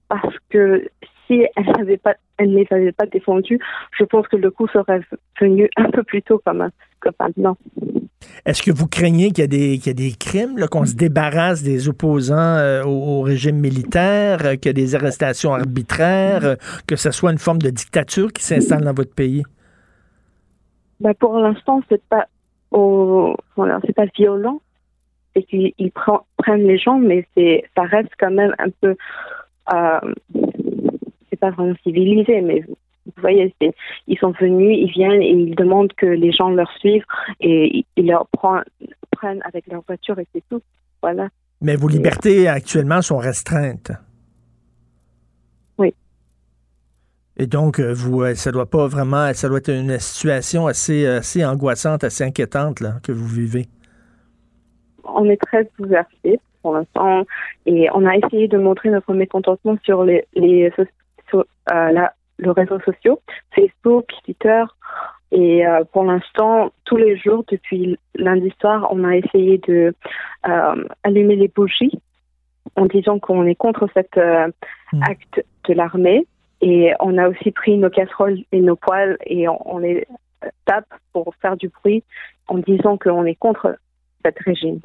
Parce 0.09 0.35
que 0.49 0.87
si 1.25 1.45
elle 1.55 1.65
n'avait 1.77 1.97
pas, 1.97 2.15
elle 2.37 2.51
ne 2.51 2.57
les 2.59 2.67
avait 2.71 2.91
pas 2.93 3.05
défendus, 3.05 3.59
je 3.97 4.03
pense 4.05 4.27
que 4.27 4.37
le 4.37 4.49
coup 4.51 4.67
serait 4.69 5.01
venu 5.41 5.69
un 5.75 5.89
peu 5.91 6.03
plus 6.03 6.21
tôt 6.23 6.41
comme, 6.45 6.69
que 7.01 7.09
maintenant. 7.19 7.57
Est-ce 8.45 8.63
que 8.63 8.71
vous 8.71 8.87
craignez 8.87 9.31
qu'il 9.31 9.39
y 9.39 9.43
a 9.43 9.47
des, 9.47 9.77
qu'il 9.77 9.87
y 9.87 9.89
a 9.89 9.93
des 9.93 10.11
crimes, 10.13 10.65
qu'on 10.71 10.85
se 10.85 10.95
débarrasse 10.95 11.63
des 11.63 11.89
opposants 11.89 12.35
euh, 12.37 12.83
au, 12.83 13.19
au 13.19 13.21
régime 13.21 13.57
militaire, 13.59 14.45
euh, 14.45 14.55
qu'il 14.55 14.67
y 14.67 14.69
a 14.69 14.73
des 14.73 14.95
arrestations 14.95 15.53
arbitraires, 15.53 16.45
euh, 16.45 16.55
que 16.87 16.95
ce 16.95 17.11
soit 17.11 17.31
une 17.31 17.37
forme 17.37 17.61
de 17.61 17.69
dictature 17.69 18.31
qui 18.31 18.43
s'installe 18.43 18.83
dans 18.83 18.93
votre 18.93 19.13
pays? 19.13 19.43
Ben, 20.99 21.13
pour 21.13 21.37
l'instant, 21.37 21.81
c'est 21.89 22.01
pas 22.09 22.27
au, 22.71 23.35
voilà, 23.55 23.79
c'est 23.85 23.95
pas 23.95 24.05
violent. 24.15 24.61
C'est 25.35 25.43
qu'ils 25.43 25.73
prennent 26.37 26.65
les 26.67 26.77
gens, 26.79 26.97
mais 26.97 27.27
c'est, 27.35 27.63
ça 27.75 27.83
reste 27.83 28.09
quand 28.19 28.31
même 28.31 28.55
un 28.57 28.69
peu, 28.81 28.95
euh, 29.73 29.99
c'est 31.29 31.39
pas 31.39 31.51
vraiment 31.51 31.75
civilisé, 31.83 32.41
mais 32.41 32.61
vous 32.61 33.21
voyez, 33.21 33.53
c'est, 33.61 33.73
ils 34.07 34.17
sont 34.17 34.31
venus, 34.39 34.75
ils 34.79 34.89
viennent 34.91 35.21
et 35.21 35.29
ils 35.31 35.55
demandent 35.55 35.93
que 35.93 36.07
les 36.07 36.31
gens 36.31 36.49
leur 36.49 36.71
suivent 36.79 37.05
et 37.39 37.77
ils- 37.79 37.85
ils 37.97 38.07
leur 38.07 38.27
prennent, 38.29 38.63
prennent 39.11 39.41
avec 39.45 39.67
leur 39.67 39.81
voiture 39.87 40.17
et 40.19 40.27
c'est 40.33 40.43
tout. 40.49 40.61
Voilà. 41.03 41.29
Mais 41.61 41.75
vos 41.75 41.87
libertés 41.87 42.47
actuellement 42.47 43.01
sont 43.03 43.17
restreintes. 43.17 43.91
Oui. 45.77 45.93
Et 47.37 47.45
donc, 47.47 47.79
euh, 47.79 47.93
vous, 47.93 48.23
euh, 48.23 48.33
ça 48.35 48.51
doit 48.51 48.65
pas 48.69 48.87
vraiment, 48.87 49.31
ça 49.33 49.47
doit 49.47 49.59
être 49.59 49.69
une 49.71 49.97
situation 49.99 50.67
assez, 50.67 51.05
assez 51.05 51.45
angoissante, 51.45 52.03
assez 52.03 52.23
inquiétante 52.23 52.79
là, 52.79 52.95
que 53.03 53.11
vous 53.11 53.27
vivez. 53.27 53.67
on 55.03 55.25
est 55.29 55.37
très 55.41 55.69
bouleversés 55.77 56.39
pour 56.61 56.73
l'instant 56.75 57.23
et 57.65 57.87
on 57.93 58.05
a 58.05 58.15
essayé 58.17 58.47
de 58.47 58.57
montrer 58.57 58.89
notre 58.89 59.13
mécontentement 59.13 59.77
sur 59.83 60.03
les, 60.03 60.25
les 60.35 60.71
so- 60.75 60.83
sur, 61.29 61.39
euh, 61.71 61.91
la, 61.91 62.13
le 62.39 62.51
réseau 62.51 62.79
social, 62.81 63.15
Facebook, 63.55 64.05
Twitter. 64.25 64.63
Et 65.31 65.65
euh, 65.65 65.83
pour 65.91 66.03
l'instant, 66.05 66.71
tous 66.85 66.97
les 66.97 67.17
jours, 67.17 67.43
depuis 67.51 67.97
lundi 68.15 68.51
soir, 68.59 68.87
on 68.91 69.03
a 69.03 69.15
essayé 69.15 69.59
de 69.67 69.93
euh, 70.47 70.83
allumer 71.03 71.35
les 71.35 71.47
bougies 71.49 71.99
en 72.75 72.85
disant 72.85 73.19
qu'on 73.19 73.45
est 73.45 73.55
contre 73.55 73.87
cet 73.93 74.17
euh, 74.17 74.47
Hmm. 74.93 75.03
acte 75.03 75.43
de 75.67 75.73
l'armée. 75.73 76.25
Et 76.61 76.93
on 76.99 77.17
a 77.17 77.29
aussi 77.29 77.51
pris 77.51 77.77
nos 77.77 77.89
casseroles 77.89 78.39
et 78.51 78.61
nos 78.61 78.75
poêles 78.75 79.17
et 79.25 79.47
on, 79.47 79.77
les 79.77 80.07
tape 80.65 80.91
pour 81.13 81.33
faire 81.41 81.57
du 81.57 81.69
bruit 81.69 82.03
en 82.47 82.57
disant 82.57 82.97
qu'on 82.97 83.25
est 83.25 83.35
contre 83.35 83.77
cet 84.23 84.39
régime. 84.39 84.79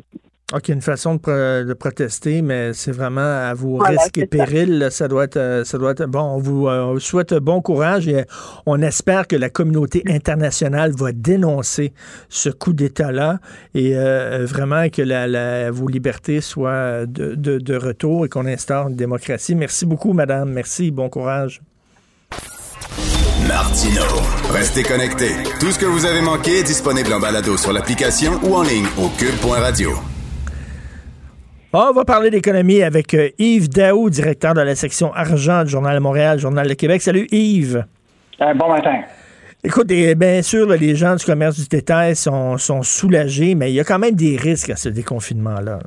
OK, 0.55 0.69
une 0.69 0.83
façon 0.83 1.15
de, 1.15 1.19
pro- 1.21 1.33
de 1.33 1.73
protester, 1.73 2.43
mais 2.43 2.75
c'est 2.75 2.93
vraiment 2.93 3.21
à 3.49 3.55
vos 3.55 3.79
Voilà, 3.79 4.01
risques 4.03 4.19
et 4.19 4.23
ça. 4.23 4.27
périls. 4.27 4.89
Ça 4.91 5.09
doit 5.09 5.25
être, 5.25 5.39
euh, 5.39 5.65
ça 5.65 5.79
doit 5.79 5.93
être 5.93 6.05
bon. 6.05 6.21
On 6.21 6.39
vous, 6.39 6.69
euh, 6.69 6.83
on 6.83 6.93
vous 6.95 7.01
souhaite 7.01 7.33
bon 7.35 7.63
courage 7.63 8.07
et 8.07 8.19
euh, 8.21 8.25
on 8.67 8.83
espère 8.83 9.27
que 9.27 9.35
la 9.37 9.49
communauté 9.49 10.03
internationale 10.09 10.93
va 10.95 11.13
dénoncer 11.13 11.95
ce 12.29 12.51
coup 12.51 12.75
d'État-là 12.75 13.39
et 13.75 13.97
euh, 13.97 14.45
vraiment 14.47 14.89
que 14.91 15.01
la, 15.01 15.27
la- 15.27 15.71
vos 15.71 15.89
libertés 15.89 16.43
soient 16.43 17.07
de, 17.07 17.35
de- 17.35 17.59
de 17.59 17.75
retour 17.77 18.27
et 18.27 18.29
qu'on 18.29 18.45
instaure 18.47 18.89
une 18.89 18.97
démocratie. 18.97 19.55
Merci 19.55 19.87
beaucoup, 19.87 20.13
madame. 20.13 20.51
Merci. 20.53 20.91
Bon 20.91 21.09
courage. 21.09 21.63
Martino. 23.49 24.03
Restez 24.51 24.83
connectés. 24.83 25.33
Tout 25.61 25.73
ce 25.73 25.79
que 25.79 25.87
vous 25.87 26.05
avez 26.05 26.21
manqué 26.21 26.59
est 26.59 26.63
disponible 26.63 27.13
en 27.13 27.21
balado 27.21 27.57
sur 27.57 27.73
l'application 27.73 28.33
ou 28.45 28.55
en 28.55 28.63
ligne 28.63 28.87
au 28.99 29.09
cube.radio. 29.09 29.93
On 31.75 31.93
va 31.93 32.05
parler 32.05 32.29
d'économie 32.29 32.83
avec 32.83 33.15
euh, 33.15 33.31
Yves 33.39 33.71
Daou, 33.71 34.11
directeur 34.11 34.53
de 34.53 34.61
la 34.61 34.75
section 34.75 35.11
argent 35.15 35.65
du 35.65 35.71
Journal 35.71 35.95
de 35.95 36.03
Montréal, 36.03 36.39
Journal 36.39 36.69
de 36.69 36.75
Québec. 36.75 37.01
Salut 37.01 37.27
Yves. 37.33 37.87
Euh, 38.43 38.53
bon 38.53 38.69
matin. 38.69 39.01
Écoute, 39.65 39.87
bien 39.87 40.43
sûr, 40.43 40.69
là, 40.69 40.77
les 40.77 40.95
gens 40.95 41.17
du 41.17 41.25
commerce 41.25 41.59
du 41.59 41.67
détail 41.67 42.15
sont, 42.15 42.59
sont 42.59 42.83
soulagés, 42.83 43.55
mais 43.55 43.71
il 43.71 43.75
y 43.75 43.81
a 43.81 43.85
quand 43.85 43.99
même 43.99 44.15
des 44.15 44.37
risques 44.37 44.69
à 44.69 44.77
ce 44.77 44.91
déconfinement-là. 44.91 45.79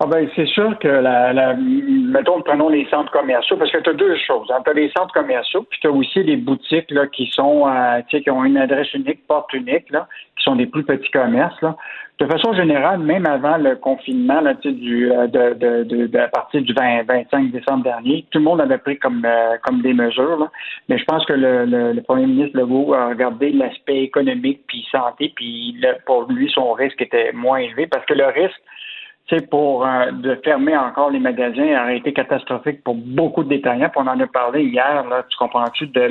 Ah 0.00 0.06
ben, 0.06 0.26
c'est 0.34 0.46
sûr 0.46 0.78
que 0.78 0.88
la, 0.88 1.34
la 1.34 1.54
mettons, 1.54 2.40
prenons 2.40 2.70
les 2.70 2.86
centres 2.88 3.10
commerciaux, 3.10 3.56
parce 3.58 3.70
que 3.70 3.78
tu 3.78 3.90
as 3.90 3.94
deux 3.94 4.16
choses. 4.26 4.46
Tu 4.46 4.70
as 4.70 4.72
les 4.72 4.90
centres 4.96 5.12
commerciaux, 5.12 5.66
puis 5.68 5.80
tu 5.82 5.88
as 5.88 5.90
aussi 5.90 6.22
les 6.22 6.36
boutiques 6.36 6.90
là, 6.92 7.08
qui 7.08 7.26
sont 7.34 7.68
euh, 7.68 8.00
qui 8.08 8.30
ont 8.30 8.44
une 8.44 8.56
adresse 8.56 8.94
unique, 8.94 9.26
porte 9.26 9.52
unique, 9.52 9.90
là, 9.90 10.06
qui 10.38 10.44
sont 10.44 10.56
des 10.56 10.66
plus 10.66 10.84
petits 10.84 11.10
commerces. 11.10 11.60
Là. 11.60 11.76
De 12.18 12.26
façon 12.26 12.52
générale, 12.52 12.98
même 12.98 13.26
avant 13.26 13.58
le 13.58 13.76
confinement, 13.76 14.40
là, 14.40 14.54
du, 14.54 15.12
euh, 15.12 15.28
de, 15.28 15.54
de, 15.54 15.84
de, 15.84 16.06
de- 16.08 16.18
à 16.18 16.26
partir 16.26 16.60
du 16.62 16.72
20, 16.72 17.04
25 17.06 17.52
décembre 17.52 17.84
dernier, 17.84 18.24
tout 18.32 18.38
le 18.38 18.44
monde 18.44 18.60
avait 18.60 18.78
pris 18.78 18.98
comme, 18.98 19.22
euh, 19.24 19.56
comme 19.62 19.82
des 19.82 19.94
mesures. 19.94 20.36
Là. 20.36 20.50
Mais 20.88 20.98
je 20.98 21.04
pense 21.04 21.24
que 21.26 21.32
le, 21.32 21.64
le, 21.64 21.92
le 21.92 22.02
premier 22.02 22.26
ministre 22.26 22.58
Legault 22.58 22.92
a 22.92 23.10
regardé 23.10 23.50
l'aspect 23.52 24.02
économique 24.02 24.62
puis 24.66 24.84
santé, 24.90 25.32
puis 25.36 25.76
le- 25.80 25.94
pour 26.06 26.24
lui, 26.24 26.50
son 26.52 26.72
risque 26.72 27.00
était 27.00 27.30
moins 27.32 27.58
élevé, 27.58 27.86
parce 27.86 28.04
que 28.06 28.14
le 28.14 28.26
risque, 28.26 28.60
pour 29.50 29.86
euh, 29.86 30.10
de 30.12 30.34
fermer 30.44 30.76
encore 30.76 31.10
les 31.10 31.18
magasins 31.18 31.82
aurait 31.82 31.98
été 31.98 32.12
catastrophique 32.12 32.82
pour 32.82 32.94
beaucoup 32.94 33.44
de 33.44 33.50
détaillants. 33.50 33.90
Puis 33.90 34.00
on 34.02 34.08
en 34.08 34.18
a 34.18 34.26
parlé 34.26 34.64
hier, 34.64 35.04
là, 35.08 35.24
tu 35.28 35.36
comprends-tu, 35.38 35.86
de 35.88 36.08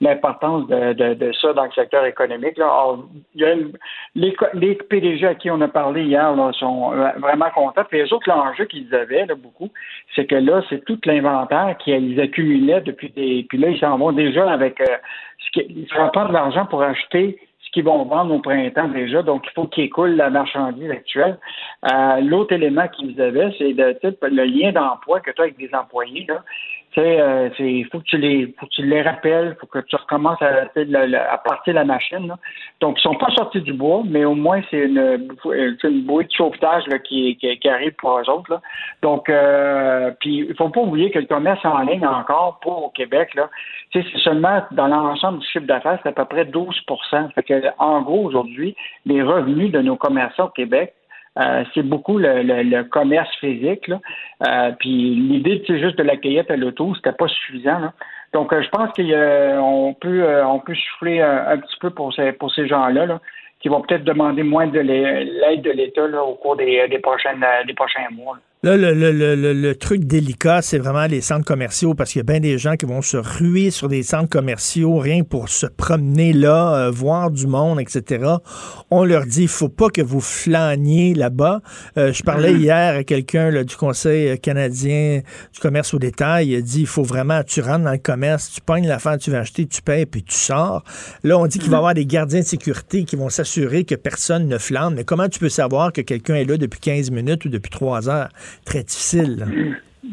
l'importance 0.00 0.66
de, 0.68 0.92
de, 0.92 1.14
de 1.14 1.32
ça 1.32 1.52
dans 1.52 1.64
le 1.64 1.70
secteur 1.72 2.04
économique. 2.04 2.56
Là. 2.58 2.66
Or, 2.66 3.04
il 3.34 3.40
y 3.40 3.44
a 3.44 3.52
une- 3.54 3.72
les, 4.14 4.34
les 4.54 4.74
PDG 4.76 5.26
à 5.26 5.34
qui 5.34 5.50
on 5.50 5.60
a 5.60 5.68
parlé 5.68 6.04
hier 6.04 6.34
là, 6.34 6.52
sont 6.52 6.92
euh, 6.92 7.08
vraiment 7.18 7.50
contents. 7.54 7.84
Puis 7.88 7.98
les 7.98 8.12
autres, 8.12 8.28
l'enjeu 8.28 8.64
qu'ils 8.66 8.94
avaient, 8.94 9.26
là, 9.26 9.34
beaucoup, 9.34 9.68
c'est 10.14 10.26
que 10.26 10.36
là, 10.36 10.62
c'est 10.68 10.84
tout 10.84 10.98
l'inventaire 11.04 11.76
qu'ils 11.78 12.20
accumulaient 12.20 12.80
depuis 12.82 13.10
des. 13.10 13.46
Puis 13.48 13.58
là, 13.58 13.68
ils 13.68 13.80
s'en 13.80 13.98
vont 13.98 14.12
déjà 14.12 14.50
avec 14.50 14.80
euh, 14.80 14.96
ce 15.38 15.50
qui, 15.60 15.66
ils 15.68 15.86
de 16.28 16.32
l'argent 16.32 16.66
pour 16.66 16.82
acheter 16.82 17.38
ce 17.70 17.72
qu'ils 17.72 17.84
vont 17.84 18.04
vendre 18.04 18.34
au 18.34 18.40
printemps 18.40 18.88
déjà, 18.88 19.22
donc 19.22 19.44
il 19.46 19.52
faut 19.52 19.66
qu'ils 19.66 19.84
écoulent 19.84 20.16
la 20.16 20.28
marchandise 20.28 20.90
actuelle. 20.90 21.38
Euh, 21.90 22.20
L'autre 22.20 22.52
élément 22.52 22.88
qu'ils 22.88 23.20
avaient, 23.20 23.54
c'est 23.58 23.72
le 23.72 24.44
lien 24.44 24.72
d'emploi 24.72 25.20
que 25.20 25.30
tu 25.30 25.40
as 25.40 25.44
avec 25.44 25.56
des 25.56 25.70
employés. 25.72 26.26
Là. 26.28 26.42
Tu 26.92 27.00
sais, 27.00 27.20
euh, 27.20 27.48
c'est 27.56 27.84
faut 27.92 28.00
que 28.00 28.04
tu 28.04 28.16
les 28.18 28.52
faut 28.58 28.66
que 28.66 28.72
tu 28.72 28.84
les 28.84 29.02
rappelles, 29.02 29.56
faut 29.60 29.66
que 29.68 29.78
tu 29.78 29.94
recommences 29.94 30.42
à, 30.42 30.64
à 31.32 31.38
partir 31.38 31.74
la 31.74 31.84
machine. 31.84 32.26
là. 32.26 32.36
Donc 32.80 32.98
ils 32.98 33.02
sont 33.02 33.14
pas 33.14 33.30
sortis 33.30 33.60
du 33.60 33.72
bois, 33.72 34.02
mais 34.04 34.24
au 34.24 34.34
moins 34.34 34.60
c'est 34.70 34.86
une 34.86 35.28
c'est 35.44 35.88
une 35.88 36.02
bouée 36.02 36.24
de 36.24 36.32
sauvetage 36.32 36.86
là, 36.88 36.98
qui, 36.98 37.36
qui, 37.36 37.56
qui 37.58 37.68
arrive 37.68 37.92
pour 37.92 38.18
eux 38.18 38.28
autres. 38.28 38.50
Là. 38.50 38.60
Donc 39.02 39.28
euh, 39.28 40.10
puis 40.18 40.46
il 40.48 40.56
faut 40.56 40.68
pas 40.70 40.80
oublier 40.80 41.12
que 41.12 41.20
le 41.20 41.26
commerce 41.26 41.64
en 41.64 41.80
ligne 41.82 42.04
encore 42.04 42.58
pour 42.60 42.84
au 42.86 42.90
Québec 42.90 43.34
là, 43.36 43.48
c'est 43.92 44.04
seulement 44.18 44.62
dans 44.72 44.88
l'ensemble 44.88 45.38
du 45.38 45.46
chiffre 45.46 45.66
d'affaires, 45.66 45.98
c'est 46.02 46.08
à 46.08 46.12
peu 46.12 46.24
près 46.24 46.44
12% 46.44 47.32
Fait 47.34 47.42
que 47.44 47.62
en 47.78 48.02
gros 48.02 48.24
aujourd'hui, 48.24 48.74
les 49.06 49.22
revenus 49.22 49.70
de 49.70 49.80
nos 49.80 49.96
commerçants 49.96 50.46
au 50.46 50.50
Québec 50.50 50.94
euh, 51.38 51.64
c'est 51.74 51.82
beaucoup 51.82 52.18
le, 52.18 52.42
le- 52.42 52.62
le 52.62 52.84
commerce 52.84 53.30
physique. 53.36 53.86
Là. 53.88 54.00
Euh, 54.46 54.72
puis 54.78 54.88
l'idée, 55.14 55.62
sais, 55.74 55.80
juste 55.80 55.96
de 55.96 56.02
la 56.02 56.16
cueillette 56.16 56.50
à 56.50 56.56
l'auto, 56.56 56.94
c'était 56.96 57.12
pas 57.12 57.28
suffisant. 57.28 57.78
Là. 57.78 57.92
Donc, 58.32 58.52
euh, 58.52 58.62
je 58.62 58.68
pense 58.68 58.90
qu'on 58.96 59.94
peut, 60.00 60.22
euh, 60.24 60.46
on 60.46 60.58
peut 60.60 60.74
souffler 60.74 61.20
un, 61.20 61.56
petit 61.58 61.76
peu 61.80 61.90
pour 61.90 62.12
ces, 62.14 62.32
pour 62.32 62.52
ces 62.52 62.66
gens-là, 62.66 63.06
là, 63.06 63.20
qui 63.60 63.68
vont 63.68 63.80
peut-être 63.82 64.04
demander 64.04 64.42
moins 64.42 64.66
de 64.66 64.80
l'ai- 64.80 65.24
l'aide 65.24 65.62
de 65.62 65.70
l'État 65.70 66.04
au 66.22 66.34
cours 66.34 66.56
des, 66.56 66.88
des, 66.88 66.98
prochaines, 66.98 67.44
des 67.66 67.74
prochains 67.74 68.08
mois. 68.10 68.36
là. 68.36 68.40
Là, 68.62 68.76
le, 68.76 68.92
le- 68.92 69.10
le- 69.10 69.36
le- 69.36 69.54
le 69.54 69.74
truc 69.74 70.04
délicat, 70.04 70.60
c'est 70.60 70.76
vraiment 70.76 71.06
les 71.06 71.22
centres 71.22 71.46
commerciaux 71.46 71.94
parce 71.94 72.12
qu'il 72.12 72.18
y 72.18 72.20
a 72.20 72.24
bien 72.24 72.40
des 72.40 72.58
gens 72.58 72.76
qui 72.76 72.84
vont 72.84 73.00
se 73.00 73.16
ruer 73.16 73.70
sur 73.70 73.88
des 73.88 74.02
centres 74.02 74.28
commerciaux 74.28 74.98
rien 74.98 75.22
pour 75.22 75.48
se 75.48 75.64
promener 75.64 76.34
là, 76.34 76.74
euh, 76.74 76.90
voir 76.90 77.30
du 77.30 77.46
monde, 77.46 77.80
etc. 77.80 78.22
On 78.90 79.02
leur 79.04 79.24
dit, 79.24 79.46
faut 79.46 79.70
pas 79.70 79.88
que 79.88 80.02
vous 80.02 80.20
flâniez 80.20 81.14
là-bas. 81.14 81.62
Euh, 81.96 82.12
je 82.12 82.22
parlais 82.22 82.52
hier 82.52 82.96
à 82.98 83.02
quelqu'un 83.02 83.64
du 83.64 83.76
Conseil 83.76 84.38
canadien 84.38 85.22
du 85.54 85.58
commerce 85.58 85.94
au 85.94 85.98
détail. 85.98 86.48
Il 86.48 86.56
a 86.56 86.60
dit, 86.60 86.80
il 86.80 86.86
faut 86.86 87.02
vraiment, 87.02 87.42
tu 87.42 87.62
rentres 87.62 87.84
dans 87.84 87.92
le 87.92 87.96
commerce, 87.96 88.50
tu 88.50 88.60
pognes 88.60 88.86
l'affaire, 88.86 89.16
tu 89.16 89.30
vas 89.30 89.38
acheter, 89.38 89.64
tu 89.66 89.80
payes, 89.80 90.04
puis 90.04 90.22
tu 90.22 90.34
sors. 90.36 90.84
Là, 91.24 91.38
on 91.38 91.46
dit 91.46 91.58
qu'il 91.60 91.70
va 91.70 91.76
y 91.76 91.78
avoir 91.78 91.94
des 91.94 92.04
gardiens 92.04 92.40
de 92.40 92.44
sécurité 92.44 93.04
qui 93.04 93.16
vont 93.16 93.30
s'assurer 93.30 93.84
que 93.84 93.94
personne 93.94 94.48
ne 94.48 94.58
flâne. 94.58 94.92
Mais 94.96 95.04
comment 95.04 95.30
tu 95.30 95.38
peux 95.38 95.48
savoir 95.48 95.94
que 95.94 96.02
quelqu'un 96.02 96.34
est 96.34 96.44
là 96.44 96.58
depuis 96.58 96.80
15 96.80 97.10
minutes 97.10 97.46
ou 97.46 97.48
depuis 97.48 97.70
3 97.70 98.10
heures? 98.10 98.28
Très 98.64 98.82
difficile. 98.82 99.36
là. 99.38 99.46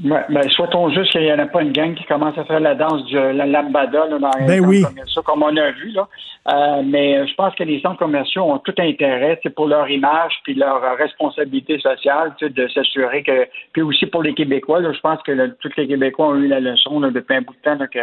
Ouais, 0.03 0.21
ben, 0.29 0.47
souhaitons 0.49 0.89
juste 0.89 1.11
qu'il 1.11 1.21
n'y 1.21 1.31
en 1.31 1.39
a 1.39 1.47
pas 1.47 1.61
une 1.61 1.71
gang 1.71 1.95
qui 1.95 2.03
commence 2.03 2.37
à 2.37 2.43
faire 2.43 2.59
la 2.59 2.75
danse 2.75 3.05
du 3.05 3.15
la 3.15 3.45
lambada 3.45 4.05
là, 4.05 4.19
dans 4.19 4.31
les 4.37 4.45
Ben 4.45 4.57
centres 4.57 4.69
oui. 4.69 4.81
commerciaux, 4.83 5.21
comme 5.23 5.43
on 5.43 5.57
a 5.57 5.71
vu. 5.71 5.91
Là. 5.91 6.07
Euh, 6.49 6.81
mais 6.85 7.25
je 7.25 7.33
pense 7.35 7.55
que 7.55 7.63
les 7.63 7.79
centres 7.81 7.97
commerciaux 7.97 8.43
ont 8.43 8.59
tout 8.59 8.75
intérêt 8.77 9.39
c'est 9.43 9.49
pour 9.49 9.67
leur 9.67 9.89
image 9.89 10.33
puis 10.43 10.53
leur 10.53 10.81
responsabilité 10.97 11.79
sociale 11.79 12.33
de 12.41 12.67
s'assurer 12.67 13.23
que. 13.23 13.47
Puis 13.73 13.81
aussi 13.81 14.05
pour 14.05 14.23
les 14.23 14.33
Québécois, 14.33 14.81
là, 14.81 14.91
je 14.93 14.99
pense 14.99 15.21
que 15.23 15.31
là, 15.31 15.47
tous 15.61 15.71
les 15.77 15.87
Québécois 15.87 16.27
ont 16.27 16.35
eu 16.35 16.47
la 16.47 16.59
leçon 16.59 16.99
depuis 16.99 17.35
un 17.35 17.41
bout 17.41 17.53
de 17.53 17.61
temps 17.61 17.87
que 17.87 17.99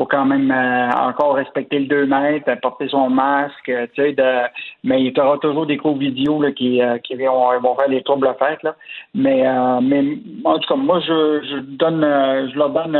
faut 0.00 0.06
quand 0.06 0.24
même 0.24 0.50
euh, 0.50 0.90
encore 0.92 1.34
respecter 1.34 1.78
le 1.78 1.84
2 1.84 2.06
mètres, 2.06 2.48
euh, 2.48 2.56
porter 2.56 2.88
son 2.88 3.10
masque, 3.10 3.68
euh, 3.68 3.86
tu 3.92 4.02
sais, 4.02 4.12
de, 4.12 4.48
mais 4.82 5.02
il 5.02 5.12
y 5.14 5.20
aura 5.20 5.36
toujours 5.36 5.66
des 5.66 5.76
cours 5.76 5.98
vidéo 5.98 6.40
qui, 6.56 6.80
qui 7.04 7.14
vont, 7.16 7.76
faire 7.76 7.88
les 7.88 8.02
troubles 8.02 8.34
fêtes, 8.38 8.62
là. 8.62 8.74
Mais, 9.14 9.46
en 9.46 10.58
tout 10.58 10.68
cas, 10.68 10.76
moi, 10.76 11.00
je, 11.00 11.42
je 11.50 11.56
donne, 11.76 12.00
je 12.00 12.56
leur 12.56 12.70
donne 12.70 12.96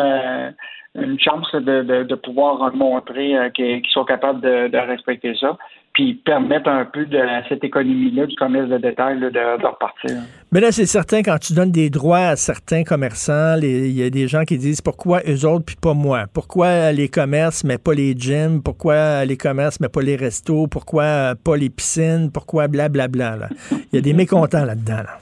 une 0.95 1.19
chance 1.19 1.51
de, 1.55 2.03
de, 2.03 2.15
pouvoir 2.17 2.75
montrer 2.75 3.35
qu'ils 3.55 3.81
sont 3.91 4.05
capables 4.05 4.43
de, 4.43 4.77
respecter 4.77 5.35
ça, 5.37 5.57
puis 5.95 6.15
permettre 6.15 6.69
un 6.69 6.85
peu 6.85 7.07
de 7.07 7.23
cette 7.49 7.65
économie-là 7.65 8.27
du 8.27 8.37
commerce 8.37 8.69
de 8.69 8.77
détail 8.77 9.21
de 9.21 9.67
repartir. 9.67 10.17
Mais 10.53 10.59
là, 10.61 10.73
c'est 10.73 10.87
certain, 10.87 11.23
quand 11.23 11.39
tu 11.39 11.53
donnes 11.53 11.71
des 11.71 11.91
droits 11.91 12.19
à 12.19 12.37
certains 12.37 12.83
commerçants, 12.83 13.55
il 13.63 13.93
y 13.93 14.03
a 14.03 14.11
des 14.11 14.27
gens 14.27 14.43
qui 14.43 14.59
disent 14.59 14.81
pourquoi 14.81 15.21
eux 15.29 15.47
autres 15.47 15.65
puis 15.65 15.77
pas 15.81 15.95
moi? 15.95 16.25
Pourquoi 16.35 16.91
les 16.91 17.09
commerces 17.09 17.63
mais 17.63 17.79
pas 17.79 17.95
les 17.95 18.15
gyms? 18.17 18.61
Pourquoi 18.61 19.25
les 19.25 19.37
commerces 19.37 19.79
mais 19.79 19.89
pas 19.89 20.03
les 20.03 20.17
restos? 20.17 20.67
Pourquoi 20.67 21.35
pas 21.45 21.57
les 21.57 21.71
piscines? 21.71 22.33
Pourquoi 22.35 22.67
blablabla? 22.67 23.37
là? 23.37 23.49
Il 23.71 23.95
y 23.95 23.99
a 23.99 24.01
des 24.01 24.13
mécontents 24.13 24.65
là-dedans. 24.65 25.05
là. 25.05 25.19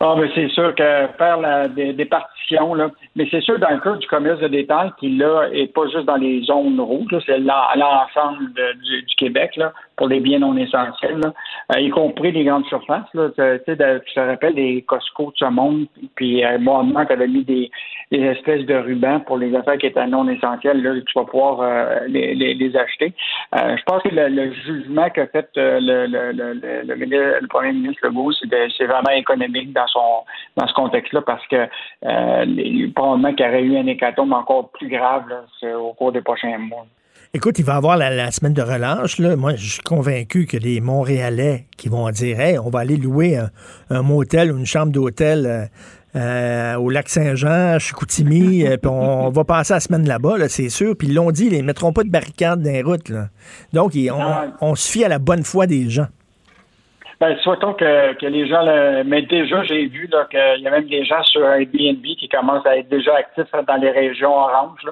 Ah, 0.00 0.14
mais 0.20 0.28
c'est 0.34 0.48
sûr 0.48 0.74
que 0.74 1.06
faire 1.16 1.38
la, 1.40 1.68
des, 1.68 2.04
partitions, 2.04 2.74
là, 2.74 2.90
mais 3.16 3.26
c'est 3.30 3.40
sûr 3.40 3.58
dans 3.58 3.70
le 3.70 3.78
cas 3.78 3.96
du 3.96 4.06
commerce 4.08 4.40
de 4.40 4.48
détail 4.48 4.90
qui, 4.98 5.16
là, 5.16 5.48
est 5.52 5.72
pas 5.72 5.86
juste 5.86 6.04
dans 6.06 6.16
les 6.16 6.42
zones 6.42 6.80
rouges, 6.80 7.16
c'est 7.24 7.38
l'en- 7.38 7.72
l'ensemble 7.76 8.52
du, 8.52 9.02
du 9.02 9.14
Québec, 9.16 9.52
là, 9.56 9.72
pour 9.96 10.08
les 10.08 10.20
biens 10.20 10.40
non 10.40 10.56
essentiels, 10.56 11.18
là, 11.18 11.32
euh, 11.74 11.80
y 11.80 11.90
compris 11.90 12.32
les 12.32 12.44
grandes 12.44 12.66
surfaces, 12.66 13.12
là, 13.14 13.28
tu 13.30 13.74
tu 13.74 14.14
te 14.14 14.20
rappelles 14.20 14.54
les 14.54 14.82
Costco 14.82 15.26
de 15.26 15.36
ce 15.36 15.44
monde, 15.46 15.86
puis 16.14 16.44
euh, 16.44 16.58
moi, 16.58 17.06
tu 17.06 17.12
avais 17.12 17.28
mis 17.28 17.44
des, 17.44 17.70
des 18.10 18.20
espèces 18.20 18.66
de 18.66 18.74
rubans 18.74 19.20
pour 19.20 19.38
les 19.38 19.54
affaires 19.54 19.78
qui 19.78 19.86
étaient 19.86 20.06
non 20.06 20.28
essentielles, 20.28 20.82
là, 20.82 20.94
tu 20.94 21.18
vas 21.18 21.24
pouvoir 21.24 21.60
euh, 21.60 22.00
les, 22.08 22.34
les, 22.34 22.54
les 22.54 22.76
acheter. 22.76 23.12
Euh, 23.56 23.76
je 23.76 23.82
pense 23.84 24.02
que 24.02 24.08
le, 24.08 24.28
le 24.28 24.52
jugement 24.52 25.08
qu'a 25.10 25.26
fait 25.26 25.48
euh, 25.56 25.78
le, 25.80 26.06
le, 26.06 27.40
le, 27.40 27.46
premier 27.48 27.72
ministre 27.72 28.06
Legault, 28.06 28.32
c'est 28.32 28.86
vraiment 28.86 29.10
économique 29.10 29.72
dans 29.72 29.86
son 29.86 30.24
dans 30.56 30.66
ce 30.66 30.74
contexte-là 30.74 31.22
parce 31.22 31.46
que 31.46 31.68
euh, 32.04 32.88
probablement 32.94 33.32
qu'il 33.34 33.46
y 33.46 33.48
aurait 33.48 33.62
eu 33.62 33.76
un 33.76 33.86
hécatombe 33.86 34.32
encore 34.32 34.70
plus 34.70 34.88
grave 34.88 35.24
là, 35.28 35.78
au 35.78 35.92
cours 35.92 36.12
des 36.12 36.20
prochains 36.22 36.58
mois. 36.58 36.86
Écoute, 37.36 37.58
il 37.58 37.64
va 37.64 37.72
y 37.72 37.76
avoir 37.76 37.96
la, 37.96 38.10
la 38.10 38.30
semaine 38.30 38.52
de 38.52 38.62
relâche. 38.62 39.18
Là. 39.18 39.34
Moi, 39.34 39.56
je 39.56 39.72
suis 39.72 39.82
convaincu 39.82 40.46
que 40.46 40.56
les 40.56 40.80
Montréalais 40.80 41.66
qui 41.76 41.88
vont 41.88 42.08
dire 42.10 42.38
Hey, 42.38 42.60
on 42.60 42.70
va 42.70 42.78
aller 42.78 42.96
louer 42.96 43.36
un, 43.36 43.50
un 43.90 44.02
motel 44.02 44.52
ou 44.52 44.56
une 44.56 44.66
chambre 44.66 44.92
d'hôtel 44.92 45.44
euh, 45.44 45.64
euh, 46.14 46.76
au 46.76 46.90
lac 46.90 47.08
Saint-Jean, 47.08 47.74
à 47.74 47.78
Chicoutimi, 47.80 48.64
euh, 48.68 48.76
puis 48.76 48.88
on, 48.88 49.30
va 49.30 49.42
passer 49.42 49.74
la 49.74 49.80
semaine 49.80 50.06
là-bas, 50.06 50.38
là, 50.38 50.48
c'est 50.48 50.68
sûr. 50.68 50.94
Puis 50.96 51.08
ils 51.08 51.14
l'ont 51.14 51.32
dit, 51.32 51.46
ils 51.46 51.58
ne 51.58 51.66
mettront 51.66 51.92
pas 51.92 52.04
de 52.04 52.08
barricades 52.08 52.62
dans 52.62 52.70
les 52.70 52.82
routes. 52.82 53.08
Là. 53.08 53.24
Donc, 53.72 53.96
ils- 53.96 54.12
on, 54.12 54.22
on 54.60 54.76
se 54.76 54.88
fie 54.88 55.04
à 55.04 55.08
la 55.08 55.18
bonne 55.18 55.42
foi 55.42 55.66
des 55.66 55.90
gens. 55.90 56.06
Ben, 57.20 57.36
souhaitons 57.42 57.74
que, 57.74 58.14
que 58.14 58.26
les 58.26 58.46
gens, 58.46 58.64
mais 59.06 59.22
déjà, 59.22 59.64
j'ai 59.64 59.86
vu 59.86 60.08
qu'il 60.30 60.62
y 60.62 60.66
a 60.68 60.70
même 60.70 60.86
des 60.86 61.04
gens 61.04 61.22
sur 61.24 61.44
Airbnb 61.44 62.02
qui 62.02 62.28
commencent 62.28 62.66
à 62.66 62.76
être 62.76 62.88
déjà 62.88 63.16
actifs 63.16 63.50
dans 63.66 63.76
les 63.76 63.90
régions 63.90 64.32
oranges. 64.32 64.84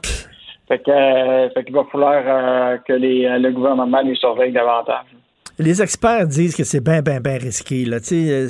Fait 0.72 0.78
que, 0.78 0.90
euh, 0.90 1.50
fait 1.50 1.64
qu'il 1.64 1.74
va 1.74 1.84
falloir 1.92 2.22
euh, 2.26 2.78
que 2.88 2.94
les, 2.94 3.26
euh, 3.26 3.38
le 3.38 3.50
gouvernement 3.52 4.00
les 4.00 4.14
surveille 4.14 4.52
davantage. 4.52 5.04
Les 5.58 5.82
experts 5.82 6.26
disent 6.28 6.56
que 6.56 6.64
c'est 6.64 6.82
bien, 6.82 7.02
bien, 7.02 7.20
bien 7.20 7.36
risqué. 7.36 7.84
Là. 7.84 7.98
C'est- 8.00 8.46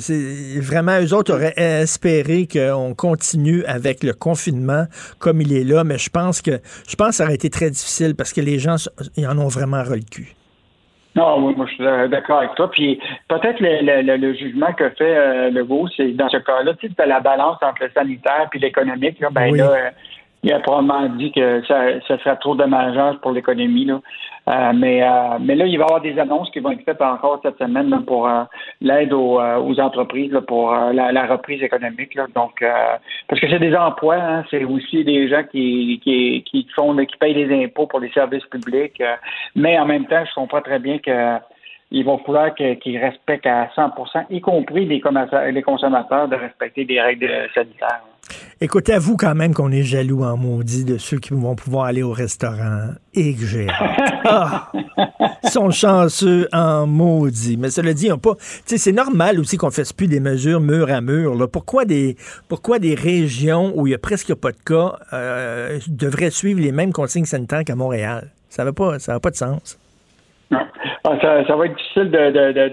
Vraiment, 0.61 0.97
eux 1.01 1.13
autres 1.13 1.33
auraient 1.33 1.53
espéré 1.57 2.47
qu'on 2.47 2.93
continue 2.95 3.65
avec 3.65 4.03
le 4.03 4.13
confinement 4.13 4.85
comme 5.19 5.41
il 5.41 5.51
est 5.51 5.65
là, 5.65 5.83
mais 5.83 5.97
je 5.97 6.09
pense 6.09 6.41
que 6.41 6.51
je 6.87 6.95
pense 6.95 7.09
que 7.09 7.15
ça 7.15 7.25
aurait 7.25 7.35
été 7.35 7.49
très 7.49 7.69
difficile 7.69 8.15
parce 8.15 8.31
que 8.31 8.39
les 8.39 8.57
gens 8.57 8.75
ils 9.17 9.27
en 9.27 9.37
ont 9.37 9.49
vraiment 9.49 9.83
ras 9.83 9.95
le 9.95 10.09
cul. 10.09 10.29
Non, 11.15 11.45
oui, 11.45 11.53
moi 11.57 11.65
je 11.67 11.73
suis 11.73 12.09
d'accord 12.09 12.37
avec 12.39 12.55
toi. 12.55 12.71
Puis 12.71 12.99
peut-être 13.27 13.59
le, 13.59 13.81
le, 13.87 14.01
le- 14.01 14.17
le 14.25 14.33
jugement 14.33 14.71
que 14.71 14.89
fait 14.91 15.15
euh, 15.15 15.49
Legault, 15.51 15.89
c'est 15.97 16.13
dans 16.13 16.29
ce 16.29 16.37
cas-là, 16.37 16.73
tu 16.79 16.87
sais, 16.87 17.05
la 17.05 17.19
balance 17.19 17.57
entre 17.61 17.83
le 17.83 17.91
sanitaire 17.93 18.47
et 18.53 18.59
l'économique. 18.59 19.19
Là, 19.19 19.27
ben 19.29 19.51
Oui. 19.51 19.57
là, 19.59 19.91
il 20.43 20.51
a 20.51 20.59
probablement 20.59 21.07
dit 21.15 21.31
que 21.31 21.63
ça, 21.65 21.99
ça 22.05 22.17
serait 22.19 22.35
trop 22.35 22.53
dommageable 22.53 23.19
pour 23.19 23.31
l'économie. 23.31 23.85
Là. 23.85 24.01
Euh, 24.49 24.73
mais, 24.75 25.01
euh, 25.01 25.37
mais 25.39 25.55
là, 25.55 25.65
il 25.65 25.77
va 25.77 25.83
y 25.83 25.85
avoir 25.85 26.01
des 26.01 26.19
annonces 26.19 26.49
qui 26.51 26.59
vont 26.59 26.71
être 26.71 26.83
faites 26.83 27.01
encore 27.01 27.39
cette 27.41 27.57
semaine 27.57 27.89
là, 27.89 28.01
pour 28.05 28.27
euh, 28.27 28.43
l'aide 28.81 29.13
aux, 29.13 29.39
euh, 29.39 29.57
aux 29.59 29.79
entreprises, 29.79 30.33
là, 30.33 30.41
pour 30.41 30.73
euh, 30.73 30.91
la, 30.91 31.13
la 31.13 31.27
reprise 31.27 31.63
économique. 31.63 32.13
Là. 32.15 32.27
Donc, 32.35 32.63
parce 33.27 33.39
que 33.39 33.49
c'est 33.49 33.59
des 33.59 33.73
emplois, 33.73 34.17
hein, 34.17 34.43
c'est 34.51 34.65
aussi 34.65 35.05
des 35.05 35.29
gens 35.29 35.43
qui, 35.49 36.01
qui, 36.03 36.43
qui 36.43 36.67
font, 36.75 36.93
qui 36.97 37.17
payent 37.17 37.33
des 37.33 37.63
impôts 37.63 37.87
pour 37.87 38.01
les 38.01 38.11
services 38.11 38.45
publics. 38.45 39.01
mais 39.55 39.79
en 39.79 39.85
même 39.85 40.05
temps, 40.07 40.25
je 40.25 40.33
comprends 40.33 40.61
très 40.61 40.79
bien 40.79 40.97
que 40.99 41.37
il 41.91 42.03
va 42.03 42.17
falloir 42.25 42.53
qu'ils 42.55 42.97
respectent 42.97 43.45
à 43.45 43.67
100% 43.75 44.25
y 44.31 44.41
compris 44.41 44.85
les, 44.85 45.01
les 45.51 45.61
consommateurs, 45.61 46.27
de 46.27 46.35
respecter 46.35 46.85
des 46.85 46.99
règles 46.99 47.31
sanitaires. 47.53 48.01
Écoutez, 48.61 48.93
avoue 48.93 49.17
quand 49.17 49.35
même 49.35 49.53
qu'on 49.53 49.71
est 49.71 49.83
jaloux 49.83 50.23
en 50.23 50.37
maudit 50.37 50.85
de 50.85 50.97
ceux 50.97 51.19
qui 51.19 51.33
vont 51.33 51.55
pouvoir 51.55 51.85
aller 51.85 52.03
au 52.03 52.11
restaurant 52.11 52.89
et 53.13 53.35
que 53.35 53.45
j'ai 53.45 53.69
hâte. 53.69 53.99
Ah! 54.25 54.71
Ils 55.43 55.49
sont 55.49 55.69
chanceux 55.69 56.47
en 56.53 56.87
maudit. 56.87 57.57
Mais 57.57 57.69
cela 57.69 57.93
dit, 57.93 58.09
on 58.09 58.17
pas. 58.17 58.35
Tu 58.35 58.61
sais, 58.65 58.77
c'est 58.77 58.93
normal 58.93 59.37
aussi 59.37 59.57
qu'on 59.57 59.67
ne 59.67 59.73
fasse 59.73 59.91
plus 59.91 60.07
des 60.07 60.21
mesures 60.21 60.61
mur 60.61 60.89
à 60.89 61.01
mur. 61.01 61.35
Là. 61.35 61.45
Pourquoi, 61.45 61.83
des, 61.83 62.15
pourquoi 62.47 62.79
des 62.79 62.95
régions 62.95 63.73
où 63.75 63.85
il 63.85 63.89
n'y 63.89 63.95
a 63.95 63.99
presque 63.99 64.33
pas 64.33 64.53
de 64.53 64.57
cas 64.65 64.97
euh, 65.11 65.77
devraient 65.87 66.31
suivre 66.31 66.61
les 66.61 66.71
mêmes 66.71 66.93
consignes 66.93 67.25
sanitaires 67.25 67.65
qu'à 67.65 67.75
Montréal? 67.75 68.31
Ça 68.47 68.63
n'a 68.63 68.71
pas, 68.71 68.97
ça 68.99 69.11
n'a 69.11 69.19
pas 69.19 69.31
de 69.31 69.35
sens. 69.35 69.77
Ah, 71.05 71.17
ça, 71.21 71.45
ça 71.47 71.55
va 71.55 71.65
être 71.65 71.75
difficile 71.75 72.09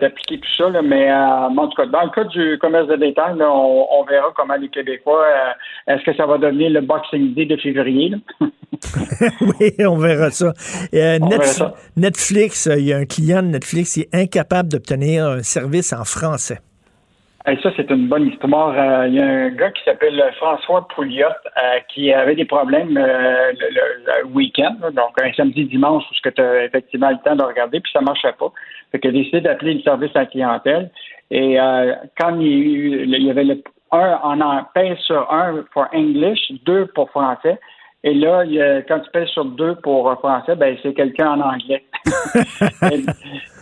d'appliquer 0.00 0.38
tout 0.38 0.54
ça, 0.56 0.68
là, 0.70 0.82
mais 0.82 1.10
euh, 1.10 1.14
en 1.16 1.68
tout 1.68 1.76
cas, 1.76 1.86
dans 1.86 2.02
le 2.02 2.10
cas 2.10 2.24
du 2.24 2.58
commerce 2.60 2.88
de 2.88 2.96
détail, 2.96 3.36
là, 3.36 3.50
on, 3.50 3.86
on 3.90 4.04
verra 4.04 4.28
comment 4.36 4.54
les 4.54 4.68
Québécois, 4.68 5.24
euh, 5.24 5.92
est-ce 5.94 6.04
que 6.04 6.14
ça 6.16 6.26
va 6.26 6.38
devenir 6.38 6.70
le 6.70 6.80
Boxing 6.80 7.34
Day 7.34 7.46
de 7.46 7.56
février? 7.56 8.14
oui, 9.60 9.72
on 9.86 9.96
verra 9.98 10.30
ça. 10.30 10.52
Euh, 10.94 11.18
On 11.20 11.26
Netf- 11.28 11.30
verra 11.30 11.44
ça. 11.44 11.74
Netflix, 11.96 12.68
il 12.78 12.84
y 12.86 12.92
a 12.92 12.98
un 12.98 13.04
client 13.06 13.42
de 13.42 13.48
Netflix 13.48 13.94
qui 13.94 14.00
est 14.02 14.14
incapable 14.14 14.68
d'obtenir 14.70 15.26
un 15.26 15.42
service 15.42 15.92
en 15.92 16.04
français. 16.04 16.58
Et 17.48 17.56
ça, 17.62 17.70
c'est 17.74 17.90
une 17.90 18.06
bonne 18.08 18.26
histoire. 18.26 18.74
Euh, 18.76 19.08
Il 19.08 19.14
y 19.14 19.20
a 19.20 19.24
un 19.26 19.48
gars 19.50 19.70
qui 19.70 19.82
s'appelle 19.84 20.22
François 20.36 20.86
Pouliot 20.94 21.26
euh, 21.26 21.78
qui 21.88 22.12
avait 22.12 22.34
des 22.34 22.44
problèmes 22.44 22.96
euh, 22.98 23.52
le, 23.52 23.68
le- 23.74 24.04
le 24.22 24.26
week-end, 24.26 24.76
donc 24.92 25.20
un 25.22 25.32
samedi, 25.32 25.64
dimanche, 25.64 26.04
où 26.10 26.14
tu 26.30 26.40
as 26.42 26.64
effectivement 26.66 27.08
le 27.10 27.16
temps 27.24 27.36
de 27.36 27.42
regarder, 27.42 27.80
puis 27.80 27.90
ça 27.92 28.02
marchait 28.02 28.34
pas. 28.38 28.52
Fait 28.92 28.98
qu'il 29.00 29.10
a 29.10 29.12
décidé 29.14 29.40
d'appeler 29.40 29.74
le 29.74 29.80
service 29.80 30.10
à 30.14 30.20
la 30.20 30.26
clientèle. 30.26 30.90
Et 31.30 31.58
euh, 31.58 31.94
quand 32.20 32.38
il 32.38 32.46
y, 32.46 32.52
a 32.52 32.56
eu- 32.56 33.04
il 33.06 33.22
y 33.26 33.30
avait 33.30 33.44
le 33.44 33.62
un 33.92 34.18
en 34.22 34.40
en 34.40 34.62
pèse 34.74 34.98
sur 34.98 35.32
un 35.32 35.64
pour 35.72 35.86
English, 35.94 36.52
deux 36.64 36.86
pour 36.94 37.08
français. 37.10 37.58
Et 38.04 38.14
là, 38.14 38.44
il 38.44 38.52
y 38.52 38.62
a- 38.62 38.82
quand 38.82 39.00
tu 39.00 39.10
pèses 39.10 39.28
sur 39.28 39.44
deux 39.46 39.76
pour 39.76 40.10
euh, 40.10 40.14
français, 40.16 40.56
ben 40.56 40.76
c'est 40.82 40.92
quelqu'un 40.94 41.30
en 41.32 41.40
anglais. 41.40 41.84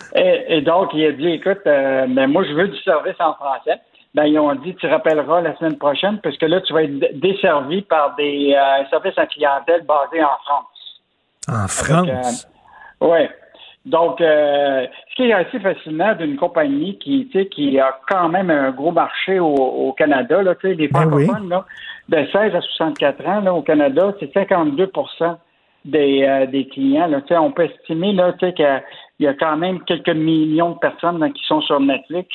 et, 0.49 0.61
donc, 0.63 0.91
il 0.95 1.07
a 1.07 1.13
dit, 1.13 1.29
écoute, 1.29 1.61
euh, 1.67 2.07
ben, 2.09 2.27
moi, 2.27 2.45
je 2.45 2.53
veux 2.53 2.69
du 2.69 2.79
service 2.83 3.17
en 3.19 3.35
français. 3.35 3.81
Ben, 4.15 4.25
ils 4.25 4.39
ont 4.39 4.55
dit, 4.55 4.75
tu 4.77 4.87
rappelleras 4.87 5.41
la 5.41 5.57
semaine 5.57 5.79
prochaine, 5.79 6.19
parce 6.23 6.37
que 6.39 6.47
là, 6.47 6.61
tu 6.61 6.73
vas 6.73 6.85
être 6.85 7.21
desservi 7.21 7.83
par 7.83 8.15
des 8.17 8.55
euh, 8.55 8.85
services 8.91 9.19
à 9.19 9.27
clientèle 9.27 9.85
basés 9.85 10.23
en 10.23 10.37
France. 10.45 11.01
En 11.49 11.69
France? 11.69 12.49
oui. 13.01 13.29
Donc, 13.87 14.21
euh, 14.21 14.87
ce 15.11 15.15
qui 15.15 15.31
est 15.31 15.33
assez 15.33 15.59
fascinant 15.61 16.15
d'une 16.15 16.37
compagnie 16.37 16.99
qui, 16.99 17.31
qui 17.51 17.81
a 17.81 17.99
quand 18.07 18.29
même 18.29 18.51
un 18.51 18.71
gros 18.71 18.93
marché 18.93 19.39
au, 19.41 19.55
au 19.55 19.93
Canada, 19.93 20.43
là, 20.43 20.55
tu 20.57 20.69
sais, 20.69 20.75
les 20.75 20.89
Ben 20.89 21.07
oui. 21.11 21.25
francophones, 21.25 21.49
là, 21.49 21.65
de 22.09 22.27
16 22.31 22.55
à 22.55 22.61
64 22.61 23.27
ans, 23.27 23.41
là, 23.41 23.55
au 23.55 23.63
Canada, 23.63 24.13
c'est 24.21 24.33
52 24.33 24.91
des, 25.85 26.25
euh, 26.25 26.47
des 26.47 26.67
clients. 26.69 27.07
Là, 27.07 27.21
on 27.41 27.53
peut 27.53 27.65
estimer 27.65 28.15
qu'il 28.41 28.83
y 29.21 29.27
a 29.27 29.35
quand 29.35 29.57
même 29.57 29.81
quelques 29.85 30.09
millions 30.15 30.71
de 30.73 30.79
personnes 30.79 31.19
là, 31.21 31.31
qui 31.31 31.43
sont 31.47 31.61
sur 31.63 31.81
Netflix, 31.81 32.29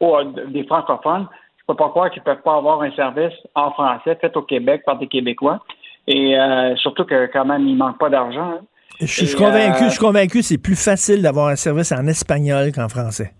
ou, 0.00 0.16
euh, 0.16 0.24
des 0.48 0.64
francophones. 0.64 1.26
Je 1.58 1.64
peux 1.66 1.76
pas 1.76 1.88
croire 1.90 2.10
qu'ils 2.10 2.22
peuvent 2.22 2.42
pas 2.42 2.56
avoir 2.56 2.82
un 2.82 2.90
service 2.92 3.34
en 3.54 3.70
français 3.72 4.16
fait 4.20 4.34
au 4.36 4.42
Québec 4.42 4.82
par 4.86 4.98
des 4.98 5.06
Québécois. 5.06 5.60
Et 6.06 6.38
euh, 6.38 6.74
surtout 6.76 7.04
que 7.04 7.26
quand 7.32 7.44
même, 7.44 7.66
il 7.68 7.76
manque 7.76 7.98
pas 7.98 8.08
d'argent. 8.08 8.40
hein. 8.54 8.60
Je 9.00 9.06
suis- 9.06 9.26
je 9.26 9.30
suis 9.30 9.36
convaincu, 9.36 9.82
euh, 9.82 9.86
je 9.86 9.90
suis 9.90 9.98
convaincu, 10.00 10.42
c'est 10.42 10.58
plus 10.58 10.74
facile 10.82 11.22
d'avoir 11.22 11.48
un 11.48 11.56
service 11.56 11.92
en 11.92 12.06
espagnol 12.06 12.72
qu'en 12.72 12.88
français. 12.88 13.32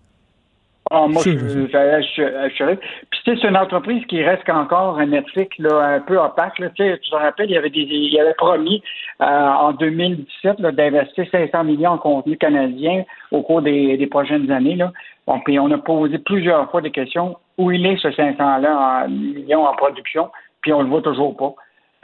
Ah, 0.91 1.07
moi, 1.07 1.23
je, 1.33 1.39
Je- 2.17 2.49
je, 2.57 2.75
Puis, 2.75 3.21
tu 3.25 3.35
sais, 3.35 3.39
c'est 3.41 3.49
une 3.49 3.57
entreprise 3.57 4.05
qui 4.07 4.23
reste 4.23 4.49
encore 4.49 4.99
un 4.99 5.07
Netflix 5.07 5.57
là, 5.59 5.79
un 5.97 6.01
peu 6.01 6.19
opaque. 6.19 6.59
Là. 6.59 6.71
Tu 6.71 6.83
sais, 6.85 6.99
tu 6.99 7.11
te 7.11 7.17
rappelles, 7.17 7.51
il 7.51 7.55
y 7.55 7.59
avait, 7.59 7.71
des, 7.71 7.81
il 7.81 8.13
y 8.13 8.19
avait 8.21 8.35
promis 8.35 8.83
euh, 9.21 9.25
en 9.25 9.73
2017 9.73 10.61
là, 10.61 10.73
d'investir 10.73 11.27
500 11.31 11.65
millions 11.65 11.91
en 11.93 11.99
contenu 11.99 12.37
canadien 12.37 13.05
au 13.31 13.43
cours 13.43 13.63
des, 13.63 13.97
des 13.97 14.07
prochaines 14.07 14.51
années. 14.51 14.77
Là. 14.77 14.93
Bon, 15.27 15.41
puis 15.41 15.59
on 15.59 15.71
a 15.71 15.79
posé 15.79 16.19
plusieurs 16.19 16.71
fois 16.71 16.81
des 16.81 16.91
questions. 16.91 17.37
Où 17.59 17.71
il 17.73 17.85
est 17.87 17.97
ce 17.97 18.09
500-là 18.09 19.05
en 19.05 19.09
millions 19.09 19.67
en 19.67 19.75
production? 19.75 20.31
Puis 20.63 20.73
on 20.73 20.83
le 20.83 20.89
voit 20.89 21.03
toujours 21.03 21.37
pas. 21.37 21.55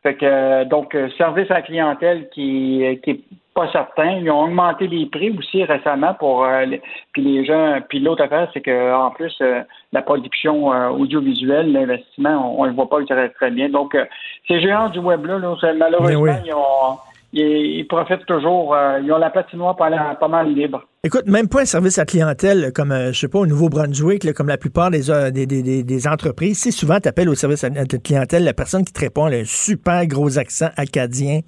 Fait 0.05 0.15
que 0.15 0.27
euh, 0.27 0.65
donc 0.67 0.95
euh, 0.95 1.09
service 1.17 1.51
à 1.51 1.55
la 1.55 1.63
clientèle 1.63 2.29
qui 2.29 2.85
qui 3.03 3.11
est 3.11 3.21
pas 3.55 3.71
certain. 3.73 4.19
Ils 4.19 4.31
ont 4.31 4.43
augmenté 4.43 4.87
les 4.89 5.07
prix 5.07 5.31
aussi 5.39 5.65
récemment 5.65 6.13
pour 6.15 6.45
euh, 6.45 6.65
les- 6.65 6.83
puis 7.13 7.23
les 7.23 7.45
gens. 7.45 7.79
Puis 7.89 8.01
l'autre 8.01 8.23
affaire, 8.25 8.51
c'est 8.53 8.61
que 8.61 8.93
en 8.95 9.11
plus 9.13 9.35
euh, 9.41 9.63
la 9.93 10.03
production 10.03 10.73
euh, 10.75 10.89
audiovisuelle, 10.91 11.73
l'investissement, 11.73 12.55
on, 12.59 12.63
on 12.63 12.65
le 12.67 12.73
voit 12.73 12.89
pas 12.89 13.03
très, 13.05 13.29
très 13.31 13.51
bien. 13.51 13.69
Donc 13.71 13.95
euh, 13.95 14.05
ces 14.47 14.61
géants 14.61 14.91
du 14.91 14.99
web 14.99 15.25
là, 15.25 15.39
là, 15.39 15.55
malheureusement, 15.75 16.21
oui. 16.21 16.31
ils 16.45 16.53
ont 16.53 16.99
ils, 17.35 17.79
ils 17.81 17.87
profitent 17.87 18.25
toujours. 18.27 18.75
euh, 18.75 19.01
ils 19.03 19.13
ont 19.13 19.19
la 19.19 19.31
patinoire 19.31 19.77
pas, 19.77 19.91
pas 20.19 20.29
mal 20.29 20.53
libre. 20.55 20.83
Écoute, 21.07 21.27
même 21.27 21.49
pas 21.49 21.61
un 21.63 21.65
service 21.67 21.99
à 21.99 22.07
clientèle 22.07 22.73
comme, 22.75 22.91
euh, 22.93 23.13
je 23.13 23.19
sais 23.21 23.29
pas, 23.29 23.41
au 23.41 23.47
Nouveau-Brunswick, 23.47 24.33
comme 24.33 24.49
la 24.49 24.57
plupart 24.57 24.91
des, 24.91 25.11
euh, 25.11 25.31
des, 25.31 25.45
des- 25.47 25.63
des- 25.63 25.83
des 25.83 26.09
entreprises. 26.09 26.61
Si 26.61 26.73
souvent 26.73 26.99
tu 26.99 27.09
appelles 27.09 27.29
au 27.29 27.35
service 27.35 27.63
à 27.65 27.67
à 27.67 27.85
clientèle, 28.03 28.45
la 28.45 28.55
personne 28.55 28.85
qui 28.85 28.93
te 28.93 29.01
répond 29.01 29.27
elle 29.27 29.35
a 29.35 29.39
un 29.39 29.45
super 29.45 30.07
gros 30.07 30.39
accent 30.39 30.71
acadien, 30.77 31.41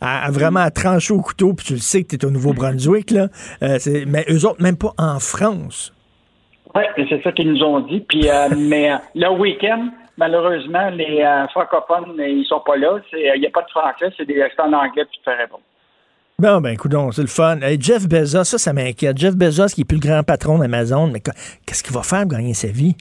a, 0.00 0.24
a 0.26 0.30
vraiment 0.30 0.60
à 0.60 0.70
trancher 0.70 1.12
au 1.12 1.20
couteau, 1.20 1.52
puis 1.52 1.66
tu 1.66 1.72
le 1.74 1.80
sais 1.80 2.04
que 2.04 2.08
tu 2.08 2.16
es 2.16 2.24
au 2.24 2.30
Nouveau-Brunswick, 2.30 3.10
là. 3.10 3.28
Euh, 3.62 3.78
mais 4.06 4.24
eux 4.30 4.46
autres, 4.46 4.62
même 4.62 4.76
pas 4.78 4.92
en 4.96 5.18
France. 5.18 5.92
Oui, 6.74 6.82
c'est 6.96 7.22
ça 7.22 7.32
qu'ils 7.32 7.52
nous 7.52 7.62
ont 7.62 7.80
dit. 7.80 8.00
Puis, 8.08 8.30
euh, 8.30 8.48
mais 8.56 8.92
euh, 8.92 8.96
le 9.14 9.28
week-end, 9.38 9.88
malheureusement, 10.16 10.90
les 10.90 11.22
euh, 11.22 11.46
francophones, 11.48 12.14
ils 12.18 12.44
sont 12.46 12.60
pas 12.60 12.76
là. 12.76 12.98
Il 13.12 13.40
n'y 13.40 13.46
a 13.46 13.50
pas 13.50 13.62
de 13.62 13.70
français, 13.70 14.12
c'est 14.16 14.26
des 14.26 14.42
en 14.58 14.72
anglais, 14.72 15.04
puis 15.04 15.18
tu 15.18 15.18
te 15.20 15.30
fais 15.30 15.36
répondre. 15.36 15.62
Bon, 16.38 16.60
ben, 16.60 16.70
écoute, 16.70 16.92
c'est 17.12 17.22
le 17.22 17.28
fun. 17.28 17.60
Hey, 17.60 17.80
Jeff 17.80 18.08
Bezos, 18.08 18.44
ça, 18.44 18.58
ça 18.58 18.72
m'inquiète. 18.72 19.16
Jeff 19.16 19.36
Bezos, 19.36 19.66
qui 19.74 19.82
est 19.82 19.84
plus 19.84 19.98
le 20.02 20.08
grand 20.08 20.22
patron 20.24 20.58
d'Amazon, 20.58 21.06
mais 21.08 21.20
qu- 21.20 21.30
qu'est-ce 21.66 21.82
qu'il 21.84 21.94
va 21.94 22.02
faire 22.02 22.22
pour 22.22 22.32
gagner 22.32 22.54
sa 22.54 22.68
vie? 22.68 22.96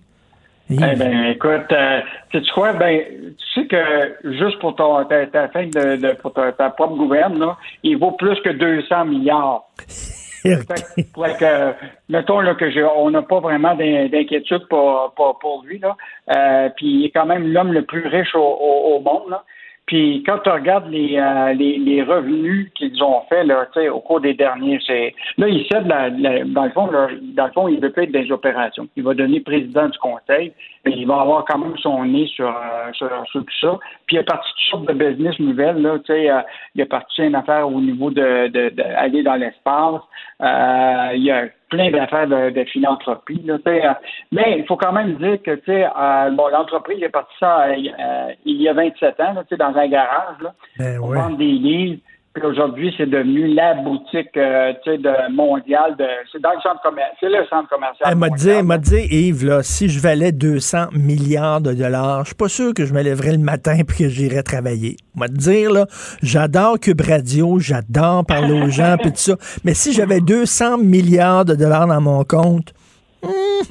Eh 0.70 0.76
ben, 0.96 1.26
écoute, 1.26 1.70
euh, 1.72 2.00
sais-tu 2.32 2.50
quoi? 2.54 2.72
Ben, 2.74 3.02
tu 3.38 3.62
sais 3.62 3.68
que 3.68 4.38
juste 4.38 4.58
pour 4.60 4.76
ton, 4.76 5.04
ta, 5.06 5.26
ta 5.26 5.50
fin 5.50 5.66
de, 5.66 5.96
de- 5.98 6.14
pour 6.22 6.32
ta, 6.34 6.52
ta 6.54 6.70
propre 6.70 6.96
gouverne, 6.96 7.40
là, 7.40 7.58
il 7.84 7.98
vaut 7.98 8.12
plus 8.12 8.40
que 8.42 8.50
200 8.50 9.06
milliards. 9.06 9.64
Fait 10.42 10.58
que- 10.96 11.02
fait 11.02 11.38
que, 11.40 11.74
mettons 12.10 12.40
là, 12.40 12.56
que 12.56 12.70
je, 12.72 12.82
on 12.82 13.12
n'a 13.12 13.22
pas 13.22 13.40
vraiment 13.40 13.76
d'in- 13.76 14.08
d'inquiétude 14.08 14.68
pour, 14.70 15.14
pour, 15.16 15.38
pour 15.40 15.64
lui. 15.66 15.80
Là. 15.80 15.96
Euh, 16.36 16.70
puis 16.76 16.88
il 16.88 17.06
est 17.06 17.12
quand 17.12 17.26
même 17.26 17.52
l'homme 17.52 17.74
le 17.74 17.84
plus 17.84 18.08
riche 18.08 18.36
au, 18.36 18.40
au, 18.40 18.96
au 18.96 19.00
monde. 19.00 19.30
Là. 19.30 19.44
Puis 19.92 20.24
quand 20.26 20.38
tu 20.38 20.50
regardes 20.50 20.90
les, 20.90 21.18
euh, 21.18 21.52
les, 21.52 21.78
les, 21.78 22.02
revenus 22.02 22.72
qu'ils 22.76 23.04
ont 23.04 23.24
fait 23.28 23.44
là, 23.44 23.68
au 23.92 24.00
cours 24.00 24.22
des 24.22 24.34
derniers, 24.34 24.80
c'est 24.88 25.14
là, 25.38 25.50
il 25.50 25.68
cède 25.70 25.86
la, 25.86 26.10
dans 26.10 26.64
le 26.64 26.72
fond, 26.72 26.88
dans 26.88 27.46
le 27.46 27.52
fond, 27.52 27.68
il 27.68 27.82
veut 27.82 27.92
pas 27.92 28.04
être 28.04 28.14
des 28.14 28.32
opérations. 28.32 28.88
Il 28.96 29.04
va 29.04 29.14
donner 29.16 29.42
président 29.42 29.90
du 29.90 29.98
conseil, 29.98 30.54
mais 30.86 30.94
il 30.96 31.06
va 31.06 31.20
avoir 31.20 31.44
quand 31.44 31.58
même 31.58 31.76
son 31.76 32.06
nez 32.06 32.26
sur, 32.28 32.48
euh, 32.48 32.94
sur, 32.94 33.10
tout 33.34 33.46
ça. 33.60 33.78
Puis 34.08 34.16
il 34.16 34.20
est 34.20 34.24
parti 34.24 34.48
de 34.48 34.54
toutes 34.54 34.70
sortes 34.70 34.88
de 34.88 34.94
business 34.94 35.38
nouvelles. 35.40 35.82
Là, 35.82 35.98
sais, 36.08 36.32
euh, 36.32 36.40
il 36.74 36.80
est 36.80 36.86
parti 36.86 37.24
une 37.24 37.36
affaire 37.36 37.68
au 37.68 37.82
niveau 37.82 38.12
de, 38.12 38.48
de, 38.48 38.70
de 38.70 39.24
dans 39.24 39.36
l'espace. 39.36 40.02
Euh, 40.42 41.10
il 41.16 41.24
y 41.24 41.32
a 41.32 41.48
plein 41.72 41.90
d'affaires 41.90 42.28
de, 42.28 42.52
de 42.52 42.64
philanthropie. 42.66 43.42
Là, 43.46 43.58
euh, 43.66 43.94
mais 44.32 44.60
il 44.60 44.66
faut 44.68 44.76
quand 44.76 44.92
même 44.92 45.16
dire 45.16 45.42
que 45.42 45.52
euh, 45.52 46.30
bon, 46.32 46.48
l'entreprise 46.50 47.02
est 47.02 47.10
partie 47.10 47.34
ça 47.40 47.70
euh, 47.70 48.34
il 48.46 48.62
y 48.62 48.70
a 48.70 48.74
27 48.74 49.20
ans 49.22 49.34
là, 49.34 49.44
dans 49.58 49.80
un 49.80 49.88
garage. 49.88 50.36
Là, 50.42 50.54
ben 50.78 51.00
on 51.02 51.14
vend 51.14 51.32
des 51.32 51.46
livres. 51.46 52.00
Puis 52.34 52.44
aujourd'hui, 52.46 52.94
c'est 52.98 53.10
devenu 53.10 53.54
la 53.54 53.74
boutique 53.74 54.38
euh, 54.38 54.72
de, 54.86 55.34
mondiale. 55.34 55.98
De, 55.98 56.06
c'est 56.32 56.42
dans 56.42 56.52
le 56.52 56.62
centre 56.62 56.82
commercial. 56.82 57.18
C'est 57.20 57.28
le 57.28 57.46
centre 57.48 57.68
commercial. 57.68 58.08
Elle 58.10 58.18
m'a 58.18 58.30
dit, 58.30 58.64
m'a 58.64 58.78
dit, 58.78 59.06
Yves, 59.12 59.46
là, 59.46 59.64
si 59.64 59.90
je 59.90 60.00
valais 60.00 60.32
200 60.32 60.92
milliards 60.94 61.60
de 61.60 61.74
dollars, 61.74 62.22
je 62.22 62.28
suis 62.28 62.36
pas 62.36 62.48
sûr 62.48 62.74
que 62.74 62.86
je 62.86 62.94
me 62.94 63.02
lèverais 63.02 63.34
le 63.34 63.40
matin 63.40 63.76
et 63.78 63.84
que 63.84 64.08
j'irais 64.08 64.44
travailler. 64.44 64.96
M'a 65.14 65.28
dire, 65.28 65.74
là, 65.74 65.88
j'adore 66.24 66.80
Cube 66.80 67.02
Radio, 67.02 67.60
j'adore 67.60 68.26
parler 68.26 68.54
aux 68.54 68.70
gens 68.70 68.96
puis 68.98 69.12
tout 69.12 69.18
ça. 69.18 69.36
Mais 69.66 69.74
si 69.74 69.92
j'avais 69.92 70.22
200 70.22 70.78
milliards 70.78 71.44
de 71.44 71.56
dollars 71.56 71.88
dans 71.88 72.00
mon 72.00 72.24
compte, 72.24 72.74
hmm, 73.24 73.66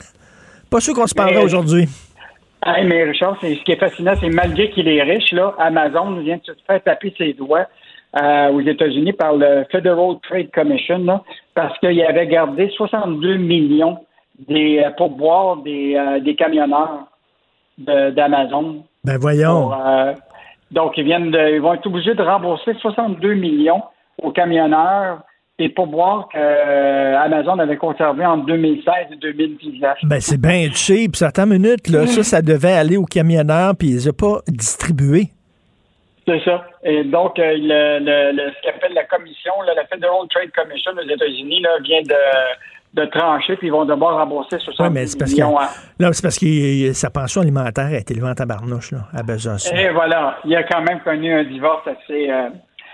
pas 0.71 0.81
sûr 0.81 0.93
qu'on 0.93 1.07
se 1.07 1.15
parlerait 1.15 1.45
aujourd'hui. 1.45 1.89
Hey, 2.63 2.87
mais 2.87 3.05
Richard, 3.05 3.39
ce 3.41 3.65
qui 3.65 3.73
est 3.73 3.81
fascinant, 3.81 4.13
c'est 4.21 4.29
malgré 4.29 4.69
qu'il 4.69 4.87
est 4.87 5.03
riche, 5.03 5.33
là, 5.33 5.55
Amazon 5.59 6.21
vient 6.21 6.37
de 6.37 6.43
se 6.45 6.53
faire 6.67 6.83
taper 6.83 7.15
ses 7.17 7.33
doigts 7.33 7.67
euh, 8.17 8.51
aux 8.51 8.61
États-Unis 8.61 9.13
par 9.13 9.35
le 9.37 9.65
Federal 9.71 10.17
Trade 10.29 10.51
Commission 10.51 11.21
parce 11.55 11.79
qu'il 11.79 12.03
avait 12.03 12.27
gardé 12.27 12.69
62 12.77 13.37
millions 13.37 13.99
des 14.49 14.83
euh, 14.85 14.91
pourboires 14.97 15.59
des, 15.59 15.95
euh, 15.95 16.19
des 16.19 16.35
camionneurs 16.35 17.07
d'Amazon. 17.79 18.83
Ben 19.05 19.17
voyons. 19.17 19.71
donc 20.73 20.95
ils 20.97 21.05
viennent 21.05 21.31
de, 21.31 21.55
ils 21.55 21.61
vont 21.61 21.75
être 21.75 21.87
obligés 21.87 22.15
de 22.15 22.23
rembourser 22.23 22.75
62 22.81 23.35
millions 23.35 23.83
aux 24.21 24.33
camionneurs 24.33 25.21
et 25.61 25.69
pourboires 25.69 26.29
qu'Amazon 26.33 27.61
avait 27.61 27.77
conservé 27.77 28.27
en 28.27 28.39
2016 28.39 28.93
et 29.13 29.17
2019. 29.17 29.99
Ben 30.03 30.21
c'est 30.21 30.41
bien 30.41 30.69
cheap. 30.73 31.15
Certaines 31.15 31.51
minutes, 31.51 31.89
là, 31.89 32.09
ça, 32.09 32.25
ça 32.25 32.43
devait 32.43 32.73
aller 32.73 32.97
aux 32.97 33.05
camionneurs, 33.05 33.77
puis 33.77 33.91
ils 33.91 34.07
n'ont 34.09 34.13
pas 34.13 34.41
distribué. 34.49 35.29
C'est 36.27 36.45
ça. 36.45 36.65
Et 36.85 37.05
donc, 37.05 37.39
euh, 37.39 37.55
le, 37.57 38.33
le, 38.33 38.51
ce 38.51 38.63
qu'appelle 38.63 38.93
la 38.95 39.05
commission, 39.05 39.53
la 39.67 39.85
Federal 39.87 40.27
Trade 40.31 40.51
Commission 40.53 40.93
aux 40.93 41.09
États-Unis, 41.09 41.65
vient 41.83 42.03
de, 42.03 43.01
de 43.01 43.05
trancher, 43.07 43.57
puis 43.57 43.69
ils 43.69 43.73
vont 43.73 43.85
devoir 43.85 44.17
rembourser 44.19 44.59
60 44.59 44.81
ouais, 44.81 44.91
mais 44.91 45.07
c'est 45.07 45.19
parce 45.19 45.33
millions. 45.33 45.57
Que, 45.57 46.03
non, 46.05 46.13
c'est 46.13 46.23
parce 46.23 46.39
que 46.39 46.93
sa 46.93 47.11
pension 47.11 47.41
alimentaire 47.41 47.87
a 47.87 47.99
été 47.99 48.15
levée 48.15 48.29
en 48.29 48.35
tabarnouche, 48.35 48.93
là, 48.93 49.01
à 49.15 49.23
Bezos. 49.23 49.73
Et 49.73 49.91
voilà. 49.91 50.39
Il 50.45 50.55
a 50.55 50.63
quand 50.65 50.83
même 50.83 51.01
connu 51.01 51.33
un 51.33 51.45
divorce 51.45 51.87
assez... 51.87 52.31
Euh, 52.31 52.49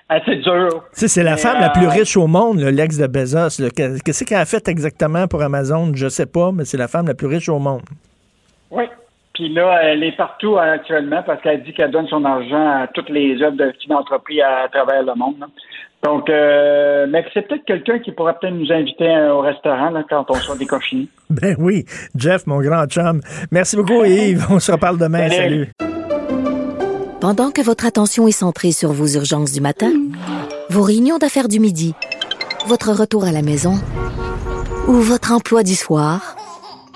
assez 0.08 0.36
dur. 0.36 0.84
c'est 0.92 1.24
la 1.24 1.36
femme 1.36 1.60
la 1.60 1.70
plus 1.70 1.86
euh, 1.86 1.90
riche 1.90 2.16
au 2.16 2.28
monde, 2.28 2.60
l'ex 2.60 2.96
de 2.96 3.08
Bezos. 3.08 3.60
Qu'est-ce 3.74 4.24
qu'elle 4.24 4.38
a 4.38 4.44
fait 4.44 4.68
exactement 4.68 5.26
pour 5.26 5.42
Amazon? 5.42 5.90
Je 5.94 6.08
sais 6.08 6.26
pas, 6.26 6.52
mais 6.52 6.64
c'est 6.64 6.76
la 6.76 6.86
femme 6.86 7.08
la 7.08 7.14
plus 7.14 7.26
riche 7.26 7.48
au 7.48 7.58
monde. 7.58 7.82
Oui, 8.70 8.84
puis 9.36 9.52
là, 9.52 9.80
elle 9.82 10.02
est 10.02 10.16
partout 10.16 10.56
actuellement 10.56 11.22
parce 11.22 11.42
qu'elle 11.42 11.62
dit 11.62 11.74
qu'elle 11.74 11.90
donne 11.90 12.08
son 12.08 12.24
argent 12.24 12.68
à 12.68 12.86
toutes 12.86 13.10
les 13.10 13.42
œuvres 13.42 13.58
de 13.58 13.70
philanthropie 13.82 14.40
à, 14.40 14.66
travers 14.72 15.02
le 15.02 15.14
monde. 15.14 15.44
Donc, 16.02 16.30
euh, 16.30 17.06
mais 17.06 17.22
c'est 17.34 17.46
peut-être 17.46 17.66
quelqu'un 17.66 17.98
qui 17.98 18.12
pourrait 18.12 18.34
peut-être 18.40 18.54
nous 18.54 18.72
inviter 18.72 19.28
au 19.30 19.40
restaurant 19.40 19.92
quand 20.08 20.24
on 20.30 20.34
soit 20.34 20.56
déconfiné. 20.56 21.08
Ben 21.30 21.54
oui, 21.58 21.84
Jeff, 22.16 22.46
mon 22.46 22.60
grand 22.62 22.86
chum. 22.86 23.20
Merci 23.50 23.76
beaucoup, 23.76 24.04
Yves. 24.04 24.46
On 24.48 24.58
se 24.58 24.72
reparle 24.72 24.96
demain. 24.96 25.28
Salut. 25.28 25.68
Pendant 27.20 27.50
que 27.50 27.60
votre 27.60 27.84
attention 27.84 28.26
est 28.26 28.32
centrée 28.32 28.72
sur 28.72 28.92
vos 28.92 29.06
urgences 29.06 29.52
du 29.52 29.60
matin, 29.60 29.92
vos 30.70 30.82
réunions 30.82 31.18
d'affaires 31.18 31.48
du 31.48 31.60
midi, 31.60 31.94
votre 32.68 32.90
retour 32.92 33.24
à 33.24 33.32
la 33.32 33.42
maison 33.42 33.74
ou 34.88 34.92
votre 34.92 35.32
emploi 35.32 35.62
du 35.62 35.74
soir, 35.74 36.36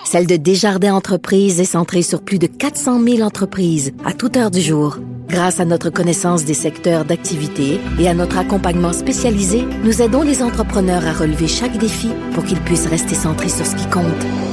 celle 0.05 0.27
de 0.27 0.37
Desjardins 0.37 0.95
Entreprises 0.95 1.61
est 1.61 1.65
centrée 1.65 2.03
sur 2.03 2.23
plus 2.23 2.39
de 2.39 2.47
400 2.47 3.03
000 3.03 3.21
entreprises 3.21 3.93
à 4.05 4.13
toute 4.13 4.37
heure 4.37 4.51
du 4.51 4.61
jour. 4.61 4.99
Grâce 5.29 5.61
à 5.61 5.65
notre 5.65 5.91
connaissance 5.91 6.45
des 6.45 6.55
secteurs 6.55 7.05
d'activité 7.05 7.81
et 8.01 8.09
à 8.09 8.15
notre 8.15 8.39
accompagnement 8.39 8.93
spécialisé, 8.93 9.65
nous 9.85 10.03
aidons 10.03 10.23
les 10.23 10.43
entrepreneurs 10.43 11.07
à 11.07 11.13
relever 11.13 11.47
chaque 11.47 11.79
défi 11.79 12.11
pour 12.35 12.45
qu'ils 12.45 12.61
puissent 12.61 12.89
rester 12.89 13.15
centrés 13.15 13.49
sur 13.49 13.65
ce 13.65 13.77
qui 13.77 13.89
compte, 13.89 14.05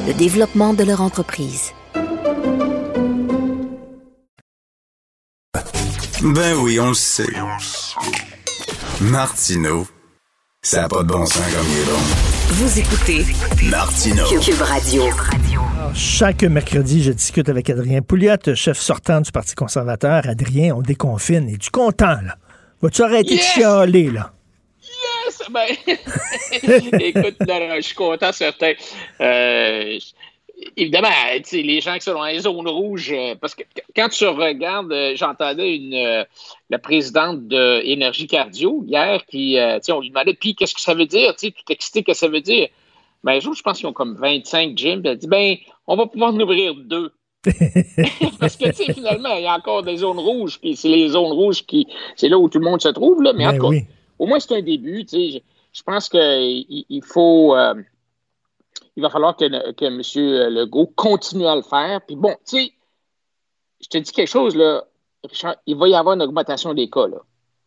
le 0.07 0.13
développement 0.13 0.73
de 0.73 0.83
leur 0.83 1.01
entreprise. 1.01 1.71
Ben 6.21 6.55
oui, 6.57 6.79
on 6.79 6.89
le 6.89 6.93
sait. 6.93 7.27
Martineau, 9.01 9.87
ça 10.61 10.81
n'a 10.81 10.87
pas 10.87 11.03
de 11.03 11.07
bon 11.07 11.25
sens 11.25 11.37
comme 11.37 11.67
il 11.71 11.79
est 11.79 11.85
bon. 11.85 12.36
Vous 12.49 12.79
écoutez 12.79 13.25
Martino 13.69 14.23
Cube 14.39 14.61
Radio. 14.61 15.03
chaque 15.93 16.43
mercredi, 16.43 17.03
je 17.03 17.11
discute 17.11 17.49
avec 17.49 17.69
Adrien 17.69 18.01
Pouliot, 18.01 18.37
chef 18.55 18.77
sortant 18.77 19.19
du 19.19 19.33
Parti 19.33 19.53
conservateur. 19.53 20.21
Adrien, 20.25 20.73
on 20.73 20.81
déconfine. 20.81 21.49
Es-tu 21.49 21.69
content, 21.71 22.21
là? 22.23 22.37
Vas-tu 22.81 23.03
arrêter 23.03 23.35
de 23.35 23.41
chialer, 23.41 24.11
là? 24.11 24.31
Yes! 24.81 25.41
Ben, 25.51 25.67
écoute, 27.01 27.35
je 27.41 27.81
suis 27.81 27.95
content, 27.95 28.31
certain. 28.31 28.71
Euh, 29.19 29.99
évidemment, 30.75 31.09
les 31.51 31.81
gens 31.81 31.95
qui 31.95 32.01
sont 32.01 32.13
dans 32.13 32.25
les 32.25 32.39
zones 32.39 32.67
rouges, 32.67 33.11
euh, 33.11 33.35
parce 33.39 33.55
que 33.55 33.63
quand 33.95 34.09
tu 34.09 34.25
regardes, 34.25 34.91
euh, 34.91 35.13
j'entendais 35.15 35.75
une 35.75 35.93
euh, 35.93 36.23
la 36.69 36.79
présidente 36.79 37.47
de 37.47 37.81
Énergie 37.83 38.27
Cardio 38.27 38.83
hier 38.87 39.25
qui, 39.25 39.57
on 39.89 40.01
lui 40.01 40.09
demandait, 40.09 40.33
puis 40.33 40.55
qu'est-ce 40.55 40.75
que 40.75 40.81
ça 40.81 40.93
veut 40.93 41.05
dire, 41.05 41.35
tu 41.35 41.51
tout 41.51 41.71
excité, 41.71 42.03
que 42.03 42.13
ça 42.13 42.27
veut 42.27 42.41
dire? 42.41 42.67
Ben, 43.23 43.39
je 43.39 43.61
pense 43.61 43.77
qu'ils 43.77 43.87
ont 43.87 43.93
comme 43.93 44.15
25 44.15 44.77
gyms, 44.77 45.01
elle 45.05 45.17
dit, 45.17 45.27
ben, 45.27 45.55
on 45.87 45.95
va 45.95 46.05
pouvoir 46.07 46.33
en 46.33 46.39
ouvrir 46.39 46.75
deux. 46.75 47.11
parce 48.39 48.57
que, 48.57 48.69
tu 48.69 48.85
sais, 48.85 48.93
finalement, 48.93 49.33
il 49.35 49.43
y 49.43 49.47
a 49.47 49.55
encore 49.55 49.83
des 49.83 49.97
zones 49.97 50.19
rouges, 50.19 50.59
puis 50.59 50.75
c'est 50.75 50.89
les 50.89 51.09
zones 51.09 51.31
rouges 51.31 51.65
qui, 51.65 51.87
c'est 52.15 52.29
là 52.29 52.37
où 52.37 52.49
tout 52.49 52.59
le 52.59 52.65
monde 52.65 52.81
se 52.81 52.89
trouve, 52.89 53.21
là, 53.21 53.31
mais 53.33 53.45
en 53.45 53.51
ben 53.51 53.57
tout 53.57 53.69
cas, 53.69 53.77
au 54.19 54.25
moins 54.25 54.39
c'est 54.39 54.55
un 54.55 54.61
début, 54.61 55.05
tu 55.05 55.31
sais, 55.31 55.43
je, 55.71 55.83
pense 55.83 56.09
qu'il 56.09 56.65
il 56.89 57.01
faut 57.03 57.55
il 58.97 59.03
va 59.03 59.11
falloir 59.11 59.37
que, 59.37 59.71
que 59.73 59.85
M. 59.85 60.01
Legault 60.53 60.91
continue 60.95 61.45
à 61.45 61.55
le 61.55 61.61
faire. 61.61 62.01
Puis 62.05 62.15
bon, 62.15 62.35
tu 62.47 62.57
sais, 62.57 62.73
je 63.79 63.87
te 63.87 63.97
dis 63.99 64.11
quelque 64.11 64.27
chose, 64.27 64.55
là, 64.55 64.83
Richard, 65.23 65.55
il 65.67 65.77
va 65.77 65.87
y 65.87 65.93
avoir 65.93 66.15
une 66.15 66.23
augmentation 66.23 66.73
des 66.73 66.89
cas, 66.89 67.07
là. 67.07 67.17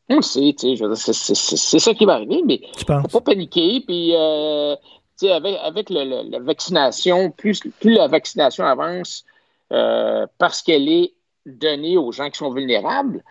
On 0.08 0.16
le 0.16 0.22
sait, 0.22 0.52
tu 0.58 0.76
sais, 0.76 1.12
c'est 1.12 1.78
ça 1.78 1.94
qui 1.94 2.04
va 2.04 2.14
arriver, 2.14 2.42
mais 2.44 2.56
il 2.56 2.94
ne 2.94 3.00
faut 3.02 3.20
pas 3.20 3.30
paniquer. 3.30 3.80
Puis, 3.86 4.12
euh, 4.16 4.74
tu 5.16 5.26
sais, 5.26 5.30
avec, 5.30 5.56
avec 5.62 5.88
la 5.88 6.40
vaccination, 6.40 7.30
plus, 7.30 7.60
plus 7.78 7.92
la 7.92 8.08
vaccination 8.08 8.64
avance, 8.64 9.24
euh, 9.72 10.26
parce 10.36 10.62
qu'elle 10.62 10.88
est 10.88 11.12
donnée 11.46 11.96
aux 11.96 12.10
gens 12.10 12.28
qui 12.28 12.38
sont 12.38 12.50
vulnérables, 12.50 13.22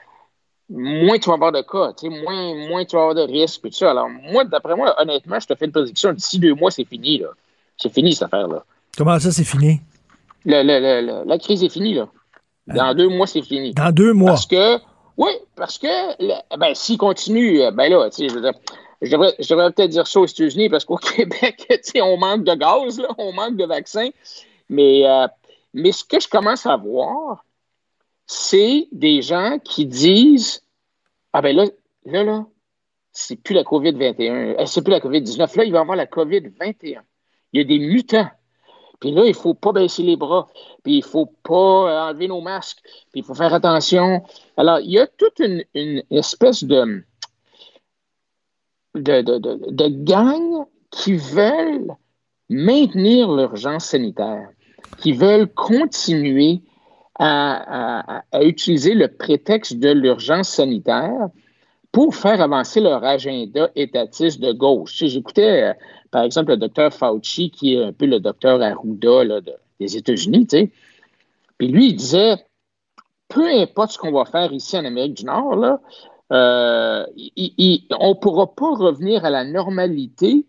moins 0.70 1.20
tu 1.20 1.28
vas 1.28 1.34
avoir 1.34 1.52
de 1.52 1.64
cas, 1.64 1.92
tu 1.92 2.10
sais, 2.10 2.22
moins, 2.24 2.56
moins 2.70 2.86
tu 2.86 2.96
vas 2.96 3.02
avoir 3.02 3.16
de 3.16 3.30
risques, 3.30 3.62
tout 3.62 3.72
ça. 3.74 3.92
Alors, 3.92 4.08
moi, 4.08 4.46
d'après 4.46 4.78
moi, 4.78 4.96
honnêtement, 5.02 5.38
je 5.42 5.48
te 5.48 5.56
fais 5.56 5.66
une 5.66 5.74
prédiction, 5.74 6.14
d'ici 6.14 6.40
deux 6.40 6.54
mois, 6.54 6.72
c'est 6.72 6.86
fini, 6.86 7.18
là. 7.18 7.28
C'est 7.80 7.94
fini, 7.94 8.14
cette 8.14 8.24
affaire-là. 8.24 8.64
Comment 8.98 9.18
ça, 9.20 9.32
c'est 9.32 9.44
fini? 9.44 9.82
la 10.46 11.38
crise 11.38 11.64
est 11.64 11.70
finie, 11.70 11.94
là. 11.94 12.10
Dans 12.68 12.94
deux 12.94 13.10
mois, 13.10 13.26
c'est 13.26 13.42
fini. 13.42 13.74
Dans 13.74 13.92
deux 13.92 14.14
mois? 14.14 14.32
Parce 14.32 14.46
que, 14.46 14.78
oui, 15.18 15.32
parce 15.56 15.78
que, 15.78 16.58
ben, 16.58 16.76
s'il 16.76 16.98
continue, 16.98 17.62
euh, 17.62 17.72
ben 17.72 17.90
là, 17.90 18.10
tu 18.10 18.30
sais, 18.30 18.36
je, 19.02 19.10
devrais, 19.10 19.72
peut-être 19.72 19.90
dire 19.90 20.06
ça 20.06 20.20
aux 20.20 20.26
États-Unis 20.26 20.70
parce 20.70 20.86
qu'au 20.86 20.98
Québec, 21.16 21.68
on 22.02 22.18
manque 22.18 22.44
de 22.44 22.54
gaz, 22.54 23.00
là, 23.00 23.08
on 23.18 23.34
manque 23.34 23.56
de 23.56 23.66
vaccins. 23.66 24.10
Mais, 24.70 25.08
euh, 25.10 25.28
mais 25.74 25.92
ce 25.92 26.04
que 26.04 26.20
je 26.20 26.28
commence 26.28 26.66
à 26.66 26.78
voir, 26.78 27.44
c'est 28.28 28.88
des 28.92 29.24
gens 29.24 29.58
qui 29.64 29.88
disent 29.88 30.64
Ah 31.34 31.42
ben 31.42 31.56
là, 31.56 31.66
là, 32.06 32.24
là, 32.24 32.46
c'est 33.12 33.36
plus 33.36 33.56
la 33.56 33.64
COVID-21, 33.64 34.60
euh, 34.60 34.66
c'est 34.68 34.84
plus 34.84 34.92
la 34.92 35.00
COVID-19, 35.00 35.58
là, 35.58 35.64
il 35.64 35.72
va 35.72 35.80
y 35.80 35.82
avoir 35.82 35.98
la 35.98 36.06
COVID-21 36.06 37.00
il 37.54 37.62
y 37.62 37.64
a 37.64 37.68
des 37.68 37.80
mutants. 37.80 38.30
Puis 39.00 39.12
là, 39.12 39.24
il 39.24 39.30
ne 39.30 39.34
faut 39.34 39.54
pas 39.54 39.72
baisser 39.72 40.04
les 40.04 40.18
bras, 40.18 40.50
puis 40.84 40.96
il 40.96 41.00
ne 41.00 41.06
faut 41.06 41.28
pas 41.44 42.10
enlever 42.10 42.28
nos 42.28 42.42
masques, 42.42 42.80
puis 42.84 43.22
il 43.22 43.24
faut 43.24 43.34
faire 43.34 43.54
attention. 43.54 44.24
Alors, 44.58 44.80
il 44.80 44.92
y 44.92 45.00
a 45.00 45.08
toute 45.08 45.40
une, 45.40 46.04
espèce 46.12 46.64
de, 46.64 47.04
de, 48.96 49.22
de, 49.22 49.88
gang 50.04 50.66
qui 50.92 51.14
veulent 51.14 51.96
maintenir 52.50 53.32
l'urgence 53.32 53.86
sanitaire, 53.86 54.50
qui 54.98 55.14
veulent 55.14 55.48
continuer 55.48 56.62
à, 57.18 58.18
à- 58.18 58.24
à 58.32 58.44
utiliser 58.44 58.96
le 58.96 59.08
prétexte 59.08 59.78
de 59.78 59.92
l'urgence 59.92 60.50
sanitaire 60.50 61.30
pour 61.92 62.16
faire 62.16 62.42
avancer 62.42 62.82
leur 62.82 63.04
agenda 63.04 63.70
étatiste 63.76 64.40
de 64.40 64.52
gauche. 64.52 65.04
J'écoutais, 65.06 65.64
euh, 65.64 65.74
par 66.12 66.24
exemple, 66.24 66.52
le 66.52 66.58
docteur 66.58 66.94
Fauci, 66.94 67.52
qui 67.52 67.76
est 67.76 67.84
un 67.84 67.94
peu 67.94 68.06
le 68.06 68.20
docteur 68.20 68.62
Arruda 68.62 69.24
des 69.80 69.98
États-Unis, 69.98 70.48
tu 70.48 70.58
sais. 70.58 70.72
Puis 71.58 71.68
lui, 71.68 71.88
il 71.88 71.96
disait, 71.96 72.38
peu 73.28 73.48
importe 73.48 73.92
ce 73.92 73.98
qu'on 73.98 74.12
va 74.12 74.26
faire 74.26 74.52
ici 74.54 74.78
en 74.78 74.86
Amérique 74.86 75.16
du 75.16 75.26
Nord, 75.26 75.56
là, 75.56 75.80
euh, 76.32 77.06
on 78.00 78.10
ne 78.10 78.14
pourra 78.14 78.54
pas 78.54 78.76
revenir 78.76 79.26
à 79.26 79.30
la 79.30 79.44
normalité 79.44 80.46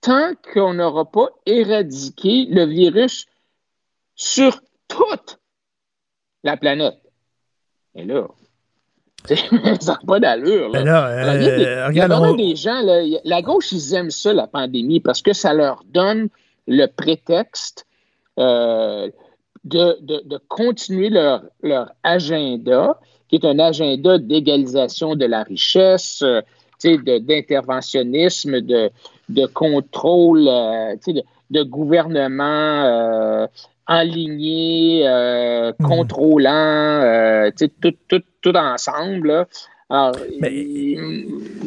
tant 0.00 0.32
qu'on 0.52 0.74
n'aura 0.74 1.10
pas 1.10 1.28
éradiqué 1.46 2.46
le 2.46 2.64
virus 2.64 3.26
sur 4.14 4.60
toute 4.88 5.38
la 6.42 6.56
planète. 6.56 7.00
Et 7.94 8.04
là, 8.04 8.26
ça 9.80 9.92
n'a 9.92 10.00
pas 10.06 10.20
d'allure. 10.20 10.68
Là. 10.70 10.82
Là, 10.84 11.04
Alors, 11.04 11.34
il 11.34 11.42
y 11.42 11.48
a 11.48 11.56
des- 11.56 11.64
euh, 11.64 11.86
il 11.90 11.96
y 11.96 12.00
a 12.00 12.04
regarde, 12.06 12.12
on- 12.32 12.34
des 12.34 12.56
gens, 12.56 12.80
là, 12.82 13.02
la 13.24 13.42
gauche, 13.42 13.72
ils 13.72 13.94
aiment 13.94 14.10
ça, 14.10 14.32
la 14.32 14.46
pandémie, 14.46 15.00
parce 15.00 15.22
que 15.22 15.32
ça 15.32 15.54
leur 15.54 15.82
donne 15.92 16.28
le 16.66 16.86
prétexte 16.86 17.86
euh, 18.38 19.10
de, 19.64 19.96
de- 20.00 20.22
de 20.24 20.40
continuer 20.48 21.08
leur, 21.10 21.42
leur 21.62 21.92
agenda, 22.02 22.98
qui 23.28 23.36
est 23.36 23.44
un 23.44 23.58
agenda 23.58 24.18
d'égalisation 24.18 25.14
de 25.16 25.24
la 25.26 25.42
richesse, 25.42 26.22
euh, 26.22 26.40
de- 26.84 27.18
d'interventionnisme, 27.18 28.60
de, 28.60 28.90
de 29.28 29.46
contrôle, 29.46 30.46
euh, 30.48 30.96
de, 31.50 31.62
gouvernement 31.62 33.46
enligné, 33.86 35.02
euh, 35.06 35.72
contrôlant, 35.82 36.50
euh, 37.02 37.50
tout, 37.80 37.92
tout, 38.08 38.22
tout 38.40 38.56
ensemble. 38.56 39.28
là. 39.28 39.46
Alors, 39.90 40.16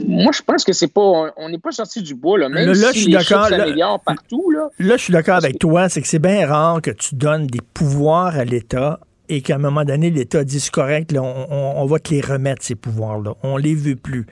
moi, 0.08 0.32
je 0.34 0.42
pense 0.42 0.64
que 0.64 0.74
c'est 0.74 0.88
pas, 0.92 1.32
on- 1.38 1.50
n'est 1.50 1.60
pas 1.60 1.72
sorti 1.72 2.02
du 2.02 2.16
bois, 2.16 2.40
là, 2.40 2.50
même 2.50 2.66
Là, 2.66 2.74
là, 2.74 2.88
je 2.92 2.94
si 2.94 3.02
suis 3.04 3.12
les 3.12 3.20
s'améliorent 3.24 4.00
partout. 4.00 4.50
Là. 4.50 4.70
Là, 4.80 4.98
je 4.98 5.04
suis 5.04 5.14
d'accord 5.14 5.36
avec 5.36 5.60
toi, 5.60 5.90
c'est 5.90 6.02
que 6.02 6.08
c'est 6.08 6.18
bien 6.18 6.48
rare 6.48 6.82
que 6.82 6.90
tu 6.90 7.14
donnes 7.14 7.46
des 7.46 7.62
pouvoirs 7.62 8.36
à 8.36 8.44
l'État 8.44 9.00
et 9.30 9.42
qu'à 9.42 9.56
un 9.56 9.60
moment 9.60 9.84
donné, 9.84 10.10
l'État 10.10 10.44
dit 10.44 10.68
correct, 10.72 11.12
là, 11.12 11.22
on, 11.22 11.86
va 11.86 12.00
te 12.00 12.14
les 12.14 12.22
remettre, 12.22 12.64
ces 12.64 12.76
pouvoirs-là. 12.76 13.36
On 13.44 13.58
les 13.58 13.76
veut 13.76 13.96
plus. 13.96 14.26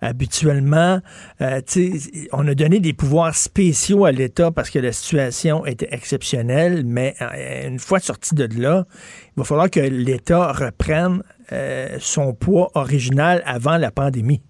Habituellement, 0.00 1.00
euh, 1.40 1.60
on 2.32 2.46
a 2.46 2.54
donné 2.54 2.80
des 2.80 2.92
pouvoirs 2.92 3.34
spéciaux 3.34 4.04
à 4.04 4.12
l'État 4.12 4.50
parce 4.50 4.70
que 4.70 4.78
la 4.78 4.92
situation 4.92 5.66
était 5.66 5.88
exceptionnelle, 5.90 6.84
mais 6.84 7.14
euh, 7.20 7.68
une 7.68 7.78
fois 7.78 8.00
sorti 8.00 8.34
de 8.34 8.48
là, 8.60 8.86
il 9.36 9.40
va 9.40 9.44
falloir 9.44 9.70
que 9.70 9.80
l'État 9.80 10.52
reprenne 10.52 11.22
euh, 11.52 11.96
son 12.00 12.34
poids 12.34 12.70
original 12.74 13.42
avant 13.46 13.76
la 13.76 13.90
pandémie. 13.90 14.42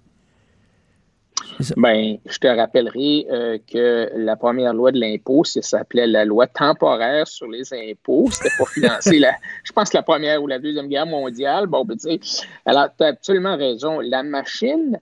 Ben, 1.77 2.19
je 2.27 2.39
te 2.39 2.47
rappellerai 2.47 3.27
euh, 3.31 3.59
que 3.71 4.11
la 4.17 4.37
première 4.37 4.73
loi 4.75 4.93
de 4.93 5.01
l'impôt, 5.01 5.45
ça 5.45 5.63
s'appelait 5.63 6.07
la 6.07 6.25
loi 6.25 6.47
temporaire 6.47 7.27
sur 7.27 7.47
les 7.49 7.73
impôts. 7.73 8.29
C'était 8.31 8.55
pour 8.57 8.69
financer 8.69 9.19
la, 9.21 9.33
je 9.65 9.73
pense, 9.73 9.93
la 9.93 10.03
première 10.03 10.43
ou 10.43 10.47
la 10.47 10.59
deuxième 10.59 10.89
guerre 10.89 11.07
mondiale. 11.07 11.67
Bon, 11.67 11.85
ben, 11.85 11.97
tu 11.97 12.19
sais, 12.21 12.47
alors, 12.65 12.89
tu 12.97 13.05
as 13.05 13.09
absolument 13.09 13.57
raison. 13.57 14.01
La 14.01 14.23
machine, 14.23 14.99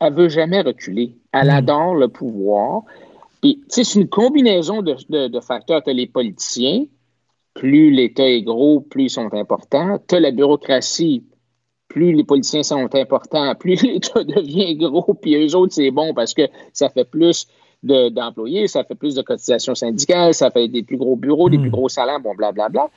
elle 0.00 0.14
veut 0.14 0.28
jamais 0.28 0.60
reculer. 0.60 1.14
Elle 1.32 1.50
adore 1.50 1.94
le 1.94 2.08
pouvoir. 2.08 2.82
Puis, 3.40 3.56
tu 3.62 3.64
sais, 3.68 3.84
c'est 3.84 4.00
une 4.00 4.08
combinaison 4.08 4.82
de, 4.82 4.96
de- 5.08 5.28
de 5.28 5.40
facteurs. 5.40 5.82
Tu 5.82 5.90
as 5.90 5.94
les 5.94 6.06
politiciens. 6.06 6.84
Plus 7.54 7.90
l'État 7.90 8.26
est 8.26 8.42
gros, 8.42 8.80
plus 8.80 9.04
ils 9.04 9.10
sont 9.10 9.32
importants. 9.34 9.98
Tu 10.08 10.14
as 10.14 10.20
la 10.20 10.30
bureaucratie 10.30 11.24
plus 11.92 12.12
les 12.12 12.24
politiciens 12.24 12.62
sont 12.62 12.88
importants, 12.94 13.54
plus 13.58 13.82
l'État 13.82 14.24
devient 14.24 14.74
gros, 14.76 15.14
puis 15.14 15.34
eux 15.36 15.54
autres, 15.56 15.74
c'est 15.74 15.90
bon 15.90 16.14
parce 16.14 16.34
que 16.34 16.42
ça 16.72 16.88
fait 16.88 17.04
plus 17.04 17.46
de- 17.82 18.08
d'employés, 18.10 18.68
ça 18.68 18.84
fait 18.84 18.94
plus 18.94 19.14
de 19.14 19.22
cotisations 19.22 19.74
syndicales, 19.74 20.34
ça 20.34 20.50
fait 20.50 20.68
des 20.68 20.82
plus 20.82 20.96
gros 20.96 21.16
bureaux, 21.16 21.50
des 21.50 21.58
plus 21.58 21.70
gros 21.70 21.88
salaires, 21.88 22.20
bon, 22.20 22.34
blablabla. 22.34 22.88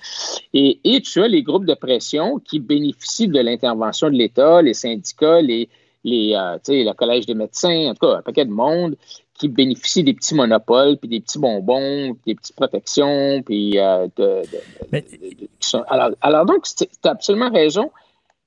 Et, 0.54 0.80
et 0.84 1.02
tu 1.02 1.22
as 1.24 1.28
les 1.28 1.42
groupes 1.44 1.66
de 1.66 1.74
pression 1.74 2.40
qui 2.40 2.60
bénéficient 2.60 3.28
de 3.28 3.40
l'intervention 3.40 4.10
de 4.10 4.16
l'État, 4.16 4.62
les 4.62 4.76
syndicats, 4.76 5.42
les, 5.42 5.68
les, 6.04 6.36
euh, 6.36 6.58
le 6.68 6.94
Collège 6.94 7.26
des 7.26 7.34
médecins, 7.34 7.90
en 7.90 7.94
tout 7.96 8.06
cas, 8.08 8.18
un 8.18 8.22
paquet 8.22 8.46
de 8.46 8.52
monde 8.52 8.96
qui 9.40 9.48
bénéficient 9.50 10.04
des 10.04 10.14
petits 10.14 10.36
monopoles, 10.36 10.98
puis 10.98 11.10
des 11.10 11.20
petits 11.20 11.40
bonbons, 11.40 12.14
puis 12.14 12.34
des 12.34 12.36
petites 12.36 12.56
protections, 12.56 13.42
puis 13.44 13.78
euh, 13.80 14.06
de, 14.16 14.24
de- 14.24 14.98
de- 14.98 15.28
de- 15.42 15.48
qui 15.60 15.68
sont- 15.68 15.84
alors, 15.90 16.12
alors 16.22 16.46
donc, 16.46 16.64
tu 16.78 16.86
as 17.04 17.10
absolument 17.10 17.50
raison. 17.52 17.90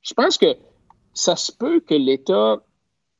Je 0.09 0.15
pense 0.15 0.39
que 0.39 0.57
ça 1.13 1.37
se 1.37 1.53
peut 1.53 1.81
que 1.81 1.95
l'État 1.95 2.63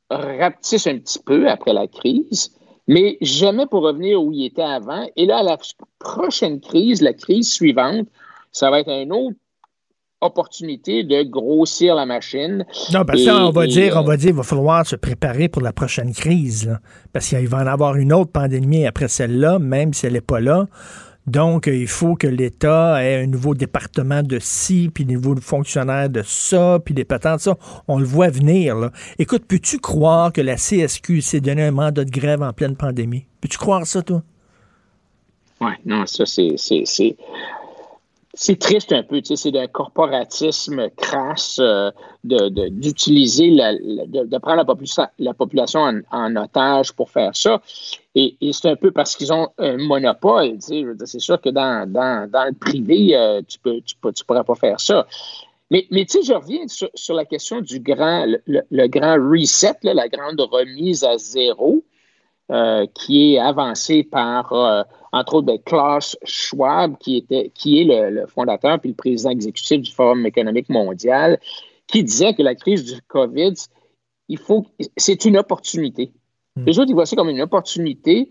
rapetisse 0.09 0.87
un 0.87 0.97
petit 0.97 1.19
peu 1.19 1.47
après 1.47 1.73
la 1.73 1.87
crise, 1.87 2.51
mais 2.87 3.17
jamais 3.21 3.67
pour 3.67 3.83
revenir 3.83 4.23
où 4.23 4.31
il 4.31 4.45
était 4.45 4.63
avant. 4.63 5.07
Et 5.15 5.27
là, 5.27 5.39
à 5.39 5.43
la 5.43 5.57
prochaine 5.99 6.59
crise, 6.59 7.01
la 7.01 7.13
crise 7.13 7.51
suivante, 7.51 8.07
ça 8.51 8.71
va 8.71 8.79
être 8.79 8.89
une 8.89 9.13
autre 9.13 9.37
opportunité 10.21 11.03
de 11.03 11.23
grossir 11.23 11.95
la 11.95 12.05
machine. 12.05 12.65
Non, 12.91 13.05
parce 13.05 13.23
ça, 13.23 13.45
on 13.45 13.51
va 13.51 13.67
dire, 13.67 13.95
euh, 13.95 14.01
on 14.01 14.03
va 14.03 14.17
dire, 14.17 14.29
il 14.29 14.35
va 14.35 14.43
falloir 14.43 14.85
se 14.85 14.95
préparer 14.95 15.47
pour 15.47 15.61
la 15.61 15.71
prochaine 15.71 16.13
crise, 16.13 16.67
là. 16.67 16.79
parce 17.13 17.29
qu'il 17.29 17.47
va 17.47 17.59
en 17.59 17.67
avoir 17.67 17.95
une 17.95 18.11
autre 18.11 18.31
pandémie 18.31 18.85
après 18.85 19.07
celle-là, 19.07 19.59
même 19.59 19.93
si 19.93 20.07
elle 20.07 20.13
n'est 20.13 20.21
pas 20.21 20.39
là. 20.39 20.67
Donc, 21.29 21.67
il 21.67 21.87
faut 21.87 22.15
que 22.15 22.25
l'État 22.25 23.03
ait 23.03 23.21
un 23.21 23.27
nouveau 23.27 23.53
département 23.53 24.23
de 24.23 24.39
ci, 24.39 24.89
puis 24.91 25.05
des 25.05 25.13
nouveaux 25.13 25.35
fonctionnaires 25.35 26.09
de 26.09 26.23
ça, 26.25 26.79
puis 26.83 26.95
des 26.95 27.05
patentes, 27.05 27.41
ça. 27.41 27.55
On 27.87 27.99
le 27.99 28.05
voit 28.05 28.29
venir, 28.29 28.75
là. 28.75 28.91
Écoute, 29.19 29.45
peux-tu 29.47 29.77
croire 29.77 30.33
que 30.33 30.41
la 30.41 30.55
CSQ 30.55 31.21
s'est 31.21 31.39
donné 31.39 31.61
un 31.63 31.71
mandat 31.71 32.03
de 32.03 32.09
grève 32.09 32.41
en 32.41 32.51
pleine 32.51 32.75
pandémie? 32.75 33.25
Peux-tu 33.41 33.59
croire 33.59 33.85
ça, 33.85 34.01
toi? 34.01 34.23
Oui, 35.61 35.73
non, 35.85 36.07
ça, 36.07 36.25
c'est. 36.25 36.55
C'est- 38.39 38.59
triste 38.59 38.93
un 38.93 39.03
peu, 39.03 39.21
tu 39.21 39.27
sais, 39.27 39.35
c'est 39.35 39.51
d'un 39.51 39.67
corporatisme 39.67 40.89
crasse 40.95 41.59
euh, 41.59 41.91
de- 42.23 42.49
de- 42.49 42.69
d'utiliser, 42.69 43.49
la, 43.51 43.73
de, 43.73 44.25
de 44.25 44.37
prendre 44.37 44.57
la, 44.57 44.63
popula- 44.63 45.09
la 45.19 45.33
population 45.33 45.81
en, 45.81 45.99
en 46.11 46.35
otage 46.35 46.93
pour 46.93 47.09
faire 47.09 47.35
ça. 47.35 47.61
Et, 48.15 48.37
et 48.41 48.53
c'est 48.53 48.69
un 48.69 48.75
peu 48.75 48.91
parce 48.91 49.15
qu'ils 49.15 49.31
ont 49.33 49.49
un 49.57 49.77
monopole, 49.77 50.53
tu 50.53 50.61
sais, 50.61 50.83
c'est 51.05 51.19
sûr 51.19 51.39
que 51.41 51.49
dans, 51.49 51.89
dans, 51.91 52.29
dans 52.31 52.45
le 52.45 52.53
privé, 52.53 53.15
euh, 53.15 53.41
tu 53.47 53.59
peux, 53.59 53.81
tu, 53.81 53.95
tu 54.15 54.25
pourras 54.25 54.43
pas 54.43 54.55
faire 54.55 54.79
ça. 54.79 55.05
Mais, 55.71 55.85
mais 55.91 56.05
tu 56.05 56.19
sais, 56.19 56.23
je 56.23 56.33
reviens 56.33 56.67
sur, 56.67 56.89
sur 56.95 57.15
la 57.15 57.25
question 57.25 57.61
du 57.61 57.79
grand, 57.79 58.25
le, 58.25 58.41
le- 58.47 58.63
le 58.71 58.87
grand 58.87 59.15
reset, 59.31 59.75
là, 59.83 59.93
la 59.93 60.07
grande 60.07 60.39
remise 60.41 61.03
à 61.03 61.17
zéro, 61.17 61.83
euh, 62.51 62.85
qui 62.93 63.33
est 63.33 63.39
avancée 63.39 64.03
par, 64.03 64.53
euh, 64.53 64.83
entre 65.11 65.35
autres, 65.35 65.45
ben, 65.45 65.59
Klaus 65.59 66.17
Schwab, 66.23 66.97
qui, 66.97 67.17
était, 67.17 67.51
qui 67.53 67.81
est 67.81 67.83
le, 67.83 68.09
le 68.09 68.27
fondateur 68.27 68.79
puis 68.79 68.89
le 68.89 68.95
président 68.95 69.29
exécutif 69.29 69.81
du 69.81 69.91
Forum 69.91 70.25
économique 70.25 70.69
mondial, 70.69 71.39
qui 71.87 72.03
disait 72.03 72.33
que 72.33 72.41
la 72.41 72.55
crise 72.55 72.85
du 72.85 73.01
COVID, 73.07 73.53
il 74.29 74.37
faut, 74.37 74.65
c'est 74.97 75.25
une 75.25 75.37
opportunité. 75.37 76.11
Les 76.65 76.77
autres, 76.79 76.89
ils 76.89 76.93
voient 76.93 77.05
ça 77.05 77.15
comme 77.15 77.29
une 77.29 77.41
opportunité 77.41 78.29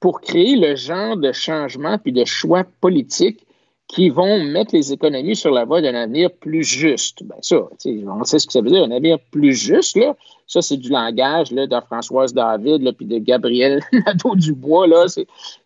pour 0.00 0.20
créer 0.20 0.56
le 0.56 0.74
genre 0.76 1.16
de 1.16 1.32
changement 1.32 1.98
puis 1.98 2.12
de 2.12 2.24
choix 2.24 2.64
politiques 2.80 3.46
qui 3.90 4.08
vont 4.08 4.44
mettre 4.44 4.74
les 4.74 4.92
économies 4.92 5.34
sur 5.34 5.50
la 5.50 5.64
voie 5.64 5.82
d'un 5.82 5.94
avenir 5.94 6.30
plus 6.30 6.62
juste. 6.62 7.24
Ben 7.24 7.34
ça, 7.42 7.56
on 7.56 8.24
sait 8.24 8.38
ce 8.38 8.46
que 8.46 8.52
ça 8.52 8.60
veut 8.60 8.70
dire, 8.70 8.84
un 8.84 8.90
avenir 8.92 9.18
plus 9.32 9.54
juste, 9.54 9.96
là. 9.96 10.14
Ça, 10.46 10.62
c'est 10.62 10.76
du 10.76 10.90
langage 10.90 11.50
là, 11.50 11.66
de 11.66 11.80
Françoise 11.86 12.32
David, 12.32 12.82
là, 12.82 12.92
puis 12.92 13.06
de 13.06 13.18
Gabriel 13.18 13.82
Nadeau-Dubois, 13.92 14.86
là. 14.86 15.06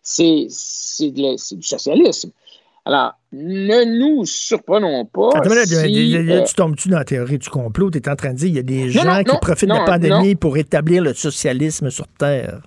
C'est, 0.01 0.47
du 1.11 1.61
socialisme. 1.61 2.31
Alors, 2.83 3.13
ne 3.31 3.99
nous 3.99 4.25
surprenons 4.25 5.05
pas. 5.05 5.29
Attends, 5.35 5.53
là, 5.53 5.65
si, 5.65 6.11
là, 6.11 6.21
là, 6.21 6.33
euh, 6.35 6.43
tu 6.45 6.55
tombes-tu 6.55 6.89
dans 6.89 6.99
la 6.99 7.05
théorie 7.05 7.37
du 7.37 7.49
complot? 7.49 7.91
Tu 7.91 7.99
es 7.99 8.09
en 8.09 8.15
train 8.15 8.33
de 8.33 8.37
dire 8.37 8.47
qu'il 8.47 8.55
y 8.55 8.59
a 8.59 8.63
des 8.63 8.85
Non, 8.85 8.91
gens 8.91 9.05
non, 9.05 9.23
qui 9.23 9.33
non, 9.33 9.39
profitent 9.39 9.69
de 9.69 9.73
la 9.73 9.85
pandémie 9.85 10.35
pour 10.35 10.57
établir 10.57 11.03
le 11.03 11.13
socialisme 11.13 11.91
sur 11.91 12.07
Terre. 12.07 12.61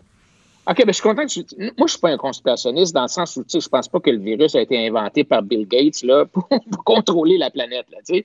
OK, 0.68 0.76
ben, 0.76 0.88
je 0.88 0.92
suis 0.92 1.02
content 1.02 1.24
que 1.24 1.32
tu... 1.32 1.44
Moi, 1.78 1.86
je 1.86 1.92
suis 1.92 2.00
pas 2.00 2.10
un 2.10 2.18
conspirationniste 2.18 2.94
dans 2.94 3.02
le 3.02 3.08
sens 3.08 3.36
où, 3.36 3.42
tu 3.42 3.50
sais, 3.50 3.60
je 3.60 3.68
pense 3.68 3.88
pas 3.88 4.00
que 4.00 4.10
le 4.10 4.18
virus 4.18 4.54
a 4.54 4.60
été 4.60 4.86
inventé 4.86 5.24
par 5.24 5.42
Bill 5.42 5.66
Gates, 5.66 6.02
là, 6.02 6.24
pour, 6.32 6.46
contrôler 6.84 7.38
la 7.38 7.50
planète, 7.50 7.86
là. 7.90 8.20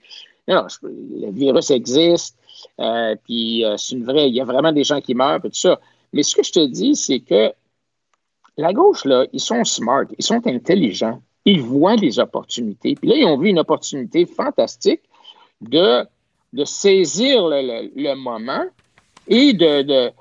Non, 0.47 0.67
le 0.81 1.31
virus 1.31 1.71
existe, 1.71 2.37
euh, 2.81 3.15
puis 3.23 3.63
euh, 3.63 3.77
c'est 3.77 3.95
une 3.95 4.03
vraie... 4.03 4.27
Il 4.27 4.35
y 4.35 4.41
a 4.41 4.43
vraiment 4.43 4.73
des 4.73 4.83
gens 4.83 4.99
qui 4.99 5.15
meurent, 5.15 5.39
puis 5.39 5.51
tout 5.51 5.57
ça. 5.57 5.79
Mais 6.11 6.21
ce 6.23 6.35
que 6.35 6.43
je 6.43 6.51
te 6.51 6.65
dis, 6.65 6.95
c'est 6.97 7.21
que 7.21 7.53
la 8.57 8.73
gauche, 8.73 9.05
là, 9.05 9.25
ils 9.31 9.39
sont 9.39 9.63
smart, 9.63 10.05
ils 10.17 10.23
sont 10.23 10.45
intelligents, 10.45 11.21
ils 11.45 11.61
voient 11.61 11.95
les 11.95 12.19
opportunités. 12.19 12.95
Puis 12.95 13.09
là, 13.09 13.15
ils 13.15 13.25
ont 13.25 13.37
vu 13.37 13.49
une 13.49 13.59
opportunité 13.59 14.25
fantastique 14.25 15.01
de, 15.61 16.05
de 16.51 16.65
saisir 16.65 17.47
le, 17.47 17.89
le- 17.95 18.15
moment 18.15 18.65
et 19.27 19.53
de, 19.53 19.81
de, 19.81 20.11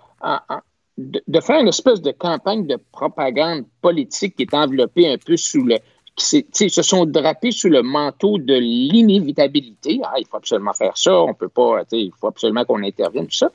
de, 0.99 1.41
faire 1.41 1.61
une 1.61 1.69
espèce 1.69 2.03
de 2.03 2.11
campagne 2.11 2.67
de 2.67 2.79
propagande 2.93 3.65
politique 3.81 4.37
qui 4.37 4.43
est 4.43 4.55
enveloppée 4.55 5.11
un 5.11 5.17
peu 5.19 5.37
sous 5.37 5.65
le, 5.65 5.79
qui 6.17 6.71
se 6.71 6.83
sont 6.83 7.07
drapés 7.07 7.53
sous 7.53 7.69
le 7.69 7.83
manteau 7.83 8.39
de 8.39 8.55
l'inévitabilité. 8.55 10.01
Ah, 10.05 10.15
il 10.19 10.27
faut 10.27 10.37
absolument 10.37 10.75
faire 10.75 10.97
ça, 10.97 11.19
on 11.23 11.35
peut 11.35 11.49
pas, 11.49 11.83
il 11.93 12.13
faut 12.19 12.29
absolument 12.29 12.65
qu'on 12.65 12.83
intervienne, 12.83 13.27
tout 13.27 13.37
ça. 13.37 13.51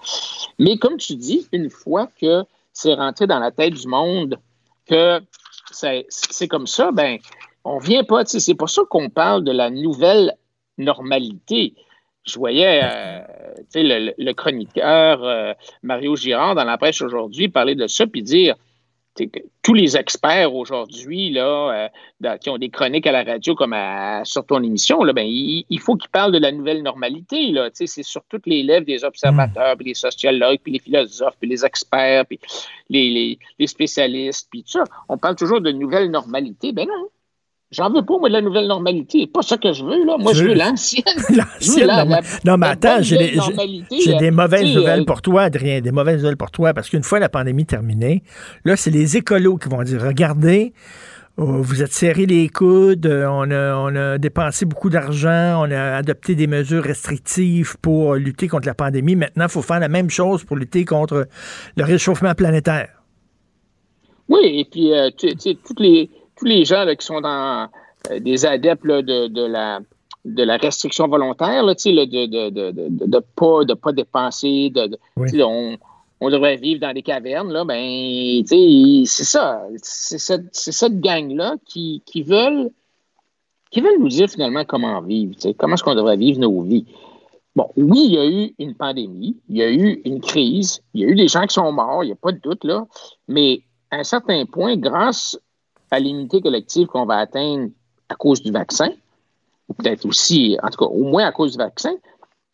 Mais 0.58 0.78
comme 0.78 0.98
tu 0.98 1.16
dis, 1.16 1.48
une 1.52 1.70
fois 1.70 2.10
que 2.20 2.44
c'est 2.74 2.94
rentré 2.94 3.28
dans 3.28 3.40
la 3.40 3.52
tête 3.52 3.74
du 3.74 3.88
monde 3.88 4.40
que 4.88 5.20
c'est 5.72 6.48
comme 6.48 6.68
ça, 6.68 6.92
ben, 6.92 7.18
on 7.64 7.78
vient 7.80 8.04
pas, 8.04 8.26
c'est 8.26 8.56
pour 8.56 8.70
ça 8.70 8.82
qu'on 8.90 9.10
parle 9.10 9.44
de 9.44 9.52
la 9.52 9.70
nouvelle 9.70 10.36
normalité. 10.78 11.76
Je 12.28 12.38
voyais 12.38 12.82
euh, 12.84 13.20
tu 13.58 13.64
sais, 13.70 13.84
le, 13.84 14.14
le 14.18 14.34
chroniqueur 14.34 15.24
euh, 15.24 15.54
Mario 15.84 16.16
Girard 16.16 16.56
dans 16.56 16.64
la 16.66 16.78
presse 16.78 17.02
aujourd'hui 17.02 17.48
parler 17.48 17.76
de 17.76 17.88
ça 17.88 18.06
puis 18.06 18.22
dire 18.22 18.56
que 19.16 19.24
tous 19.64 19.74
les 19.74 19.98
experts 19.98 20.54
aujourd'hui 20.54 21.32
là, 21.32 21.72
euh, 21.86 21.88
dans- 22.20 22.38
qui 22.38 22.52
ont 22.52 22.60
des 22.60 22.70
chroniques 22.70 23.08
à 23.08 23.12
la 23.12 23.24
radio 23.24 23.56
comme 23.56 23.74
à- 23.74 24.24
sur 24.26 24.46
ton 24.46 24.62
émission, 24.62 25.04
là, 25.04 25.12
ben, 25.12 25.26
il, 25.26 25.66
il 25.72 25.80
faut 25.80 25.96
qu'ils 25.96 26.12
parlent 26.12 26.32
de 26.32 26.38
la 26.38 26.52
nouvelle 26.52 26.84
normalité. 26.84 27.48
Là, 27.48 27.72
Tu 27.72 27.78
sais, 27.78 27.88
c'est 27.88 28.04
sur 28.04 28.22
toutes 28.30 28.46
les 28.46 28.62
lèvres 28.62 28.86
des 28.86 29.04
observateurs, 29.04 29.76
puis 29.76 29.88
les 29.88 29.94
sociologues, 29.96 30.60
puis 30.64 30.74
les 30.74 30.80
philosophes, 30.80 31.34
puis 31.40 31.50
les 31.50 31.66
experts, 31.66 32.28
puis 32.28 32.40
les, 32.90 33.10
les- 33.10 33.40
les 33.58 33.66
spécialistes, 33.68 34.50
puis 34.52 34.62
tout 34.62 34.70
ça. 34.74 34.84
On 35.10 35.18
parle 35.18 35.36
toujours 35.36 35.62
de 35.62 35.72
nouvelle 35.72 36.12
normalité. 36.12 36.72
Ben 36.72 36.86
non. 36.88 37.08
J'en 37.72 37.90
veux 37.92 38.02
pas, 38.06 38.18
moi, 38.18 38.30
de 38.30 38.34
la 38.34 38.42
nouvelle 38.42 38.68
normalité. 38.68 39.28
Pas 39.28 39.42
ça 39.42 39.58
que 39.58 39.74
je 39.74 39.84
veux, 39.84 40.06
là. 40.06 40.16
Moi, 40.18 40.32
je 40.34 40.46
veux- 40.46 40.54
l'ancienne. 40.54 41.04
L'ancienne 41.36 41.88
la- 41.88 41.98
norma- 42.06 42.22
la- 42.22 42.52
non, 42.52 42.58
mais 42.58 42.68
attends, 42.68 43.02
j'ai 43.02 43.18
des, 43.18 43.38
euh, 43.38 44.18
des 44.20 44.32
mauvaises 44.32 44.74
nouvelles 44.74 45.02
euh, 45.02 45.06
pour 45.06 45.22
toi, 45.22 45.42
Adrien, 45.44 45.82
des 45.82 45.92
mauvaises 45.92 46.22
nouvelles 46.22 46.38
pour 46.38 46.50
toi, 46.52 46.74
parce 46.74 46.90
qu'une 46.90 47.04
fois 47.04 47.20
la 47.20 47.28
pandémie 47.28 47.66
terminée, 47.66 48.24
là, 48.64 48.78
c'est 48.78 48.90
les 48.92 49.18
écolos 49.18 49.58
qui 49.58 49.68
vont 49.68 49.84
dire, 49.84 50.02
regardez, 50.02 50.72
oh, 51.36 51.62
vous 51.62 51.84
êtes 51.84 51.92
serrés 51.92 52.26
les 52.26 52.48
coudes, 52.48 53.06
euh, 53.06 53.28
on 53.30 53.52
a, 53.52 53.76
on 53.76 53.94
a 53.98 54.18
dépensé 54.18 54.66
beaucoup 54.66 54.90
d'argent, 54.90 55.62
on 55.68 55.70
a 55.70 55.98
adopté 55.98 56.36
des 56.36 56.48
mesures 56.48 56.86
restrictives 56.86 57.76
pour 57.82 58.16
lutter 58.16 58.48
contre 58.48 58.68
la 58.68 58.76
pandémie. 58.76 59.18
Maintenant, 59.18 59.44
il 59.48 59.52
faut 59.52 59.62
faire 59.62 59.82
la 59.82 59.90
même 59.90 60.10
chose 60.10 60.46
pour 60.46 60.56
lutter 60.56 60.86
contre 60.86 61.28
le 61.76 61.84
réchauffement 61.84 62.34
planétaire. 62.34 62.88
Oui, 64.30 64.40
et 64.60 64.66
puis, 64.72 64.94
euh, 64.94 65.10
tu 65.18 65.30
sais, 65.38 65.58
toutes 65.66 65.80
les, 65.82 66.10
tous 66.38 66.46
les 66.46 66.66
gens 66.66 66.84
là, 66.84 66.96
qui 66.96 67.06
sont 67.06 67.22
dans 67.22 67.68
euh, 68.12 68.20
des 68.20 68.46
adeptes 68.46 68.86
là, 68.86 69.02
de, 69.02 69.28
de 69.28 69.46
la 69.46 69.80
de 70.26 70.44
la 70.44 70.58
restriction 70.58 71.08
volontaire, 71.08 71.64
là, 71.64 71.74
de 71.74 72.06
de, 72.06 72.50
de, 72.50 72.72
de, 72.72 73.06
de 73.06 73.20
pas, 73.36 73.64
de 73.64 73.74
pas 73.74 73.94
dépenser, 73.94 74.70
de, 74.70 74.98
Oui. 75.16 75.30
on, 75.42 75.78
on 76.20 76.30
devrait 76.30 76.58
vivre 76.58 76.82
dans 76.82 76.94
des 76.94 77.02
cavernes, 77.02 77.52
là, 77.52 77.64
ben, 77.64 78.44
c'est 78.46 79.24
ça. 79.24 79.62
C'est 79.82 80.18
cette, 80.18 81.00
gang-là 81.00 81.56
qui, 81.66 82.02
qui 82.06 82.24
veulent 82.24 82.72
qui 83.70 83.82
veulent 83.82 84.00
nous 84.00 84.08
dire 84.08 84.30
finalement 84.30 84.64
comment 84.66 85.02
vivre, 85.02 85.34
comment 85.58 85.76
est-ce 85.76 85.84
qu'on 85.84 85.96
devrait 85.96 86.18
vivre 86.18 86.40
nos 86.40 86.62
vies. 86.62 86.86
Bon, 87.56 87.70
oui, 87.76 88.04
il 88.06 88.14
y 88.14 88.18
a 88.18 88.26
eu 88.26 88.56
une 88.60 88.76
pandémie, 88.76 89.38
il 89.50 89.58
y 89.58 89.64
a 89.64 89.70
eu 89.70 90.02
une 90.06 90.22
crise, 90.22 90.82
il 90.94 91.02
y 91.02 91.06
a 91.06 91.08
eu 91.08 91.16
des 91.16 91.28
gens 91.28 91.46
qui 91.46 91.56
sont 91.56 91.72
morts, 91.72 92.04
il 92.04 92.08
n'y 92.08 92.14
a 92.14 92.16
pas 92.16 92.32
de 92.32 92.40
doute, 92.40 92.64
là, 92.64 92.86
mais 93.28 93.62
à 93.92 93.98
un 93.98 94.04
certain 94.04 94.46
point, 94.46 94.78
grâce 94.78 95.38
à 95.92 96.00
l'unité 96.00 96.42
collective 96.42 96.88
qu'on 96.88 97.06
va 97.06 97.18
atteindre 97.18 97.70
à 98.10 98.16
cause 98.16 98.42
du 98.42 98.52
vaccin, 98.52 98.90
ou 99.68 99.74
peut-être 99.74 100.06
aussi, 100.06 100.58
en 100.64 100.70
tout 100.70 100.78
cas, 100.78 100.86
au 100.86 101.04
moins 101.04 101.26
à 101.26 101.32
cause 101.32 101.54
du 101.54 101.58
vaccin, 101.58 101.94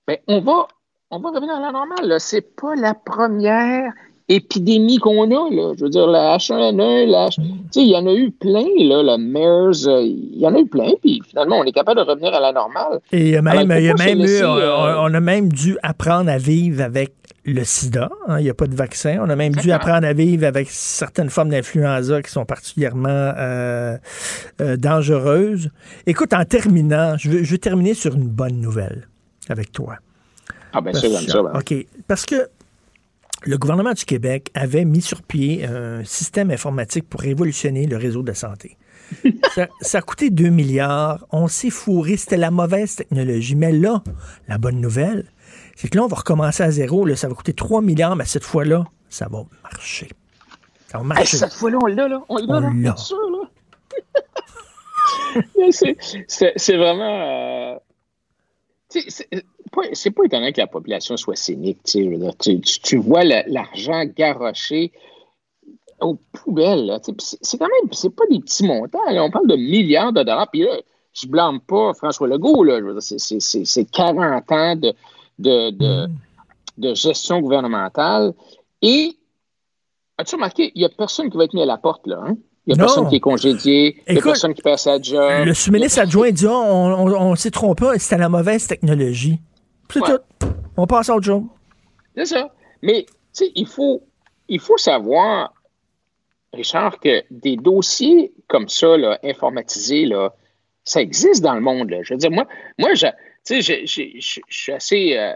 ben, 0.08 0.18
on, 0.28 0.42
va, 0.42 0.68
on 1.12 1.20
va 1.20 1.30
revenir 1.32 1.56
à 1.56 1.60
la 1.60 1.72
normale. 1.72 2.20
Ce 2.20 2.36
n'est 2.36 2.42
pas 2.42 2.76
la 2.76 2.94
première 2.94 3.94
épidémie 4.30 4.98
qu'on 4.98 5.24
a. 5.30 5.50
Là. 5.54 5.74
Je 5.78 5.84
veux 5.84 5.90
dire, 5.90 6.08
la 6.08 6.38
H1N1, 6.38 7.10
la 7.10 7.28
H... 7.28 7.36
tu 7.36 7.41
sais, 7.72 7.82
il 7.82 7.90
y 7.90 7.95
en 7.95 8.08
a 8.08 8.14
eu 8.14 8.32
plein, 8.32 8.66
là, 8.80 9.04
la 9.04 9.18
MERS, 9.18 9.88
euh, 9.88 10.02
il 10.02 10.38
y 10.40 10.48
en 10.48 10.56
a 10.56 10.60
eu 10.60 10.68
plein, 10.68 10.91
puis 11.02 11.22
finalement, 11.28 11.58
on 11.60 11.64
est 11.64 11.72
capable 11.72 12.00
de 12.00 12.06
revenir 12.10 12.34
à 12.34 12.40
la 12.40 12.52
normale. 12.52 13.00
Et 13.12 13.20
il 13.22 13.30
y 13.30 13.36
a 13.36 13.41
même, 13.41 13.70
Alors, 13.70 13.78
il 13.80 13.86
y 13.86 13.90
a 13.90 13.94
même 13.95 14.20
eu- 14.20 14.22
laisser, 14.22 14.45
on, 14.45 14.56
euh, 14.58 14.95
on 15.00 15.14
a 15.14 15.20
même 15.20 15.50
dû 15.52 15.78
apprendre 15.84 16.30
à 16.30 16.38
vivre 16.38 16.82
avec 16.84 17.14
le 17.45 17.64
sida. 17.66 18.10
hein, 18.30 18.40
il 18.40 18.44
n'y 18.45 18.50
a 18.50 18.54
pas 18.54 18.68
de 18.68 18.76
vaccin. 18.76 19.18
On 19.22 19.30
a 19.30 19.36
même 19.36 19.54
dû 19.54 19.72
apprendre 19.74 20.08
à 20.08 20.14
vivre 20.14 20.45
avec 20.48 20.70
certaines 20.70 21.30
formes 21.30 21.50
d'influenza 21.50 22.22
qui 22.22 22.32
sont 22.32 22.45
particulièrement 22.45 23.10
euh, 23.10 23.98
euh, 24.62 24.78
dangereuses. 24.78 25.70
Écoute, 26.08 26.32
en 26.34 26.45
terminant, 26.45 27.18
je 27.18 27.30
veux, 27.30 27.44
je 27.44 27.52
veux 27.52 27.58
terminer 27.58 27.94
sur 27.95 28.16
une 28.16 28.30
bonne 28.30 28.62
nouvelle 28.62 29.10
avec 29.50 29.74
toi. 29.74 29.95
Ah, 30.72 30.80
ben, 30.80 30.94
ça, 30.94 31.02
comme 31.02 31.18
ça. 31.18 31.44
ben. 31.44 31.52
OK. 31.60 31.86
Parce 32.08 32.26
que 32.26 32.48
le 33.45 33.57
gouvernement 33.57 33.94
du 33.94 34.06
Québec 34.06 34.49
avait 34.53 34.86
mis 34.86 35.02
sur 35.02 35.22
pied 35.22 35.65
un 35.65 36.03
système 36.03 36.52
informatique 36.52 37.07
pour 37.10 37.22
révolutionner 37.22 37.86
le 37.88 37.98
réseau 37.98 38.24
de 38.24 38.34
santé. 38.34 38.78
ça, 39.56 39.68
ça 39.82 39.98
a 39.99 40.02
coûté 40.02 40.30
2 40.30 40.49
milliards. 40.49 41.26
On 41.32 41.48
s'est 41.48 41.70
fourré. 41.70 42.18
C'était 42.18 42.38
la 42.38 42.52
mauvaise 42.52 42.95
technologie. 42.95 43.56
Mais 43.56 43.72
là, 43.72 44.02
la 44.48 44.57
bonne 44.57 44.80
nouvelle, 44.82 45.26
c'est 45.76 45.88
que 45.90 45.98
là, 45.98 46.03
on 46.03 46.07
va 46.07 46.18
recommencer 46.18 46.64
à 46.64 46.72
zéro. 46.72 47.06
Là, 47.06 47.15
ça 47.15 47.28
va 47.28 47.34
coûter 47.36 47.53
3 47.53 47.82
milliards, 47.82 48.15
mais 48.15 48.26
cette 48.26 48.44
fois-là, 48.45 48.86
ça 49.10 49.28
va 49.30 49.44
marcher. 49.64 50.10
Ça 50.88 50.98
va 50.99 51.03
Hey, 51.03 51.07
marcher. 51.10 51.38
cette 51.38 51.53
fois-là, 51.53 51.78
on 51.82 51.88
l'a, 51.88 52.07
là. 52.07 52.24
On 52.30 52.38
l'a, 52.38 52.60
là. 52.60 52.72
l'a. 52.74 52.95
Là. 52.95 52.95
C'est- 56.57 56.78
vraiment. 56.78 57.76
euh, 57.76 57.78
pas, 59.74 59.82
c'est 59.94 60.12
pas 60.12 60.24
étonnant 60.26 60.52
que 60.52 60.62
la 60.62 60.68
population 60.68 61.18
soit 61.18 61.36
cynique. 61.36 61.80
tu 61.84 62.06
dire, 62.06 63.02
vois 63.02 63.24
l'argent 63.24 64.04
garoché 64.06 64.91
aux 66.00 66.18
poubelles. 66.32 67.00
C'est 67.41 67.58
quand 67.58 67.68
même, 67.68 67.91
c'est 67.91 68.14
pas 68.16 68.26
des 68.30 68.40
petits 68.40 68.66
montants. 68.66 69.00
là, 69.10 69.24
on 69.24 69.32
parle 69.32 69.48
de 69.48 69.56
milliards 69.56 70.12
de 70.14 70.24
dollars. 70.24 70.50
Puis 70.52 70.62
là, 70.64 70.78
je 71.14 71.28
blâme 71.28 71.60
pas 71.62 71.94
François 71.94 72.28
Legault. 72.28 72.66
C'est- 73.00 73.20
c'est- 73.20 73.40
c'est 73.40 73.66
c'est 73.66 73.86
40 73.86 74.52
ans 74.52 74.76
de, 74.76 74.94
de, 75.40 75.70
de, 75.72 76.08
de 76.78 76.94
gestion 76.94 77.40
gouvernementale. 77.40 78.34
Et 78.82 79.16
as-tu 80.18 80.36
remarqué, 80.36 80.72
il 80.76 80.80
n'y 80.80 80.86
a 80.86 80.90
personne 80.90 81.30
qui 81.30 81.38
va 81.38 81.45
être 81.45 81.54
mis 81.54 81.62
à 81.62 81.66
la 81.66 81.78
porte. 81.78 82.06
là. 82.08 82.20
hein? 82.26 82.36
Il 82.66 82.74
n'y 82.74 82.80
a 82.80 82.82
Non. 82.82 82.86
personne 82.88 83.10
qui 83.10 83.16
est 83.16 83.20
congédié. 83.20 83.98
Il 84.08 84.14
n'y 84.14 84.20
a 84.20 84.24
personne 84.24 84.54
qui 84.54 84.62
perd 84.62 84.80
sa 84.80 85.00
job. 85.02 85.45
Le 85.45 85.54
sous-ministre 85.54 86.00
adjoint 86.00 86.32
dit 86.32 86.48
on, 86.48 86.52
on- 86.54 87.32
on 87.32 87.36
s'est 87.36 87.52
trompé, 87.52 87.86
c'était 88.00 88.18
la 88.18 88.30
mauvaise 88.30 88.66
technologie. 88.68 89.38
C'est 89.94 90.02
Ouais. 90.02 90.10
tout. 90.40 90.48
On 90.78 90.88
passe 90.88 91.10
à 91.10 91.15
autre 91.15 91.26
chose. 91.26 91.44
C'est 92.15 92.26
ça. 92.26 92.53
Mais, 92.82 93.06
tu 93.06 93.14
sais, 93.34 93.52
il 93.56 93.68
faut, 93.68 94.03
il 94.48 94.60
faut 94.60 94.78
savoir, 94.78 95.53
Richard, 96.53 96.99
que 96.99 97.24
des 97.32 97.56
dossiers 97.56 98.32
comme 98.48 98.68
ça, 98.70 98.98
là, 98.98 99.20
informatisés, 99.24 100.06
là, 100.06 100.34
ça 100.84 101.02
existe 101.02 101.41
dans 101.44 101.53
le 101.56 101.61
monde. 101.61 101.90
là. 101.90 101.99
Je 102.03 102.14
veux 102.14 102.18
dire, 102.18 102.32
moi, 102.32 102.45
moi 102.78 102.94
je, 102.94 103.07
tu 103.45 103.61
sais, 103.61 103.86
je- 103.86 103.86
je- 104.20 104.40
suis 104.49 104.72
assez. 104.72 105.18
euh, 105.18 105.34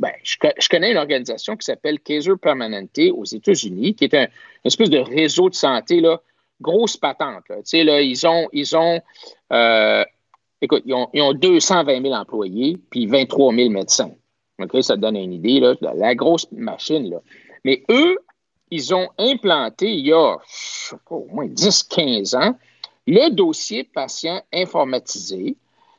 ben, 0.00 0.12
je, 0.24 0.36
co- 0.38 0.48
je 0.58 0.68
connais 0.68 0.90
une 0.90 0.96
organisation 0.98 1.56
qui 1.56 1.64
s'appelle 1.64 2.00
Kaiser 2.00 2.36
Permanente 2.40 2.98
aux 3.14 3.24
États-Unis, 3.24 3.94
qui 3.94 4.04
est 4.04 4.14
un 4.14 4.24
une 4.24 4.28
espèce 4.66 4.90
de 4.90 4.98
réseau 4.98 5.48
de 5.48 5.54
santé, 5.54 6.00
là, 6.00 6.20
grosse 6.60 6.96
patente. 6.96 7.48
Là. 7.48 7.56
Tu 7.58 7.62
sais, 7.66 7.84
là, 7.84 8.00
ils 8.00 8.26
ont. 8.26 8.48
Ils 8.52 8.76
ont 8.76 9.00
euh, 9.52 10.04
écoute, 10.60 10.82
ils 10.86 10.94
ont, 10.94 11.08
ils 11.12 11.22
ont 11.22 11.32
220 11.32 12.02
000 12.02 12.14
employés, 12.14 12.78
puis 12.90 13.06
23 13.06 13.54
000 13.54 13.70
médecins. 13.70 14.10
OK, 14.60 14.82
ça 14.82 14.96
te 14.96 15.00
donne 15.00 15.16
une 15.16 15.32
idée, 15.32 15.60
là, 15.60 15.74
de 15.74 15.98
la 15.98 16.14
grosse 16.14 16.50
machine. 16.52 17.08
Là. 17.10 17.20
Mais 17.64 17.84
eux, 17.90 18.18
ils 18.70 18.94
ont 18.94 19.08
implanté 19.18 19.90
il 19.92 20.06
y 20.06 20.12
a 20.12 20.36
au 21.10 21.26
moins 21.30 21.46
10-15 21.46 22.36
ans 22.36 22.56
le 23.06 23.30
dossier 23.30 23.84
patient 23.84 24.42
informatisé. 24.52 25.56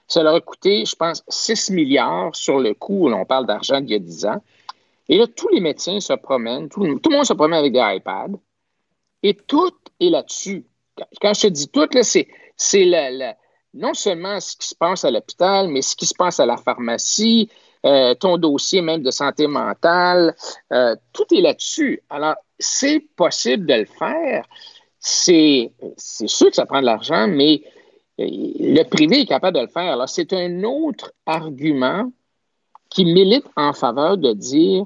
Ça 0.08 0.22
leur 0.24 0.36
a 0.36 0.42
coûté, 0.42 0.86
je 0.86 0.96
pense, 0.96 1.24
6 1.28 1.72
milliards 1.72 2.36
sur 2.36 2.60
le. 2.60 2.70
Là, 2.70 3.18
on 3.18 3.26
parle 3.26 3.48
d'argent 3.48 3.82
d'il 3.82 3.92
y 3.92 3.96
a 3.96 4.00
10 4.00 4.26
ans. 4.26 4.44
Et 5.08 5.18
là, 5.18 5.26
tous 5.26 5.48
les 5.50 5.60
médecins 5.60 6.00
se 6.00 6.14
promènent, 6.14 6.70
tout, 6.70 6.82
tout 7.00 7.10
le 7.10 7.16
monde 7.16 7.26
se 7.26 7.34
promène 7.34 7.60
avec 7.60 7.74
des 7.74 7.82
iPads, 7.82 8.38
et 9.24 9.34
tout 9.34 9.72
est 10.00 10.10
là-dessus. 10.10 10.66
Quand- 11.20 11.34
je 11.34 11.42
te 11.42 11.48
dis 11.48 11.68
tout, 11.68 11.88
là, 11.92 12.04
c'est, 12.04 12.28
c'est 12.56 12.86
la- 12.86 13.36
non 13.74 13.94
seulement 13.94 14.40
ce 14.40 14.56
qui 14.56 14.68
se 14.68 14.76
passe 14.76 15.06
à 15.06 15.12
l'hôpital, 15.12 15.68
mais 15.68 15.82
ce 15.82 15.96
qui 15.96 16.06
se 16.06 16.14
passe 16.14 16.40
à 16.40 16.46
la 16.46 16.58
pharmacie, 16.58 17.50
euh, 17.86 18.14
ton 18.16 18.38
dossier 18.38 18.82
même 18.82 19.04
de 19.04 19.12
santé 19.12 19.48
mentale, 19.48 20.36
euh, 20.74 20.96
tout 21.14 21.26
est 21.34 21.42
là-dessus. 21.42 22.02
Alors, 22.10 22.36
c'est 22.58 23.00
possible 23.16 23.66
de 23.66 23.74
le 23.74 23.86
faire. 23.86 24.46
C'est, 25.00 25.72
sûr 25.98 26.50
que 26.50 26.56
ça 26.56 26.66
prend 26.66 26.82
de 26.82 26.86
l'argent, 26.86 27.28
mais 27.28 27.62
euh, 28.20 28.26
le 28.28 28.84
privé 28.84 29.22
est 29.22 29.26
capable 29.26 29.58
de 29.58 29.62
le 29.62 29.70
faire. 29.70 29.94
Alors, 29.94 30.10
c'est 30.10 30.34
un 30.34 30.64
autre 30.64 31.14
argument 31.26 32.12
qui 32.90 33.06
milite 33.06 33.46
en 33.56 33.72
faveur 33.72 34.18
de 34.18 34.34
dire 34.34 34.86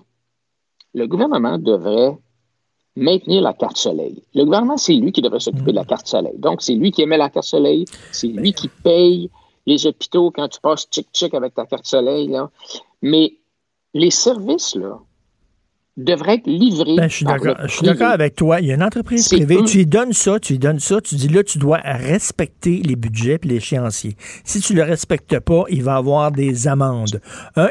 le 0.94 1.08
gouvernement 1.08 1.58
devrait 1.58 2.18
maintenir 2.96 3.42
la 3.42 3.54
carte 3.54 3.78
soleil. 3.78 4.22
Le 4.34 4.44
gouvernement, 4.46 4.78
c'est 4.78 4.94
lui 4.94 5.12
qui 5.12 5.22
devrait 5.22 5.40
s'occuper 5.40 5.72
de 5.72 5.76
la 5.78 5.86
carte 5.86 6.08
soleil. 6.08 6.38
Donc, 6.38 6.62
c'est 6.62 6.76
lui 6.76 6.92
qui 6.92 7.02
émet 7.02 7.18
la 7.18 7.30
carte 7.30 7.48
soleil, 7.48 7.86
c'est 8.12 8.28
lui 8.28 8.54
qui 8.54 8.68
paye 8.68 9.30
les 9.66 9.86
hôpitaux 9.88 10.32
quand 10.32 10.48
tu 10.48 10.60
passes 10.60 10.88
chic-chic 10.92 11.34
avec 11.34 11.56
ta 11.56 11.66
carte 11.66 11.86
soleil. 11.86 12.28
Là. 12.28 12.50
Mais 13.02 13.34
les 13.94 14.12
services, 14.12 14.76
là, 14.76 15.00
devrait 15.96 16.36
être 16.36 16.48
livré. 16.48 16.96
Ben, 16.96 17.08
je 17.08 17.16
suis 17.16 17.26
d'accord. 17.86 18.08
avec 18.12 18.36
toi. 18.36 18.60
Il 18.60 18.68
y 18.68 18.72
a 18.72 18.76
une 18.76 18.84
entreprise 18.84 19.28
privée, 19.30 19.58
eux. 19.58 19.64
tu 19.66 19.78
lui 19.78 19.86
donnes 19.86 20.14
ça, 20.14 20.40
tu 20.40 20.54
lui 20.54 20.60
donnes 20.60 20.80
ça, 20.80 21.00
tu 21.02 21.16
dis 21.16 21.28
là, 21.28 21.44
tu 21.44 21.60
dois 21.60 21.78
respecter 21.84 22.82
les 22.84 22.96
budgets 22.96 23.40
et 23.44 23.48
l'échéancier. 23.48 24.16
Si 24.44 24.60
tu 24.60 24.74
le 24.74 24.82
respectes 24.84 25.40
pas, 25.40 25.66
il 25.70 25.84
va 25.84 25.96
avoir 25.98 26.32
des 26.32 26.68
amendes. 26.68 27.22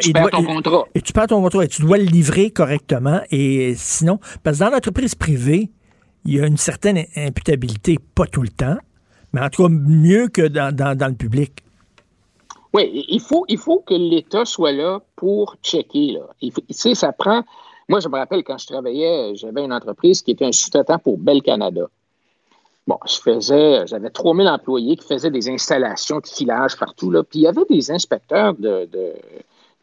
Tu 0.01 0.09
il 0.09 0.13
perds 0.13 0.23
doit- 0.23 0.31
ton 0.31 0.41
il- 0.43 0.47
contrat. 0.47 0.85
Et 0.95 1.01
tu 1.01 1.13
perds 1.13 1.27
ton 1.27 1.43
contrat 1.43 1.65
et 1.65 1.69
tu 1.69 1.83
dois 1.83 1.99
le 1.99 2.05
livrer 2.05 2.51
correctement. 2.51 3.21
Et 3.33 3.75
sinon, 3.77 4.19
parce 4.45 4.59
que 4.59 4.65
dans 4.65 4.71
l'entreprise 4.71 5.15
privée, 5.17 5.71
il 6.25 6.35
y 6.37 6.41
a 6.41 6.47
une 6.47 6.57
certaine 6.59 7.05
imputabilité, 7.17 7.99
pas 8.15 8.27
tout 8.27 8.43
le 8.43 8.49
temps, 8.51 8.77
mais 9.33 9.41
en 9.41 9.49
tout 9.49 9.65
cas 9.65 9.69
mieux 9.69 10.29
que 10.29 10.43
dans, 10.47 10.73
dans- 10.73 10.97
dans 10.97 11.09
le 11.09 11.15
public. 11.15 11.65
Oui, 12.75 13.05
il 13.09 13.21
faut, 13.21 13.45
il 13.49 13.59
faut 13.59 13.83
que 13.87 13.95
l'État 13.95 14.45
soit 14.45 14.73
là 14.73 15.01
pour 15.17 15.57
checker. 15.63 16.13
Là. 16.13 16.21
Il 16.41 16.53
faut- 16.53 16.61
tu 16.63 16.67
sais, 16.75 16.95
ça 16.95 17.13
prend. 17.13 17.43
Moi, 17.93 18.01
je 18.01 18.09
me 18.09 18.17
rappelle 18.17 18.43
quand 18.43 18.57
je 18.57 18.67
travaillais, 18.67 19.35
j'avais 19.35 19.63
une 19.63 19.73
entreprise 19.75 20.23
qui 20.23 20.31
était 20.31 20.47
un 20.47 20.53
sous-traitant 20.53 20.99
pour 20.99 21.19
Bell 21.19 21.43
Canada. 21.43 21.91
Bon, 22.87 22.97
je 23.07 23.17
faisais, 23.17 23.87
j'avais 23.87 24.09
3000 24.09 24.49
employés 24.49 24.97
qui 24.97 25.07
faisaient 25.07 25.31
des 25.31 25.51
installations 25.51 26.19
de 26.21 26.27
filage 26.27 26.79
partout, 26.79 27.11
là. 27.11 27.23
Puis 27.23 27.41
il 27.41 27.43
y 27.43 27.47
avait 27.47 27.67
des 27.69 27.91
inspecteurs 27.91 28.55
de, 28.55 28.89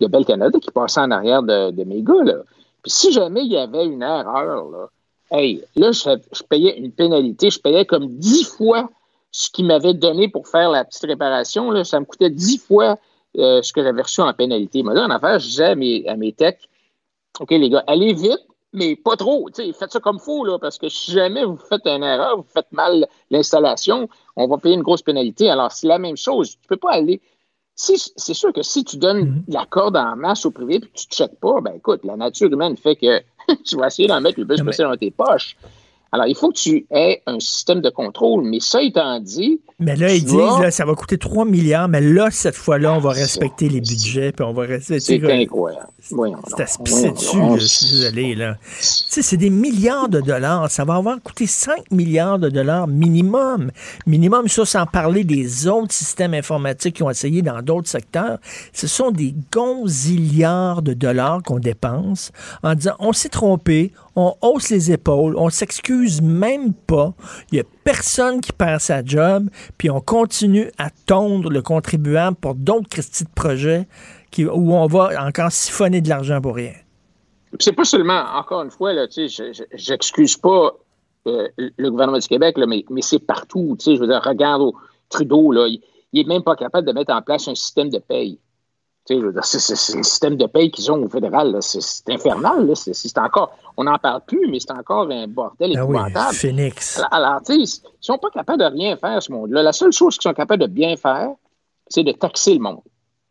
de, 0.02 0.24
Canada 0.24 0.58
qui 0.60 0.72
passaient 0.72 1.02
en 1.02 1.12
arrière 1.12 1.44
de, 1.44 1.84
mes 1.84 2.02
gars, 2.02 2.24
là. 2.24 2.38
Puis 2.82 2.90
si 2.92 3.12
jamais 3.12 3.42
il 3.42 3.52
y 3.52 3.58
avait 3.58 3.86
une 3.86 4.02
erreur, 4.02 4.72
là, 4.72 4.90
hey, 5.30 5.64
là, 5.76 5.92
je, 5.92 6.44
payais 6.50 6.80
une 6.80 6.92
pénalité, 6.92 7.52
je 7.52 7.60
payais 7.60 7.86
comme 7.86 8.08
10 8.08 8.44
fois 8.44 8.90
ce 9.32 9.52
qu'ils 9.52 9.68
m'avaient 9.68 9.94
donné 9.94 10.30
pour 10.30 10.48
faire 10.48 10.72
la 10.72 10.84
petite 10.84 11.06
réparation, 11.06 11.70
là, 11.70 11.84
ça 11.84 12.00
me 12.00 12.06
coûtait 12.06 12.32
10 12.32 12.58
fois 12.58 12.98
euh, 13.38 13.62
ce 13.62 13.72
que 13.72 13.84
j'avais 13.84 14.02
reçu 14.02 14.22
en 14.22 14.34
pénalité. 14.34 14.82
Moi, 14.82 14.96
là, 14.96 15.06
en 15.06 15.12
affaire, 15.12 15.38
je 15.38 15.46
disais 15.46 15.66
à 15.66 15.76
mes, 15.76 16.08
à 16.08 16.16
mes 16.16 16.32
techs, 16.32 16.68
OK, 17.40 17.52
les 17.52 17.70
gars, 17.70 17.84
allez 17.88 18.14
vite, 18.14 18.46
mais 18.74 18.96
pas 18.96 19.16
trop. 19.16 19.50
Faites 19.56 19.92
ça 19.92 20.00
comme 20.00 20.20
faut, 20.20 20.46
là, 20.46 20.60
parce 20.60 20.78
que 20.78 20.90
si 20.90 21.12
jamais 21.12 21.44
vous 21.46 21.58
faites 21.58 21.86
une 21.86 22.04
erreur, 22.04 22.38
vous 22.38 22.46
faites 22.48 22.72
mal 22.72 23.08
l'installation, 23.30 24.10
on 24.36 24.48
va 24.48 24.58
payer 24.58 24.76
une 24.76 24.84
grosse 24.84 25.02
pénalité. 25.02 25.50
Alors, 25.50 25.72
c'est 25.72 25.88
la 25.88 26.00
même 26.00 26.18
chose. 26.18 26.52
Tu 26.52 26.68
peux 26.68 26.78
pas 26.78 26.92
aller. 26.92 27.22
Si, 27.76 27.98
c'est 28.18 28.34
sûr 28.34 28.52
que 28.52 28.62
si 28.62 28.84
tu 28.84 28.98
donnes 28.98 29.44
la 29.48 29.66
corde 29.66 29.96
en 29.96 30.16
masse 30.18 30.46
au 30.46 30.52
privé 30.52 30.76
et 30.76 30.80
que 30.82 30.88
tu 30.88 31.08
ne 31.10 31.16
checkes 31.16 31.40
pas, 31.40 31.62
ben 31.62 31.76
écoute, 31.76 32.02
la 32.04 32.18
nature 32.18 32.52
humaine 32.52 32.76
fait 32.76 32.98
que 32.98 33.22
tu 33.66 33.78
vas 33.78 33.88
essayer 33.88 34.08
d'en 34.08 34.20
mettre 34.20 34.40
le 34.40 34.46
plus 34.46 34.62
possible 34.62 34.90
dans 34.90 34.98
tes 34.98 35.12
poches. 35.12 35.56
Alors, 36.12 36.26
il 36.28 36.36
faut 36.36 36.50
que 36.50 36.58
tu 36.58 36.88
aies 36.92 37.22
un 37.28 37.40
système 37.40 37.82
de 37.82 37.90
contrôle. 37.90 38.44
Mais 38.44 38.60
ça 38.60 38.82
étant 38.82 39.20
dit, 39.20 39.62
Mais 39.80 39.96
là, 39.96 40.14
ils 40.14 40.24
disent, 40.24 40.60
là, 40.60 40.72
ça 40.72 40.86
va 40.86 40.96
coûter 40.96 41.18
3 41.18 41.46
milliards, 41.46 41.88
mais 41.88 42.02
là, 42.02 42.30
cette 42.32 42.56
fois-là, 42.56 42.94
on 42.94 43.00
va 43.00 43.12
respecter 43.12 43.70
les 43.70 43.80
budgets, 43.80 44.32
puis 44.32 44.44
on 44.44 44.54
va 44.54 44.64
rester. 44.64 45.00
c'est 45.00 45.32
incroyable. 45.32 45.88
C'est 46.02 46.62
à 46.62 46.68
se 46.68 46.80
pisser 46.80 47.12
dessus, 47.12 47.38
je 47.58 47.66
suis 47.66 47.98
désolé. 47.98 48.36
Là. 48.36 48.56
Tu 48.62 48.66
sais, 48.80 49.22
c'est 49.22 49.38
des 49.38 49.50
milliards 49.50 50.10
de 50.10 50.22
dollars. 50.22 50.72
Ça 50.72 50.84
va 50.84 50.96
avoir 50.96 51.22
coûté 51.22 51.46
5 51.46 51.92
milliards 51.92 52.40
de 52.40 52.50
dollars 52.50 52.88
minimum. 52.88 53.72
Minimum, 54.08 54.48
ça, 54.48 54.66
sans 54.66 54.86
parler 54.86 55.24
des 55.24 55.68
autres 55.68 55.94
systèmes 55.94 56.34
informatiques 56.34 56.96
qui 56.96 57.04
ont 57.04 57.10
essayé 57.10 57.42
dans 57.42 57.62
d'autres 57.62 57.90
secteurs. 57.90 58.40
Ce 58.74 58.88
sont 58.88 59.12
des 59.12 59.36
gonzillards 59.52 60.82
de 60.82 60.94
dollars 60.94 61.44
qu'on 61.44 61.60
dépense 61.60 62.32
en 62.64 62.74
disant 62.74 62.96
on 63.00 63.14
s'est 63.14 63.30
trompé, 63.30 63.92
on 64.20 64.36
hausse 64.42 64.70
les 64.70 64.92
épaules, 64.92 65.36
on 65.38 65.50
s'excuse 65.50 66.22
même 66.22 66.74
pas. 66.74 67.14
Il 67.52 67.58
y 67.58 67.62
a 67.62 67.64
personne 67.84 68.42
qui 68.42 68.52
perd 68.52 68.82
sa 68.82 69.04
job, 69.04 69.50
puis 69.78 69.90
on 69.90 70.02
continue 70.02 70.72
à 70.78 70.90
tondre 71.06 71.50
le 71.50 71.62
contribuable 71.62 72.36
pour 72.38 72.56
d'autres 72.56 72.90
Christie 72.90 73.24
de 73.24 73.30
projets 73.30 73.88
où 74.38 74.76
on 74.76 74.86
va 74.88 75.26
encore 75.26 75.52
siphonner 75.52 76.02
de 76.02 76.10
l'argent 76.10 76.40
pour 76.40 76.56
rien. 76.56 76.74
C'est 77.60 77.74
pas 77.74 77.84
seulement, 77.84 78.24
encore 78.36 78.62
une 78.62 78.70
fois, 78.70 78.94
là, 78.94 79.08
j'excuse 79.74 80.38
pas 80.38 80.76
euh, 81.28 81.48
le 81.58 81.90
gouvernement 81.90 82.20
du 82.20 82.28
Québec, 82.28 82.56
mais, 82.58 83.02
c'est 83.02 83.20
partout. 83.20 83.76
Je 83.84 84.00
veux 84.00 84.08
dire, 84.08 84.22
regarde 84.24 84.62
au 84.62 84.76
Trudeau, 85.10 85.52
là, 85.52 85.68
il, 85.68 85.82
il 86.14 86.22
est 86.22 86.28
même 86.28 86.44
pas 86.44 86.56
capable 86.56 86.88
de 86.88 86.94
mettre 86.94 87.14
en 87.14 87.22
place 87.22 87.48
un 87.48 87.56
système 87.56 87.90
de 87.90 88.00
paye. 88.00 88.40
C'est 89.10 89.74
un 89.74 90.04
système 90.04 90.36
de 90.38 90.46
paye 90.46 90.70
qu'ils 90.70 90.92
ont 90.92 91.02
au 91.04 91.10
fédéral. 91.10 91.58
C'est 91.62 92.10
infernal. 92.10 92.68
là. 92.68 92.74
Encore, 93.24 93.58
on 93.76 93.86
n'en 93.86 93.98
parle 93.98 94.22
plus, 94.28 94.48
mais 94.52 94.60
c'est 94.60 94.72
encore 94.72 95.10
un 95.10 95.28
bordel 95.28 95.74
Ah 95.76 95.86
oui, 95.86 95.96
épouvantable. 95.98 96.36
Phoenix. 96.36 97.02
Alors, 97.10 97.42
ils 97.50 97.66
sont 98.00 98.20
pas 98.20 98.30
capables 98.30 98.60
de 98.60 98.66
rien 98.66 98.96
faire, 98.98 99.22
ce 99.24 99.32
monde-là. 99.32 99.64
La 99.64 99.74
seule 99.74 99.92
chose 99.92 100.16
qu'ils 100.16 100.30
sont 100.30 100.36
capables 100.36 100.62
de 100.62 100.68
bien 100.68 100.96
faire, 100.96 101.30
c'est 101.88 102.04
de 102.04 102.12
taxer 102.12 102.54
le 102.54 102.60
monde. 102.60 102.82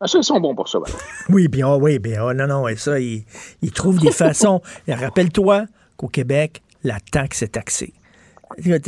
Ah, 0.01 0.07
ça, 0.07 0.17
ils 0.17 0.23
sont 0.23 0.39
bons 0.41 0.55
pour 0.55 0.67
ça. 0.67 0.79
Oui, 1.29 1.47
bien, 1.47 1.73
oui, 1.75 1.99
bien, 1.99 2.23
oh, 2.25 2.33
non, 2.33 2.47
non, 2.47 2.67
et 2.67 2.75
ça, 2.75 2.99
ils, 2.99 3.23
ils 3.61 3.71
trouvent 3.71 3.99
des 3.99 4.11
façons. 4.11 4.61
Et 4.87 4.93
Rappelle-toi 4.93 5.65
qu'au 5.95 6.07
Québec, 6.07 6.61
la 6.83 6.99
taxe 6.99 7.41
est 7.43 7.49
taxée. 7.53 7.93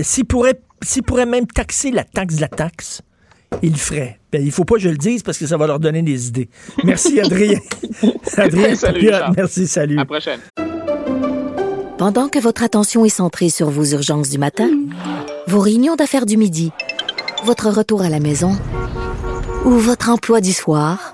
S'ils 0.02 0.26
pourraient, 0.26 0.60
s'ils 0.82 1.04
pourraient 1.04 1.26
même 1.26 1.48
taxer 1.48 1.92
la 1.92 2.04
taxe 2.04 2.36
de 2.36 2.42
la 2.42 2.48
taxe, 2.48 3.02
ils 3.61 3.72
le 3.72 3.78
feraient. 3.78 4.19
Ben, 4.32 4.41
il 4.44 4.52
faut 4.52 4.65
pas 4.65 4.76
que 4.76 4.82
je 4.82 4.90
le 4.90 4.98
dise 4.98 5.23
parce 5.23 5.38
que 5.38 5.45
ça 5.45 5.57
va 5.57 5.68
leur 5.68 5.80
donner 5.80 6.02
des 6.02 6.28
idées. 6.28 6.49
Merci, 6.84 7.19
Adrien. 7.19 7.60
Adrien, 8.38 8.76
Salut, 8.76 9.11
merci, 9.36 9.68
salut. 9.68 9.95
À 9.95 9.99
la 9.99 10.06
prochaine. 10.06 10.40
Pendant 11.98 12.30
que 12.30 12.40
votre 12.40 12.64
attention 12.64 13.06
est 13.06 13.10
centrée 13.10 13.49
sur 13.49 13.69
vos 13.69 13.86
urgences 13.86 14.30
du 14.30 14.38
matin, 14.38 14.69
vos 15.48 15.60
réunions 15.60 15.95
d'affaires 15.95 16.26
du 16.26 16.38
midi, 16.38 16.72
votre 17.44 17.69
retour 17.69 18.02
à 18.02 18.10
la 18.10 18.19
maison 18.19 18.57
ou 19.65 19.72
votre 19.72 20.10
emploi 20.10 20.41
du 20.41 20.53
soir, 20.53 21.14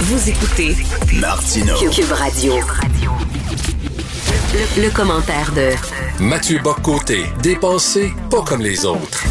Vous 0.00 0.28
écoutez 0.30 0.76
Martineau. 1.20 1.74
Cube 1.90 2.12
Radio. 2.12 2.54
Le, 4.54 4.82
le 4.82 4.90
commentaire 4.94 5.52
de 5.54 6.22
Mathieu 6.22 6.58
Boccoté, 6.62 7.24
dépensé 7.42 8.12
pas 8.30 8.42
comme 8.42 8.60
les 8.62 8.84
autres. 8.84 9.24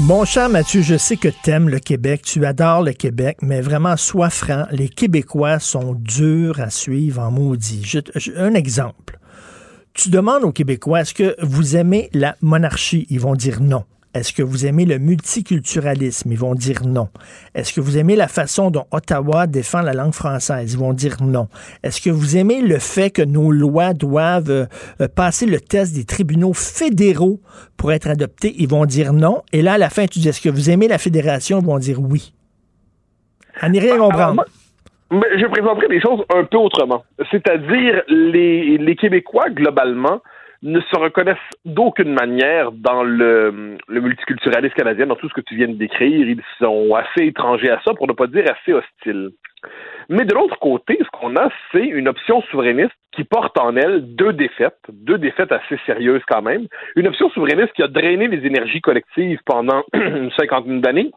Mon 0.00 0.24
cher 0.24 0.48
Mathieu, 0.48 0.82
je 0.82 0.96
sais 0.96 1.16
que 1.16 1.28
tu 1.28 1.50
aimes 1.50 1.68
le 1.68 1.78
Québec, 1.78 2.22
tu 2.24 2.44
adores 2.44 2.82
le 2.82 2.92
Québec, 2.92 3.38
mais 3.42 3.60
vraiment, 3.60 3.96
sois 3.96 4.30
franc, 4.30 4.64
les 4.70 4.88
Québécois 4.88 5.58
sont 5.58 5.94
durs 5.94 6.60
à 6.60 6.70
suivre 6.70 7.22
en 7.22 7.30
maudit. 7.30 7.82
Je- 7.84 7.98
je- 8.14 8.32
un 8.36 8.54
exemple. 8.54 9.18
Tu 9.94 10.10
demandes 10.10 10.44
aux 10.44 10.52
Québécois, 10.52 11.00
est-ce 11.02 11.14
que 11.14 11.34
vous 11.42 11.76
aimez 11.76 12.10
la 12.12 12.36
monarchie? 12.42 13.06
Ils 13.10 13.20
vont 13.20 13.34
dire 13.34 13.60
non. 13.60 13.84
Est-ce 14.16 14.32
que 14.32 14.42
vous 14.42 14.64
aimez 14.64 14.86
le 14.86 14.98
multiculturalisme? 14.98 16.32
Ils 16.32 16.38
vont 16.38 16.54
dire 16.54 16.86
non. 16.86 17.08
Est-ce 17.54 17.74
que 17.74 17.82
vous 17.82 17.98
aimez 17.98 18.16
la 18.16 18.28
façon 18.28 18.70
dont 18.70 18.86
Ottawa 18.90 19.46
défend 19.46 19.82
la 19.82 19.92
langue 19.92 20.14
française? 20.14 20.72
Ils 20.72 20.78
vont 20.78 20.94
dire 20.94 21.16
non. 21.20 21.48
Est-ce 21.82 22.00
que 22.00 22.08
vous 22.08 22.38
aimez 22.38 22.62
le 22.62 22.78
fait 22.78 23.10
que 23.10 23.20
nos 23.20 23.52
lois 23.52 23.92
doivent 23.92 24.50
euh, 24.50 25.08
passer 25.14 25.44
le 25.44 25.60
test 25.60 25.94
des 25.94 26.04
tribunaux 26.04 26.54
fédéraux 26.54 27.40
pour 27.76 27.92
être 27.92 28.08
adoptées? 28.08 28.54
Ils 28.58 28.68
vont 28.68 28.86
dire 28.86 29.12
non. 29.12 29.42
Et 29.52 29.60
là, 29.60 29.74
à 29.74 29.78
la 29.78 29.90
fin, 29.90 30.06
tu 30.06 30.18
dis, 30.18 30.28
est-ce 30.28 30.40
que 30.40 30.48
vous 30.48 30.70
aimez 30.70 30.88
la 30.88 30.96
fédération? 30.98 31.60
Ils 31.60 31.66
vont 31.66 31.78
dire 31.78 32.00
oui. 32.00 32.32
À 33.60 33.68
n'y 33.68 33.80
rien 33.80 33.96
Alors, 33.96 34.08
comprendre. 34.12 34.44
je 35.10 35.46
présenterai 35.46 35.88
des 35.88 36.00
choses 36.00 36.22
un 36.34 36.44
peu 36.44 36.56
autrement. 36.56 37.04
C'est-à-dire, 37.30 38.02
les, 38.08 38.78
les 38.78 38.96
Québécois, 38.96 39.50
globalement, 39.50 40.22
ne 40.66 40.80
se 40.80 40.96
reconnaissent 40.98 41.36
d'aucune 41.64 42.12
manière 42.12 42.72
dans 42.72 43.04
le, 43.04 43.78
multiculturalisme 43.88 44.74
canadien, 44.74 45.06
dans 45.06 45.16
tout 45.16 45.28
ce 45.28 45.34
que 45.34 45.40
tu 45.40 45.54
viens 45.54 45.68
de 45.68 45.74
décrire. 45.74 46.28
Ils 46.28 46.42
sont 46.58 46.92
assez 46.94 47.26
étrangers 47.26 47.70
à 47.70 47.80
ça, 47.84 47.94
pour 47.94 48.08
ne 48.08 48.12
pas 48.12 48.26
dire 48.26 48.44
assez 48.50 48.72
hostiles. 48.72 49.30
Mais 50.08 50.24
de 50.24 50.34
l'autre 50.34 50.58
côté, 50.58 50.98
ce 51.00 51.18
qu'on 51.18 51.36
a, 51.36 51.48
c'est 51.72 51.86
une 51.86 52.08
option 52.08 52.42
souverainiste 52.42 52.94
qui 53.12 53.24
porte 53.24 53.58
en 53.58 53.76
elle 53.76 54.14
deux 54.14 54.32
défaites, 54.32 54.78
deux 54.90 55.18
défaites 55.18 55.52
assez 55.52 55.78
sérieuses 55.86 56.22
quand 56.28 56.42
même. 56.42 56.66
Une 56.96 57.08
option 57.08 57.30
souverainiste 57.30 57.72
qui 57.72 57.82
a 57.82 57.88
drainé 57.88 58.28
les 58.28 58.44
énergies 58.46 58.80
collectives 58.80 59.40
pendant 59.46 59.84
une 59.94 60.30
cinquantaine 60.32 60.80
d'années 60.80 61.10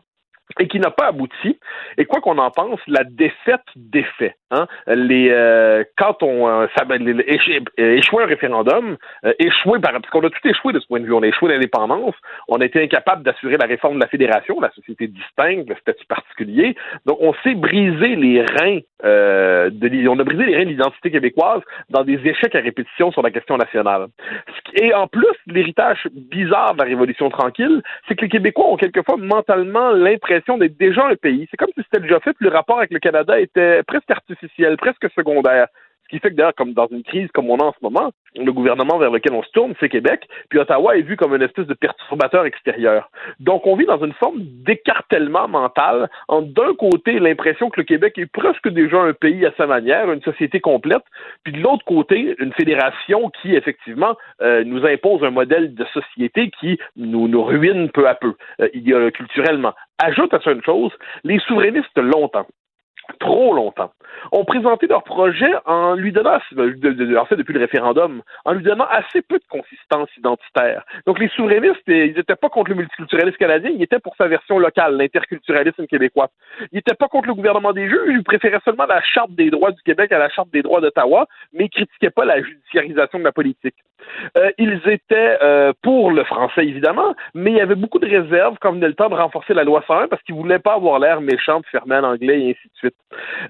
et 0.60 0.68
qui 0.68 0.80
n'a 0.80 0.92
pas 0.92 1.08
abouti. 1.08 1.60
Et 1.98 2.06
quoi 2.06 2.22
qu'on 2.22 2.38
en 2.38 2.52
pense, 2.52 2.80
la 2.88 3.04
défaite 3.04 3.66
des 3.76 4.04
faits, 4.18 4.36
Hein? 4.52 4.68
Les, 4.88 5.30
euh, 5.32 5.84
quand 5.98 6.24
on 6.24 6.48
euh, 6.48 6.68
ça, 6.76 6.84
euh, 6.90 7.64
échouer 7.78 8.24
un 8.24 8.28
référendum, 8.28 8.98
euh, 9.26 9.34
échouer 9.40 9.80
par, 9.80 9.92
parce 9.92 10.10
qu'on 10.10 10.22
a 10.22 10.30
tout 10.30 10.48
échoué 10.48 10.74
de 10.74 10.80
ce 10.80 10.88
point 10.88 11.00
de 11.00 11.06
vue. 11.06 11.14
On 11.14 11.22
a 11.22 11.28
échoué 11.28 11.50
l'indépendance, 11.50 12.16
on 12.48 12.58
a 12.58 12.66
été 12.66 12.82
incapable 12.82 13.24
d'assurer 13.24 13.58
la 13.58 13.68
réforme 13.68 13.96
de 13.96 14.02
la 14.02 14.08
fédération, 14.08 14.60
la 14.60 14.72
société 14.72 15.08
distincte, 15.08 15.70
le 15.70 15.76
statut 15.76 16.06
particulier. 16.08 16.76
Donc, 17.06 17.18
on 17.22 17.34
s'est 17.44 17.56
brisé 17.56 18.16
les 18.16 18.42
reins 18.42 18.80
euh, 19.06 19.70
de 19.72 19.90
on 20.08 20.20
a 20.20 20.24
brisé 20.24 20.46
les 20.46 20.58
reins 20.58 20.66
de 20.66 20.70
l'identité 20.70 21.12
québécoise 21.12 21.62
dans 21.90 22.04
des 22.04 22.20
échecs 22.26 22.56
à 22.56 22.60
répétition 22.60 23.12
sur 23.12 23.22
la 23.22 23.32
question 23.32 23.58
nationale. 23.58 24.08
Et 24.76 24.94
en 24.94 25.08
plus, 25.08 25.26
l'héritage 25.48 26.08
bizarre 26.14 26.74
de 26.74 26.80
la 26.80 26.86
Révolution 26.86 27.30
tranquille, 27.30 27.82
c'est 28.08 28.16
que 28.16 28.22
les 28.22 28.30
Québécois 28.30 28.68
ont 28.68 28.78
quelquefois 28.78 29.18
mentalement 29.18 29.92
l'impression 29.92 30.58
d'être 30.58 30.78
déjà 30.78 31.06
un 31.08 31.16
pays. 31.16 31.48
C'est 31.50 31.58
comme 31.58 31.70
si 31.76 31.84
c'était 31.84 32.02
déjà 32.02 32.20
fait, 32.20 32.34
puis 32.34 32.46
le 32.46 32.52
rapport 32.52 32.78
avec 32.78 32.92
le 32.92 33.00
Canada 33.00 33.40
était 33.40 33.84
presque 33.84 34.10
artificiel, 34.12 34.39
presque 34.78 35.10
secondaire. 35.16 35.68
Ce 36.10 36.16
qui 36.16 36.22
fait 36.22 36.32
que 36.32 36.36
d'ailleurs, 36.36 36.56
comme 36.56 36.74
dans 36.74 36.88
une 36.88 37.04
crise 37.04 37.30
comme 37.36 37.52
on 37.52 37.58
a 37.58 37.66
en 37.66 37.72
ce 37.72 37.84
moment, 37.84 38.12
le 38.36 38.52
gouvernement 38.52 38.98
vers 38.98 39.12
lequel 39.12 39.34
on 39.34 39.44
se 39.44 39.52
tourne, 39.52 39.76
c'est 39.80 39.90
Québec, 39.90 40.28
puis 40.50 40.58
Ottawa 40.58 40.98
est 40.98 41.04
vu 41.04 41.16
comme 41.16 41.36
une 41.36 41.44
espèce 41.44 41.68
de 41.68 41.74
perturbateur 41.76 42.46
extérieur. 42.46 43.12
Donc 43.40 43.68
on 43.68 43.76
vit 43.76 43.86
dans 43.86 44.04
une 44.04 44.14
forme 44.14 44.40
d'écartèlement 44.40 45.48
mental, 45.48 46.10
en 46.28 46.42
d'un 46.42 46.74
côté 46.74 47.20
l'impression 47.20 47.70
que 47.70 47.80
le 47.80 47.86
Québec 47.86 48.18
est 48.18 48.26
presque 48.26 48.70
déjà 48.70 49.00
un 49.00 49.14
pays 49.14 49.46
à 49.46 49.52
sa 49.56 49.68
manière, 49.68 50.12
une 50.12 50.24
société 50.24 50.60
complète, 50.60 51.04
puis 51.44 51.54
de 51.54 51.60
l'autre 51.60 51.86
côté, 51.86 52.36
une 52.40 52.54
fédération 52.54 53.30
qui, 53.42 53.56
effectivement, 53.56 54.18
euh, 54.42 54.64
nous 54.64 54.86
impose 54.88 55.24
un 55.24 55.30
modèle 55.32 55.76
de 55.76 55.86
société 55.94 56.50
qui 56.60 56.80
nous, 56.96 57.28
nous 57.28 57.44
ruine 57.44 57.92
peu 57.92 58.08
à 58.08 58.16
peu, 58.16 58.34
euh, 58.62 59.12
culturellement. 59.12 59.74
Ajoute 60.00 60.34
à 60.34 60.40
ça 60.40 60.52
une 60.52 60.64
chose, 60.64 60.92
les 61.24 61.40
souverainistes, 61.40 61.98
longtemps, 61.98 62.48
trop 63.20 63.54
longtemps, 63.54 63.92
ont 64.32 64.46
présenté 64.46 64.88
leur 64.88 65.04
projet 65.04 65.52
en 65.66 65.96
lui 65.96 66.12
donnant, 66.12 66.38
de- 66.52 67.18
en 67.18 67.26
fait 67.26 67.36
depuis 67.36 67.54
le 67.54 67.60
référendum, 67.60 68.22
en 68.46 68.54
lui 68.54 68.64
donnant 68.64 68.86
assez 68.90 69.22
peu 69.22 69.38
de 69.38 69.44
consistance 69.50 70.10
identitaire. 70.18 70.84
Donc 71.06 71.20
les 71.20 71.30
souverainistes, 71.30 71.82
eh, 71.88 72.08
ils 72.08 72.16
n'étaient 72.16 72.36
pas 72.36 72.50
contre 72.50 72.70
le 72.72 72.76
multiculturalisme 72.78 73.38
canadien, 73.38 73.72
ils 73.74 73.84
étaient 73.84 74.00
pour 74.00 74.16
sa 74.16 74.28
version 74.28 74.60
locale, 74.60 74.98
l'interculturalisme 74.98 75.88
québécois. 75.88 76.30
Ils 76.72 76.76
n'étaient 76.78 76.96
pas 76.96 77.08
contre 77.08 77.28
le 77.28 77.34
gouvernement 77.36 77.74
des 77.74 77.90
juges, 77.90 78.00
ils 78.10 78.24
préféraient 78.24 78.62
seulement 78.66 78.86
la 78.86 79.02
Charte 79.02 79.32
des 79.32 79.50
droits 79.50 79.72
du 79.72 79.82
Québec 79.84 80.12
à 80.12 80.20
la 80.20 80.30
Charte 80.30 80.50
des 80.52 80.62
droits 80.62 80.82
d'Ottawa, 80.82 81.28
mais 81.54 81.66
ils 81.66 81.70
critiquaient 81.70 82.10
pas 82.10 82.26
la 82.26 82.42
judiciarisation 82.42 83.20
de 83.20 83.24
la 83.24 83.32
politique. 83.32 83.76
Euh, 84.38 84.52
ils 84.58 84.82
étaient 84.88 85.38
euh, 85.42 85.74
pour 85.84 86.12
le 86.12 86.24
français, 86.24 86.66
évidemment, 86.66 87.16
mais 87.34 87.52
il 87.52 87.58
y 87.58 87.62
avait 87.62 87.76
beaucoup 87.76 88.00
de 88.00 88.08
réserves 88.08 88.58
quand 88.60 88.72
venait 88.74 88.88
le 88.88 88.94
temps 88.94 89.10
de 89.10 89.16
renforcer 89.16 89.54
la 89.54 89.64
loi 89.64 89.84
101 89.88 90.08
parce 90.08 90.22
qu'ils 90.24 90.36
voulaient 90.36 90.60
pas 90.60 90.74
avoir 90.74 91.00
l'air 91.00 91.22
méchant 91.22 91.60
de 91.60 91.66
fermer 91.66 92.00
l'anglais 92.02 92.42
et 92.42 92.50
ainsi 92.52 92.68
de 92.68 92.78
suite. 92.78 92.96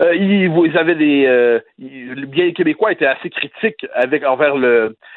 Euh, 0.02 0.16
ils, 0.16 0.52
ils 0.66 0.78
avaient 0.78 0.96
des... 0.96 1.26
Euh, 1.26 1.60
ils- 1.78 2.26
bien 2.26 2.52
québécois 2.52 2.92
était 2.92 3.06
assez 3.06 3.30
critique 3.30 3.86
avec, 3.94 4.24
envers 4.26 4.56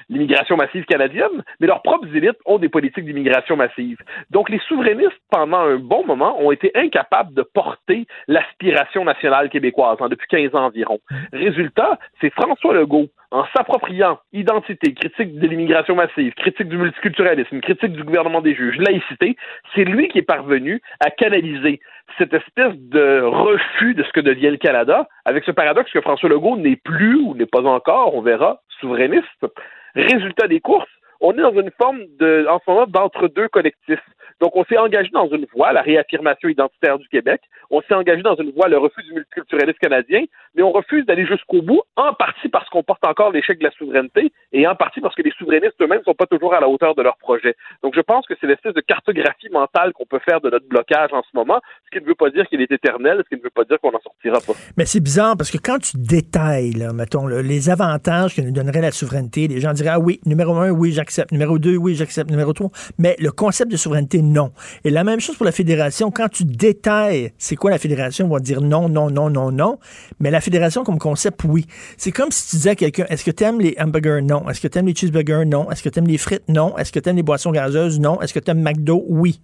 l'immigration 0.09 0.57
massive 0.57 0.85
canadienne, 0.85 1.43
mais 1.61 1.67
leurs 1.67 1.83
propres 1.83 2.09
élites 2.15 2.39
ont 2.47 2.59
des 2.59 2.69
politiques 2.69 3.05
d'immigration 3.05 3.57
massive. 3.57 3.99
Donc 4.31 4.49
les 4.49 4.59
souverainistes, 4.69 5.21
pendant 5.31 5.59
un 5.59 5.77
bon 5.77 6.05
moment, 6.07 6.41
ont 6.43 6.51
été 6.51 6.71
incapables 6.75 7.35
de 7.35 7.43
porter 7.43 8.07
l'aspiration 8.29 9.05
nationale 9.05 9.49
québécoise 9.51 9.99
hein, 10.01 10.09
depuis 10.09 10.27
15 10.29 10.55
ans 10.55 10.67
environ. 10.67 10.99
Résultat, 11.33 11.99
c'est 12.21 12.33
François 12.33 12.75
Legault 12.75 13.09
en 13.31 13.45
s'appropriant 13.57 14.19
identité, 14.33 14.93
critique 14.93 15.39
de 15.39 15.47
l'immigration 15.47 15.95
massive, 15.95 16.35
critique 16.35 16.69
du 16.69 16.77
multiculturalisme, 16.77 17.61
critique 17.61 17.93
du 17.93 18.05
gouvernement 18.05 18.43
des 18.43 18.55
juges, 18.55 18.77
laïcité, 18.77 19.37
c'est 19.75 19.85
lui 19.85 20.09
qui 20.09 20.19
est 20.19 20.23
parvenu 20.23 20.83
à 21.01 21.11
canaliser 21.11 21.81
cette 22.19 22.35
espèce 22.35 22.75
de 22.77 23.23
refus 23.23 23.95
de 23.95 24.03
ce 24.03 24.13
que 24.13 24.21
devient 24.23 24.51
le 24.51 24.57
Canada, 24.57 25.09
avec 25.25 25.45
ce 25.45 25.51
paradoxe 25.51 25.91
que 25.93 26.01
François 26.01 26.29
Legault 26.29 26.57
n'est 26.57 26.77
plus 26.77 27.17
ou 27.17 27.35
n'est 27.35 27.47
pas 27.47 27.65
encore, 27.65 28.15
on 28.15 28.23
verra, 28.23 28.61
souverainiste. 28.81 29.47
Résultat 29.95 30.49
des 30.49 30.61
courses, 30.61 30.89
on 31.23 31.33
est 31.33 31.41
dans 31.41 31.53
une 31.53 31.71
forme 31.81 32.01
en 32.01 32.59
ce 32.59 32.71
moment, 32.71 32.87
d'entre-deux 32.87 33.49
collectifs. 33.49 34.03
Donc, 34.41 34.57
on 34.57 34.65
s'est 34.65 34.77
engagé 34.77 35.09
dans 35.11 35.29
une 35.29 35.47
voie, 35.55 35.73
la 35.73 35.83
réaffirmation 35.83 36.49
identitaire 36.49 36.99
du 36.99 37.09
Québec. 37.09 37.41
On 37.71 37.81
s'est 37.83 37.95
engagé 37.95 38.23
dans 38.23 38.35
une 38.35 38.51
voie, 38.51 38.69
le 38.69 38.77
refus 38.77 39.03
du 39.05 39.15
multiculturalisme 39.15 39.79
canadien, 39.79 40.25
mais 40.57 40.65
on 40.65 40.73
refuse 40.73 41.07
d'aller 41.07 41.25
jusqu'au 41.25 41.63
bout, 41.63 41.83
en 41.95 42.13
partie 42.13 42.49
parce 42.49 42.69
qu'on 42.69 42.83
porte 42.83 43.05
encore 43.05 43.31
l'échec 43.31 43.61
de 43.61 43.65
la 43.65 43.71
souveraineté 43.71 44.33
et 44.53 44.67
en 44.67 44.75
partie 44.75 45.01
parce 45.01 45.15
que 45.15 45.23
les 45.23 45.31
souverainistes 45.39 45.81
eux-mêmes 45.81 46.01
ne 46.01 46.05
sont 46.05 46.15
pas 46.15 46.27
toujours 46.27 46.55
à 46.55 46.61
la 46.61 46.69
hauteur 46.69 46.97
de 46.97 47.03
leur 47.03 47.17
projet. 47.19 47.55
Donc, 47.85 47.95
je 47.95 48.01
pense 48.01 48.27
que 48.27 48.35
c'est 48.41 48.49
l'espèce 48.49 48.75
de 48.75 48.81
cartographie 48.81 49.49
mentale 49.53 49.93
qu'on 49.93 50.07
peut 50.07 50.19
faire 50.29 50.41
de 50.41 50.51
notre 50.51 50.67
blocage 50.67 51.13
en 51.13 51.23
ce 51.23 51.37
moment, 51.37 51.61
ce 51.85 51.97
qui 51.97 52.03
ne 52.03 52.09
veut 52.09 52.17
pas 52.17 52.31
dire 52.31 52.45
qu'il 52.49 52.61
est 52.61 52.73
éternel, 52.73 53.23
ce 53.23 53.29
qui 53.29 53.41
ne 53.41 53.45
veut 53.45 53.55
pas 53.55 53.65
dire 53.65 53.79
qu'on 53.81 53.93
n'en 53.93 54.01
sortira 54.01 54.41
pas. 54.41 54.59
Mais 54.77 54.87
c'est 54.87 55.01
bizarre 55.01 55.37
parce 55.37 55.53
que 55.53 55.59
quand 55.59 55.79
tu 55.79 55.99
détailles, 55.99 56.85
mettons, 56.93 57.29
les 57.29 57.71
avantages 57.71 58.35
que 58.35 58.41
nous 58.41 58.51
donnerait 58.51 58.81
la 58.81 58.91
souveraineté, 58.91 59.47
les 59.47 59.61
gens 59.61 59.73
diraient 59.73 59.91
Ah 59.93 60.01
oui, 60.01 60.21
numéro 60.27 60.57
un, 60.57 60.71
oui, 60.71 60.91
j'accepte. 60.91 61.12
Numéro 61.31 61.59
deux, 61.59 61.77
oui, 61.77 61.95
j'accepte. 61.95 62.31
Numéro 62.31 62.53
trois. 62.53 62.71
Mais 62.99 63.17
le 63.19 63.31
concept 63.31 63.71
de 63.71 63.77
souveraineté, 63.77 64.23
non. 64.23 64.53
Et 64.85 64.91
la 64.91 65.05
même 65.05 65.21
chose 65.21 65.37
pour 65.37 65.45
la 65.45 65.53
fédération. 65.53 66.11
Quand 66.11 66.29
tu 66.29 66.45
détailles 66.45 67.33
c'est 67.39 67.57
quoi 67.57 67.71
la 67.71 67.79
fédération, 67.79 68.27
on 68.27 68.31
va 68.31 68.41
dire 68.41 68.61
non, 68.61 68.89
non, 68.89 69.11
non, 69.11 69.31
non, 69.31 69.51
non. 69.51 69.79
Mais 70.21 70.31
la 70.31 70.41
fédération 70.41 70.85
comme 70.85 70.99
concept, 70.99 71.43
oui. 71.45 71.67
C'est 71.97 72.13
comme 72.13 72.31
si 72.31 72.49
tu 72.51 72.57
disais 72.57 72.71
à 72.71 72.75
quelqu'un 72.75 73.07
Est-ce 73.09 73.25
que 73.25 73.31
tu 73.31 73.45
aimes 73.45 73.61
les 73.61 73.77
hamburgers? 73.79 74.21
Non. 74.23 74.49
Est-ce 74.49 74.61
que 74.61 74.69
tu 74.69 74.79
aimes 74.79 74.87
les 74.87 74.95
cheeseburgers? 74.95 75.45
Non. 75.47 75.71
Est-ce 75.71 75.83
que 75.83 75.89
tu 75.89 75.99
aimes 75.99 76.07
les 76.07 76.19
frites? 76.19 76.49
Non. 76.49 76.77
Est-ce 76.79 76.93
que 76.93 77.01
tu 77.01 77.09
aimes 77.09 77.17
les 77.17 77.23
boissons 77.23 77.51
gazeuses? 77.51 78.01
Non. 78.01 78.21
Est-ce 78.21 78.33
que 78.33 78.41
tu 78.41 78.51
aimes 78.51 78.63
McDo? 78.63 79.05
Oui. 79.09 79.41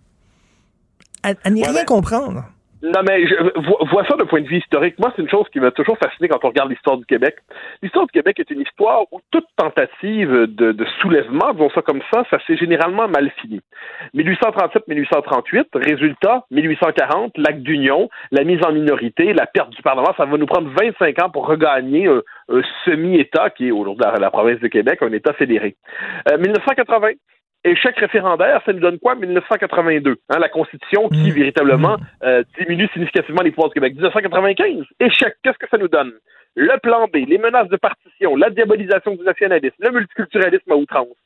À, 1.22 1.34
à 1.42 1.50
n'y 1.50 1.64
rien 1.64 1.84
comprendre. 1.84 2.44
Non, 2.82 3.02
mais 3.08 3.26
je 3.26 3.34
vois, 3.90 4.04
ça 4.06 4.16
d'un 4.16 4.26
point 4.26 4.40
de 4.40 4.46
vue 4.46 4.58
historique. 4.58 4.98
Moi, 5.00 5.12
c'est 5.16 5.22
une 5.22 5.28
chose 5.28 5.46
qui 5.52 5.58
m'a 5.58 5.72
toujours 5.72 5.98
fasciné 5.98 6.28
quand 6.28 6.44
on 6.44 6.48
regarde 6.48 6.70
l'histoire 6.70 6.96
du 6.96 7.04
Québec. 7.06 7.36
L'histoire 7.82 8.06
du 8.06 8.12
Québec 8.12 8.38
est 8.38 8.50
une 8.50 8.60
histoire 8.60 9.02
où 9.10 9.20
toute 9.32 9.46
tentative 9.56 10.30
de, 10.30 10.72
de 10.72 10.86
soulèvement, 11.00 11.52
disons 11.52 11.70
ça 11.70 11.82
comme 11.82 12.02
ça, 12.12 12.24
ça 12.30 12.38
s'est 12.46 12.56
généralement 12.56 13.08
mal 13.08 13.30
fini. 13.40 13.60
1837-1838, 14.14 15.66
résultat, 15.74 16.44
1840, 16.52 17.36
l'acte 17.36 17.62
d'union, 17.62 18.08
la 18.30 18.44
mise 18.44 18.64
en 18.64 18.72
minorité, 18.72 19.32
la 19.32 19.46
perte 19.46 19.70
du 19.70 19.82
Parlement, 19.82 20.14
ça 20.16 20.24
va 20.24 20.36
nous 20.36 20.46
prendre 20.46 20.70
25 20.80 21.22
ans 21.22 21.30
pour 21.30 21.46
regagner 21.46 22.06
un, 22.06 22.22
un 22.48 22.62
semi-État 22.84 23.50
qui 23.50 23.68
est 23.68 23.72
aujourd'hui 23.72 24.04
la, 24.04 24.18
la 24.18 24.30
province 24.30 24.60
de 24.60 24.68
Québec, 24.68 25.00
un 25.02 25.12
État 25.12 25.32
fédéré. 25.32 25.74
Euh, 26.30 26.38
1980, 26.38 27.08
échec 27.64 27.96
référendaire, 27.96 28.62
ça 28.64 28.72
nous 28.72 28.80
donne 28.80 28.98
quoi? 28.98 29.14
1982. 29.14 30.16
Hein, 30.28 30.38
la 30.38 30.48
Constitution 30.48 31.08
qui, 31.08 31.30
véritablement, 31.30 31.96
euh, 32.22 32.42
diminue 32.58 32.88
significativement 32.92 33.42
les 33.42 33.50
pouvoirs 33.50 33.68
du 33.70 33.74
Québec. 33.74 33.94
1995, 33.94 34.84
échec. 35.00 35.34
Qu'est-ce 35.42 35.58
que 35.58 35.68
ça 35.70 35.78
nous 35.78 35.88
donne? 35.88 36.12
Le 36.54 36.78
plan 36.80 37.06
B, 37.06 37.18
les 37.28 37.38
menaces 37.38 37.68
de 37.68 37.76
partition, 37.76 38.36
la 38.36 38.50
diabolisation 38.50 39.14
du 39.14 39.22
nationalisme, 39.22 39.76
le 39.78 39.90
multiculturalisme 39.92 40.72
à 40.72 40.76
outrance. 40.76 41.16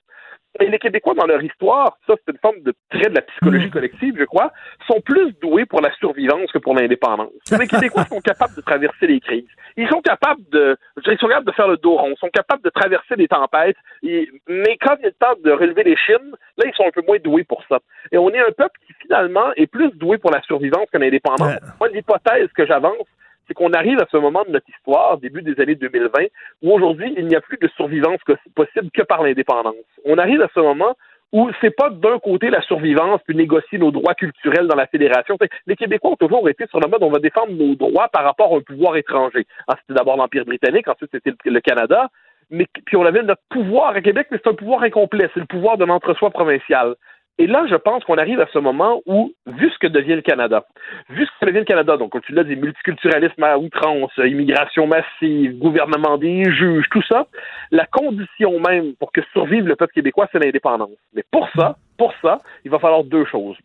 Et 0.60 0.66
les 0.68 0.78
Québécois, 0.78 1.14
dans 1.14 1.26
leur 1.26 1.42
histoire, 1.42 1.96
ça 2.06 2.14
c'est 2.24 2.32
une 2.32 2.38
forme 2.38 2.60
de 2.60 2.74
trait 2.90 3.08
de 3.08 3.14
la 3.14 3.22
psychologie 3.22 3.70
collective, 3.70 4.14
je 4.18 4.24
crois, 4.24 4.52
sont 4.86 5.00
plus 5.00 5.32
doués 5.40 5.64
pour 5.64 5.80
la 5.80 5.90
survivance 5.94 6.52
que 6.52 6.58
pour 6.58 6.74
l'indépendance. 6.74 7.30
Les 7.58 7.66
Québécois 7.66 8.04
sont 8.04 8.20
capables 8.20 8.54
de 8.54 8.60
traverser 8.60 9.06
les 9.06 9.20
crises. 9.20 9.46
Ils 9.78 9.88
sont 9.88 10.02
capables 10.02 10.42
de, 10.50 10.76
je 10.98 11.02
dirais, 11.04 11.14
ils 11.16 11.18
sont 11.18 11.28
capables 11.28 11.46
de 11.46 11.52
faire 11.52 11.68
le 11.68 11.78
dos 11.78 11.96
rond, 11.96 12.10
ils 12.10 12.18
sont 12.18 12.28
capables 12.28 12.62
de 12.62 12.68
traverser 12.70 13.16
des 13.16 13.28
tempêtes. 13.28 13.76
Et- 14.02 14.28
mais 14.46 14.76
quand 14.78 14.96
il 15.00 15.06
est 15.06 15.18
temps 15.18 15.34
de 15.42 15.50
relever 15.50 15.84
les 15.84 15.96
chines, 15.96 16.32
là, 16.58 16.64
ils 16.66 16.74
sont 16.74 16.86
un 16.86 16.90
peu 16.90 17.02
moins 17.06 17.18
doués 17.18 17.44
pour 17.44 17.62
ça. 17.68 17.78
Et 18.10 18.18
on 18.18 18.28
est 18.30 18.38
un 18.40 18.52
peuple 18.52 18.78
qui, 18.86 18.92
finalement, 19.00 19.52
est 19.56 19.66
plus 19.66 19.90
doué 19.92 20.18
pour 20.18 20.30
la 20.30 20.42
survivance 20.42 20.86
que 20.92 20.98
l'indépendance. 20.98 21.54
Moi, 21.80 21.88
l'hypothèse 21.88 22.48
que 22.54 22.66
j'avance, 22.66 23.06
c'est 23.46 23.54
qu'on 23.54 23.72
arrive 23.72 23.98
à 23.98 24.06
ce 24.10 24.16
moment 24.16 24.44
de 24.46 24.50
notre 24.50 24.68
histoire, 24.68 25.18
début 25.18 25.42
des 25.42 25.60
années 25.60 25.74
2020, 25.74 26.26
où 26.62 26.72
aujourd'hui, 26.72 27.12
il 27.16 27.26
n'y 27.26 27.36
a 27.36 27.40
plus 27.40 27.58
de 27.58 27.68
survivance 27.76 28.20
possible 28.54 28.90
que 28.92 29.02
par 29.02 29.22
l'indépendance. 29.22 29.74
On 30.04 30.18
arrive 30.18 30.42
à 30.42 30.48
ce 30.54 30.60
moment 30.60 30.96
où 31.32 31.50
c'est 31.60 31.74
pas 31.74 31.88
d'un 31.88 32.18
côté 32.18 32.50
la 32.50 32.60
survivance 32.62 33.20
puis 33.26 33.34
négocier 33.34 33.78
nos 33.78 33.90
droits 33.90 34.14
culturels 34.14 34.66
dans 34.66 34.76
la 34.76 34.86
fédération. 34.86 35.38
Les 35.66 35.76
Québécois 35.76 36.10
ont 36.10 36.16
toujours 36.16 36.48
été 36.48 36.66
sur 36.66 36.78
le 36.78 36.88
mode 36.88 37.02
on 37.02 37.10
va 37.10 37.20
défendre 37.20 37.52
nos 37.52 37.74
droits 37.74 38.08
par 38.08 38.22
rapport 38.22 38.52
à 38.52 38.58
un 38.58 38.60
pouvoir 38.60 38.96
étranger. 38.96 39.46
Ah, 39.66 39.76
c'était 39.80 39.98
d'abord 39.98 40.16
l'Empire 40.16 40.44
britannique, 40.44 40.88
ensuite 40.88 41.10
c'était 41.10 41.32
le 41.46 41.60
Canada, 41.60 42.10
mais 42.50 42.66
puis 42.84 42.96
on 42.96 43.06
avait 43.06 43.22
notre 43.22 43.40
pouvoir 43.48 43.96
à 43.96 44.00
Québec, 44.02 44.28
mais 44.30 44.38
c'est 44.42 44.50
un 44.50 44.54
pouvoir 44.54 44.82
incomplet, 44.82 45.30
c'est 45.32 45.40
le 45.40 45.46
pouvoir 45.46 45.78
de 45.78 45.86
l'entre-soi 45.86 46.30
provincial. 46.30 46.96
Et 47.42 47.48
là, 47.48 47.66
je 47.68 47.74
pense 47.74 48.04
qu'on 48.04 48.18
arrive 48.18 48.38
à 48.38 48.46
ce 48.52 48.60
moment 48.60 49.02
où, 49.04 49.32
vu 49.48 49.68
ce 49.68 49.78
que 49.80 49.88
devient 49.88 50.14
le 50.14 50.22
Canada, 50.22 50.64
vu 51.10 51.26
ce 51.26 51.30
que 51.40 51.46
devient 51.46 51.58
le 51.58 51.64
Canada, 51.64 51.96
donc 51.96 52.14
tu 52.22 52.30
l'as 52.32 52.44
dit, 52.44 52.54
multiculturalisme 52.54 53.42
à 53.42 53.58
outrance, 53.58 54.12
immigration 54.16 54.86
massive, 54.86 55.58
gouvernement 55.58 56.18
des 56.18 56.44
juges, 56.52 56.86
tout 56.92 57.02
ça, 57.02 57.26
la 57.72 57.84
condition 57.86 58.60
même 58.60 58.94
pour 58.94 59.10
que 59.10 59.22
survive 59.32 59.66
le 59.66 59.74
peuple 59.74 59.92
québécois, 59.92 60.28
c'est 60.30 60.38
l'indépendance. 60.38 60.90
Mais 61.16 61.24
pour 61.32 61.48
ça, 61.56 61.74
pour 61.98 62.14
ça, 62.22 62.38
il 62.64 62.70
va 62.70 62.78
falloir 62.78 63.02
deux 63.02 63.24
choses. 63.24 63.56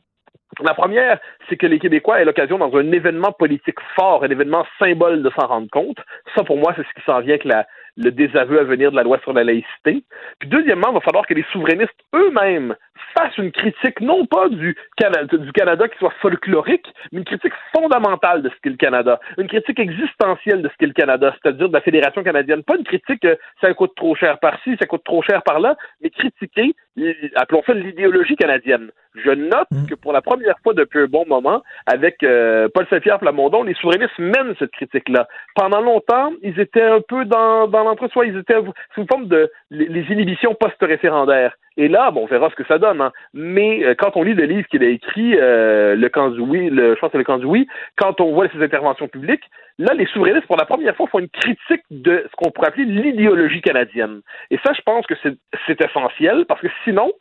La 0.64 0.74
première, 0.74 1.20
c'est 1.48 1.58
que 1.58 1.68
les 1.68 1.78
Québécois 1.78 2.20
aient 2.20 2.26
l'occasion, 2.26 2.58
dans 2.58 2.76
un 2.76 2.92
événement 2.92 3.32
politique 3.32 3.78
fort, 3.96 4.24
un 4.24 4.30
événement 4.30 4.66
symbole 4.80 5.22
de 5.22 5.30
s'en 5.40 5.46
rendre 5.46 5.70
compte. 5.70 6.00
Ça, 6.36 6.44
pour 6.44 6.58
moi, 6.58 6.74
c'est 6.76 6.82
ce 6.82 7.00
qui 7.00 7.06
s'en 7.06 7.20
vient 7.20 7.36
avec 7.36 7.44
la, 7.44 7.68
le 7.98 8.12
désaveu 8.12 8.60
à 8.60 8.64
venir 8.64 8.92
de 8.92 8.96
la 8.96 9.04
loi 9.04 9.20
sur 9.24 9.34
la 9.34 9.44
laïcité. 9.44 10.04
Puis 10.40 10.50
deuxièmement, 10.50 10.90
il 10.92 10.94
va 10.94 11.02
falloir 11.02 11.26
que 11.26 11.34
les 11.34 11.46
souverainistes 11.52 12.00
eux-mêmes 12.16 12.76
fassent 13.18 13.38
une 13.38 13.52
critique, 13.52 14.00
non 14.02 14.26
pas 14.26 14.50
du 14.50 14.76
Canada, 14.96 15.38
du 15.38 15.52
Canada 15.52 15.88
qui 15.88 15.98
soit 15.98 16.14
folklorique, 16.22 16.86
mais 17.12 17.20
une 17.20 17.26
critique 17.26 17.54
fondamentale 17.76 18.42
de 18.44 18.50
ce 18.50 18.56
qu'est 18.62 18.70
le 18.70 18.78
Canada, 18.78 19.20
une 19.38 19.48
critique 19.48 19.80
existentielle 19.80 20.62
de 20.62 20.70
ce 20.70 20.74
qu'est 20.78 20.88
le 20.88 20.94
Canada, 20.94 21.36
c'est-à-dire 21.42 21.70
de 21.70 21.74
la 21.74 21.82
Fédération 21.82 22.24
canadienne. 22.24 22.64
Pas 22.64 22.78
une 22.78 22.84
critique 22.84 23.22
que 23.22 23.38
ça 23.62 23.74
coûte 23.74 23.96
trop 23.96 24.16
cher 24.16 24.40
par-ci, 24.40 24.76
ça 24.80 24.86
coûte 24.86 25.04
trop 25.04 25.22
cher 25.22 25.42
par-là, 25.44 25.76
mais 26.02 26.10
critiquer, 26.10 26.76
appelons 27.36 27.64
ça 27.66 27.74
l'idéologie 27.74 28.36
canadienne. 28.36 28.92
Je 29.16 29.32
note 29.32 29.68
que 29.90 29.96
pour 29.96 30.14
la 30.14 30.22
première 30.22 30.60
fois 30.62 30.74
depuis 30.74 31.00
un 31.00 31.08
bon 31.08 31.26
moment, 31.28 31.64
avec 31.88 32.22
euh, 32.24 32.70
Paul 32.72 32.86
Saint-Pierre 32.90 33.20
Plamondon, 33.20 33.64
les 33.64 33.74
souverainistes 33.76 34.18
mènent 34.20 34.54
cette 34.60 34.72
critique-là. 34.72 35.28
Pendant 35.56 35.82
longtemps, 35.82 36.32
ils 36.44 36.60
étaient 36.60 36.84
un 36.84 37.02
peu 37.02 37.26
dans, 37.26 37.68
dans 37.68 37.87
l'entre-soi, 37.88 38.26
ils 38.26 38.38
étaient 38.38 38.56
sous 38.96 39.06
forme 39.08 39.28
de 39.28 39.50
les 39.72 40.06
inhibitions 40.12 40.56
post-référendaires. 40.56 41.56
Et 41.78 41.88
là, 41.88 42.10
bon, 42.12 42.24
on 42.24 42.26
verra 42.26 42.50
ce 42.50 42.56
que 42.56 42.66
ça 42.66 42.80
donne. 42.80 43.02
Hein. 43.02 43.12
Mais 43.34 43.86
euh, 43.86 43.96
quand 43.96 44.18
on 44.18 44.24
lit 44.24 44.34
le 44.34 44.46
livre 44.46 44.68
qu'il 44.68 44.84
a 44.84 44.88
écrit, 44.88 45.36
euh, 45.36 45.96
le 45.96 46.10
Kanzoui, 46.10 46.70
le, 46.70 46.96
je 46.96 47.00
pense 47.00 47.10
que 47.10 47.12
c'est 47.14 47.18
le 47.20 47.24
Kanzoui, 47.24 47.68
quand 47.96 48.20
on 48.20 48.34
voit 48.34 48.50
ses 48.50 48.64
interventions 48.64 49.08
publiques, 49.08 49.44
là, 49.78 49.94
les 49.94 50.08
souverainistes, 50.08 50.48
pour 50.48 50.58
la 50.58 50.66
première 50.66 50.96
fois, 50.96 51.08
font 51.08 51.20
une 51.20 51.30
critique 51.30 51.84
de 51.92 52.26
ce 52.30 52.36
qu'on 52.36 52.50
pourrait 52.50 52.70
appeler 52.70 52.86
l'idéologie 52.86 53.62
canadienne. 53.62 54.22
Et 54.50 54.58
ça, 54.66 54.74
je 54.74 54.82
pense 54.82 55.06
que 55.06 55.14
c'est 55.24 55.82
essentiel, 55.82 56.46
parce 56.48 56.62
que 56.62 56.68
sinon, 56.84 57.12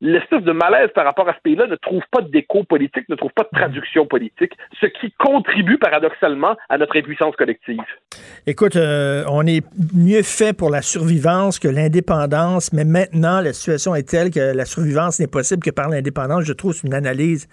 l'espèce 0.00 0.42
de 0.42 0.52
malaise 0.52 0.90
par 0.94 1.04
rapport 1.04 1.28
à 1.28 1.34
ce 1.34 1.40
pays-là 1.42 1.66
ne 1.66 1.76
trouve 1.76 2.02
pas 2.10 2.20
d'écho 2.20 2.64
politique, 2.64 3.08
ne 3.08 3.14
trouve 3.14 3.32
pas 3.32 3.44
de 3.44 3.56
traduction 3.56 4.06
politique, 4.06 4.52
ce 4.80 4.86
qui 4.86 5.12
contribue 5.12 5.78
paradoxalement 5.78 6.56
à 6.68 6.78
notre 6.78 6.98
impuissance 6.98 7.34
collective. 7.36 7.80
Écoute, 8.46 8.76
euh, 8.76 9.24
on 9.28 9.46
est 9.46 9.64
mieux 9.94 10.22
fait 10.22 10.56
pour 10.56 10.70
la 10.70 10.82
survivance 10.82 11.58
que 11.58 11.68
l'indépendance, 11.68 12.72
mais 12.72 12.84
maintenant, 12.84 13.40
la 13.40 13.52
situation 13.52 13.94
est 13.94 14.08
telle 14.08 14.30
que 14.30 14.54
la 14.54 14.64
survivance 14.64 15.18
n'est 15.18 15.26
possible 15.26 15.62
que 15.62 15.70
par 15.70 15.88
l'indépendance. 15.88 16.44
Je 16.44 16.52
trouve 16.52 16.72
c'est 16.72 16.86
une 16.86 16.94
analyse 16.94 17.48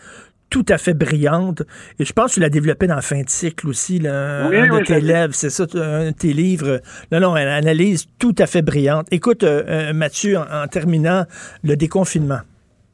tout 0.54 0.66
à 0.70 0.78
fait 0.78 0.94
brillante. 0.94 1.64
Et 2.00 2.06
je 2.06 2.14
pense 2.14 2.28
que 2.28 2.34
tu 2.36 2.40
l'as 2.40 2.50
développé 2.50 2.86
dans 2.86 3.02
fin 3.02 3.22
de 3.22 3.30
cycle 3.30 3.68
aussi, 3.68 3.98
là, 3.98 4.46
un 4.46 4.50
de 4.50 4.84
tes 4.84 5.02
livres, 5.02 5.34
c'est 5.34 5.50
ça, 5.50 5.64
un 5.74 6.12
de 6.12 6.16
tes 6.16 6.32
livres. 6.32 6.80
Non, 7.12 7.20
non, 7.20 7.36
une 7.36 7.48
analyse 7.48 8.06
tout 8.20 8.36
à 8.38 8.46
fait 8.46 8.62
brillante. 8.62 9.08
Écoute, 9.10 9.44
euh, 9.44 9.64
euh, 9.68 9.94
Mathieu, 9.94 10.38
en, 10.38 10.68
terminant, 10.68 11.24
le 11.64 11.76
déconfinement. 11.76 12.42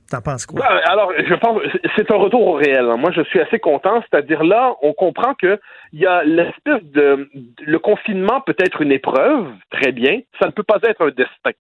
T'en 0.10 0.22
penses 0.22 0.46
quoi? 0.46 0.62
Ben, 0.62 0.80
alors, 0.86 1.12
je 1.18 1.36
pense 1.36 1.60
c'est 1.98 2.10
un 2.10 2.16
retour 2.16 2.48
au 2.48 2.54
réel. 2.54 2.86
Hein. 2.90 2.96
Moi, 2.96 3.12
je 3.12 3.22
suis 3.24 3.42
assez 3.42 3.60
content. 3.60 4.02
C'est-à-dire 4.10 4.44
là, 4.44 4.74
on 4.82 4.94
comprend 4.94 5.34
que 5.36 5.60
il 5.94 6.00
y 6.00 6.06
a 6.06 6.24
l'espèce 6.24 6.84
de 6.84 7.30
le 7.62 7.80
confinement 7.80 8.42
peut 8.42 8.56
être 8.60 8.82
une 8.82 8.92
épreuve, 8.92 9.48
très 9.72 9.92
bien. 9.92 10.20
Ça 10.40 10.48
ne 10.48 10.52
peut 10.52 10.64
pas 10.64 10.80
être 10.84 11.02
un 11.02 11.10
destin. 11.10 11.52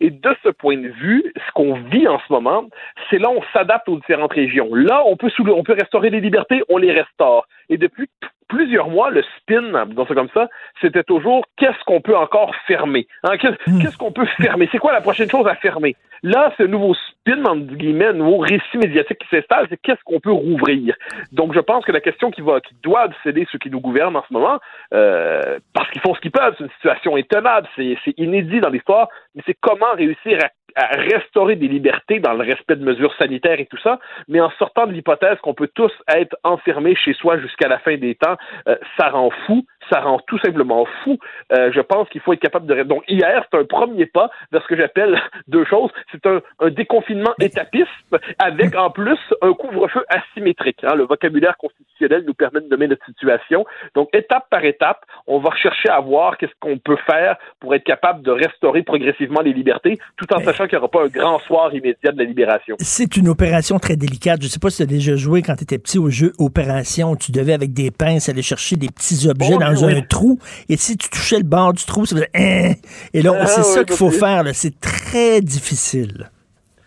Et 0.00 0.10
de 0.10 0.36
ce 0.42 0.48
point 0.48 0.76
de 0.76 0.88
vue, 0.88 1.24
ce 1.34 1.52
qu'on 1.52 1.74
vit 1.74 2.08
en 2.08 2.18
ce 2.26 2.32
moment, 2.32 2.64
c'est 3.10 3.18
là 3.18 3.30
où 3.30 3.34
on 3.34 3.42
s'adapte 3.52 3.88
aux 3.88 3.96
différentes 3.96 4.32
régions. 4.32 4.74
Là, 4.74 5.02
on 5.06 5.16
peut 5.16 5.30
on 5.38 5.62
peut 5.62 5.76
restaurer 5.78 6.10
les 6.10 6.20
libertés, 6.20 6.62
on 6.68 6.78
les 6.78 6.92
restaure. 6.92 7.46
Et 7.68 7.76
depuis 7.76 8.08
plusieurs 8.48 8.88
mois, 8.88 9.10
le 9.10 9.22
spin, 9.38 9.86
dans 9.86 10.06
ça 10.06 10.14
comme 10.14 10.28
ça, 10.34 10.48
c'était 10.80 11.02
toujours 11.02 11.44
qu'est-ce 11.56 11.82
qu'on 11.86 12.00
peut 12.00 12.16
encore 12.16 12.54
fermer? 12.66 13.06
Hein? 13.22 13.36
Hmm. 13.66 13.80
Qu'est-ce 13.80 13.96
qu'on 13.96 14.12
peut 14.12 14.26
fermer? 14.36 14.68
C'est 14.70 14.78
quoi 14.78 14.92
la 14.92 15.00
prochaine 15.00 15.30
chose 15.30 15.46
à 15.46 15.54
fermer? 15.54 15.96
Là, 16.22 16.52
ce 16.56 16.62
nouveau 16.62 16.94
spin, 16.94 17.44
entre 17.44 17.74
guillemets, 17.74 18.12
nouveau 18.12 18.38
récit 18.38 18.78
médiatique 18.78 19.18
qui 19.18 19.28
s'installe, 19.28 19.66
c'est 19.68 19.80
qu'est-ce 19.82 20.02
qu'on 20.04 20.20
peut 20.20 20.32
rouvrir? 20.32 20.94
Donc, 21.32 21.54
je 21.54 21.60
pense 21.60 21.84
que 21.84 21.92
la 21.92 22.00
question 22.00 22.30
qui 22.30 22.40
va, 22.40 22.60
qui 22.60 22.74
doit 22.82 23.08
céder 23.22 23.46
ceux 23.50 23.58
qui 23.58 23.70
nous 23.74 23.80
gouvernent 23.80 24.16
en 24.16 24.24
ce 24.26 24.32
moment, 24.32 24.58
euh, 24.94 25.58
parce 25.74 25.90
qu'ils 25.90 26.00
font 26.00 26.14
ce 26.14 26.20
qu'ils 26.20 26.30
peuvent, 26.30 26.54
c'est 26.56 26.64
une 26.64 26.70
situation 26.70 27.16
étonnable, 27.16 27.68
c'est 27.76 27.96
inédit 28.16 28.60
dans 28.60 28.70
l'histoire, 28.70 29.08
mais 29.34 29.42
c'est 29.44 29.56
comment 29.60 29.92
réussir 29.94 30.38
à 30.42 30.48
à 30.76 30.86
restaurer 30.96 31.56
des 31.56 31.68
libertés 31.68 32.20
dans 32.20 32.32
le 32.32 32.44
respect 32.44 32.76
de 32.76 32.84
mesures 32.84 33.14
sanitaires 33.16 33.60
et 33.60 33.66
tout 33.66 33.78
ça, 33.78 33.98
mais 34.28 34.40
en 34.40 34.50
sortant 34.58 34.86
de 34.86 34.92
l'hypothèse 34.92 35.38
qu'on 35.42 35.54
peut 35.54 35.70
tous 35.72 35.92
être 36.08 36.36
enfermés 36.42 36.96
chez 36.96 37.14
soi 37.14 37.38
jusqu'à 37.38 37.68
la 37.68 37.78
fin 37.78 37.96
des 37.96 38.14
temps, 38.14 38.36
euh, 38.68 38.76
ça 38.98 39.10
rend 39.10 39.30
fou 39.46 39.64
ça 39.90 40.00
rend 40.00 40.20
tout 40.26 40.38
simplement 40.38 40.86
fou. 41.02 41.18
Euh, 41.52 41.70
je 41.72 41.80
pense 41.80 42.08
qu'il 42.08 42.20
faut 42.20 42.32
être 42.32 42.40
capable 42.40 42.66
de... 42.66 42.82
Donc 42.84 43.04
hier, 43.08 43.44
c'est 43.50 43.58
un 43.58 43.64
premier 43.64 44.06
pas 44.06 44.30
vers 44.52 44.62
ce 44.62 44.68
que 44.68 44.76
j'appelle 44.76 45.20
deux 45.48 45.64
choses. 45.64 45.90
C'est 46.12 46.26
un, 46.26 46.40
déconfinement 46.70 47.32
étapiste 47.40 47.90
avec 48.38 48.74
en 48.74 48.90
plus 48.90 49.18
un 49.42 49.52
couvre-feu 49.52 50.04
asymétrique. 50.08 50.82
Hein. 50.82 50.94
Le 50.94 51.04
vocabulaire 51.04 51.56
constitutionnel 51.56 52.24
nous 52.26 52.34
permet 52.34 52.60
de 52.60 52.68
nommer 52.68 52.88
notre 52.88 53.04
situation. 53.06 53.64
Donc 53.94 54.08
étape 54.12 54.46
par 54.50 54.64
étape, 54.64 55.04
on 55.26 55.38
va 55.38 55.50
rechercher 55.50 55.88
à 55.88 56.00
voir 56.00 56.36
qu'est-ce 56.36 56.52
qu'on 56.60 56.78
peut 56.78 56.98
faire 57.06 57.36
pour 57.60 57.74
être 57.74 57.84
capable 57.84 58.22
de 58.22 58.30
restaurer 58.30 58.82
progressivement 58.82 59.40
les 59.40 59.52
libertés, 59.52 59.98
tout 60.16 60.32
en 60.32 60.40
sachant 60.40 60.66
qu'il 60.66 60.78
n'y 60.78 60.84
aura 60.84 60.90
pas 60.90 61.04
un 61.04 61.08
grand 61.08 61.38
soir 61.40 61.74
immédiat 61.74 62.12
de 62.12 62.18
la 62.18 62.24
libération. 62.24 62.76
C'est 62.78 63.16
une 63.16 63.28
opération 63.28 63.78
très 63.78 63.96
délicate. 63.96 64.40
Je 64.40 64.46
ne 64.46 64.50
sais 64.50 64.60
pas 64.60 64.70
si 64.70 64.78
tu 64.78 64.82
as 64.82 64.86
déjà 64.86 65.16
joué 65.16 65.42
quand 65.42 65.56
tu 65.56 65.64
étais 65.64 65.78
petit 65.78 65.98
au 65.98 66.10
jeu 66.10 66.32
Opération. 66.38 67.16
Tu 67.16 67.32
devais 67.32 67.52
avec 67.52 67.72
des 67.72 67.90
pinces 67.90 68.28
aller 68.28 68.42
chercher 68.42 68.76
des 68.76 68.88
petits 68.88 69.28
objets 69.28 69.56
dans 69.56 69.73
un 69.82 70.02
trou, 70.02 70.38
et 70.68 70.76
si 70.76 70.96
tu 70.96 71.08
touchais 71.08 71.38
le 71.38 71.44
bord 71.44 71.72
du 71.72 71.84
trou, 71.84 72.06
ça 72.06 72.16
faisait 72.16 72.30
hein. 72.34 72.74
Et 73.12 73.22
là, 73.22 73.32
ah 73.38 73.46
c'est 73.46 73.62
ça 73.62 73.84
qu'il 73.84 73.96
faut 73.96 74.10
faire. 74.10 74.44
C'est 74.52 74.78
très 74.80 75.40
difficile. 75.40 76.30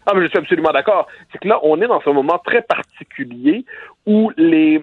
Ah, 0.06 0.14
mais 0.16 0.24
je 0.24 0.30
suis 0.30 0.38
absolument 0.38 0.72
d'accord. 0.72 1.08
C'est 1.32 1.40
que 1.40 1.48
là, 1.48 1.60
on 1.64 1.82
est 1.82 1.88
dans 1.88 2.02
un 2.06 2.14
moment 2.14 2.40
très 2.46 2.62
particulier 2.62 3.66
où 4.06 4.32
les, 4.38 4.82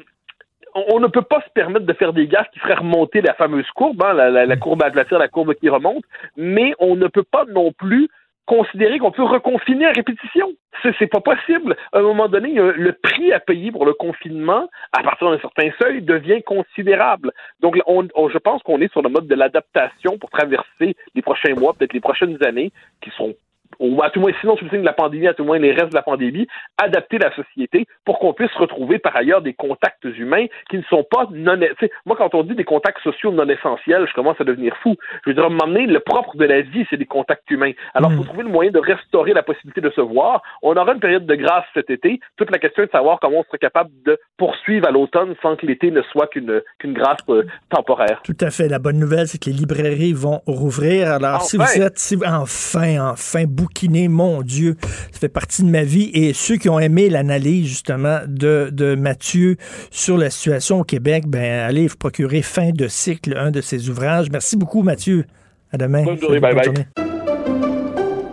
on 0.74 1.00
ne 1.00 1.06
peut 1.06 1.22
pas 1.22 1.40
se 1.40 1.50
permettre 1.54 1.86
de 1.86 1.92
faire 1.92 2.12
des 2.12 2.26
gaffes 2.26 2.50
qui 2.52 2.58
feraient 2.58 2.74
remonter 2.74 3.22
la 3.22 3.34
fameuse 3.34 3.68
courbe, 3.74 4.02
hein, 4.04 4.12
la, 4.12 4.44
la, 4.44 4.56
courbe 4.56 4.82
à 4.82 4.86
aplatir, 4.86 5.18
la 5.18 5.28
courbe 5.28 5.54
qui 5.54 5.68
remonte, 5.68 6.04
mais 6.36 6.74
on 6.78 6.96
ne 6.96 7.06
peut 7.06 7.22
pas 7.22 7.44
non 7.46 7.72
plus 7.72 8.08
considérer 8.46 8.98
qu'on 8.98 9.10
peut 9.10 9.22
reconfiner 9.22 9.86
à 9.86 9.92
répétition. 9.92 10.52
C'est 10.98 11.06
pas 11.06 11.20
possible. 11.20 11.76
À 11.92 11.98
un 11.98 12.02
moment 12.02 12.28
donné, 12.28 12.54
le 12.54 12.92
prix 12.92 13.32
à 13.32 13.40
payer 13.40 13.72
pour 13.72 13.86
le 13.86 13.94
confinement, 13.94 14.68
à 14.92 15.02
partir 15.02 15.30
d'un 15.30 15.38
certain 15.38 15.70
seuil, 15.80 16.02
devient 16.02 16.42
considérable. 16.42 17.32
Donc, 17.60 17.78
on, 17.86 18.06
je 18.28 18.38
pense 18.38 18.62
qu'on 18.62 18.80
est 18.80 18.92
sur 18.92 19.00
le 19.00 19.08
mode 19.08 19.26
de 19.26 19.34
l'adaptation 19.34 20.18
pour 20.18 20.30
traverser 20.30 20.96
les 21.14 21.22
prochains 21.22 21.54
mois, 21.54 21.72
peut-être 21.72 21.94
les 21.94 22.00
prochaines 22.00 22.36
années, 22.44 22.72
qui 23.00 23.10
sont 23.16 23.34
ou 23.78 24.02
à 24.02 24.10
tout 24.10 24.20
moins, 24.20 24.32
sinon 24.40 24.56
sous 24.56 24.64
le 24.64 24.70
signe 24.70 24.80
de 24.80 24.86
la 24.86 24.92
pandémie, 24.92 25.28
à 25.28 25.34
tout 25.34 25.44
moins 25.44 25.58
les 25.58 25.72
restes 25.72 25.90
de 25.90 25.96
la 25.96 26.02
pandémie, 26.02 26.46
adapter 26.82 27.18
la 27.18 27.34
société 27.34 27.86
pour 28.04 28.18
qu'on 28.18 28.32
puisse 28.32 28.54
retrouver 28.54 28.98
par 28.98 29.14
ailleurs 29.16 29.42
des 29.42 29.54
contacts 29.54 30.04
humains 30.04 30.46
qui 30.70 30.78
ne 30.78 30.82
sont 30.84 31.04
pas 31.04 31.28
non. 31.30 31.58
Moi, 32.06 32.16
quand 32.16 32.34
on 32.34 32.42
dit 32.42 32.54
des 32.54 32.64
contacts 32.64 33.02
sociaux 33.02 33.32
non 33.32 33.48
essentiels, 33.48 34.06
je 34.08 34.14
commence 34.14 34.40
à 34.40 34.44
devenir 34.44 34.76
fou. 34.82 34.96
Je 35.24 35.30
veux 35.30 35.34
dire, 35.34 35.50
donné, 35.50 35.86
le 35.86 36.00
propre 36.00 36.36
de 36.36 36.44
la 36.44 36.62
vie, 36.62 36.86
c'est 36.90 36.96
des 36.96 37.06
contacts 37.06 37.50
humains. 37.50 37.72
Alors, 37.94 38.10
il 38.10 38.16
faut 38.16 38.22
hmm. 38.22 38.26
trouver 38.26 38.42
le 38.44 38.48
moyen 38.48 38.70
de 38.70 38.78
restaurer 38.78 39.32
la 39.32 39.42
possibilité 39.42 39.80
de 39.80 39.90
se 39.90 40.00
voir. 40.00 40.42
On 40.62 40.76
aura 40.76 40.92
une 40.92 41.00
période 41.00 41.26
de 41.26 41.34
grâce 41.34 41.64
cet 41.74 41.90
été. 41.90 42.20
Toute 42.36 42.50
la 42.50 42.58
question 42.58 42.82
est 42.82 42.86
de 42.86 42.92
savoir 42.92 43.18
comment 43.20 43.38
on 43.38 43.44
serait 43.44 43.58
capable 43.58 43.90
de 44.04 44.18
poursuivre 44.36 44.86
à 44.88 44.90
l'automne 44.90 45.34
sans 45.42 45.56
que 45.56 45.66
l'été 45.66 45.90
ne 45.90 46.02
soit 46.02 46.26
qu'une 46.28 46.62
qu'une 46.78 46.94
grâce 46.94 47.18
euh, 47.28 47.44
temporaire. 47.70 48.20
Tout 48.24 48.36
à 48.40 48.50
fait. 48.50 48.68
La 48.68 48.78
bonne 48.78 48.98
nouvelle, 48.98 49.26
c'est 49.26 49.38
que 49.38 49.50
les 49.50 49.56
librairies 49.56 50.12
vont 50.12 50.40
rouvrir. 50.46 51.10
Alors, 51.10 51.42
si 51.42 51.56
vous 51.56 51.82
êtes, 51.82 51.98
si, 51.98 52.16
enfin, 52.24 53.12
enfin, 53.12 53.44
bouquiné, 53.64 54.08
mon 54.08 54.42
Dieu, 54.42 54.76
ça 55.12 55.18
fait 55.18 55.28
partie 55.28 55.62
de 55.62 55.68
ma 55.68 55.84
vie. 55.84 56.10
Et 56.12 56.32
ceux 56.34 56.56
qui 56.56 56.68
ont 56.68 56.78
aimé 56.78 57.08
l'analyse, 57.08 57.66
justement, 57.66 58.20
de, 58.26 58.68
de 58.70 58.94
Mathieu 58.94 59.56
sur 59.90 60.18
la 60.18 60.30
situation 60.30 60.80
au 60.80 60.84
Québec, 60.84 61.24
ben, 61.26 61.60
allez 61.60 61.86
vous 61.86 61.96
procurer 61.96 62.42
fin 62.42 62.70
de 62.70 62.88
cycle, 62.88 63.36
un 63.36 63.50
de 63.50 63.60
ses 63.60 63.88
ouvrages. 63.88 64.30
Merci 64.30 64.56
beaucoup, 64.56 64.82
Mathieu. 64.82 65.24
À 65.72 65.78
demain. 65.78 66.04
Bonne 66.04 66.20
journée, 66.20 66.40
bye 66.40 66.54
bye. 66.54 66.86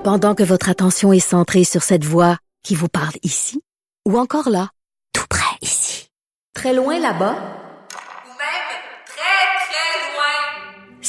Pendant 0.03 0.35
que 0.35 0.43
votre 0.43 0.69
attention 0.69 1.13
est 1.13 1.19
centrée 1.19 1.63
sur 1.63 1.83
cette 1.83 2.03
voix 2.03 2.37
qui 2.63 2.75
vous 2.75 2.89
parle 2.89 3.15
ici, 3.23 3.61
ou 4.07 4.17
encore 4.17 4.49
là, 4.49 4.69
tout 5.13 5.25
près 5.29 5.55
ici, 5.61 6.09
très 6.53 6.73
loin 6.73 6.99
là-bas, 6.99 7.60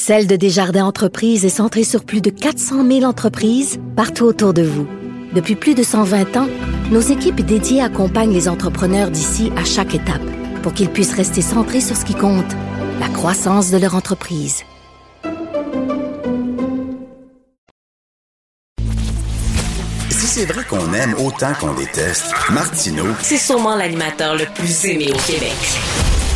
Celle 0.05 0.27
de 0.27 0.35
Desjardins 0.35 0.83
Entreprises 0.83 1.45
est 1.45 1.49
centrée 1.49 1.85
sur 1.85 2.03
plus 2.03 2.19
de 2.19 2.29
400 2.29 2.85
000 2.85 3.03
entreprises 3.03 3.79
partout 3.95 4.25
autour 4.25 4.53
de 4.53 4.61
vous. 4.61 4.85
Depuis 5.33 5.55
plus 5.55 5.75
de 5.75 5.83
120 5.83 6.35
ans, 6.35 6.49
nos 6.91 6.99
équipes 6.99 7.39
dédiées 7.39 7.79
accompagnent 7.79 8.33
les 8.33 8.49
entrepreneurs 8.49 9.09
d'ici 9.11 9.53
à 9.55 9.63
chaque 9.63 9.95
étape 9.95 10.21
pour 10.61 10.73
qu'ils 10.73 10.89
puissent 10.89 11.15
rester 11.15 11.41
centrés 11.41 11.79
sur 11.79 11.95
ce 11.95 12.03
qui 12.03 12.15
compte, 12.15 12.51
la 12.99 13.07
croissance 13.07 13.71
de 13.71 13.77
leur 13.77 13.95
entreprise. 13.95 14.63
Si 20.09 20.27
c'est 20.27 20.45
vrai 20.51 20.65
qu'on 20.65 20.93
aime 20.93 21.15
autant 21.25 21.53
qu'on 21.57 21.75
déteste, 21.75 22.25
Martineau, 22.49 23.07
c'est 23.21 23.37
sûrement 23.37 23.77
l'animateur 23.77 24.35
le 24.35 24.53
plus 24.53 24.83
aimé 24.83 25.13
au 25.13 25.31
Québec. 25.31 25.55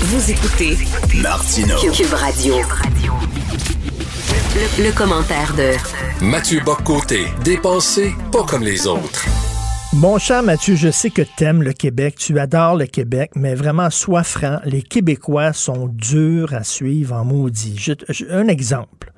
Vous 0.04 0.32
écoutez 0.32 0.78
Martino 1.22 1.76
Cube 1.92 2.14
Radio. 2.14 2.56
Le, 4.58 4.92
commentaire 4.92 5.54
de 5.56 6.26
Mathieu 6.26 6.62
Boccoté, 6.66 7.28
dépensé 7.44 8.16
pas 8.32 8.44
comme 8.44 8.64
les 8.64 8.88
autres. 8.88 9.28
Mon 9.94 10.18
cher 10.18 10.42
Mathieu, 10.42 10.74
je 10.74 10.90
sais 10.90 11.12
que 11.12 11.22
tu 11.22 11.44
aimes 11.44 11.62
le 11.62 11.74
Québec, 11.74 12.16
tu 12.18 12.40
adores 12.40 12.76
le 12.76 12.88
Québec, 12.88 13.34
mais 13.36 13.54
vraiment, 13.54 13.92
sois 13.92 14.24
franc, 14.24 14.58
les 14.66 14.82
Québécois 14.82 15.54
sont 15.54 15.88
durs 15.88 16.56
à 16.56 16.64
suivre 16.64 17.16
en 17.16 17.24
maudit. 17.24 17.94
un 18.32 18.48
exemple. 18.48 19.14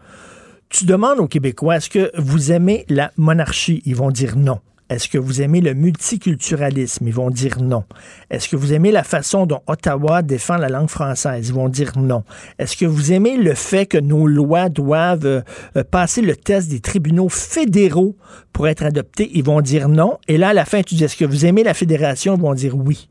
tu 0.67 0.83
demandes 0.83 1.19
aux 1.19 1.27
Québécois, 1.29 1.77
est-ce 1.77 1.89
que 1.89 2.11
vous 2.17 2.51
aimez 2.51 2.85
la 2.89 3.13
monarchie? 3.15 3.81
Ils 3.85 3.95
vont 3.95 4.11
dire 4.11 4.35
non. 4.35 4.59
Est-ce 4.89 5.07
que 5.07 5.19
vous 5.19 5.41
aimez 5.41 5.61
le 5.61 5.75
multiculturalisme? 5.75 7.07
Ils 7.07 7.13
vont 7.13 7.29
dire 7.29 7.61
non. 7.61 7.83
Est-ce 8.31 8.49
que 8.49 8.55
vous 8.55 8.73
aimez 8.73 8.91
la 8.91 9.03
façon 9.03 9.45
dont 9.45 9.61
Ottawa 9.67 10.23
défend 10.23 10.57
la 10.57 10.67
langue 10.67 10.89
française? 10.89 11.49
Ils 11.49 11.53
vont 11.53 11.69
dire 11.69 11.91
non. 11.95 12.23
Est-ce 12.57 12.75
que 12.75 12.85
vous 12.85 13.13
aimez 13.13 13.37
le 13.37 13.53
fait 13.53 13.85
que 13.85 13.99
nos 13.99 14.25
lois 14.25 14.69
doivent 14.69 15.25
euh, 15.25 15.83
passer 15.91 16.23
le 16.23 16.35
test 16.35 16.71
des 16.71 16.79
tribunaux 16.79 17.29
fédéraux 17.29 18.15
pour 18.51 18.67
être 18.67 18.83
adoptées? 18.83 19.29
Ils 19.33 19.43
vont 19.43 19.61
dire 19.61 19.89
non. 19.89 20.17
Et 20.27 20.37
là, 20.37 20.49
à 20.49 20.53
la 20.53 20.65
fin, 20.65 20.81
tu 20.81 20.95
dis, 20.95 21.03
est-ce 21.03 21.17
que 21.17 21.25
vous 21.25 21.45
aimez 21.45 21.63
la 21.63 21.75
fédération? 21.75 22.35
Ils 22.35 22.41
vont 22.41 22.55
dire 22.55 22.75
oui. 22.75 23.09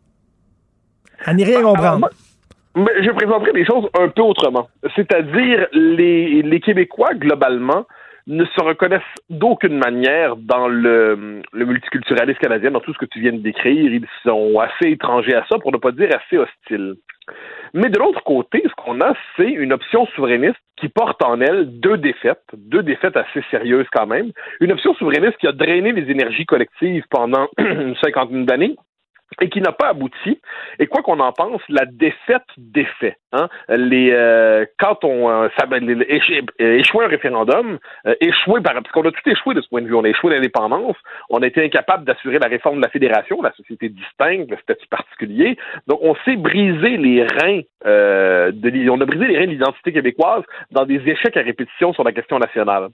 À 1.25 1.33
n'y 1.35 1.45
rien 1.45 1.63
comprendre. 1.63 2.11
Mais 2.75 2.93
je 3.03 3.11
présenterai 3.11 3.53
des 3.53 3.65
choses 3.65 3.89
un 3.99 4.09
peu 4.09 4.23
autrement. 4.23 4.69
C'est-à-dire, 4.97 5.67
les, 5.73 6.43
les 6.43 6.61
Québécois, 6.61 7.15
globalement, 7.15 7.87
ne 8.29 8.45
se 8.45 8.63
reconnaissent 8.63 9.03
d'aucune 9.31 9.79
manière 9.79 10.37
dans 10.37 10.69
le, 10.69 11.43
multiculturalisme 11.55 12.39
canadien, 12.39 12.71
dans 12.71 12.81
tout 12.81 12.93
ce 12.93 12.99
que 12.99 13.07
tu 13.07 13.21
viens 13.21 13.33
de 13.33 13.39
décrire. 13.39 13.93
Ils 13.93 14.07
sont 14.23 14.59
assez 14.61 14.93
étrangers 14.93 15.35
à 15.35 15.45
ça, 15.51 15.59
pour 15.59 15.73
ne 15.73 15.79
pas 15.79 15.93
dire 15.93 16.11
assez 16.15 16.37
hostiles. 16.37 16.95
Mais 17.75 17.89
de 17.89 17.99
l'autre 17.99 18.23
côté, 18.25 18.63
ce 18.65 18.75
qu'on 18.75 19.01
a, 19.01 19.15
c'est 19.37 19.51
une 19.51 19.73
option 19.73 20.07
souverainiste 20.15 20.59
qui 20.77 20.89
porte 20.89 21.23
en 21.23 21.41
elle 21.41 21.81
deux 21.81 21.97
défaites, 21.97 22.45
deux 22.55 22.83
défaites 22.83 23.17
assez 23.17 23.43
sérieuses 23.51 23.87
quand 23.93 24.07
même. 24.07 24.31
Une 24.61 24.73
option 24.73 24.95
souverainiste 24.95 25.37
qui 25.39 25.47
a 25.47 25.53
drainé 25.53 25.93
les 25.93 26.11
énergies 26.11 26.47
collectives 26.47 27.05
pendant 27.11 27.49
une 27.59 27.97
cinquantaine 27.97 28.47
d'années, 28.47 28.77
et 29.41 29.49
qui 29.49 29.61
n'a 29.61 29.73
pas 29.73 29.89
abouti. 29.89 30.41
Et 30.79 30.87
quoi 30.87 31.03
qu'on 31.03 31.21
en 31.21 31.33
pense, 31.33 31.63
la 31.69 31.85
défaite 31.85 32.47
des 32.57 32.87
faits. 32.99 33.17
Hein, 33.33 33.49
euh, 33.71 34.65
quand 34.79 35.05
on 35.05 35.29
euh, 35.31 35.49
échouer 36.59 37.05
un 37.05 37.09
référendum, 37.09 37.79
euh, 38.07 38.15
échouer 38.21 38.63
par, 38.63 38.73
parce 38.73 38.91
qu'on 38.91 39.03
a 39.03 39.11
tout 39.11 39.29
échoué 39.29 39.55
de 39.55 39.61
ce 39.61 39.69
point 39.69 39.83
de 39.83 39.87
vue. 39.87 39.95
On 39.95 40.05
a 40.05 40.09
échoué 40.09 40.35
l'indépendance, 40.35 40.97
on 41.29 41.43
a 41.43 41.47
été 41.47 41.63
incapable 41.63 42.05
d'assurer 42.05 42.39
la 42.39 42.49
réforme 42.49 42.79
de 42.79 42.83
la 42.83 42.89
fédération, 42.89 43.43
la 43.43 43.53
société 43.53 43.91
distincte, 43.91 44.51
le 44.51 44.57
statut 44.63 44.89
particulier. 44.89 45.59
Donc 45.87 45.99
on 46.03 46.15
s'est 46.25 46.37
euh, 46.37 46.37
brisé 46.37 46.97
les 46.97 47.25
reins 47.25 47.61
de 47.85 48.69
l'identité 48.69 49.93
québécoise 49.93 50.43
dans 50.71 50.85
des 50.85 51.01
échecs 51.07 51.37
à 51.37 51.43
répétition 51.43 51.93
sur 51.93 52.05
la 52.05 52.13
question 52.13 52.39
nationale. 52.39 52.89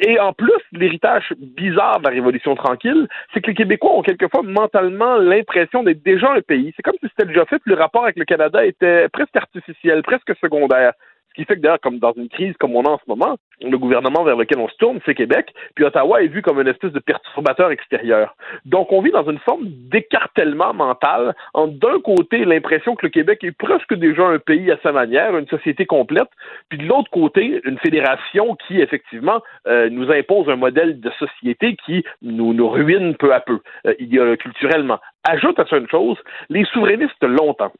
Et 0.00 0.18
en 0.20 0.32
plus, 0.32 0.52
l'héritage 0.72 1.32
bizarre 1.38 1.98
de 2.00 2.04
la 2.04 2.10
Révolution 2.10 2.54
tranquille, 2.54 3.08
c'est 3.32 3.40
que 3.40 3.48
les 3.48 3.54
Québécois 3.54 3.96
ont 3.96 4.02
quelquefois 4.02 4.42
mentalement 4.42 5.16
l'impression 5.16 5.61
d'être 5.84 6.02
déjà 6.02 6.32
un 6.32 6.40
pays. 6.40 6.72
C'est 6.76 6.82
comme 6.82 6.96
si 7.00 7.08
c'était 7.08 7.28
déjà 7.28 7.44
fait, 7.46 7.58
puis 7.58 7.72
le 7.72 7.78
rapport 7.80 8.04
avec 8.04 8.16
le 8.16 8.24
Canada 8.24 8.64
était 8.64 9.08
presque 9.08 9.36
artificiel, 9.36 10.02
presque 10.02 10.34
secondaire. 10.40 10.92
Ce 11.32 11.40
qui 11.40 11.46
fait 11.46 11.56
que 11.56 11.60
d'ailleurs, 11.60 11.80
comme 11.80 11.98
dans 11.98 12.12
une 12.12 12.28
crise 12.28 12.54
comme 12.58 12.76
on 12.76 12.84
a 12.84 12.90
en 12.90 12.98
ce 12.98 13.08
moment, 13.08 13.36
le 13.62 13.78
gouvernement 13.78 14.22
vers 14.22 14.36
lequel 14.36 14.58
on 14.58 14.68
se 14.68 14.76
tourne, 14.76 15.00
c'est 15.06 15.14
Québec, 15.14 15.54
puis 15.74 15.84
Ottawa 15.84 16.22
est 16.22 16.28
vu 16.28 16.42
comme 16.42 16.60
une 16.60 16.68
espèce 16.68 16.92
de 16.92 16.98
perturbateur 16.98 17.70
extérieur. 17.70 18.36
Donc 18.66 18.92
on 18.92 19.00
vit 19.00 19.12
dans 19.12 19.28
une 19.30 19.38
forme 19.38 19.64
d'écartèlement 19.64 20.74
mental 20.74 21.34
entre 21.54 21.72
d'un 21.78 22.00
côté 22.00 22.44
l'impression 22.44 22.96
que 22.96 23.06
le 23.06 23.10
Québec 23.10 23.42
est 23.44 23.56
presque 23.56 23.94
déjà 23.94 24.26
un 24.26 24.38
pays 24.38 24.70
à 24.70 24.78
sa 24.82 24.92
manière, 24.92 25.36
une 25.38 25.48
société 25.48 25.86
complète, 25.86 26.28
puis 26.68 26.78
de 26.78 26.84
l'autre 26.84 27.10
côté 27.10 27.62
une 27.64 27.78
fédération 27.78 28.54
qui 28.66 28.80
effectivement 28.80 29.40
euh, 29.66 29.88
nous 29.88 30.10
impose 30.10 30.50
un 30.50 30.56
modèle 30.56 31.00
de 31.00 31.10
société 31.18 31.76
qui 31.86 32.04
nous, 32.20 32.52
nous 32.52 32.68
ruine 32.68 33.14
peu 33.16 33.32
à 33.32 33.40
peu, 33.40 33.60
euh, 33.86 34.36
culturellement. 34.36 34.98
Ajoute 35.24 35.58
à 35.58 35.66
ça 35.66 35.78
une 35.78 35.88
chose, 35.88 36.18
les 36.50 36.64
souverainistes 36.66 37.22
longtemps 37.22 37.72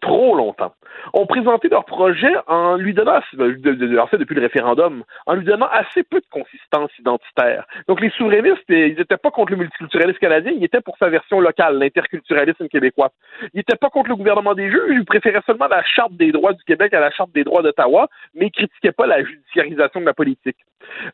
trop 0.00 0.34
longtemps, 0.34 0.72
ont 1.12 1.26
présenté 1.26 1.68
leur 1.68 1.84
projet 1.84 2.32
en 2.46 2.76
lui 2.76 2.94
donnant, 2.94 3.18
en 3.18 4.06
fait 4.06 4.18
depuis 4.18 4.34
le 4.34 4.42
référendum, 4.42 5.04
en 5.26 5.34
lui 5.34 5.44
donnant 5.44 5.68
assez 5.70 6.02
peu 6.02 6.20
de 6.20 6.26
consistance 6.30 6.90
identitaire. 6.98 7.66
Donc 7.88 8.00
les 8.00 8.10
souverainistes, 8.10 8.64
ils 8.68 8.96
n'étaient 8.96 9.16
pas 9.16 9.30
contre 9.30 9.52
le 9.52 9.58
multiculturalisme 9.58 10.18
canadien, 10.18 10.52
ils 10.54 10.64
étaient 10.64 10.80
pour 10.80 10.96
sa 10.98 11.08
version 11.08 11.40
locale, 11.40 11.78
l'interculturalisme 11.78 12.68
québécois. 12.68 13.10
Ils 13.54 13.58
n'étaient 13.58 13.76
pas 13.76 13.90
contre 13.90 14.10
le 14.10 14.16
gouvernement 14.16 14.54
des 14.54 14.70
juges, 14.70 14.90
ils 14.90 15.04
préféraient 15.04 15.42
seulement 15.46 15.68
la 15.68 15.82
Charte 15.84 16.12
des 16.14 16.32
droits 16.32 16.52
du 16.52 16.62
Québec 16.64 16.94
à 16.94 17.00
la 17.00 17.10
Charte 17.10 17.32
des 17.32 17.44
droits 17.44 17.62
d'Ottawa, 17.62 18.08
mais 18.34 18.46
ils 18.46 18.52
critiquaient 18.52 18.92
pas 18.92 19.06
la 19.06 19.22
judiciarisation 19.24 20.00
de 20.00 20.06
la 20.06 20.14
politique. 20.14 20.56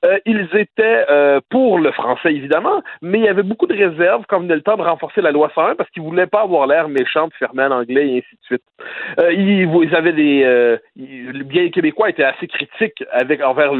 Euh, 0.05 0.19
ils 0.27 0.49
étaient 0.55 1.05
euh, 1.11 1.41
pour 1.51 1.79
le 1.79 1.91
français, 1.93 2.33
évidemment, 2.33 2.83
mais 3.03 3.19
il 3.19 3.25
y 3.25 3.29
avait 3.29 3.43
beaucoup 3.43 3.67
de 3.67 3.75
réserves 3.75 4.25
quand 4.29 4.41
venait 4.41 4.55
le 4.55 4.63
temps 4.63 4.77
de 4.77 4.83
renforcer 4.83 5.21
la 5.21 5.31
loi 5.31 5.51
101 5.55 5.75
parce 5.77 5.91
qu'ils 5.91 6.03
voulaient 6.03 6.27
pas 6.27 6.43
avoir 6.43 6.67
l'air 6.67 6.89
méchant 6.89 7.29
de 7.29 7.35
fermer 7.35 7.65
en 7.65 7.71
anglais 7.71 8.09
et 8.09 8.19
ainsi 8.19 8.37
de 8.37 8.45
suite. 8.45 8.64
Euh, 9.19 9.33
ils, 9.33 9.69
ils, 9.83 9.95
avaient 9.95 10.13
des, 10.13 10.43
euh, 10.45 10.79
bien 10.97 11.71
québécois 11.71 12.11
étaient 12.11 12.25
assez 12.25 12.47
critiques 12.47 13.05
avec 13.13 13.43
envers 13.43 13.73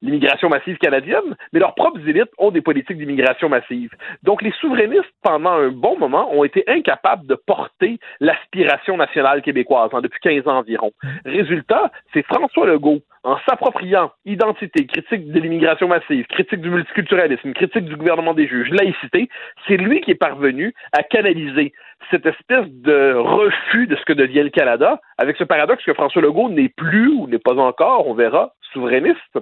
l'immigration 0.00 0.48
massive 0.48 0.78
canadienne, 0.78 1.36
mais 1.52 1.60
leurs 1.60 1.74
propres 1.74 2.00
élites 2.08 2.30
ont 2.38 2.50
des 2.50 2.60
politiques 2.60 2.98
d'immigration 2.98 3.48
massive. 3.48 3.90
Donc 4.22 4.42
les 4.42 4.52
souverainistes 4.52 5.12
pendant 5.22 5.52
un 5.52 5.68
bon 5.68 5.98
moment 5.98 6.32
ont 6.34 6.44
été 6.44 6.64
incapables 6.66 7.26
de 7.26 7.34
porter 7.34 7.98
l'aspiration 8.20 8.96
nationale 8.96 9.42
québécoise 9.42 9.90
hein, 9.92 10.00
depuis 10.00 10.20
15 10.20 10.48
ans 10.48 10.58
environ. 10.58 10.92
Résultat, 11.24 11.90
c'est 12.12 12.24
François 12.24 12.66
Legault 12.66 13.00
en 13.24 13.36
s'appropriant 13.48 14.10
identité, 14.24 14.86
critique 14.86 15.30
de 15.30 15.38
l'immigration 15.38 15.86
massive, 15.86 16.26
critique 16.26 16.60
du 16.60 16.70
multiculturalisme, 16.70 17.52
critique 17.52 17.84
du 17.84 17.96
gouvernement 17.96 18.34
des 18.34 18.48
juges, 18.48 18.70
laïcité, 18.70 19.28
c'est 19.68 19.76
lui 19.76 20.00
qui 20.00 20.10
est 20.10 20.16
parvenu 20.16 20.74
à 20.92 21.04
canaliser 21.04 21.72
cette 22.10 22.26
espèce 22.26 22.66
de 22.68 23.14
refus 23.14 23.86
de 23.86 23.96
ce 23.96 24.04
que 24.04 24.11
devient 24.14 24.42
le 24.42 24.50
Canada, 24.50 25.00
avec 25.18 25.36
ce 25.36 25.44
paradoxe 25.44 25.84
que 25.84 25.94
François 25.94 26.22
Legault 26.22 26.48
n'est 26.48 26.68
plus 26.68 27.08
ou 27.08 27.26
n'est 27.26 27.38
pas 27.38 27.56
encore, 27.56 28.06
on 28.06 28.14
verra, 28.14 28.54
souverainiste. 28.72 29.38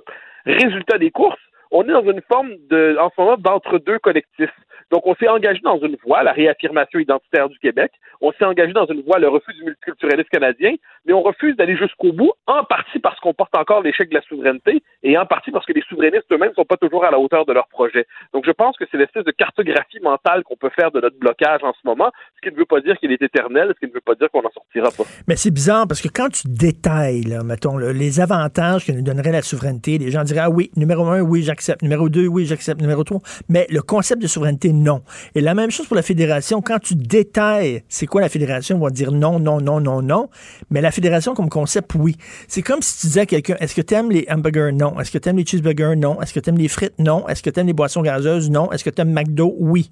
Résultat 0.47 0.99
des 0.99 1.11
courses, 1.11 1.39
on 1.71 1.85
est 1.85 1.93
dans 1.93 2.11
une 2.11 2.23
forme 2.23 2.51
de, 2.69 2.97
en 3.01 3.11
ce 3.11 3.21
moment, 3.21 3.37
d'entre-deux 3.37 3.99
collectifs. 3.99 4.51
Donc, 4.91 5.07
on 5.07 5.15
s'est 5.15 5.29
engagé 5.29 5.61
dans 5.61 5.79
une 5.79 5.97
voie, 6.05 6.25
la 6.25 6.33
réaffirmation 6.33 6.99
identitaire 6.99 7.49
du 7.49 7.59
Québec. 7.61 7.93
On 8.21 8.33
s'est 8.33 8.45
engagé 8.45 8.73
dans 8.73 8.87
une 8.87 9.03
voie, 9.03 9.21
le 9.21 9.29
refus 9.29 9.53
du 9.55 9.63
multiculturalisme 9.63 10.29
canadien, 10.31 10.75
mais 11.07 11.13
on 11.13 11.23
refuse 11.23 11.57
d'aller 11.57 11.77
jusqu'au 11.77 12.13
bout, 12.13 12.33
en 12.47 12.65
partie 12.65 12.99
parce 12.99 13.19
qu'on 13.21 13.33
porte 13.33 13.57
encore 13.57 13.83
l'échec 13.83 14.09
de 14.09 14.15
la 14.15 14.23
souveraineté 14.23 14.83
et 15.05 15.17
en 15.17 15.27
partie 15.27 15.53
parce 15.53 15.65
que 15.65 15.73
les 15.73 15.83
souverainistes 15.89 16.31
eux-mêmes 16.33 16.51
ne 16.51 16.55
sont 16.55 16.65
pas 16.65 16.77
toujours 16.77 17.05
à 17.05 17.13
la 17.13 17.21
hauteur 17.21 17.47
de 17.47 17.53
leur 17.53 17.69
projet. 17.69 18.07
Donc, 18.35 18.45
je 18.47 18.51
pense 18.51 18.77
que 18.77 18.85
c'est 18.91 18.97
l'espèce 18.97 19.25
de 19.25 19.31
cartographie 19.31 20.01
mentale 20.03 20.43
qu'on 20.43 20.57
peut 20.57 20.71
faire 20.75 20.91
de 20.91 21.01
notre 21.01 21.19
blocage 21.19 21.63
en 21.63 21.73
ce 21.73 21.87
moment, 21.87 22.11
ce 22.37 22.49
qui 22.49 22.53
ne 22.53 22.59
veut 22.59 22.67
pas 22.67 22.81
dire 22.81 22.99
qu'il 22.99 23.13
est 23.13 23.23
éternel, 23.23 23.73
ce 23.75 23.79
qui 23.79 23.87
ne 23.87 23.95
veut 23.95 24.03
pas 24.05 24.17
dire 24.17 24.29
qu'on 24.31 24.43
n'en 24.43 24.51
sortira 24.51 24.91
pas. 24.91 25.09
Mais 25.29 25.37
c'est 25.37 25.53
bizarre 25.53 25.87
parce 25.87 26.03
que 26.03 26.09
quand 26.09 26.31
tu 26.31 26.49
détailles, 26.49 27.23
là, 27.23 27.45
mettons, 27.45 27.79
les 27.79 28.21
avantages 28.21 28.87
que 28.87 28.93
nous 28.93 29.03
donnerait 29.03 29.33
la 29.33 29.43
souveraineté, 29.43 29.99
les 29.99 30.11
gens 30.11 30.25
diraient, 30.25 30.41
ah 30.41 30.51
oui, 30.51 30.73
numéro 30.77 31.07
un, 31.07 31.21
oui, 31.21 31.43
j'accepte. 31.61 31.83
Numéro 31.83 32.09
deux, 32.09 32.27
oui, 32.27 32.47
j'accepte. 32.47 32.81
Numéro 32.81 33.05
trois, 33.05 33.21
mais 33.49 33.67
le 33.71 33.83
concept 33.83 34.23
de 34.23 34.27
souveraineté, 34.27 34.73
non. 34.73 35.03
Et 35.35 35.41
la 35.41 35.55
même 35.55 35.71
chose 35.71 35.87
pour 35.87 35.97
la 35.97 36.03
fédération. 36.03 36.63
Quand 36.63 36.79
tu 36.79 36.95
détailles 36.95 37.83
c'est 37.89 38.07
quoi 38.07 38.21
la 38.23 38.29
fédération, 38.29 38.77
on 38.77 38.81
va 38.81 38.91
dire 38.91 39.13
non, 39.13 39.39
non, 39.39 39.61
non, 39.61 39.81
non, 39.81 40.01
non. 40.01 40.31
Mais 40.71 40.81
la 40.81 40.91
fédération 40.91 41.35
comme 41.35 41.51
concept, 41.51 41.95
oui. 41.95 42.17
C'est 42.49 42.63
comme 42.63 42.81
si 42.81 43.01
tu 43.01 43.07
disais 43.09 43.21
à 43.21 43.27
quelqu'un, 43.27 43.57
est-ce 43.61 43.75
que 43.75 43.83
tu 43.83 43.95
aimes 43.95 44.11
les 44.11 44.27
hamburgers? 44.31 44.73
Non. 44.73 44.99
Est-ce 44.99 45.11
que 45.11 45.19
tu 45.19 45.29
aimes 45.29 45.37
les 45.37 45.47
cheeseburgers? 45.47 45.97
Non. 45.97 46.21
Est-ce 46.23 46.33
que 46.33 46.41
tu 46.41 46.49
aimes 46.51 46.59
les 46.59 46.69
frites? 46.69 46.99
Non. 46.99 47.29
Est-ce 47.29 47.43
que 47.43 47.51
tu 47.51 47.61
aimes 47.61 47.67
les 47.67 47.73
boissons 47.75 48.03
gazeuses? 48.03 48.49
Non. 48.51 48.73
Est-ce 48.73 48.85
que 48.85 48.91
tu 48.91 49.03
aimes 49.03 49.13
McDo? 49.13 49.55
Oui. 49.59 49.91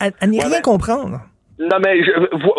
À, 0.00 0.26
n'y 0.26 0.42
rien 0.42 0.60
comprendre. 0.60 1.20
Non, 1.62 1.78
mais 1.78 2.02
je 2.02 2.10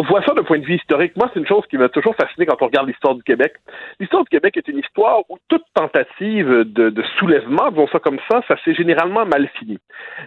vois 0.07 0.23
ça 0.23 0.33
d'un 0.33 0.43
point 0.43 0.59
de 0.59 0.65
vue 0.65 0.75
historique. 0.75 1.11
Moi, 1.17 1.29
c'est 1.33 1.39
une 1.39 1.45
chose 1.45 1.65
qui 1.69 1.77
m'a 1.77 1.89
toujours 1.89 2.15
fasciné 2.15 2.45
quand 2.45 2.61
on 2.61 2.67
regarde 2.67 2.87
l'histoire 2.87 3.15
du 3.15 3.23
Québec. 3.23 3.55
L'histoire 3.99 4.23
du 4.23 4.29
Québec 4.29 4.55
est 4.55 4.67
une 4.69 4.77
histoire 4.77 5.19
où 5.29 5.37
toute 5.49 5.65
tentative 5.73 6.47
de, 6.47 6.89
de 6.89 7.03
soulèvement, 7.19 7.69
disons 7.71 7.87
ça 7.89 7.99
comme 7.99 8.19
ça, 8.31 8.41
ça 8.47 8.55
s'est 8.63 8.73
généralement 8.73 9.25
mal 9.25 9.49
fini. 9.59 9.77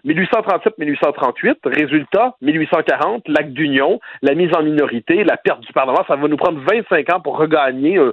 1837-1838, 0.04 1.56
résultat, 1.64 2.34
1840, 2.42 3.26
l'acte 3.28 3.52
d'union, 3.52 3.98
la 4.20 4.34
mise 4.34 4.54
en 4.54 4.62
minorité, 4.62 5.24
la 5.24 5.38
perte 5.38 5.60
du 5.60 5.72
Parlement, 5.72 6.04
ça 6.06 6.16
va 6.16 6.28
nous 6.28 6.36
prendre 6.36 6.60
25 6.70 7.14
ans 7.14 7.20
pour 7.20 7.38
regagner 7.38 7.96
un, 7.96 8.12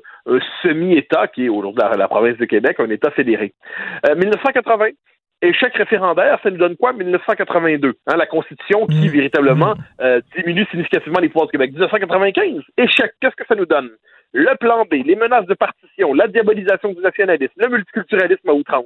semi-État 0.61 1.27
qui 1.27 1.45
est 1.45 1.49
aujourd'hui 1.49 1.84
la, 1.84 1.98
la, 1.98 2.07
province 2.07 2.38
de 2.38 2.45
Québec, 2.45 2.77
un 2.80 2.90
État 2.90 3.11
fédéré. 3.11 3.53
Euh, 4.07 4.15
1980, 4.15 4.91
échec 5.44 5.74
référendaire, 5.76 6.40
ça 6.41 6.49
nous 6.49 6.57
donne 6.57 6.76
quoi? 6.76 6.94
1982, 6.94 7.94
hein, 8.07 8.15
la 8.18 8.26
Constitution 8.26 8.88
qui, 8.88 9.07
mmh. 9.07 9.11
véritablement, 9.11 9.76
mmh. 9.76 10.02
euh, 10.02 10.22
diminue 10.36 10.65
significativement 10.72 11.20
les 11.20 11.30
pouvoirs 11.30 11.48
du 11.48 11.52
Québec. 11.52 11.72
1995, 11.72 12.61
échec, 12.78 13.14
qu'est-ce 13.22 13.36
que 13.36 13.45
ça 13.48 13.56
nous 13.56 13.65
donne? 13.65 13.90
Le 14.34 14.57
plan 14.57 14.86
B, 14.86 15.06
les 15.06 15.15
menaces 15.15 15.45
de 15.45 15.53
partition, 15.53 16.14
la 16.14 16.28
diabolisation 16.28 16.94
du 16.94 17.02
nationalisme, 17.02 17.53
le 17.57 17.70
multiculturalisme 17.70 18.49
à 18.49 18.53
outrance. 18.53 18.86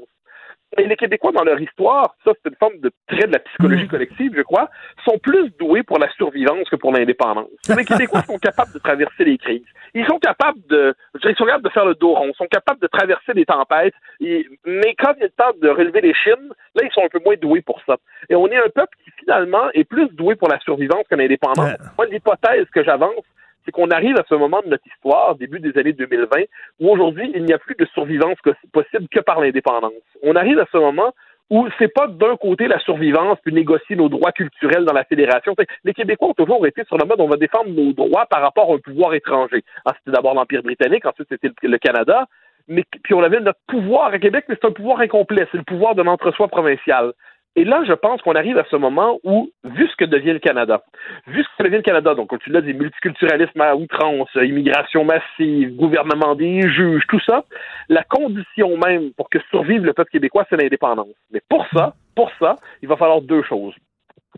Et 0.78 0.86
les 0.86 0.98
Québécois, 0.98 1.32
dans 1.32 1.44
leur 1.44 1.60
histoire, 1.62 2.16
ça 2.26 2.32
c'est 2.36 2.50
une 2.50 2.58
forme 2.58 2.78
de 2.80 2.92
trait 3.08 3.28
de 3.28 3.32
la 3.32 3.40
psychologie 3.40 3.86
mm. 3.86 3.90
collective, 3.90 4.34
je 4.36 4.42
crois, 4.42 4.70
sont 5.06 5.18
plus 5.18 5.50
doués 5.58 5.84
pour 5.84 5.98
la 5.98 6.12
survivance 6.14 6.70
que 6.70 6.76
pour 6.76 6.92
l'indépendance. 6.92 7.48
Les 7.70 7.86
Québécois 7.86 8.22
sont 8.24 8.38
capables 8.38 8.74
de 8.74 8.80
traverser 8.80 9.24
les 9.24 9.38
crises. 9.38 9.64
Ils 9.94 10.06
sont 10.06 10.20
capables 10.20 10.60
de, 10.70 10.94
ils 11.24 11.36
sont 11.36 11.46
capables 11.46 11.64
de 11.64 11.70
faire 11.70 11.86
le 11.86 11.96
dos 11.96 12.14
rond, 12.14 12.28
ils 12.28 12.36
sont 12.36 12.48
capables 12.48 12.82
de 12.82 12.88
traverser 12.88 13.34
des 13.34 13.46
tempêtes. 13.46 13.94
mais 14.20 14.94
quand 15.00 15.14
il 15.18 15.24
est 15.24 15.36
temps 15.38 15.54
de 15.62 15.70
relever 15.70 16.02
les 16.02 16.14
chines, 16.14 16.52
là, 16.76 16.84
ils 16.84 16.92
sont 16.92 17.04
un 17.04 17.10
peu 17.10 17.22
moins 17.24 17.36
doués 17.38 17.62
pour 17.62 17.82
ça. 17.86 17.98
Et 18.30 18.36
on 18.36 18.48
est 18.48 18.58
un 18.58 18.70
peuple 18.70 18.96
qui, 19.04 19.12
finalement, 19.20 19.70
est 19.74 19.86
plus 19.86 20.10
doué 20.14 20.36
pour 20.36 20.50
la 20.50 20.60
survivance 20.60 21.06
que 21.10 21.16
l'indépendance. 21.16 21.78
Moi, 21.98 22.08
l'hypothèse 22.08 22.66
que 22.74 22.84
j'avance, 22.84 23.24
c'est 23.68 23.74
qu'on 23.74 23.90
arrive 23.90 24.16
à 24.18 24.24
ce 24.30 24.36
moment 24.36 24.62
de 24.64 24.70
notre 24.70 24.88
histoire, 24.88 25.36
début 25.36 25.60
des 25.60 25.78
années 25.78 25.92
2020, 25.92 26.44
où 26.80 26.90
aujourd'hui, 26.90 27.30
il 27.36 27.44
n'y 27.44 27.52
a 27.52 27.58
plus 27.58 27.76
de 27.76 27.86
survivance 27.94 28.38
possible 28.72 29.10
que 29.12 29.20
par 29.20 29.42
l'indépendance. 29.42 29.92
On 30.24 30.38
arrive 30.38 30.58
à 30.60 30.66
ce 30.72 30.78
moment 30.78 31.12
où 31.50 31.68
c'est 31.78 31.94
pas 31.94 32.08
d'un 32.08 32.38
côté 32.38 32.68
la 32.68 32.80
survivance 32.80 33.38
puis 33.44 33.54
négocier 33.54 33.98
nos 33.98 34.10
droits 34.10 34.32
culturels 34.32 34.86
dans 34.86 34.94
la 34.94 35.04
fédération. 35.04 35.54
les 35.84 35.94
Québécois 35.94 36.30
ont 36.30 36.34
toujours 36.34 36.66
été 36.66 36.84
sur 36.86 36.98
le 36.98 37.06
mode 37.06 37.20
on 37.20 37.28
va 37.28 37.38
défendre 37.38 37.70
nos 37.70 37.92
droits 37.92 38.26
par 38.26 38.42
rapport 38.42 38.72
à 38.72 38.76
un 38.76 38.80
pouvoir 38.80 39.14
étranger. 39.14 39.64
Ah, 39.86 39.94
c'était 39.98 40.16
d'abord 40.16 40.34
l'Empire 40.34 40.64
britannique, 40.64 41.06
ensuite 41.06 41.28
c'était 41.30 41.52
le 41.62 41.78
Canada, 41.78 42.26
mais 42.68 42.84
puis 43.04 43.14
on 43.14 43.24
avait 43.24 43.40
notre 43.40 43.60
pouvoir 43.68 44.14
à 44.14 44.20
Québec, 44.20 44.46
mais 44.48 44.56
c'est 44.60 44.68
un 44.68 44.74
pouvoir 44.74 45.00
incomplet, 45.00 45.48
c'est 45.52 45.58
le 45.58 45.64
pouvoir 45.64 45.96
de 45.96 46.04
l'entre-soi 46.04 46.48
provincial. 46.48 47.14
Et 47.58 47.66
là, 47.66 47.82
je 47.88 47.94
pense 47.94 48.22
qu'on 48.22 48.36
arrive 48.36 48.60
à 48.60 48.66
ce 48.70 48.76
moment 48.76 49.20
où, 49.24 49.50
vu 49.64 49.88
ce 49.88 49.96
que 49.96 50.06
devient 50.06 50.34
le 50.34 50.40
Canada, 50.40 50.84
vu 51.26 51.44
ce 51.44 51.48
que 51.58 51.64
devient 51.64 51.78
le 51.78 51.82
Canada, 51.82 52.14
donc 52.14 52.30
tu 52.40 52.52
l'as 52.52 52.62
dit, 52.62 52.76
multiculturalisme 52.76 53.60
à 53.60 53.76
outrance, 53.76 54.30
immigration 54.36 55.04
massive, 55.04 55.76
gouvernement 55.76 56.36
des 56.36 56.70
juges, 56.70 57.02
tout 57.10 57.20
ça, 57.20 57.46
la 57.90 58.04
condition 58.04 58.78
même 58.78 59.12
pour 59.18 59.28
que 59.32 59.40
survive 59.50 59.84
le 59.84 59.94
peuple 59.94 60.12
québécois, 60.12 60.46
c'est 60.52 60.56
l'indépendance. 60.56 61.16
Mais 61.32 61.42
pour 61.50 61.66
ça, 61.74 61.96
pour 62.16 62.30
ça, 62.40 62.58
il 62.84 62.88
va 62.88 62.96
falloir 62.96 63.22
deux 63.22 63.42
choses. 63.42 63.74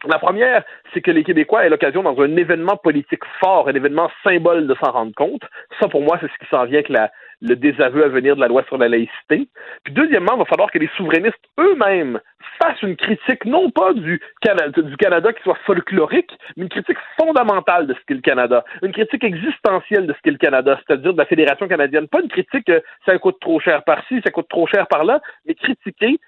La 0.07 0.17
première, 0.17 0.63
c'est 0.93 1.01
que 1.01 1.11
les 1.11 1.25
Québécois 1.25 1.65
aient 1.65 1.69
l'occasion, 1.69 2.03
dans 2.03 2.17
un 2.21 2.37
événement 2.37 2.77
politique 2.77 3.23
fort, 3.41 3.67
un 3.67 3.73
événement 3.73 4.09
symbole, 4.23 4.65
de 4.65 4.75
s'en 4.75 4.91
rendre 4.91 5.13
compte. 5.13 5.41
Ça, 5.81 5.89
pour 5.89 6.01
moi, 6.01 6.17
c'est 6.21 6.27
ce 6.27 6.37
qui 6.39 6.49
s'en 6.49 6.63
vient 6.63 6.75
avec 6.75 6.87
la, 6.87 7.11
le 7.41 7.55
désaveu 7.55 8.03
à 8.03 8.07
venir 8.07 8.35
de 8.35 8.41
la 8.41 8.47
loi 8.47 8.63
sur 8.67 8.77
la 8.77 8.87
laïcité. 8.87 9.47
Puis 9.83 9.93
deuxièmement, 9.93 10.33
il 10.35 10.39
va 10.39 10.45
falloir 10.45 10.71
que 10.71 10.79
les 10.79 10.89
souverainistes 10.97 11.39
eux-mêmes 11.59 12.19
fassent 12.61 12.81
une 12.81 12.95
critique, 12.95 13.45
non 13.45 13.69
pas 13.71 13.93
du 13.93 14.19
Canada, 14.41 14.81
du 14.81 14.97
Canada 14.97 15.31
qui 15.31 15.41
soit 15.43 15.57
folklorique, 15.65 16.31
mais 16.57 16.63
une 16.63 16.69
critique 16.69 16.97
fondamentale 17.17 17.87
de 17.87 17.93
ce 17.93 17.99
qu'est 18.05 18.13
le 18.13 18.21
Canada, 18.21 18.65
une 18.83 18.91
critique 18.91 19.23
existentielle 19.23 20.07
de 20.07 20.13
ce 20.13 20.19
qu'est 20.21 20.31
le 20.31 20.37
Canada, 20.37 20.79
c'est-à-dire 20.85 21.13
de 21.13 21.17
la 21.17 21.25
Fédération 21.25 21.67
canadienne. 21.67 22.07
Pas 22.07 22.21
une 22.21 22.27
critique, 22.27 22.69
euh, 22.69 22.81
ça 23.05 23.17
coûte 23.17 23.39
trop 23.39 23.59
cher 23.59 23.83
par-ci, 23.83 24.21
ça 24.23 24.31
coûte 24.31 24.49
trop 24.49 24.67
cher 24.67 24.87
par-là, 24.87 25.21
mais 25.45 25.55
critiquer, 25.55 26.19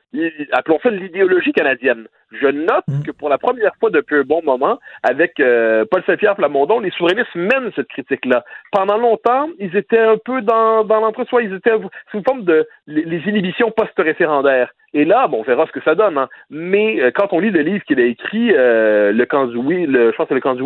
appelons 0.54 0.80
ça 0.82 0.90
l'idéologie 0.90 1.52
canadienne. 1.52 2.08
Je 2.32 2.48
note 2.48 2.88
mm. 2.88 3.04
que 3.04 3.12
pour 3.12 3.28
la 3.30 3.38
première 3.38 3.76
fois 3.80 3.90
depuis 3.90 4.18
un 4.18 4.24
bon 4.24 4.42
moment, 4.44 4.80
avec 5.04 5.40
euh, 5.40 5.86
Paul 5.90 6.02
Saint-Pierre 6.06 6.36
Plamondon, 6.36 6.80
les 6.80 6.92
souverainistes 6.92 7.36
mènent 7.36 7.72
cette 7.76 7.90
critique-là. 7.90 8.46
Pendant 8.72 8.98
longtemps, 8.98 9.50
ils 9.60 9.76
étaient 9.76 10.00
un 10.00 10.18
peu 10.24 10.42
dans, 10.42 10.86
dans 10.86 11.01
l'entre-soi, 11.02 11.44
ils 11.44 11.54
étaient 11.54 11.72
sous 12.12 12.18
une 12.18 12.24
forme 12.24 12.44
de 12.44 12.68
les, 12.88 13.22
inhibitions 13.28 13.72
post-référendaires. 13.72 14.74
Et 14.94 15.06
là, 15.06 15.28
bon, 15.28 15.40
on 15.40 15.44
verra 15.44 15.66
ce 15.68 15.72
que 15.72 15.82
ça 15.82 15.96
donne. 15.96 16.18
Hein. 16.18 16.30
Mais 16.50 17.00
euh, 17.00 17.12
quand 17.14 17.32
on 17.32 17.40
lit 17.40 17.52
le 17.52 17.62
livre 17.62 17.84
qu'il 17.86 18.00
a 18.00 18.04
écrit, 18.04 18.52
euh, 18.54 19.12
le 19.12 19.26
camp 19.26 19.48
du 19.48 19.56
je 19.56 20.16
pense 20.16 20.28
que 20.28 20.30
c'est 20.30 20.34
le 20.36 20.42
camp 20.42 20.58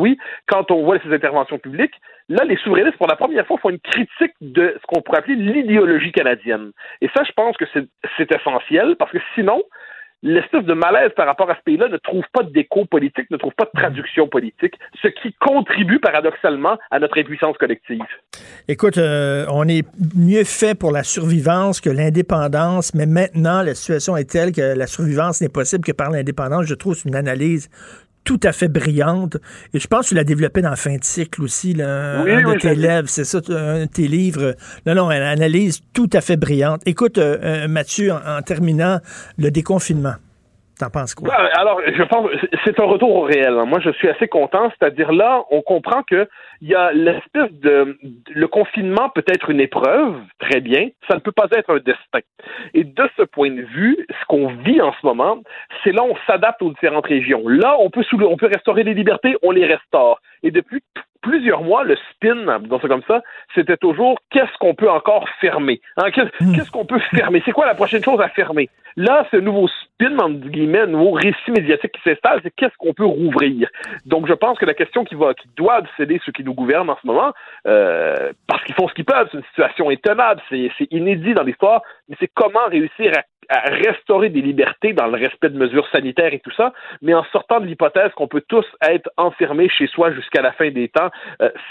quand 0.47 0.71
on 0.71 0.83
voit 0.83 0.99
ses 0.99 1.13
interventions 1.13 1.59
publiques, 1.59 1.93
là, 2.29 2.43
les 2.43 2.57
souverainistes, 2.57 2.97
pour 2.97 3.07
la 3.07 3.15
première 3.15 3.45
fois, 3.45 3.57
font 3.57 3.69
une 3.69 3.79
critique 3.79 4.33
de 4.41 4.75
ce 4.81 4.85
qu'on 4.87 5.01
pourrait 5.01 5.19
appeler 5.19 5.35
l'idéologie 5.35 6.11
canadienne. 6.11 6.71
Et 7.01 7.09
ça, 7.15 7.23
je 7.23 7.31
pense 7.33 7.55
que 7.57 7.65
c'est 7.73 8.31
essentiel, 8.31 8.95
parce 8.97 9.11
que 9.11 9.19
sinon, 9.35 9.61
l'espèce 10.25 10.65
de 10.65 10.73
malaise 10.73 11.11
par 11.15 11.27
rapport 11.27 11.49
à 11.51 11.55
ce 11.55 11.61
pays-là 11.63 11.87
ne 11.87 11.97
trouve 11.97 12.23
pas 12.33 12.41
d'écho 12.43 12.85
politique, 12.85 13.29
ne 13.29 13.37
trouve 13.37 13.53
pas 13.53 13.65
de 13.65 13.79
traduction 13.79 14.27
politique, 14.27 14.73
ce 15.01 15.07
qui 15.07 15.33
contribue 15.39 15.99
paradoxalement 15.99 16.77
à 16.89 16.99
notre 16.99 17.19
impuissance 17.19 17.55
collective. 17.57 18.01
Écoute, 18.67 18.97
euh, 18.97 19.45
on 19.51 19.67
est 19.67 19.85
mieux 20.15 20.43
fait 20.43 20.73
pour 20.73 20.91
la 20.91 21.03
survivance 21.03 21.79
que 21.79 21.91
l'indépendance, 21.91 22.95
mais 22.95 23.05
maintenant, 23.05 23.61
la 23.61 23.75
situation 23.75 24.17
est 24.17 24.29
telle 24.29 24.51
que 24.51 24.75
la 24.75 24.87
survivance 24.87 25.41
n'est 25.41 25.49
possible 25.49 25.85
que 25.85 25.91
par 25.91 26.09
l'indépendance. 26.09 26.65
Je 26.65 26.73
trouve 26.73 26.95
c'est 26.95 27.07
une 27.07 27.15
analyse 27.15 27.69
tout 28.25 28.39
à 28.43 28.51
fait 28.51 28.67
brillante. 28.67 29.37
Et 29.73 29.79
je 29.79 29.87
pense 29.87 30.05
que 30.05 30.09
tu 30.09 30.15
l'as 30.15 30.23
développé 30.23 30.61
dans 30.61 30.75
fin 30.75 30.97
de 30.97 31.03
cycle 31.03 31.41
aussi, 31.43 31.73
là, 31.73 32.19
un 32.19 32.53
de 32.53 32.59
tes 32.59 32.75
livres, 32.75 33.07
c'est 33.07 33.23
ça, 33.23 33.37
un 33.49 33.85
de 33.85 33.89
tes 33.89 34.07
livres. 34.07 34.55
Non, 34.85 34.95
non, 34.95 35.11
une 35.11 35.21
analyse 35.21 35.81
tout 35.93 36.09
à 36.11 36.21
fait 36.21 36.35
brillante. 36.35 36.81
Écoute, 36.85 37.17
euh, 37.17 37.37
euh, 37.43 37.67
Mathieu, 37.67 38.11
en, 38.11 38.41
terminant, 38.41 38.97
le 39.37 39.51
déconfinement. 39.51 40.15
T'en 40.77 40.89
penses 40.89 41.15
quoi? 41.15 41.33
alors, 41.53 41.79
je 41.87 42.03
pense 42.03 42.27
c'est 42.65 42.77
un 42.81 42.83
retour 42.83 43.15
au 43.15 43.21
réel. 43.21 43.53
Hein. 43.57 43.65
Moi, 43.65 43.79
je 43.79 43.91
suis 43.91 44.09
assez 44.09 44.27
content. 44.27 44.69
C'est-à-dire 44.77 45.13
là, 45.13 45.43
on 45.49 45.61
comprend 45.61 46.03
que 46.03 46.27
il 46.61 46.69
y 46.69 46.75
a 46.75 46.91
l'espèce 46.91 47.51
de 47.51 47.97
le 48.33 48.47
confinement 48.47 49.09
peut 49.09 49.23
être 49.27 49.49
une 49.49 49.59
épreuve, 49.59 50.15
très 50.39 50.61
bien. 50.61 50.89
Ça 51.09 51.15
ne 51.15 51.19
peut 51.19 51.31
pas 51.31 51.47
être 51.51 51.69
un 51.73 51.77
destin. 51.77 52.19
Et 52.73 52.83
de 52.83 53.09
ce 53.17 53.23
point 53.23 53.51
de 53.51 53.61
vue, 53.61 54.05
ce 54.09 54.25
qu'on 54.27 54.47
vit 54.47 54.81
en 54.81 54.93
ce 54.93 55.05
moment, 55.05 55.41
c'est 55.83 55.91
là 55.91 56.03
on 56.03 56.15
s'adapte 56.27 56.61
aux 56.61 56.69
différentes 56.69 57.07
régions. 57.07 57.47
Là, 57.47 57.75
on 57.79 57.89
peut 57.89 58.03
on 58.13 58.37
peut 58.37 58.47
restaurer 58.47 58.83
les 58.83 58.93
libertés, 58.93 59.35
on 59.43 59.51
les 59.51 59.65
restaure. 59.65 60.19
Et 60.43 60.51
depuis 60.51 60.81
plusieurs 61.25 61.63
mois, 61.63 61.83
le 61.83 61.97
spin, 62.11 62.59
dans 62.59 62.79
ça 62.79 62.87
comme 62.87 63.01
ça, 63.07 63.23
c'était 63.55 63.77
toujours 63.77 64.19
qu'est-ce 64.29 64.55
qu'on 64.59 64.75
peut 64.75 64.89
encore 64.89 65.27
fermer? 65.41 65.81
Hein? 65.97 66.09
Hmm. 66.39 66.53
Qu'est-ce 66.53 66.69
qu'on 66.69 66.85
peut 66.85 66.99
fermer? 67.15 67.41
C'est 67.45 67.51
quoi 67.51 67.65
la 67.65 67.73
prochaine 67.73 68.03
chose 68.03 68.21
à 68.21 68.29
fermer? 68.29 68.69
Là, 68.95 69.27
ce 69.31 69.37
nouveau 69.37 69.67
spin, 69.67 70.17
entre 70.19 70.47
guillemets, 70.47 70.81
un 70.81 70.87
nouveau 70.87 71.11
récit 71.11 71.49
médiatique 71.49 71.93
qui 71.93 72.01
s'installe, 72.07 72.41
c'est 72.43 72.53
qu'est-ce 72.55 72.77
qu'on 72.77 72.93
peut 72.93 73.05
rouvrir? 73.05 73.67
Donc, 74.05 74.27
je 74.27 74.33
pense 74.33 74.59
que 74.59 74.65
la 74.65 74.75
question 74.75 75.03
qui 75.03 75.15
va, 75.15 75.33
qui 75.33 75.49
doit 75.57 75.81
céder 75.97 76.21
ceux 76.23 76.31
qui 76.31 76.43
nous 76.43 76.53
gouvernent 76.53 76.91
en 76.91 76.97
ce 77.01 77.07
moment, 77.07 77.33
euh, 77.67 78.31
parce 78.47 78.63
qu'ils 78.63 78.75
font 78.75 78.87
ce 78.87 78.93
qu'ils 78.93 79.05
peuvent, 79.05 79.27
c'est 79.31 79.37
une 79.37 79.43
situation 79.45 79.89
étonnable, 79.89 80.41
c'est 80.49 80.69
inédit 80.91 81.33
dans 81.33 81.43
l'histoire, 81.43 81.81
mais 82.07 82.15
c'est 82.19 82.29
comment 82.33 82.67
réussir 82.69 83.11
à 83.17 83.23
à 83.49 83.61
restaurer 83.69 84.29
des 84.29 84.41
libertés 84.41 84.93
dans 84.93 85.07
le 85.07 85.17
respect 85.17 85.49
de 85.49 85.57
mesures 85.57 85.87
sanitaires 85.91 86.33
et 86.33 86.39
tout 86.39 86.51
ça, 86.51 86.73
mais 87.01 87.13
en 87.13 87.23
sortant 87.25 87.59
de 87.59 87.65
l'hypothèse 87.65 88.11
qu'on 88.15 88.27
peut 88.27 88.43
tous 88.47 88.65
être 88.81 89.09
enfermés 89.17 89.69
chez 89.69 89.87
soi 89.87 90.11
jusqu'à 90.11 90.41
la 90.41 90.51
fin 90.53 90.69
des 90.69 90.89
temps, 90.89 91.09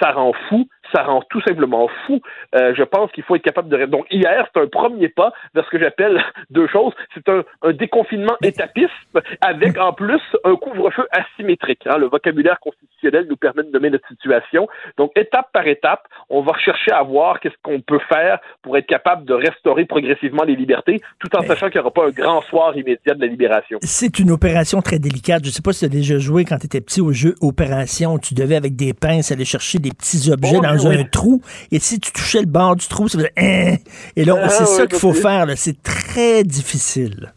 ça 0.01 0.12
rend 0.12 0.33
fou, 0.49 0.69
ça 0.93 1.02
rend 1.02 1.23
tout 1.31 1.40
simplement 1.43 1.89
fou. 2.06 2.20
Euh, 2.55 2.74
je 2.77 2.82
pense 2.82 3.11
qu'il 3.12 3.24
faut 3.24 3.36
être 3.36 3.43
capable 3.43 3.69
de... 3.69 3.86
Donc 3.86 4.06
hier, 4.11 4.47
c'est 4.52 4.61
un 4.61 4.66
premier 4.66 5.09
pas 5.09 5.32
vers 5.55 5.65
ce 5.65 5.70
que 5.70 5.78
j'appelle 5.78 6.23
deux 6.51 6.66
choses. 6.69 6.93
C'est 7.15 7.28
un, 7.28 7.43
déconfinement 7.73 8.36
étapiste 8.43 8.93
avec 9.40 9.78
en 9.78 9.93
plus 9.93 10.20
un 10.44 10.56
couvre-feu 10.56 11.06
asymétrique. 11.11 11.86
Hein. 11.86 11.98
Le 11.98 12.06
vocabulaire 12.06 12.61
constitutionnel 12.61 13.27
nous 13.28 13.36
permet 13.36 13.65
de 13.65 13.70
nommer 13.70 13.90
notre 13.90 14.06
situation. 14.09 14.69
Donc 14.97 15.12
étape 15.16 15.48
par 15.52 15.66
étape, 15.66 16.06
on 16.28 16.43
va 16.43 16.52
chercher 16.59 16.93
à 16.93 17.02
voir 17.02 17.40
qu'est-ce 17.40 17.55
qu'on 17.62 17.81
peut 17.81 18.01
faire 18.09 18.39
pour 18.62 18.77
être 18.77 18.86
capable 18.86 19.24
de 19.24 19.35
restaurer 19.35 19.85
progressivement 19.85 20.44
les 20.44 20.56
libertés, 20.56 21.01
tout 21.19 21.35
en 21.36 21.43
sachant 21.43 21.69
qu'il 21.69 21.81
n'y 21.81 21.86
aura 21.86 21.93
pas 21.93 22.06
un 22.06 22.11
grand 22.11 22.43
soir 22.43 22.77
immédiat 22.77 23.15
de 23.15 23.20
la 23.20 23.27
libération. 23.27 23.78
C'est 23.82 24.19
une 24.19 24.31
opération 24.31 24.81
très 24.81 24.98
délicate. 24.98 25.43
Je 25.44 25.48
ne 25.48 25.52
sais 25.52 25.62
pas 25.62 25.73
si 25.73 25.81
tu 25.81 25.85
as 25.86 25.89
déjà 25.89 26.19
joué 26.19 26.44
quand 26.44 26.59
tu 26.59 26.66
étais 26.66 26.81
petit 26.81 27.01
au 27.01 27.12
jeu 27.12 27.35
Opération. 27.40 28.19
Tu 28.19 28.35
devais 28.35 28.56
avec 28.56 28.77
des 28.77 28.94
pinces 28.94 29.32
aller 29.32 29.44
chercher 29.44 29.78
des 29.78 29.90
petits 29.90 30.31
objets 30.31 30.61
dans 30.61 30.73
un 30.74 31.05
trou. 31.05 31.40
Et 31.70 31.78
si 31.78 32.01
tu 32.01 32.12
touchais 32.12 32.40
le 32.40 32.46
bord 32.46 32.76
du 32.76 32.86
trou, 32.86 33.09
ça 33.09 33.18
faisait 33.18 33.32
hein? 33.36 33.76
Et 34.16 34.24
là, 34.24 34.34
ah, 34.42 34.48
c'est 34.48 34.66
ça 34.66 34.86
qu'il 34.86 34.98
faut 34.98 35.12
faire. 35.12 35.46
C'est 35.56 35.82
très 35.82 36.42
difficile. 36.44 37.32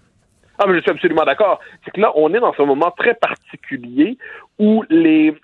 Ah, 0.60 0.66
mais 0.68 0.76
je 0.76 0.82
suis 0.82 0.92
absolument 0.92 1.24
d'accord. 1.24 1.60
C'est 1.86 1.92
que 1.92 2.02
là, 2.02 2.12
on 2.16 2.34
est 2.34 2.40
dans 2.40 2.54
un 2.58 2.66
moment 2.66 2.92
très 2.92 3.14
particulier 3.14 4.18
où 4.58 4.84
les, 4.90 5.36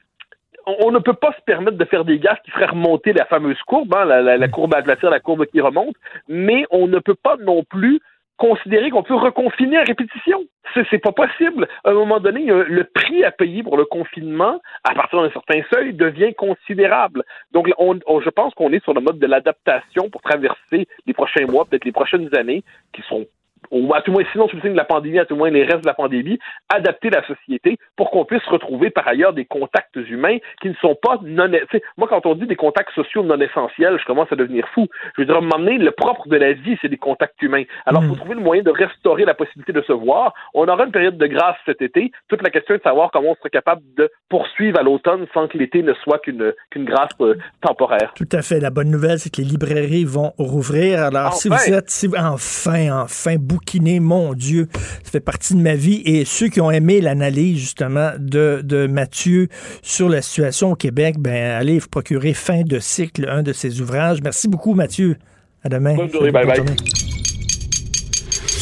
on 0.66 0.92
ne 0.92 1.00
peut 1.00 1.14
pas 1.14 1.34
se 1.34 1.42
permettre 1.46 1.78
de 1.78 1.86
faire 1.86 2.06
des 2.06 2.20
gaffes 2.20 2.42
qui 2.44 2.52
feraient 2.52 2.68
remonter 2.68 3.14
la 3.14 3.26
fameuse 3.26 3.62
courbe, 3.68 3.94
hein, 3.96 4.06
la, 4.06 4.38
la, 4.38 4.48
courbe 4.48 4.74
à 4.74 4.82
la 4.82 5.20
courbe 5.20 5.46
qui 5.46 5.62
remonte, 5.62 5.96
mais 6.28 6.66
on 6.72 6.88
ne 6.88 7.00
peut 7.00 7.16
pas 7.16 7.38
non 7.38 7.64
plus 7.64 8.00
considérer 8.38 8.90
qu'on 8.90 9.04
peut 9.04 9.16
reconfiner 9.16 9.78
à 9.78 9.84
répétition. 9.84 10.44
C'est 10.90 10.98
pas 10.98 11.12
possible. 11.12 11.68
À 11.84 11.92
un 11.92 11.94
moment 11.94 12.20
donné, 12.20 12.46
le 12.46 12.84
prix 12.84 13.24
à 13.24 13.32
payer 13.32 13.64
pour 13.64 13.78
le 13.78 13.86
confinement, 13.86 14.60
à 14.84 14.94
partir 14.96 15.22
d'un 15.22 15.30
certain 15.32 15.62
seuil, 15.72 15.94
devient 15.94 16.34
considérable. 16.34 17.24
Donc, 17.52 17.68
je 17.68 18.30
pense 18.30 18.54
qu'on 18.56 18.72
est 18.74 18.84
sur 18.84 18.94
le 18.94 19.02
mode 19.02 19.20
de 19.20 19.28
l'adaptation 19.28 20.10
pour 20.10 20.22
traverser 20.22 20.88
les 21.06 21.14
prochains 21.14 21.46
mois, 21.46 21.66
peut-être 21.66 21.86
les 21.86 21.92
prochaines 21.92 22.30
années, 22.36 22.64
qui 22.94 23.02
sont 23.04 23.26
ou 23.74 23.94
à 23.94 24.02
tout 24.02 24.12
moins, 24.12 24.24
sinon 24.32 24.48
sous 24.48 24.56
le 24.56 24.62
signe 24.62 24.72
de 24.72 24.78
la 24.78 24.86
pandémie, 24.86 25.20
à 25.20 25.26
tout 25.26 25.36
moins 25.36 25.50
les 25.50 25.64
restes 25.64 25.82
de 25.84 25.88
la 25.88 25.94
pandémie, 25.94 26.40
adapter 26.74 27.10
la 27.10 27.26
société 27.26 27.78
pour 27.96 28.12
qu'on 28.12 28.26
puisse 28.26 28.46
retrouver 28.46 28.90
par 28.90 29.08
ailleurs 29.08 29.34
des 29.34 29.46
contacts 29.46 29.96
humains 29.96 30.38
qui 30.62 30.70
ne 30.70 30.76
sont 30.76 30.96
pas 30.96 31.20
non. 31.24 31.50
Moi, 31.98 32.08
quand 32.08 32.26
on 32.26 32.36
dit 32.36 32.48
des 32.48 32.56
contacts 32.56 32.94
sociaux 32.94 33.24
non 33.24 33.40
essentiels, 33.40 33.98
je 34.00 34.06
commence 34.06 34.32
à 34.32 34.36
devenir 34.36 34.68
fou. 34.74 34.88
Je 35.16 35.22
veux 35.22 35.26
dire, 35.26 35.42
m'emmener 35.42 35.78
le 35.78 35.92
propre 35.92 36.28
de 36.28 36.38
la 36.38 36.54
vie, 36.54 36.78
c'est 36.82 36.90
des 36.90 36.98
contacts 36.98 37.42
humains. 37.42 37.64
Alors, 37.86 38.04
il 38.04 38.10
faut 38.10 38.16
hmm. 38.16 38.18
trouver 38.18 38.36
le 38.36 38.42
moyen 38.42 38.64
de 38.64 38.72
restaurer 38.72 39.26
la 39.26 39.34
possibilité 39.34 39.74
de 39.74 39.82
se 39.82 39.94
voir. 39.94 40.34
On 40.54 40.68
aura 40.68 40.86
une 40.86 40.92
période 40.92 41.18
de 41.18 41.28
grâce 41.28 41.56
cet 41.66 41.82
été. 41.82 42.12
Toute 42.30 42.42
la 42.42 42.50
question 42.50 42.76
est 42.76 42.80
de 42.80 42.84
savoir 42.84 43.12
comment 43.12 43.32
on 43.32 43.36
serait 43.36 43.50
capable 43.50 43.82
de 43.98 44.10
poursuivre 44.30 44.80
à 44.80 44.84
l'automne 44.84 45.26
sans 45.34 45.48
que 45.48 45.58
l'été 45.58 45.82
ne 45.84 45.94
soit 45.96 46.20
qu'une 46.20 46.54
qu'une 46.70 46.86
grâce 46.86 47.10
euh, 47.22 47.36
temporaire. 47.62 48.14
Tout 48.16 48.30
à 48.32 48.42
fait. 48.42 48.60
La 48.60 48.70
bonne 48.70 48.90
nouvelle, 48.90 49.20
c'est 49.20 49.34
que 49.34 49.42
les 49.42 49.48
librairies 49.48 50.06
vont 50.06 50.34
rouvrir. 50.38 51.02
Alors, 51.04 51.34
si 51.34 51.50
vous 51.50 51.74
êtes, 51.74 51.90
si, 51.90 52.08
enfin, 52.16 53.04
enfin, 53.04 53.36
bouquiné, 53.64 54.00
mon 54.00 54.34
Dieu, 54.34 54.68
ça 55.04 55.12
fait 55.12 55.20
partie 55.20 55.56
de 55.56 55.62
ma 55.62 55.76
vie. 55.76 56.02
Et 56.06 56.26
ceux 56.26 56.50
qui 56.50 56.62
ont 56.62 56.72
aimé 56.72 57.02
l'analyse, 57.02 57.60
justement, 57.60 58.12
de, 58.20 58.62
de 58.64 58.88
Mathieu 58.88 59.48
sur 59.82 60.10
la 60.10 60.22
situation 60.22 60.72
au 60.72 60.76
Québec, 60.76 61.16
ben, 61.20 61.52
allez 61.52 61.80
vous 61.80 61.88
procurer 61.88 62.34
fin 62.34 62.62
de 62.62 62.80
cycle, 62.80 63.28
un 63.30 63.44
de 63.44 63.54
ses 63.54 63.82
ouvrages. 63.82 64.22
Merci 64.22 64.48
beaucoup, 64.48 64.74
Mathieu. 64.74 65.18
À 65.64 65.70
demain. 65.70 65.96
Bonne 65.96 66.12
journée. 66.12 66.32
Bye 66.32 66.46
bye. 66.46 66.64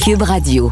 Cube 0.03 0.21
Radio. 0.21 0.71